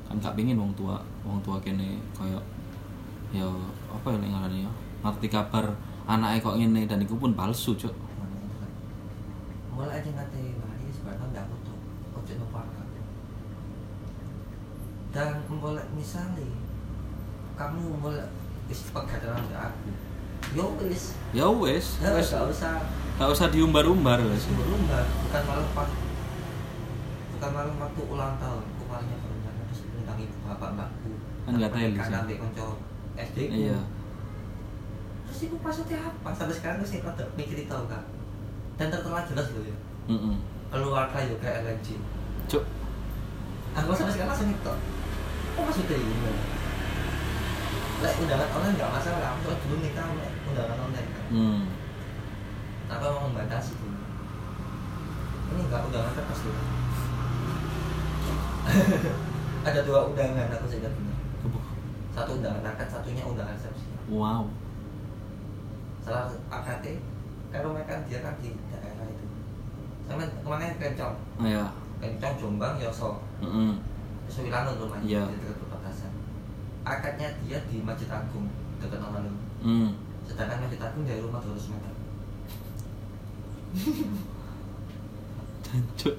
Kan 0.10 0.18
gak 0.20 0.36
pingin 0.36 0.58
wong 0.60 0.74
tua 0.76 1.00
wong 1.24 1.40
tua 1.46 1.62
kene 1.64 2.00
kayak 2.16 2.44
ya 3.32 3.46
apa 3.90 4.08
ya 4.12 4.18
lek 4.20 4.30
ngarani 4.32 4.60
ya? 4.68 4.72
Ngerti 5.06 5.28
kabar 5.32 5.66
anaknya 6.06 6.44
kok 6.44 6.58
ngene 6.60 6.82
dan 6.86 7.00
iku 7.00 7.16
pun 7.16 7.32
palsu 7.34 7.74
cuk. 7.74 7.96
Mulai 9.74 10.04
aja 10.04 10.10
ngate 10.12 10.42
mari 10.60 10.92
sebenarnya 10.92 11.26
nggak 11.32 11.46
butuh 11.48 11.78
ojo 12.20 12.34
numpang 12.36 12.80
dan 15.10 15.42
mulai 15.50 15.86
misalnya 15.98 16.46
kamu 17.58 17.98
mulai 17.98 18.30
pegatan 18.70 19.34
sama 19.34 19.74
aku 19.74 19.90
yo 20.56 20.66
wis. 20.82 21.14
Ya 21.32 21.46
wes 21.48 21.86
ya 22.02 22.10
wes 22.16 22.28
gak 22.32 22.46
usah. 22.50 22.80
Gak 23.20 23.30
usah 23.30 23.48
diumbar-umbar 23.52 24.20
wes 24.26 24.44
berlomba 24.52 25.06
bukan 25.28 25.42
malam 25.46 25.68
waktu. 25.76 26.00
Bukan 27.38 27.50
malam 27.54 27.76
waktu 27.78 28.02
ulang 28.10 28.34
tahun. 28.42 28.64
Aku 28.66 28.84
malah 28.90 29.04
nyamperin 29.06 29.40
terus 29.44 29.80
undang 29.94 30.18
ibu 30.20 30.36
bapak 30.50 30.70
mbakku 30.74 31.12
Kan 31.46 31.52
nggak 31.58 31.72
tahu, 31.74 31.90
karena 31.98 32.18
ambil 32.26 32.38
konco 32.42 32.68
SD 33.18 33.38
ku. 33.50 33.56
Iya. 33.56 33.80
Terus 35.30 35.40
ibu 35.50 35.56
maksudnya 35.62 35.98
apa? 36.02 36.30
Sampai 36.34 36.56
sekarang 36.58 36.80
saya 36.86 37.06
rada 37.06 37.26
mikir 37.38 37.66
tahu 37.70 37.84
kak. 37.90 38.04
Dan 38.78 38.88
tertera 38.90 39.26
jelas 39.28 39.48
loh 39.54 39.64
ya. 39.66 39.78
Mm 40.10 40.36
keluarga 40.70 41.18
yoga 41.26 41.50
LNG 41.66 41.98
cuk. 42.46 42.62
Aku 43.74 43.90
sampai 43.90 44.14
sekarang 44.14 44.38
langsung 44.38 44.54
itu 44.54 44.74
oh 45.60 45.64
maksudnya 45.68 45.98
ini 46.00 46.32
Lek 48.00 48.14
undangan 48.16 48.50
online 48.56 48.76
nggak 48.80 48.92
masalah, 48.96 49.36
aku 49.36 49.52
dulu 49.60 49.76
nikah 49.84 50.08
lek 50.16 50.32
undangan 50.48 50.78
online 50.88 51.10
kan. 51.12 51.26
hmm. 51.30 51.62
Apa 52.88 53.06
mau 53.12 53.28
membatasi 53.28 53.76
dulu? 53.76 54.00
Ini 55.50 55.62
nggak 55.68 55.82
undangan 55.92 56.12
kertas 56.16 56.40
dulu. 56.42 56.62
Ada 59.68 59.80
dua 59.84 60.00
undangan 60.08 60.48
aku 60.48 60.66
sudah 60.72 60.92
punya. 60.96 61.16
Satu 62.16 62.40
undangan 62.40 62.64
akad, 62.66 62.88
satunya 62.88 63.24
undangan 63.24 63.54
resepsi. 63.54 63.86
wow 64.08 64.48
Salah 66.00 66.32
AKT, 66.48 66.86
kalau 67.52 67.76
mereka 67.76 68.00
dia 68.08 68.24
kan 68.24 68.40
di 68.40 68.56
daerah 68.72 69.06
itu. 69.06 69.26
Sama 70.08 70.24
ke 70.24 70.48
mana 70.48 70.74
kencong, 70.80 71.16
oh, 71.38 71.46
ya 71.46 71.68
kencong 72.00 72.34
Jombang, 72.40 72.80
Yoso. 72.80 73.20
mm 73.44 73.76
Suwilanun 74.30 74.78
rumahnya 74.80 75.06
Iya. 75.06 75.24
di 75.26 75.36
dekat 75.38 75.58
perbatasan. 75.58 75.69
Akadnya 76.90 77.30
dia 77.46 77.62
di 77.70 77.86
Masjid 77.86 78.10
Agung 78.10 78.50
dekat 78.82 78.98
Amanun. 78.98 79.38
hmm. 79.62 79.90
Sedangkan 80.26 80.66
Masjid 80.66 80.82
Agung 80.82 81.06
dari 81.06 81.22
rumah 81.22 81.38
200 81.46 81.70
meter. 81.70 81.94
cuk 85.70 86.16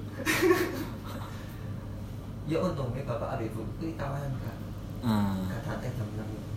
Ya 2.47 2.57
untungnya 2.63 3.03
bapak 3.03 3.35
ada 3.35 3.43
ibu 3.43 3.63
itu 3.79 3.95
kawan 3.99 4.31
kak. 4.39 4.57
ah. 5.03 5.35
Kata 5.59 5.83
teh 5.83 5.91
jam 5.91 6.07
enam 6.15 6.27
itu. 6.31 6.51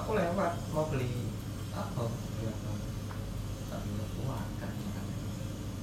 Aku 0.00 0.10
lewat 0.16 0.52
mau 0.72 0.84
beli 0.88 1.28
apa? 1.72 2.04
Beli 2.08 2.44
apa? 2.48 2.70
Tak 3.68 3.78
beli 3.84 4.04
wah 4.24 4.44
kan 4.60 4.70
kan. 4.70 5.04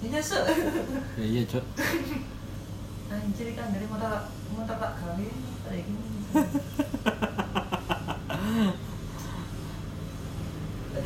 Ini 0.01 0.07
nyesel. 0.13 0.41
ya 1.17 1.25
iya 1.25 1.41
cuk 1.45 1.65
Anjir 3.13 3.47
kan 3.57 3.73
dari 3.73 3.85
mata 3.89 4.29
mata 4.53 4.73
tak 4.77 4.91
gini. 5.17 5.56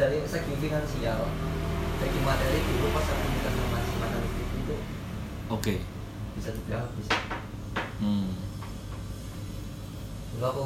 dari 0.01 0.17
segi 0.25 0.53
finansial 0.57 1.29
segi 2.01 2.19
materi 2.25 2.57
dulu 2.65 2.89
pas 2.89 3.05
aku 3.05 3.21
nikah 3.29 3.53
sama 3.53 3.77
si 3.85 3.93
mantan 4.01 4.25
itu 4.25 4.75
oke 5.45 5.75
bisa 6.33 6.49
dibilang 6.57 6.89
bisa 6.97 7.13
hmm. 8.01 8.33
dulu 10.33 10.45
aku 10.49 10.65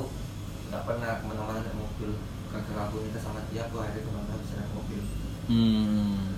nggak 0.72 0.84
pernah 0.88 1.20
ke 1.20 1.24
mana-mana 1.28 1.60
naik 1.68 1.76
mobil 1.76 2.16
gara-gara 2.48 2.88
aku 2.88 3.04
nikah 3.04 3.20
sama 3.20 3.44
dia 3.52 3.68
aku 3.68 3.84
akhirnya 3.84 4.08
ke 4.08 4.12
mana-mana 4.16 4.40
bisa 4.40 4.56
naik 4.56 4.72
mobil 4.72 5.04
hmm. 5.52 6.32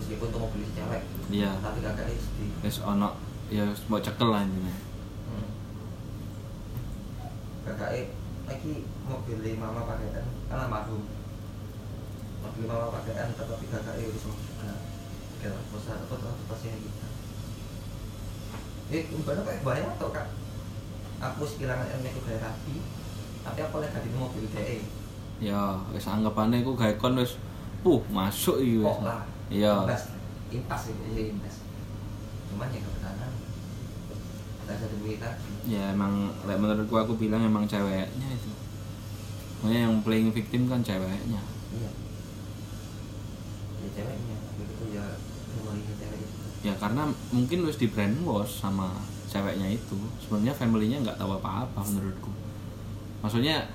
meskipun 0.00 0.26
itu 0.32 0.38
mobil 0.40 0.60
si 0.64 0.72
cewek 0.80 1.02
Iya. 1.30 1.52
tapi 1.60 1.78
gak 1.84 2.08
istri 2.08 2.48
wes 2.64 2.80
ono 2.80 3.20
ya 3.52 3.68
mau 3.92 4.00
cekel 4.00 4.28
lah 4.32 4.48
intinya 4.48 4.72
hmm. 4.72 4.89
Kakak 7.66 7.90
lagi 8.48 8.74
mobil 9.06 9.38
mama 9.60 9.86
pakaian 9.86 10.12
kan 10.16 10.26
almarhum 10.50 11.02
mobil 12.40 12.64
mama 12.66 12.88
pakaian 12.94 13.30
tetapi 13.36 13.64
kakak 13.68 13.94
itu 14.00 14.16
sama 14.18 14.38
juga 14.40 14.72
kira 15.40 15.56
kosa 15.72 15.96
apa 15.96 16.14
transportasinya 16.20 16.76
kita. 16.84 17.06
Eh 18.92 19.02
ibadah 19.08 19.42
kayak 19.46 19.64
bayar 19.64 19.88
atau 19.96 20.12
kak? 20.12 20.28
Aku 21.20 21.48
sekiranya 21.48 21.88
ilmu 21.96 22.08
itu 22.12 22.20
kayak 22.24 22.44
rapi 22.44 22.76
tapi 23.40 23.58
aku 23.64 23.80
lihat 23.80 24.04
di 24.04 24.10
mobil 24.12 24.44
DE 24.52 24.84
ya 25.40 25.80
wis 25.96 26.04
anggapane 26.04 26.60
iku 26.60 26.76
gawe 26.76 26.92
kon 27.00 27.16
wis 27.16 27.40
puh 27.80 28.04
masuk 28.12 28.60
iki 28.60 28.84
wis. 28.84 28.88
Kok 28.88 29.00
lah? 29.04 29.24
Iya 29.48 29.72
impas 30.50 30.82
ya 30.90 31.22
impas 31.30 31.54
cuman 32.50 32.74
ya 32.74 32.82
kebetulan 32.82 33.29
ya 35.66 35.82
emang 35.92 36.30
lek 36.46 36.58
menurutku 36.58 36.94
aku 36.96 37.14
bilang 37.18 37.42
emang 37.42 37.66
ceweknya 37.66 38.28
itu. 38.30 38.50
Makanya 39.60 39.80
yang 39.90 39.94
playing 40.00 40.30
victim 40.32 40.70
kan 40.70 40.80
ceweknya. 40.80 41.42
Iya. 41.74 41.90
Ya 43.80 43.88
ceweknya. 43.92 44.36
Begitu 44.56 44.84
ya 44.94 45.04
cewek 45.50 46.18
itu. 46.22 46.36
Ya 46.64 46.74
karena 46.76 47.02
mungkin 47.34 47.58
wis 47.66 47.76
di 47.76 47.90
brainwash 47.90 48.62
sama 48.62 49.02
ceweknya 49.28 49.68
itu. 49.74 49.98
Sebenarnya 50.22 50.54
family-nya 50.56 50.98
nggak 51.04 51.18
tahu 51.20 51.36
apa-apa 51.36 51.80
menurutku. 51.84 52.32
Maksudnya 53.20 53.68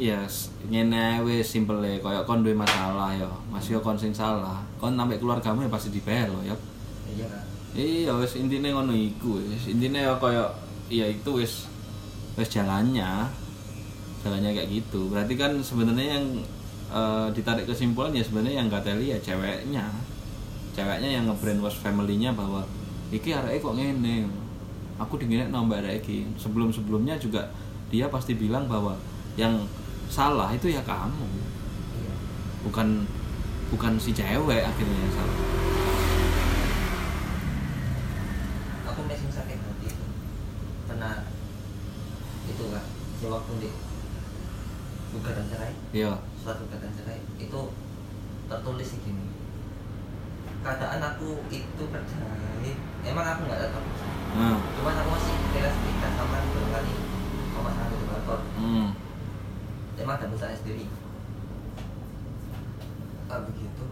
ya 0.00 0.24
ngene 0.66 1.20
wis 1.28 1.46
simple 1.46 2.00
koyo 2.00 2.24
kon 2.24 2.42
duwe 2.42 2.56
masalah 2.56 3.14
ya. 3.14 3.28
Masih 3.52 3.78
yo 3.78 3.80
kon 3.80 4.00
sing 4.00 4.10
salah. 4.10 4.64
Kon 4.80 4.98
sampai 4.98 5.20
keluargamu 5.20 5.62
ya 5.62 5.70
pasti 5.70 5.94
dibelo 5.94 6.42
ya. 6.42 6.56
Iya 7.10 7.59
iya 7.74 8.10
wis 8.18 8.34
intine 8.34 8.74
ngono 8.74 8.90
iku 8.94 9.38
wis. 9.38 9.70
Intine 9.70 10.02
ya 10.02 10.14
koyo 10.18 10.50
iya 10.90 11.06
itu 11.06 11.30
wis 11.38 11.70
wis 12.34 12.48
jalannya. 12.50 13.30
Jalannya 14.20 14.50
kayak 14.52 14.70
gitu. 14.70 15.08
Berarti 15.08 15.34
kan 15.38 15.56
sebenarnya 15.62 16.18
yang 16.20 16.26
eh, 16.90 17.26
ditarik 17.32 17.64
kesimpulan 17.64 18.12
ya 18.12 18.22
sebenarnya 18.26 18.62
yang 18.62 18.66
gak 18.68 18.84
teli 18.84 19.14
ya 19.14 19.18
ceweknya. 19.22 19.86
Ceweknya 20.70 21.10
yang 21.10 21.24
nge-brainwash 21.26 21.82
family-nya 21.82 22.30
bahwa 22.34 22.62
iki 23.10 23.34
areke 23.34 23.62
kok 23.62 23.74
ngene. 23.78 24.28
Aku 25.00 25.16
dingin 25.16 25.48
nambah 25.48 25.80
lagi 25.80 26.28
sebelum 26.36 26.68
sebelumnya 26.68 27.16
juga 27.16 27.48
dia 27.88 28.06
pasti 28.12 28.36
bilang 28.36 28.68
bahwa 28.68 28.92
yang 29.34 29.64
salah 30.12 30.52
itu 30.52 30.68
ya 30.68 30.84
kamu. 30.84 31.26
Iya. 31.96 32.14
Bukan 32.68 33.08
bukan 33.70 33.94
si 34.02 34.10
cewek 34.10 34.66
akhirnya 34.66 34.98
yang 34.98 35.14
salah 35.14 35.38
aku 38.90 39.00
masih 39.06 39.30
sakit 39.30 39.58
hati 39.62 39.86
itu 39.94 40.06
karena 40.90 41.10
itu 42.50 42.64
waktu 43.28 43.52
di 43.60 43.70
gugatan 45.10 45.44
cerai. 45.50 45.74
Iya. 45.92 46.12
Surat 46.40 46.56
gugatan 46.64 46.90
cerai. 46.96 47.20
Itu 47.36 47.60
tertulis 48.48 48.90
gini 49.04 49.30
keadaan 50.60 51.00
aku 51.00 51.40
itu 51.48 51.82
terjadi 51.88 52.72
emang 53.00 53.24
aku 53.24 53.40
nggak 53.48 53.60
tetap 53.64 53.84
nah 54.30 54.54
cuman 54.78 54.94
aku 54.94 55.10
masih 55.10 55.34
kira 55.50 55.70
sekitar 55.72 56.10
sama 56.14 56.38
dua 56.52 56.66
kali. 56.70 56.94
Sama 57.50 57.70
sama 57.74 57.92
itu 57.92 58.06
kantor 58.06 58.40
hmm. 58.60 58.88
emang 59.98 60.16
ada 60.20 60.26
usaha 60.30 60.54
sendiri. 60.54 60.86
Ah 63.26 63.40
begitu 63.42 63.84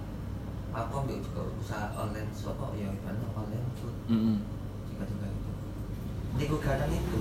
aku 0.70 0.92
ambil 1.02 1.18
juga 1.24 1.42
usaha 1.58 1.86
online 1.96 2.30
shop. 2.36 2.60
Oh 2.60 2.70
ya 2.76 2.92
ibaratnya 2.92 3.28
online 3.34 3.68
food. 3.80 3.94
Mm-mm. 4.06 4.36
juga 4.92 5.04
juga 5.10 5.26
gitu. 5.26 5.50
Di 6.38 6.44
gugatan 6.46 6.90
itu 6.92 7.20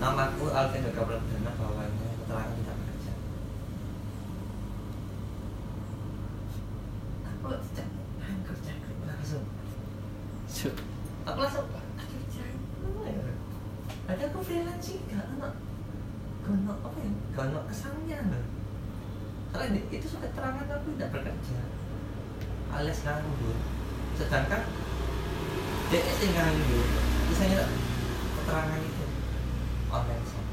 namaku 0.00 0.48
Alvin 0.48 0.80
Gaga 0.80 1.02
Perdana 1.04 1.52
bawahnya 1.60 2.08
keterangan 2.24 2.56
tidak 2.56 2.76
bekerja. 2.80 3.12
Aku 7.28 7.46
tidak 7.52 7.88
kerja 8.48 8.72
langsung. 9.04 9.44
Aku 11.28 11.38
langsung. 11.44 11.66
Ya? 13.00 13.12
Ada 14.08 14.24
aku 14.32 14.38
freelance 14.40 14.90
gak 15.06 15.24
anak 15.36 15.54
gono 16.48 16.72
apa 16.80 16.98
ya? 17.04 17.12
Gono 17.36 17.60
kesannya 17.68 18.18
loh. 18.32 18.44
Soalnya 19.52 19.80
itu 19.92 20.06
sudah 20.08 20.32
keterangan 20.32 20.64
aku 20.64 20.96
tidak 20.96 21.12
bekerja. 21.12 21.60
Alias 22.72 23.04
nganggur. 23.04 23.58
Sedangkan 24.16 24.64
dia 25.92 26.00
sih 26.08 26.30
nganggur. 26.32 26.86
Misalnya 27.28 27.68
keterangan 28.40 28.80
itu 28.80 28.89
online 29.90 30.24
shop. 30.26 30.46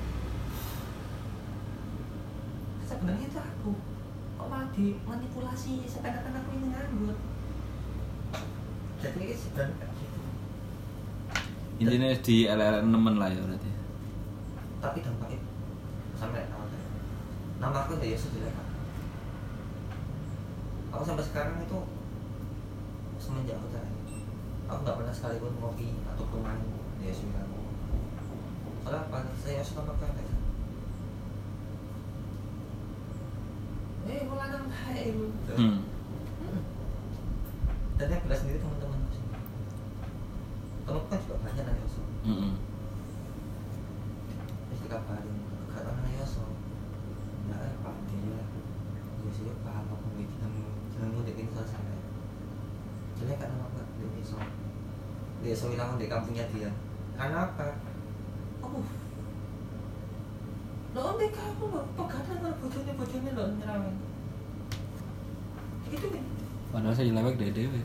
Sebenarnya 2.84 3.26
itu 3.30 3.40
aku. 3.40 3.72
Kok 4.38 4.48
malah 4.50 4.70
dimanipulasi? 4.74 5.86
Seakan-akan 5.86 6.34
aku 6.42 6.50
ini 6.58 6.68
nganggur. 6.74 7.18
Jadi 8.98 9.18
ini 9.22 9.36
sebenarnya 9.38 9.76
kayak 9.78 9.94
gitu. 10.02 10.20
Intinya 11.78 12.10
di 12.18 12.38
LLN 12.50 12.88
nemen 12.90 13.16
lah 13.22 13.30
ya 13.30 13.42
berarti. 13.46 13.70
Tapi 14.82 14.98
dampaknya 15.06 15.40
sampai 16.18 16.50
nama 17.58 17.78
aku 17.86 17.98
udah 17.98 18.10
Yesus 18.10 18.34
jelek 18.34 18.54
Kak. 18.54 18.68
aku 20.94 21.04
sampai 21.06 21.26
sekarang 21.26 21.62
itu 21.62 21.80
semenjak 23.22 23.58
aku 23.58 23.70
cerai 23.70 23.94
aku 24.66 24.80
nggak 24.82 24.98
pernah 24.98 25.14
sekalipun 25.14 25.54
ngopi 25.62 25.90
ataupun 26.10 26.40
main 26.42 26.62
di 27.02 27.06
Yesus 27.10 27.30
kan 27.34 27.57
soalnya 28.88 29.04
apa 29.04 29.20
saya 29.44 29.60
Yesus 29.60 29.76
nama 29.76 29.92
kan 30.00 30.16
eh 34.08 34.24
mau 34.24 34.40
lanang 34.40 34.72
baik 34.72 35.12
hmm. 35.12 35.60
Hmm. 35.60 35.80
dan 38.00 38.08
yang 38.16 38.24
belas 38.24 38.40
sendiri 38.40 38.64
teman-teman. 38.64 39.12
Aku 40.88 41.04
kan 41.12 41.20
juga 41.20 41.36
banyak 41.44 41.68
nanya 41.68 41.84
Yesus 41.84 42.08
Mm-mm. 42.24 42.56
terus 44.72 44.80
dikabarin 44.88 45.36
tahu 45.68 45.92
nanya 46.08 46.24
nggak 47.44 47.60
eh 47.60 47.76
pak 47.84 47.96
dia 48.08 48.40
ya 49.52 49.54
paham 49.68 49.84
apa 49.84 50.08
gue 50.16 50.24
jeneng 50.32 50.56
jenengmu 50.96 51.28
dek 51.28 51.36
ini 51.36 51.52
soal 51.52 51.68
sampai 51.68 52.00
jelek 53.20 53.36
kan 53.36 53.52
gak 53.52 53.84
dek 54.00 54.12
Yoso. 54.16 54.40
Dia 55.44 55.52
Yoso 55.52 55.76
hilang 55.76 56.00
di 56.00 56.08
kampungnya 56.08 56.48
dia. 56.56 56.72
Karena 57.20 57.52
apa 57.52 57.76
oh 58.68 58.84
lo 60.96 61.14
lo 61.66 61.82
pegatan 61.98 62.36
kalau 62.38 62.56
bojone 62.62 62.92
bojone 62.94 63.30
lo 63.34 63.44
nyerang 63.58 63.84
gitu 65.90 66.08
kan 66.14 66.24
padahal 66.70 66.94
saya 66.94 67.10
jelek 67.10 67.36
deh 67.42 67.50
dewe 67.56 67.82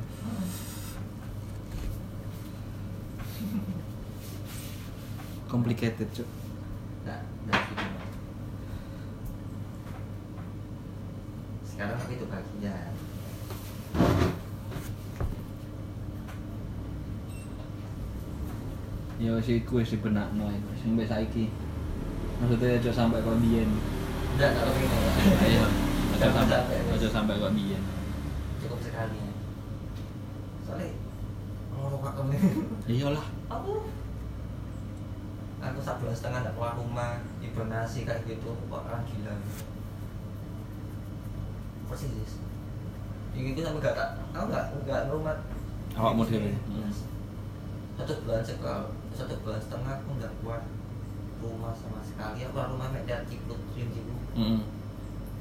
complicated 5.53 6.09
cuk. 6.17 6.25
Nah, 7.05 7.21
dari 7.45 7.61
situ 7.69 7.85
Mas. 7.85 8.09
Sekarang 11.69 12.01
aku 12.01 12.11
itu 12.17 12.25
bagian 12.25 12.93
ya 19.23 19.31
wis 19.39 19.49
iku 19.53 19.79
wis 19.79 19.93
dibenakno 19.93 20.49
ae 20.51 20.59
wis 20.73 20.81
sampai 20.83 21.07
saiki 21.07 21.53
maksudnya 22.43 22.75
aja 22.75 22.91
sampai 22.91 23.23
kok 23.23 23.39
biyen. 23.39 23.71
Enggak, 24.35 24.51
kalau 24.59 24.75
ini 24.75 24.99
ayo 25.47 25.63
aja 26.19 26.27
sampai 26.35 26.79
aja 26.91 27.09
sampai 27.09 27.39
kok 27.39 27.55
biyen. 27.55 27.83
Cukup 28.59 28.79
sekali. 28.83 29.15
Ya. 29.15 29.33
Soalnya 30.67 30.91
ngomong 31.71 32.03
pak 32.03 32.13
kamu 32.19 32.35
iyalah. 32.91 33.27
Aku 33.47 33.73
aku 35.63 35.79
satu 35.79 36.03
bulan 36.03 36.19
setengah 36.19 36.39
nggak 36.43 36.55
keluar 36.59 36.75
rumah 36.75 37.23
hibernasi 37.39 38.03
kayak 38.03 38.27
gitu 38.27 38.51
kok 38.51 38.83
orang 38.83 39.07
gila. 39.07 39.35
Persis. 41.87 42.43
Yang 43.39 43.55
itu 43.55 43.61
sampai 43.63 43.81
gak 43.87 43.95
tak 43.95 44.11
aku 44.35 44.45
nggak 44.51 44.65
nggak 44.83 45.03
rumah. 45.15 45.37
Awakmu 45.95 46.27
dhewe? 46.27 46.53
satu 47.93 48.13
bulan 48.25 48.43
sekal 48.43 48.89
satu 49.13 49.35
bulan 49.45 49.61
setengah 49.61 50.01
aku 50.01 50.11
nggak 50.17 50.33
keluar 50.41 50.61
rumah 51.43 51.75
sama 51.75 51.99
sekali. 52.07 52.47
Aku 52.47 52.55
rumah 52.55 52.95
lihat 52.95 53.27
cipluk 53.27 53.59
cium 53.75 53.91
cipluk 53.91 54.23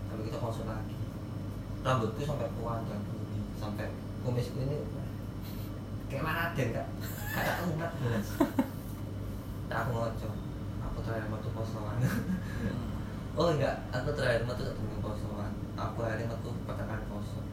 sampai 0.10 0.24
kita 0.26 0.38
konsul 0.42 0.66
lagi. 0.66 0.98
Rambutku 1.86 2.22
sampai 2.26 2.50
panjang 2.58 3.04
sampai 3.62 3.88
kumisku 4.26 4.58
ini 4.66 4.82
kayak 6.10 6.26
mana 6.26 6.52
deh 6.58 6.74
kak? 6.74 6.88
Kata 7.32 7.64
umat 7.72 7.92
belas 8.02 8.28
tak 9.70 9.88
aku 9.88 9.92
ngoco 9.96 10.30
aku 10.84 10.98
terakhir 11.06 11.30
metu 11.32 11.50
kosongan. 11.56 11.98
Oh 13.40 13.48
enggak. 13.56 13.88
Aku 13.96 14.12
terakhir 14.12 14.44
metu 14.44 14.68
ketemu 14.68 15.00
kosongan. 15.00 15.54
Aku 15.80 16.04
hari 16.04 16.28
metu 16.28 16.50
petakan 16.68 17.02
kosong 17.08 17.48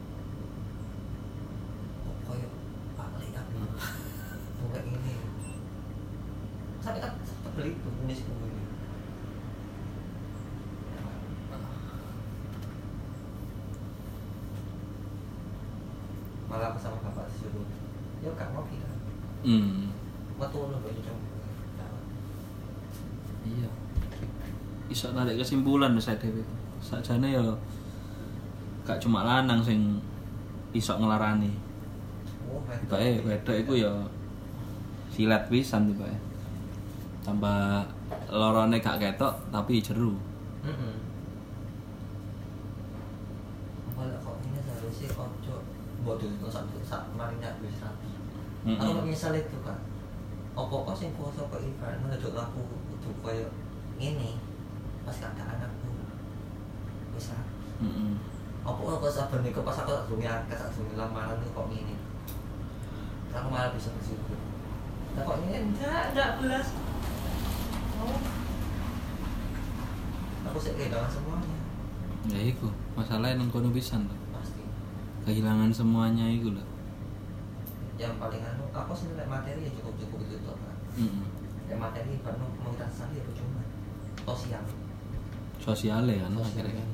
oh 2.05 2.15
koyo 2.29 2.49
pak 2.93 3.09
lek 3.17 3.33
aku 3.33 4.65
kayak 4.69 4.85
ini 4.85 5.13
sampai 6.83 7.01
tak 7.01 7.17
beli 7.57 7.73
tuh 7.81 7.89
kumisku 7.89 8.29
ini 8.29 8.63
malah 16.45 16.69
aku 16.73 16.79
sama 16.81 17.01
bapak 17.01 17.29
disuruh 17.33 17.65
yuk 18.21 18.37
kak 18.37 18.53
mau 18.53 18.65
kita 18.69 18.89
Hmm. 19.39 19.87
coba 20.35 20.47
Iya. 23.47 23.69
Iso 24.91 25.15
narik 25.15 25.39
kesimpulan 25.39 25.95
saya 25.95 26.19
dhewe. 26.19 26.43
Sakjane 26.83 27.35
ya 27.35 27.43
gak 28.83 28.99
cuma 28.99 29.23
lanang 29.23 29.63
sing 29.63 30.01
iso 30.75 30.97
ngelarani. 30.97 31.51
oh 32.49 32.61
Tibake 32.65 33.21
wedok 33.21 33.57
iku 33.61 33.73
ya 33.79 33.93
silat 35.13 35.47
pisan 35.47 35.87
tibake. 35.89 36.17
Tambah 37.23 37.85
lorone 38.29 38.81
gak 38.81 38.99
ketok 38.99 39.33
tapi 39.53 39.79
jeru. 39.79 40.17
Heeh. 40.65 40.95
Malah 43.95 44.19
kok 44.19 44.35
ini 44.43 44.59
seharusnya 44.63 45.09
ojo 45.15 45.55
bodoh 46.03 46.29
itu 46.31 46.47
satu 46.47 46.79
sak 46.83 47.03
marinya 47.15 47.51
wis 47.61 47.79
rapi. 47.83 48.08
Mm-mm. 48.67 48.79
Aku 48.79 49.07
misal 49.07 49.31
itu 49.39 49.57
kan. 49.63 49.79
Opo 50.57 50.83
kok 50.83 50.97
sing 50.99 51.15
kuasa 51.15 51.47
kok 51.47 51.63
ibarat 51.63 51.99
menunjuk 52.03 52.35
aku 52.35 52.59
kudu 52.91 53.09
koyo 53.23 53.47
ngene 53.95 54.35
pas 55.07 55.15
keadaan 55.15 55.63
aku 55.63 55.87
wis 57.15 57.31
rapi. 57.31 57.87
Heeh. 57.87 58.13
Opo 58.67 58.99
kok 58.99 59.13
saben 59.13 59.47
iku 59.47 59.63
pas 59.63 59.79
aku 59.79 59.95
tak 59.95 60.05
durunge 60.11 60.27
akeh 60.27 60.57
tak 60.59 60.69
durunge 60.75 60.99
lamaran 60.99 61.39
kok 61.39 61.67
ngene. 61.71 61.95
Aku 63.31 63.47
malah 63.47 63.71
bisa 63.71 63.93
bersyukur. 63.95 64.35
Nah 65.15 65.23
kok 65.23 65.37
ini 65.47 65.71
enggak, 65.71 66.11
enggak 66.11 66.31
belas. 66.43 66.67
Oh. 67.99 68.19
Aku 70.49 70.57
sih 70.59 70.73
kehilangan 70.75 71.11
semuanya. 71.11 71.57
Ya 72.27 72.39
iku, 72.41 72.67
masalahnya 72.97 73.39
nang 73.39 73.47
kono 73.47 73.71
pisan. 73.71 74.09
Pasti. 74.35 74.63
Kehilangan 75.23 75.71
semuanya 75.71 76.25
iku 76.27 76.51
lho. 76.57 76.63
Yang 77.99 78.15
paling 78.15 78.39
anu 78.39 78.63
aku 78.71 78.95
nilai 79.11 79.27
materi 79.27 79.67
ya 79.67 79.71
cukup 79.75 79.93
cukup 79.99 80.19
itu 80.23 80.39
tuh 80.39 80.55
kan. 80.55 80.75
Ya 81.67 81.75
materi 81.75 82.15
baru 82.23 82.47
mau 82.63 82.71
sandi 82.79 83.19
apa 83.19 83.31
cuma 83.35 83.61
sosial. 84.23 84.63
Sosialnya 85.59 86.23
kan 86.23 86.31
Sosial. 86.39 86.47
akhirnya 86.47 86.73
kan. 86.79 86.89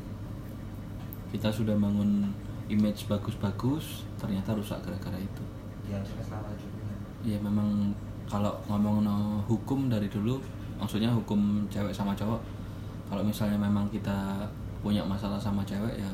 Kita 1.30 1.50
sudah 1.54 1.76
bangun 1.78 2.34
image 2.66 3.06
bagus-bagus 3.06 4.02
ternyata 4.18 4.58
rusak 4.58 4.82
gara-gara 4.82 5.22
itu. 5.22 5.44
Suka 5.86 6.26
salah 6.26 6.54
juga. 6.58 6.90
Ya 7.22 7.38
memang 7.38 7.94
kalau 8.26 8.58
ngomong 8.66 9.06
no 9.06 9.46
hukum 9.46 9.86
dari 9.86 10.10
dulu 10.10 10.42
maksudnya 10.82 11.14
hukum 11.14 11.64
cewek 11.70 11.94
sama 11.94 12.18
cowok 12.18 12.42
kalau 13.06 13.22
misalnya 13.22 13.56
memang 13.62 13.86
kita 13.94 14.50
punya 14.82 15.06
masalah 15.06 15.38
sama 15.38 15.62
cewek 15.62 16.02
ya 16.02 16.10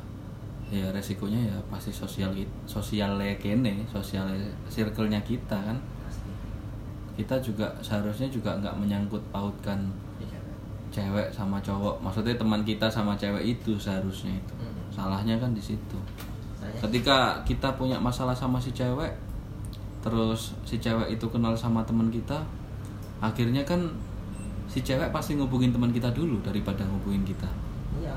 ya 0.71 0.87
resikonya 0.95 1.51
ya 1.51 1.57
pasti 1.67 1.91
sosial 1.91 2.31
sosialnya 2.63 3.35
kene 3.35 3.83
sosial 3.91 4.23
circle-nya 4.71 5.19
kita 5.27 5.59
kan. 5.59 5.75
Pasti. 6.07 6.31
Kita 7.19 7.35
juga 7.43 7.67
seharusnya 7.83 8.31
juga 8.31 8.55
nggak 8.55 8.79
menyangkut 8.79 9.19
pautkan 9.35 9.91
iya. 10.23 10.39
cewek 10.87 11.27
sama 11.27 11.59
cowok. 11.59 11.99
Maksudnya 11.99 12.39
teman 12.39 12.63
kita 12.63 12.87
sama 12.87 13.19
cewek 13.19 13.59
itu 13.59 13.75
seharusnya 13.75 14.31
itu. 14.31 14.53
Mm-mm. 14.55 14.87
salahnya 14.87 15.35
kan 15.35 15.51
di 15.51 15.59
situ. 15.59 15.99
Saya 16.55 16.71
ketika 16.87 17.43
kita 17.43 17.75
punya 17.75 17.99
masalah 17.99 18.33
sama 18.33 18.55
si 18.55 18.71
cewek 18.71 19.11
terus 19.99 20.55
si 20.63 20.79
cewek 20.79 21.19
itu 21.19 21.27
kenal 21.27 21.53
sama 21.53 21.83
teman 21.83 22.09
kita 22.09 22.41
akhirnya 23.19 23.61
kan 23.67 23.85
si 24.71 24.81
cewek 24.81 25.11
pasti 25.11 25.35
ngubungin 25.35 25.75
teman 25.75 25.91
kita 25.91 26.07
dulu 26.15 26.39
daripada 26.39 26.87
ngubungin 26.87 27.27
kita. 27.27 27.51
Iya 27.99 28.15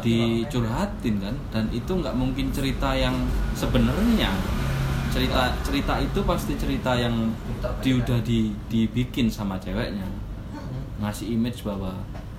dicurhatin 0.00 1.20
kan 1.20 1.36
dan 1.52 1.64
itu 1.70 1.92
nggak 1.92 2.16
mungkin 2.16 2.48
cerita 2.50 2.96
yang 2.96 3.14
sebenarnya. 3.52 4.32
Cerita 5.08 5.52
cerita 5.64 5.94
itu 6.00 6.20
pasti 6.24 6.52
cerita 6.56 6.92
yang 6.92 7.32
di 7.80 7.90
udah 7.96 8.18
di 8.24 8.52
dibikin 8.68 9.28
sama 9.28 9.56
ceweknya. 9.60 10.04
Ngasih 11.00 11.36
image 11.38 11.64
bahwa 11.64 11.94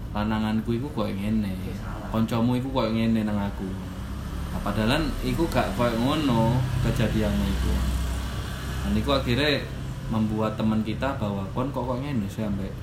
lananganku 0.10 0.74
iku 0.74 0.90
koyo 0.92 1.14
ngene 1.14 1.54
koncomu 2.10 2.58
iku 2.58 2.70
koyo 2.74 2.90
ngene 2.94 3.26
nang 3.26 3.38
aku. 3.38 3.70
Nah, 4.50 4.60
padahal 4.66 5.06
iku 5.22 5.46
gak 5.50 5.70
koyo 5.78 5.94
ngono 6.02 6.58
kejadiannya 6.82 7.46
itu. 7.46 7.74
Dan 8.86 8.92
iku 8.98 9.14
akhirnya 9.14 9.62
membuat 10.10 10.58
teman 10.58 10.82
kita 10.82 11.14
bahwa 11.22 11.46
kon 11.54 11.70
kok 11.70 11.86
kok 11.86 12.00
ngene 12.02 12.26
ambek 12.26 12.74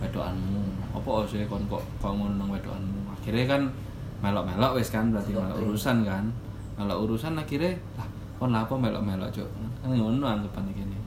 wedokanmu? 0.00 0.64
Apa 0.96 1.28
sih 1.28 1.44
kon 1.44 1.68
kok 1.68 1.84
kok 2.00 2.12
ngono 2.16 2.40
nang 2.40 2.48
wedokanmu 2.48 3.01
akhirnya 3.22 3.46
kan 3.46 3.62
melok-melok 4.18 4.82
wis 4.82 4.90
kan 4.90 5.14
berarti 5.14 5.30
melok 5.30 5.62
urusan 5.62 6.02
kan. 6.02 6.26
Melok 6.74 6.98
urusan 7.06 7.38
akhirnya 7.38 7.78
lah 7.94 8.08
kon 8.42 8.50
lah 8.50 8.66
apa 8.66 8.74
melok-melok 8.74 9.30
cuk? 9.30 9.46
Kan 9.78 9.94
ngono 9.94 10.26
anggapan 10.26 10.66
gini 10.74 10.98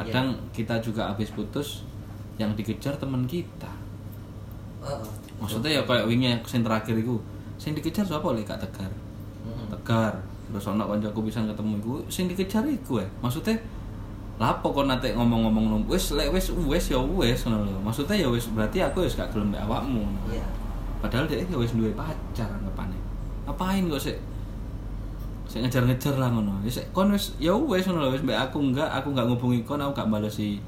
kadang 0.00 0.32
kita 0.56 0.80
juga 0.80 1.12
habis 1.12 1.28
putus 1.34 1.84
yang 2.40 2.56
dikejar 2.56 2.96
teman 2.96 3.28
kita. 3.28 3.68
Heeh. 4.80 5.04
maksudnya 5.36 5.76
ya 5.76 5.82
kayak 5.84 6.08
wingi 6.08 6.32
sing 6.48 6.64
terakhir 6.64 6.96
iku. 6.96 7.20
Sing 7.60 7.76
dikejar 7.76 8.00
siapa 8.00 8.24
oleh 8.24 8.40
kak 8.40 8.56
tegar. 8.64 8.88
Mm-mm. 9.44 9.68
tegar. 9.68 10.16
Terus 10.48 10.64
ono 10.72 10.88
kancaku 10.88 11.28
bisa 11.28 11.44
ketemu 11.44 11.76
iku. 11.84 11.94
Sing 12.08 12.32
dikejar 12.32 12.64
iku 12.64 13.04
ya 13.04 13.08
maksudnya 13.20 13.60
lapo 14.40 14.72
kok 14.72 14.88
nanti 14.88 15.12
ngomong-ngomong 15.12 15.84
wis 15.84 16.16
lek 16.16 16.32
wis 16.32 16.48
wis 16.48 16.88
ya 16.88 16.96
wis 16.96 17.44
ngono 17.44 17.68
lho. 17.68 17.80
Maksudnya 17.84 18.16
ya 18.24 18.28
wis 18.32 18.48
berarti 18.48 18.80
aku 18.80 19.04
wis 19.04 19.20
gak 19.20 19.28
gelem 19.36 19.52
awakmu 19.52 20.08
iya 20.32 20.40
padahal 21.00 21.24
dia 21.24 21.40
ya 21.40 21.56
wis 21.56 21.72
duwe 21.72 21.90
pacar 21.96 22.48
anggapane 22.48 22.96
ngapain 23.48 23.88
kok 23.88 23.98
sik? 23.98 24.18
Sik 25.50 25.66
ngejar-ngejar 25.66 26.14
lah 26.20 26.30
ngono. 26.30 26.62
Ya 26.62 26.70
sik 26.70 26.92
kon 26.94 27.10
wis 27.10 27.34
ya 27.42 27.50
wis 27.56 27.88
ngono 27.88 28.06
lho 28.06 28.14
wis 28.14 28.22
mbek 28.22 28.38
aku 28.38 28.60
enggak 28.62 28.86
aku 28.86 29.10
enggak 29.10 29.26
ngubungi 29.26 29.60
kon 29.66 29.80
aku 29.82 29.92
gak 29.96 30.06
balesi 30.06 30.60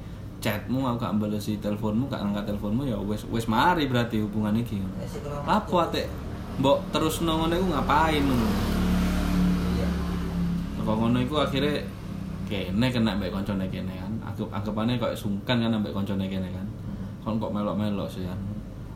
chatmu 0.43 0.83
aku 0.83 0.99
gak 0.99 1.15
balesi 1.15 1.55
teleponmu 1.63 2.11
gak 2.11 2.19
angkat 2.19 2.43
teleponmu 2.51 2.83
ya 2.83 2.99
wis 2.99 3.23
wis 3.31 3.47
mari 3.47 3.87
berarti 3.87 4.19
hubungan 4.19 4.51
iki 4.59 4.75
ngono 4.83 4.99
Ya, 4.99 5.07
sih 5.07 5.23
Lapo 5.23 5.79
waktu. 5.79 6.03
ate 6.03 6.11
mbok 6.59 6.77
terus 6.91 7.23
ngono 7.23 7.47
iku 7.47 7.67
ngapain 7.71 8.19
ngono? 8.19 8.47
Iya. 9.79 9.87
Kok 10.83 10.95
ngono 10.99 11.17
iku 11.23 11.35
akhirnya 11.39 11.79
kene 12.43 12.87
kena 12.91 13.15
mbek 13.15 13.31
koncone 13.31 13.65
kene 13.71 13.93
kan? 13.95 14.11
Aku 14.33 14.51
anggapane 14.51 14.99
kok 14.99 15.15
sungkan 15.15 15.63
kan 15.63 15.71
mbek 15.79 15.95
koncone 15.95 16.27
kene 16.27 16.51
kan? 16.51 16.67
Mm. 16.67 17.23
kon 17.23 17.39
kok 17.39 17.55
melok-melok 17.55 18.11
sih 18.11 18.27
kan 18.27 18.35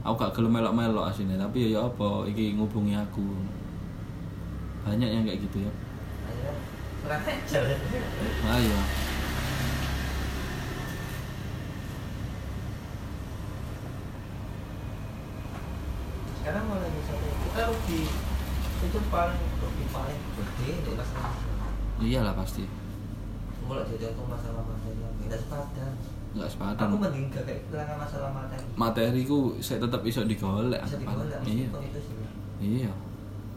aku 0.07 0.23
gak 0.23 0.39
gelem 0.39 0.55
melok-melok 0.55 1.11
asine 1.11 1.35
tapi 1.35 1.67
ya 1.67 1.75
ya 1.75 1.83
apa 1.83 2.23
iki 2.31 2.55
ngubungi 2.55 2.95
aku. 2.95 3.27
Banyak 4.87 5.09
yang 5.11 5.27
kayak 5.27 5.43
gitu 5.43 5.67
ya. 5.67 5.71
Ayo. 8.47 8.79
Sekarang 16.39 16.63
mulai 16.71 16.87
misalnya 16.87 17.31
kita 17.43 17.67
rugi. 17.67 18.07
Itu 18.77 18.99
paling 19.11 19.43
rugi 19.59 19.85
paling 19.91 20.19
gede 20.39 20.69
untuk 20.79 20.95
masalah 21.03 21.35
iyalah 21.99 22.31
pasti. 22.39 22.63
Mulai 23.67 23.83
jadi 23.91 24.15
aku 24.15 24.23
masalah 24.31 24.63
materi 24.63 24.95
yang 25.03 25.11
tidak 25.19 25.43
sepadan 25.43 25.99
nggak 26.37 26.49
aku 26.49 26.55
sepadan 26.55 26.87
mending 27.01 27.25
gak 27.33 27.43
kayak 27.49 27.97
masalah 27.97 28.29
materi. 28.31 28.65
Materi 28.77 29.21
ku 29.25 29.57
saya 29.57 29.81
tetap 29.81 30.01
iso 30.05 30.21
digolek 30.23 30.79
bisa 30.85 30.97
digolek 31.01 31.39
iya. 31.49 31.67
itu 31.67 31.99
sih. 32.05 32.15
Iya. 32.61 32.91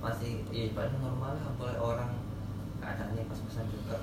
Masih 0.00 0.32
ya 0.48 0.72
paling 0.72 0.96
normal 0.98 1.36
lah 1.36 1.52
boleh 1.60 1.76
orang 1.76 2.10
keadaannya 2.80 3.22
pas-pasan 3.28 3.68
juga 3.68 4.00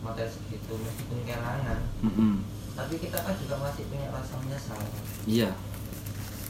materi 0.00 0.30
segitu 0.30 0.72
meskipun 0.80 1.18
kehilangan 1.28 1.78
Mm-mm. 2.00 2.40
tapi 2.72 2.94
kita 2.96 3.18
kan 3.20 3.34
juga 3.36 3.54
masih 3.58 3.82
punya 3.90 4.08
rasa 4.14 4.34
menyesal. 4.40 4.80
Iya. 5.26 5.50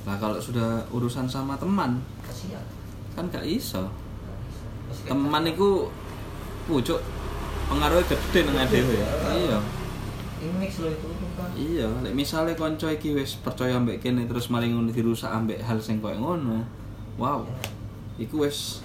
Lah 0.05 0.17
kalau 0.21 0.39
sudah 0.41 0.85
urusan 0.93 1.27
sama 1.27 1.57
teman 1.57 2.05
kasihan 2.25 2.65
kan 3.17 3.27
gak 3.33 3.49
iso. 3.49 3.89
Bisa. 3.89 4.65
Meskipun 4.93 5.11
teman 5.17 5.45
itu 5.49 5.71
pucuk 6.69 7.01
pengaruhnya 7.71 8.05
gede 8.07 8.41
nang 8.47 8.67
dhewe 8.67 8.95
ya. 8.99 9.11
Iya. 9.31 9.59
ini 10.41 10.53
mix 10.57 10.81
loh 10.81 10.89
itu 10.89 11.05
Iya, 11.57 11.87
lek 12.05 12.15
misale 12.15 12.53
kanca 12.57 12.89
iki 12.91 13.17
wis 13.17 13.39
percaya 13.41 13.77
ambek 13.77 14.01
kene 14.01 14.25
terus 14.25 14.49
maling 14.49 14.77
ngono 14.77 14.91
dirusak 14.93 15.31
ambek 15.31 15.61
hal 15.61 15.79
sing 15.81 15.99
koyo 15.99 16.17
ngono. 16.17 16.65
Wow. 17.21 17.45
Iku 18.21 18.45
wis 18.45 18.85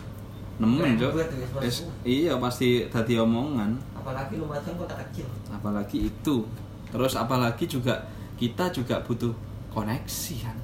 nemen, 0.55 0.95
banget 0.95 1.27
wis, 1.59 1.83
iya 2.07 2.39
pasti 2.39 2.87
dadi 2.87 3.19
omongan, 3.19 3.75
apalagi 3.91 4.39
Lumajang 4.39 4.79
kota 4.79 4.95
kecil 5.03 5.27
apalagi 5.51 6.07
itu. 6.07 6.47
Terus 6.87 7.19
apalagi 7.19 7.67
juga 7.67 7.99
kita 8.39 8.71
juga 8.71 9.03
butuh 9.03 9.35
koneksi 9.75 10.35
kan. 10.39 10.55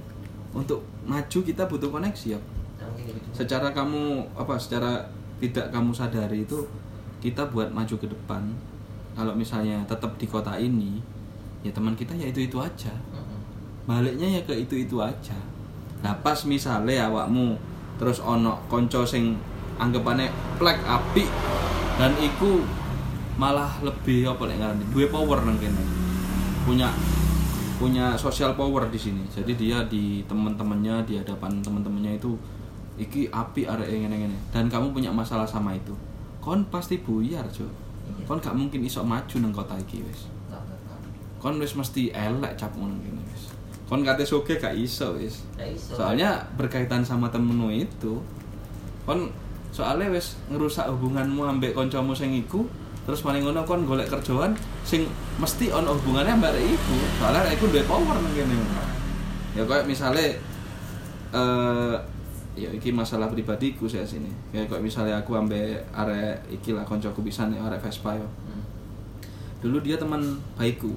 Untuk 0.56 0.84
maju 1.04 1.40
kita 1.44 1.68
butuh 1.68 1.92
koneksi 1.92 2.28
ya. 2.36 2.40
Nah, 2.80 2.88
gitu 2.96 3.12
secara 3.36 3.72
kamu 3.76 4.32
apa 4.36 4.56
secara 4.56 5.04
tidak 5.42 5.74
kamu 5.74 5.92
sadari 5.92 6.46
itu 6.46 6.64
kita 7.20 7.50
buat 7.50 7.74
maju 7.74 7.96
ke 7.98 8.08
depan 8.08 8.44
kalau 9.18 9.34
misalnya 9.36 9.84
tetap 9.86 10.16
di 10.16 10.26
kota 10.30 10.56
ini 10.56 11.04
ya 11.62 11.72
teman 11.74 11.94
kita 11.94 12.14
ya 12.18 12.30
itu 12.30 12.46
itu 12.46 12.58
aja 12.58 12.94
baliknya 13.86 14.40
ya 14.40 14.42
ke 14.46 14.54
itu 14.54 14.86
itu 14.86 14.98
aja. 15.02 15.38
Nah 16.06 16.14
pas 16.22 16.38
misalnya 16.46 17.10
awakmu 17.10 17.58
terus 17.98 18.22
ono 18.22 18.62
konco 18.70 19.06
sing 19.06 19.38
anggapannya 19.78 20.30
plek 20.58 20.80
api 20.86 21.26
dan 21.98 22.14
iku 22.22 22.62
malah 23.38 23.70
lebih 23.82 24.30
apa 24.30 24.44
lek 24.50 24.58
ngarani? 24.62 24.86
Duwe 24.94 25.10
power 25.10 25.42
nang 25.46 25.58
kene. 25.58 25.82
Punya 26.66 26.90
punya 27.82 28.14
social 28.14 28.54
power 28.54 28.86
di 28.94 29.00
sini. 29.02 29.26
Jadi 29.26 29.58
dia 29.58 29.82
di 29.90 30.22
teman-temannya 30.30 31.02
di 31.06 31.18
hadapan 31.18 31.60
teman-temannya 31.66 32.22
itu 32.22 32.38
iki 33.02 33.34
api 33.34 33.66
arek 33.66 33.90
ngene 33.90 34.16
ngene 34.24 34.38
dan 34.54 34.70
kamu 34.70 34.94
punya 34.94 35.10
masalah 35.10 35.50
sama 35.50 35.74
itu. 35.74 35.94
Kon 36.42 36.66
pasti 36.70 37.02
buyar 37.02 37.46
Iya. 38.12 38.28
kon 38.28 38.44
gak 38.44 38.58
mungkin 38.58 38.82
isok 38.84 39.06
maju 39.08 39.36
nang 39.40 39.54
kota 39.54 39.78
iki 39.78 40.04
wis. 40.04 40.28
nggak. 40.28 40.31
Kon 41.42 41.58
wis 41.58 41.74
mesti 41.74 42.14
elek 42.14 42.54
cap 42.54 42.70
ngono 42.78 42.94
gini 43.02 43.18
wis. 43.34 43.50
Kon 43.90 44.06
kate 44.06 44.22
soge 44.22 44.62
gak 44.62 44.78
iso 44.78 45.18
wis. 45.18 45.42
Soalnya 45.98 46.46
berkaitan 46.54 47.02
sama 47.02 47.34
temenmu 47.34 47.74
itu 47.74 48.22
kon 49.10 49.34
soalnya 49.74 50.14
wis 50.14 50.38
ngerusak 50.54 50.86
hubunganmu 50.94 51.42
ambek 51.42 51.74
koncomu 51.74 52.14
sing 52.14 52.30
iku 52.38 52.70
terus 53.02 53.26
paling 53.26 53.42
ngono 53.42 53.66
kon 53.66 53.90
golek 53.90 54.06
kerjaan 54.14 54.54
sing 54.86 55.10
mesti 55.42 55.74
ono 55.74 55.98
hubungannya 55.98 56.38
ambek 56.38 56.54
arek 56.54 56.66
iku. 56.78 56.96
Soalnya 57.18 57.50
iku 57.50 57.66
duwe 57.74 57.84
power 57.90 58.18
nang 58.22 58.34
kene 58.38 58.56
ya 59.52 59.68
kayak 59.68 59.84
misalnya 59.84 60.32
eh 61.36 61.96
ya 62.52 62.68
iki 62.68 62.92
masalah 62.92 63.32
pribadiku 63.32 63.88
saya 63.88 64.04
sini. 64.04 64.28
Kayak 64.52 64.68
kayak 64.70 64.84
misalnya 64.84 65.16
aku 65.24 65.40
ambek 65.40 65.80
arek 65.96 66.46
iki 66.52 66.76
lah 66.76 66.84
koncoku 66.84 67.24
pisan 67.24 67.56
arek 67.56 67.80
Vespa 67.80 68.16
yo. 68.20 68.28
Hmm. 68.28 68.51
Dulu 69.62 69.78
dia 69.80 69.96
teman 69.96 70.20
baikku 70.58 70.92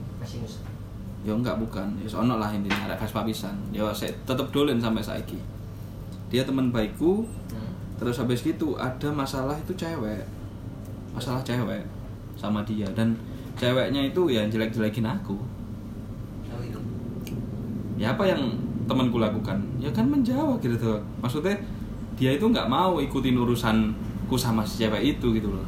ya 1.24 1.32
enggak 1.32 1.57
bukan. 1.57 1.89
Ya 2.01 2.09
ono 2.12 2.36
lah 2.36 2.49
intinya 2.49 2.89
arek 2.89 3.01
Vespa 3.05 3.24
pisan 3.24 3.57
ya 3.73 3.85
saya 3.93 4.12
tetep 4.24 4.45
dolen 4.53 4.81
sampai 4.81 5.05
saiki. 5.05 5.36
Dia 6.32 6.45
teman 6.45 6.73
baikku 6.73 7.24
Hmm. 7.53 7.70
terus 8.01 8.19
habis 8.19 8.43
gitu 8.43 8.74
ada 8.77 9.09
masalah 9.12 9.55
itu 9.55 9.73
cewek. 9.77 10.24
Masalah 11.15 11.41
cewek 11.45 11.85
sama 12.35 12.65
dia. 12.66 12.89
Dan 12.93 13.15
ceweknya 13.55 14.11
itu 14.11 14.27
ya 14.28 14.43
jelek-jelekin 14.49 15.07
aku. 15.07 15.39
Ya 17.95 18.11
apa 18.11 18.27
yang 18.27 18.43
temanku 18.91 19.23
lakukan? 19.23 19.55
Ya 19.78 19.86
kan 19.95 20.11
menjawab 20.11 20.59
gitu 20.59 20.74
tuh. 20.74 20.99
Maksudnya 21.23 21.55
dia 22.19 22.35
itu 22.35 22.43
nggak 22.43 22.66
mau 22.66 22.99
ikutin 22.99 23.39
urusanku 23.39 24.35
sama 24.35 24.66
si 24.66 24.82
cewek 24.82 25.15
itu 25.15 25.27
gitu 25.39 25.49
loh. 25.55 25.62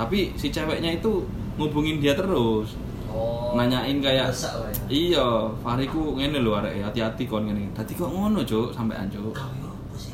Tapi 0.00 0.32
si 0.40 0.48
ceweknya 0.48 0.96
itu 0.96 1.20
ngubungin 1.56 1.98
dia 2.02 2.14
terus. 2.14 2.76
Oh. 3.10 3.58
nanyain 3.58 3.98
kayak 3.98 4.30
ya. 4.30 4.54
iya 4.86 5.26
Fariku 5.66 6.14
ngene 6.14 6.46
lho 6.46 6.54
arek 6.54 6.78
hati-hati 6.78 7.26
kon 7.26 7.42
ngene. 7.42 7.66
Tadi 7.74 7.98
kok 7.98 8.06
ngono 8.06 8.46
cuk? 8.46 8.70
Sampean 8.70 9.10
cuk. 9.10 9.34
Kau 9.34 9.50
ya 9.58 9.70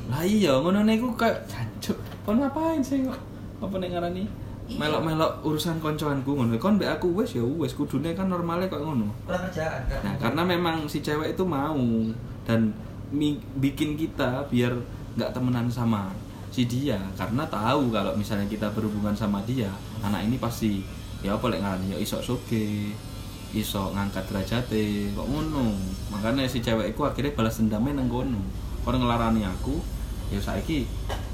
lah 0.06 0.22
iya 0.22 0.54
ngono 0.62 0.86
niku 0.86 1.10
kayak 1.18 1.42
jancuk 1.50 1.98
kon 2.22 2.38
ngapain 2.38 2.78
sih 2.78 3.02
kok? 3.02 3.18
Apa 3.58 3.74
ning 3.82 3.90
ngarani? 3.90 4.24
Iya. 4.66 4.82
melok-melok 4.82 5.46
urusan 5.46 5.78
koncoanku 5.78 6.30
ngono. 6.34 6.58
Kon 6.58 6.78
mbek 6.78 6.98
aku 6.98 7.14
wes 7.14 7.38
ya 7.38 7.42
wes 7.42 7.74
kudune 7.74 8.14
kan 8.14 8.26
normalnya 8.26 8.66
kok 8.66 8.82
ngono. 8.82 9.10
Kurang 9.26 9.46
kerjaan 9.50 9.82
kan? 9.86 10.00
Nah, 10.02 10.14
karena 10.18 10.42
memang 10.42 10.76
si 10.90 11.02
cewek 11.02 11.38
itu 11.38 11.44
mau 11.46 11.78
dan 12.42 12.74
bikin 13.62 13.94
kita 13.94 14.42
biar 14.50 14.74
nggak 15.14 15.30
temenan 15.30 15.70
sama 15.70 16.10
si 16.50 16.66
dia. 16.66 16.98
Karena 17.14 17.46
tahu 17.46 17.94
kalau 17.94 18.14
misalnya 18.18 18.46
kita 18.50 18.70
berhubungan 18.74 19.14
sama 19.14 19.42
dia, 19.46 19.70
anak 20.02 20.26
ini 20.26 20.38
pasti 20.38 20.82
ya 21.26 21.34
apa 21.34 21.50
lek 21.50 21.58
ngarani 21.58 21.92
ya 21.92 21.98
iso 21.98 22.22
soge, 22.22 22.94
iso 23.50 23.90
ngangkat 23.90 24.30
derajate, 24.30 25.10
kok 25.10 25.26
ngono. 25.26 25.74
Makanya 26.14 26.46
si 26.46 26.62
cewek 26.62 26.94
itu 26.94 27.02
akhirnya 27.02 27.34
balas 27.34 27.58
dendamnya 27.58 27.98
nang 27.98 28.06
kono. 28.06 28.38
Kon 28.86 29.02
ngelarani 29.02 29.42
aku, 29.42 29.82
ya 30.30 30.38
saiki 30.38 30.86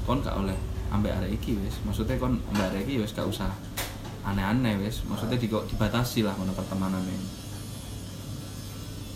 kon 0.09 0.25
gak 0.25 0.33
oleh 0.33 0.57
ambek 0.89 1.13
arek 1.13 1.37
iki 1.37 1.53
wis. 1.61 1.77
Maksudnya 1.85 2.17
kon 2.17 2.41
ambek 2.49 2.73
arek 2.73 2.89
iki 2.89 3.05
wis 3.05 3.13
gak 3.13 3.29
usah 3.29 3.53
aneh-aneh 4.25 4.81
wis. 4.81 5.05
Maksudnya 5.05 5.37
di, 5.37 5.45
dibatasi 5.45 6.25
lah 6.25 6.33
ngono 6.33 6.57
pertemanannya 6.57 7.43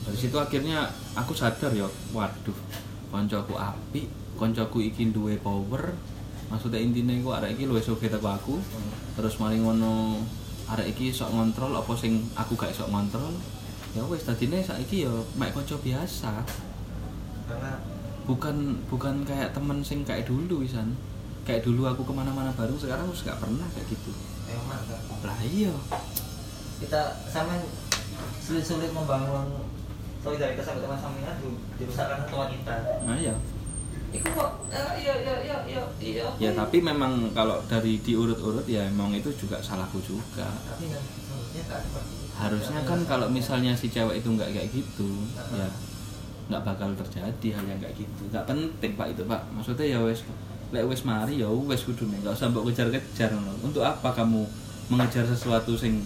dari 0.08 0.16
situ 0.16 0.40
akhirnya 0.40 0.88
aku 1.20 1.36
sadar 1.36 1.76
ya 1.76 1.84
waduh 2.16 2.56
koncoku 3.12 3.60
api 3.60 4.08
koncoku 4.40 4.80
iki 4.80 5.12
duwe 5.12 5.36
power 5.36 5.91
maksudnya 6.48 6.80
intinya 6.80 7.12
aku 7.12 7.36
arek 7.36 7.60
iki 7.60 7.68
luwih 7.68 7.84
sugih 7.84 8.08
aku 8.08 8.56
Hmm. 8.56 8.91
terus 9.20 9.36
mari 9.36 9.60
ngono 9.60 10.24
arek 10.68 10.94
iki 10.95 11.14
sok 11.14 11.31
ngontrol 11.31 11.72
apa 11.72 11.94
sing 11.95 12.27
aku 12.35 12.53
gak 12.60 12.76
sok 12.76 12.91
ngontrol? 12.91 13.31
Ya 13.95 14.03
wis 14.06 14.27
dadine 14.27 14.60
saiki 14.60 15.07
ya 15.07 15.14
mek 15.39 15.56
kanca 15.56 15.80
biasa. 15.80 16.44
Karena 17.48 17.80
bukan 18.27 18.76
bukan 18.91 19.23
kayak 19.23 19.56
temen 19.56 19.80
sing 19.80 20.03
kayak 20.03 20.27
dulu 20.27 20.61
wisan 20.61 20.91
kayak 21.48 21.64
dulu 21.64 21.88
aku 21.88 22.03
ke 22.03 22.11
mana-mana 22.11 22.52
bareng 22.53 22.76
sekarang 22.76 23.07
aku 23.07 23.15
gak 23.23 23.39
pernah 23.39 23.68
kayak 23.72 23.88
gitu. 23.88 24.11
Emang 24.52 24.84
lah 25.23 25.39
iya. 25.48 25.72
Kita 26.77 27.15
sama 27.31 27.57
sulit-sulit 28.44 28.91
membangun 28.91 29.68
solidaritas 30.23 30.65
sama 30.68 30.80
teman 30.84 30.99
sampingan 30.99 31.35
tuh 31.39 31.56
dirusak 31.80 32.06
karena 32.10 32.23
satu 32.27 32.35
wanita. 32.35 32.73
nah 33.07 33.15
iya 33.15 33.35
Iku 34.15 34.27
kok 34.31 34.51
eh, 34.71 34.91
iya 35.03 35.13
iya 35.19 35.35
iya 35.43 35.57
iya 35.67 35.84
iya. 35.99 36.27
ya 36.39 36.51
tapi 36.55 36.79
memang 36.79 37.35
kalau 37.35 37.59
dari 37.67 37.99
diurut-urut 37.99 38.63
ya 38.63 38.88
emang 38.88 39.11
itu 39.11 39.27
juga 39.35 39.59
salahku 39.59 39.99
juga. 39.99 40.47
Tapi 40.47 40.88
kan 40.88 41.03
harusnya 41.03 41.63
kan 41.67 41.81
seperti 41.84 42.13
itu. 42.15 42.35
harusnya 42.38 42.81
kan 42.85 42.99
kalau 43.09 43.27
misalnya 43.27 43.73
si 43.75 43.89
cewek 43.91 44.21
itu 44.21 44.29
nggak 44.29 44.53
kayak 44.53 44.69
gitu 44.71 45.09
ya 45.51 45.67
nggak 46.47 46.63
bakal 46.63 46.89
terjadi 46.95 47.47
hal 47.59 47.65
yang 47.67 47.79
kayak 47.84 47.95
gitu. 47.99 48.21
Nggak 48.31 48.45
penting 48.47 48.91
pak 48.95 49.07
itu 49.11 49.21
pak. 49.27 49.41
Maksudnya 49.51 49.85
ya 49.91 49.99
wes 49.99 50.23
lek 50.71 50.84
wes 50.88 51.01
mari 51.03 51.43
ya 51.43 51.47
wes 51.51 51.84
kudu 51.84 52.07
nggak 52.07 52.31
usah 52.31 52.47
mbok 52.51 52.71
kejar-kejar 52.71 53.31
ngono. 53.35 53.55
untuk 53.63 53.84
apa 53.84 54.11
kamu 54.15 54.47
mengejar 54.88 55.27
sesuatu 55.27 55.75
sing 55.75 55.99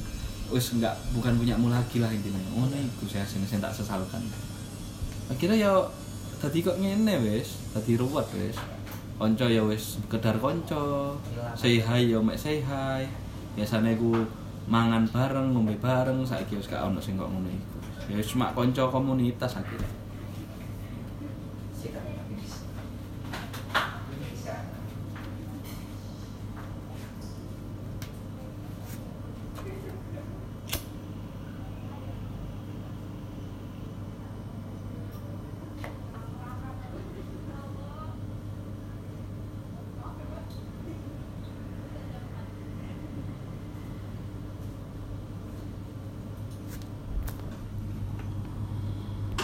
wes 0.49 0.73
nggak 0.73 0.93
bukan 1.13 1.37
punyamu 1.37 1.69
lagi 1.69 2.01
lah 2.01 2.09
intinya. 2.09 2.41
Ngono 2.57 2.73
iku 2.73 3.05
saya 3.05 3.25
sing 3.29 3.45
sing 3.45 3.61
tak 3.61 3.69
sesalkan. 3.69 4.25
Akhirnya 5.29 5.69
ya 5.69 5.71
tadi 6.41 6.65
kok 6.65 6.81
ngene 6.81 7.22
wes 7.22 7.69
tadi 7.69 7.93
ruwet 7.93 8.26
wes 8.34 8.57
konco 9.22 9.45
ya 9.45 9.61
wes 9.61 10.01
sekedar 10.01 10.41
konco 10.41 11.13
say 11.53 11.77
hi 11.77 12.09
ya 12.09 12.18
mek 12.18 12.34
say 12.34 12.57
hi 12.65 13.05
biasanya 13.53 13.93
ku 13.93 14.26
mangan 14.65 15.05
bareng 15.09 15.53
ngombe 15.53 15.77
bareng. 15.77 16.26
Saiki 16.26 16.57
wis 16.57 16.65
gak 16.65 16.81
ono 16.81 16.97
sing 16.97 17.13
kok 17.13 17.30
ngono 17.30 17.45
ya 18.09 18.18
wis 18.18 18.34
mak 18.34 18.57
konco 18.57 18.89
komunitas 18.89 19.53
akhirnya 19.61 20.00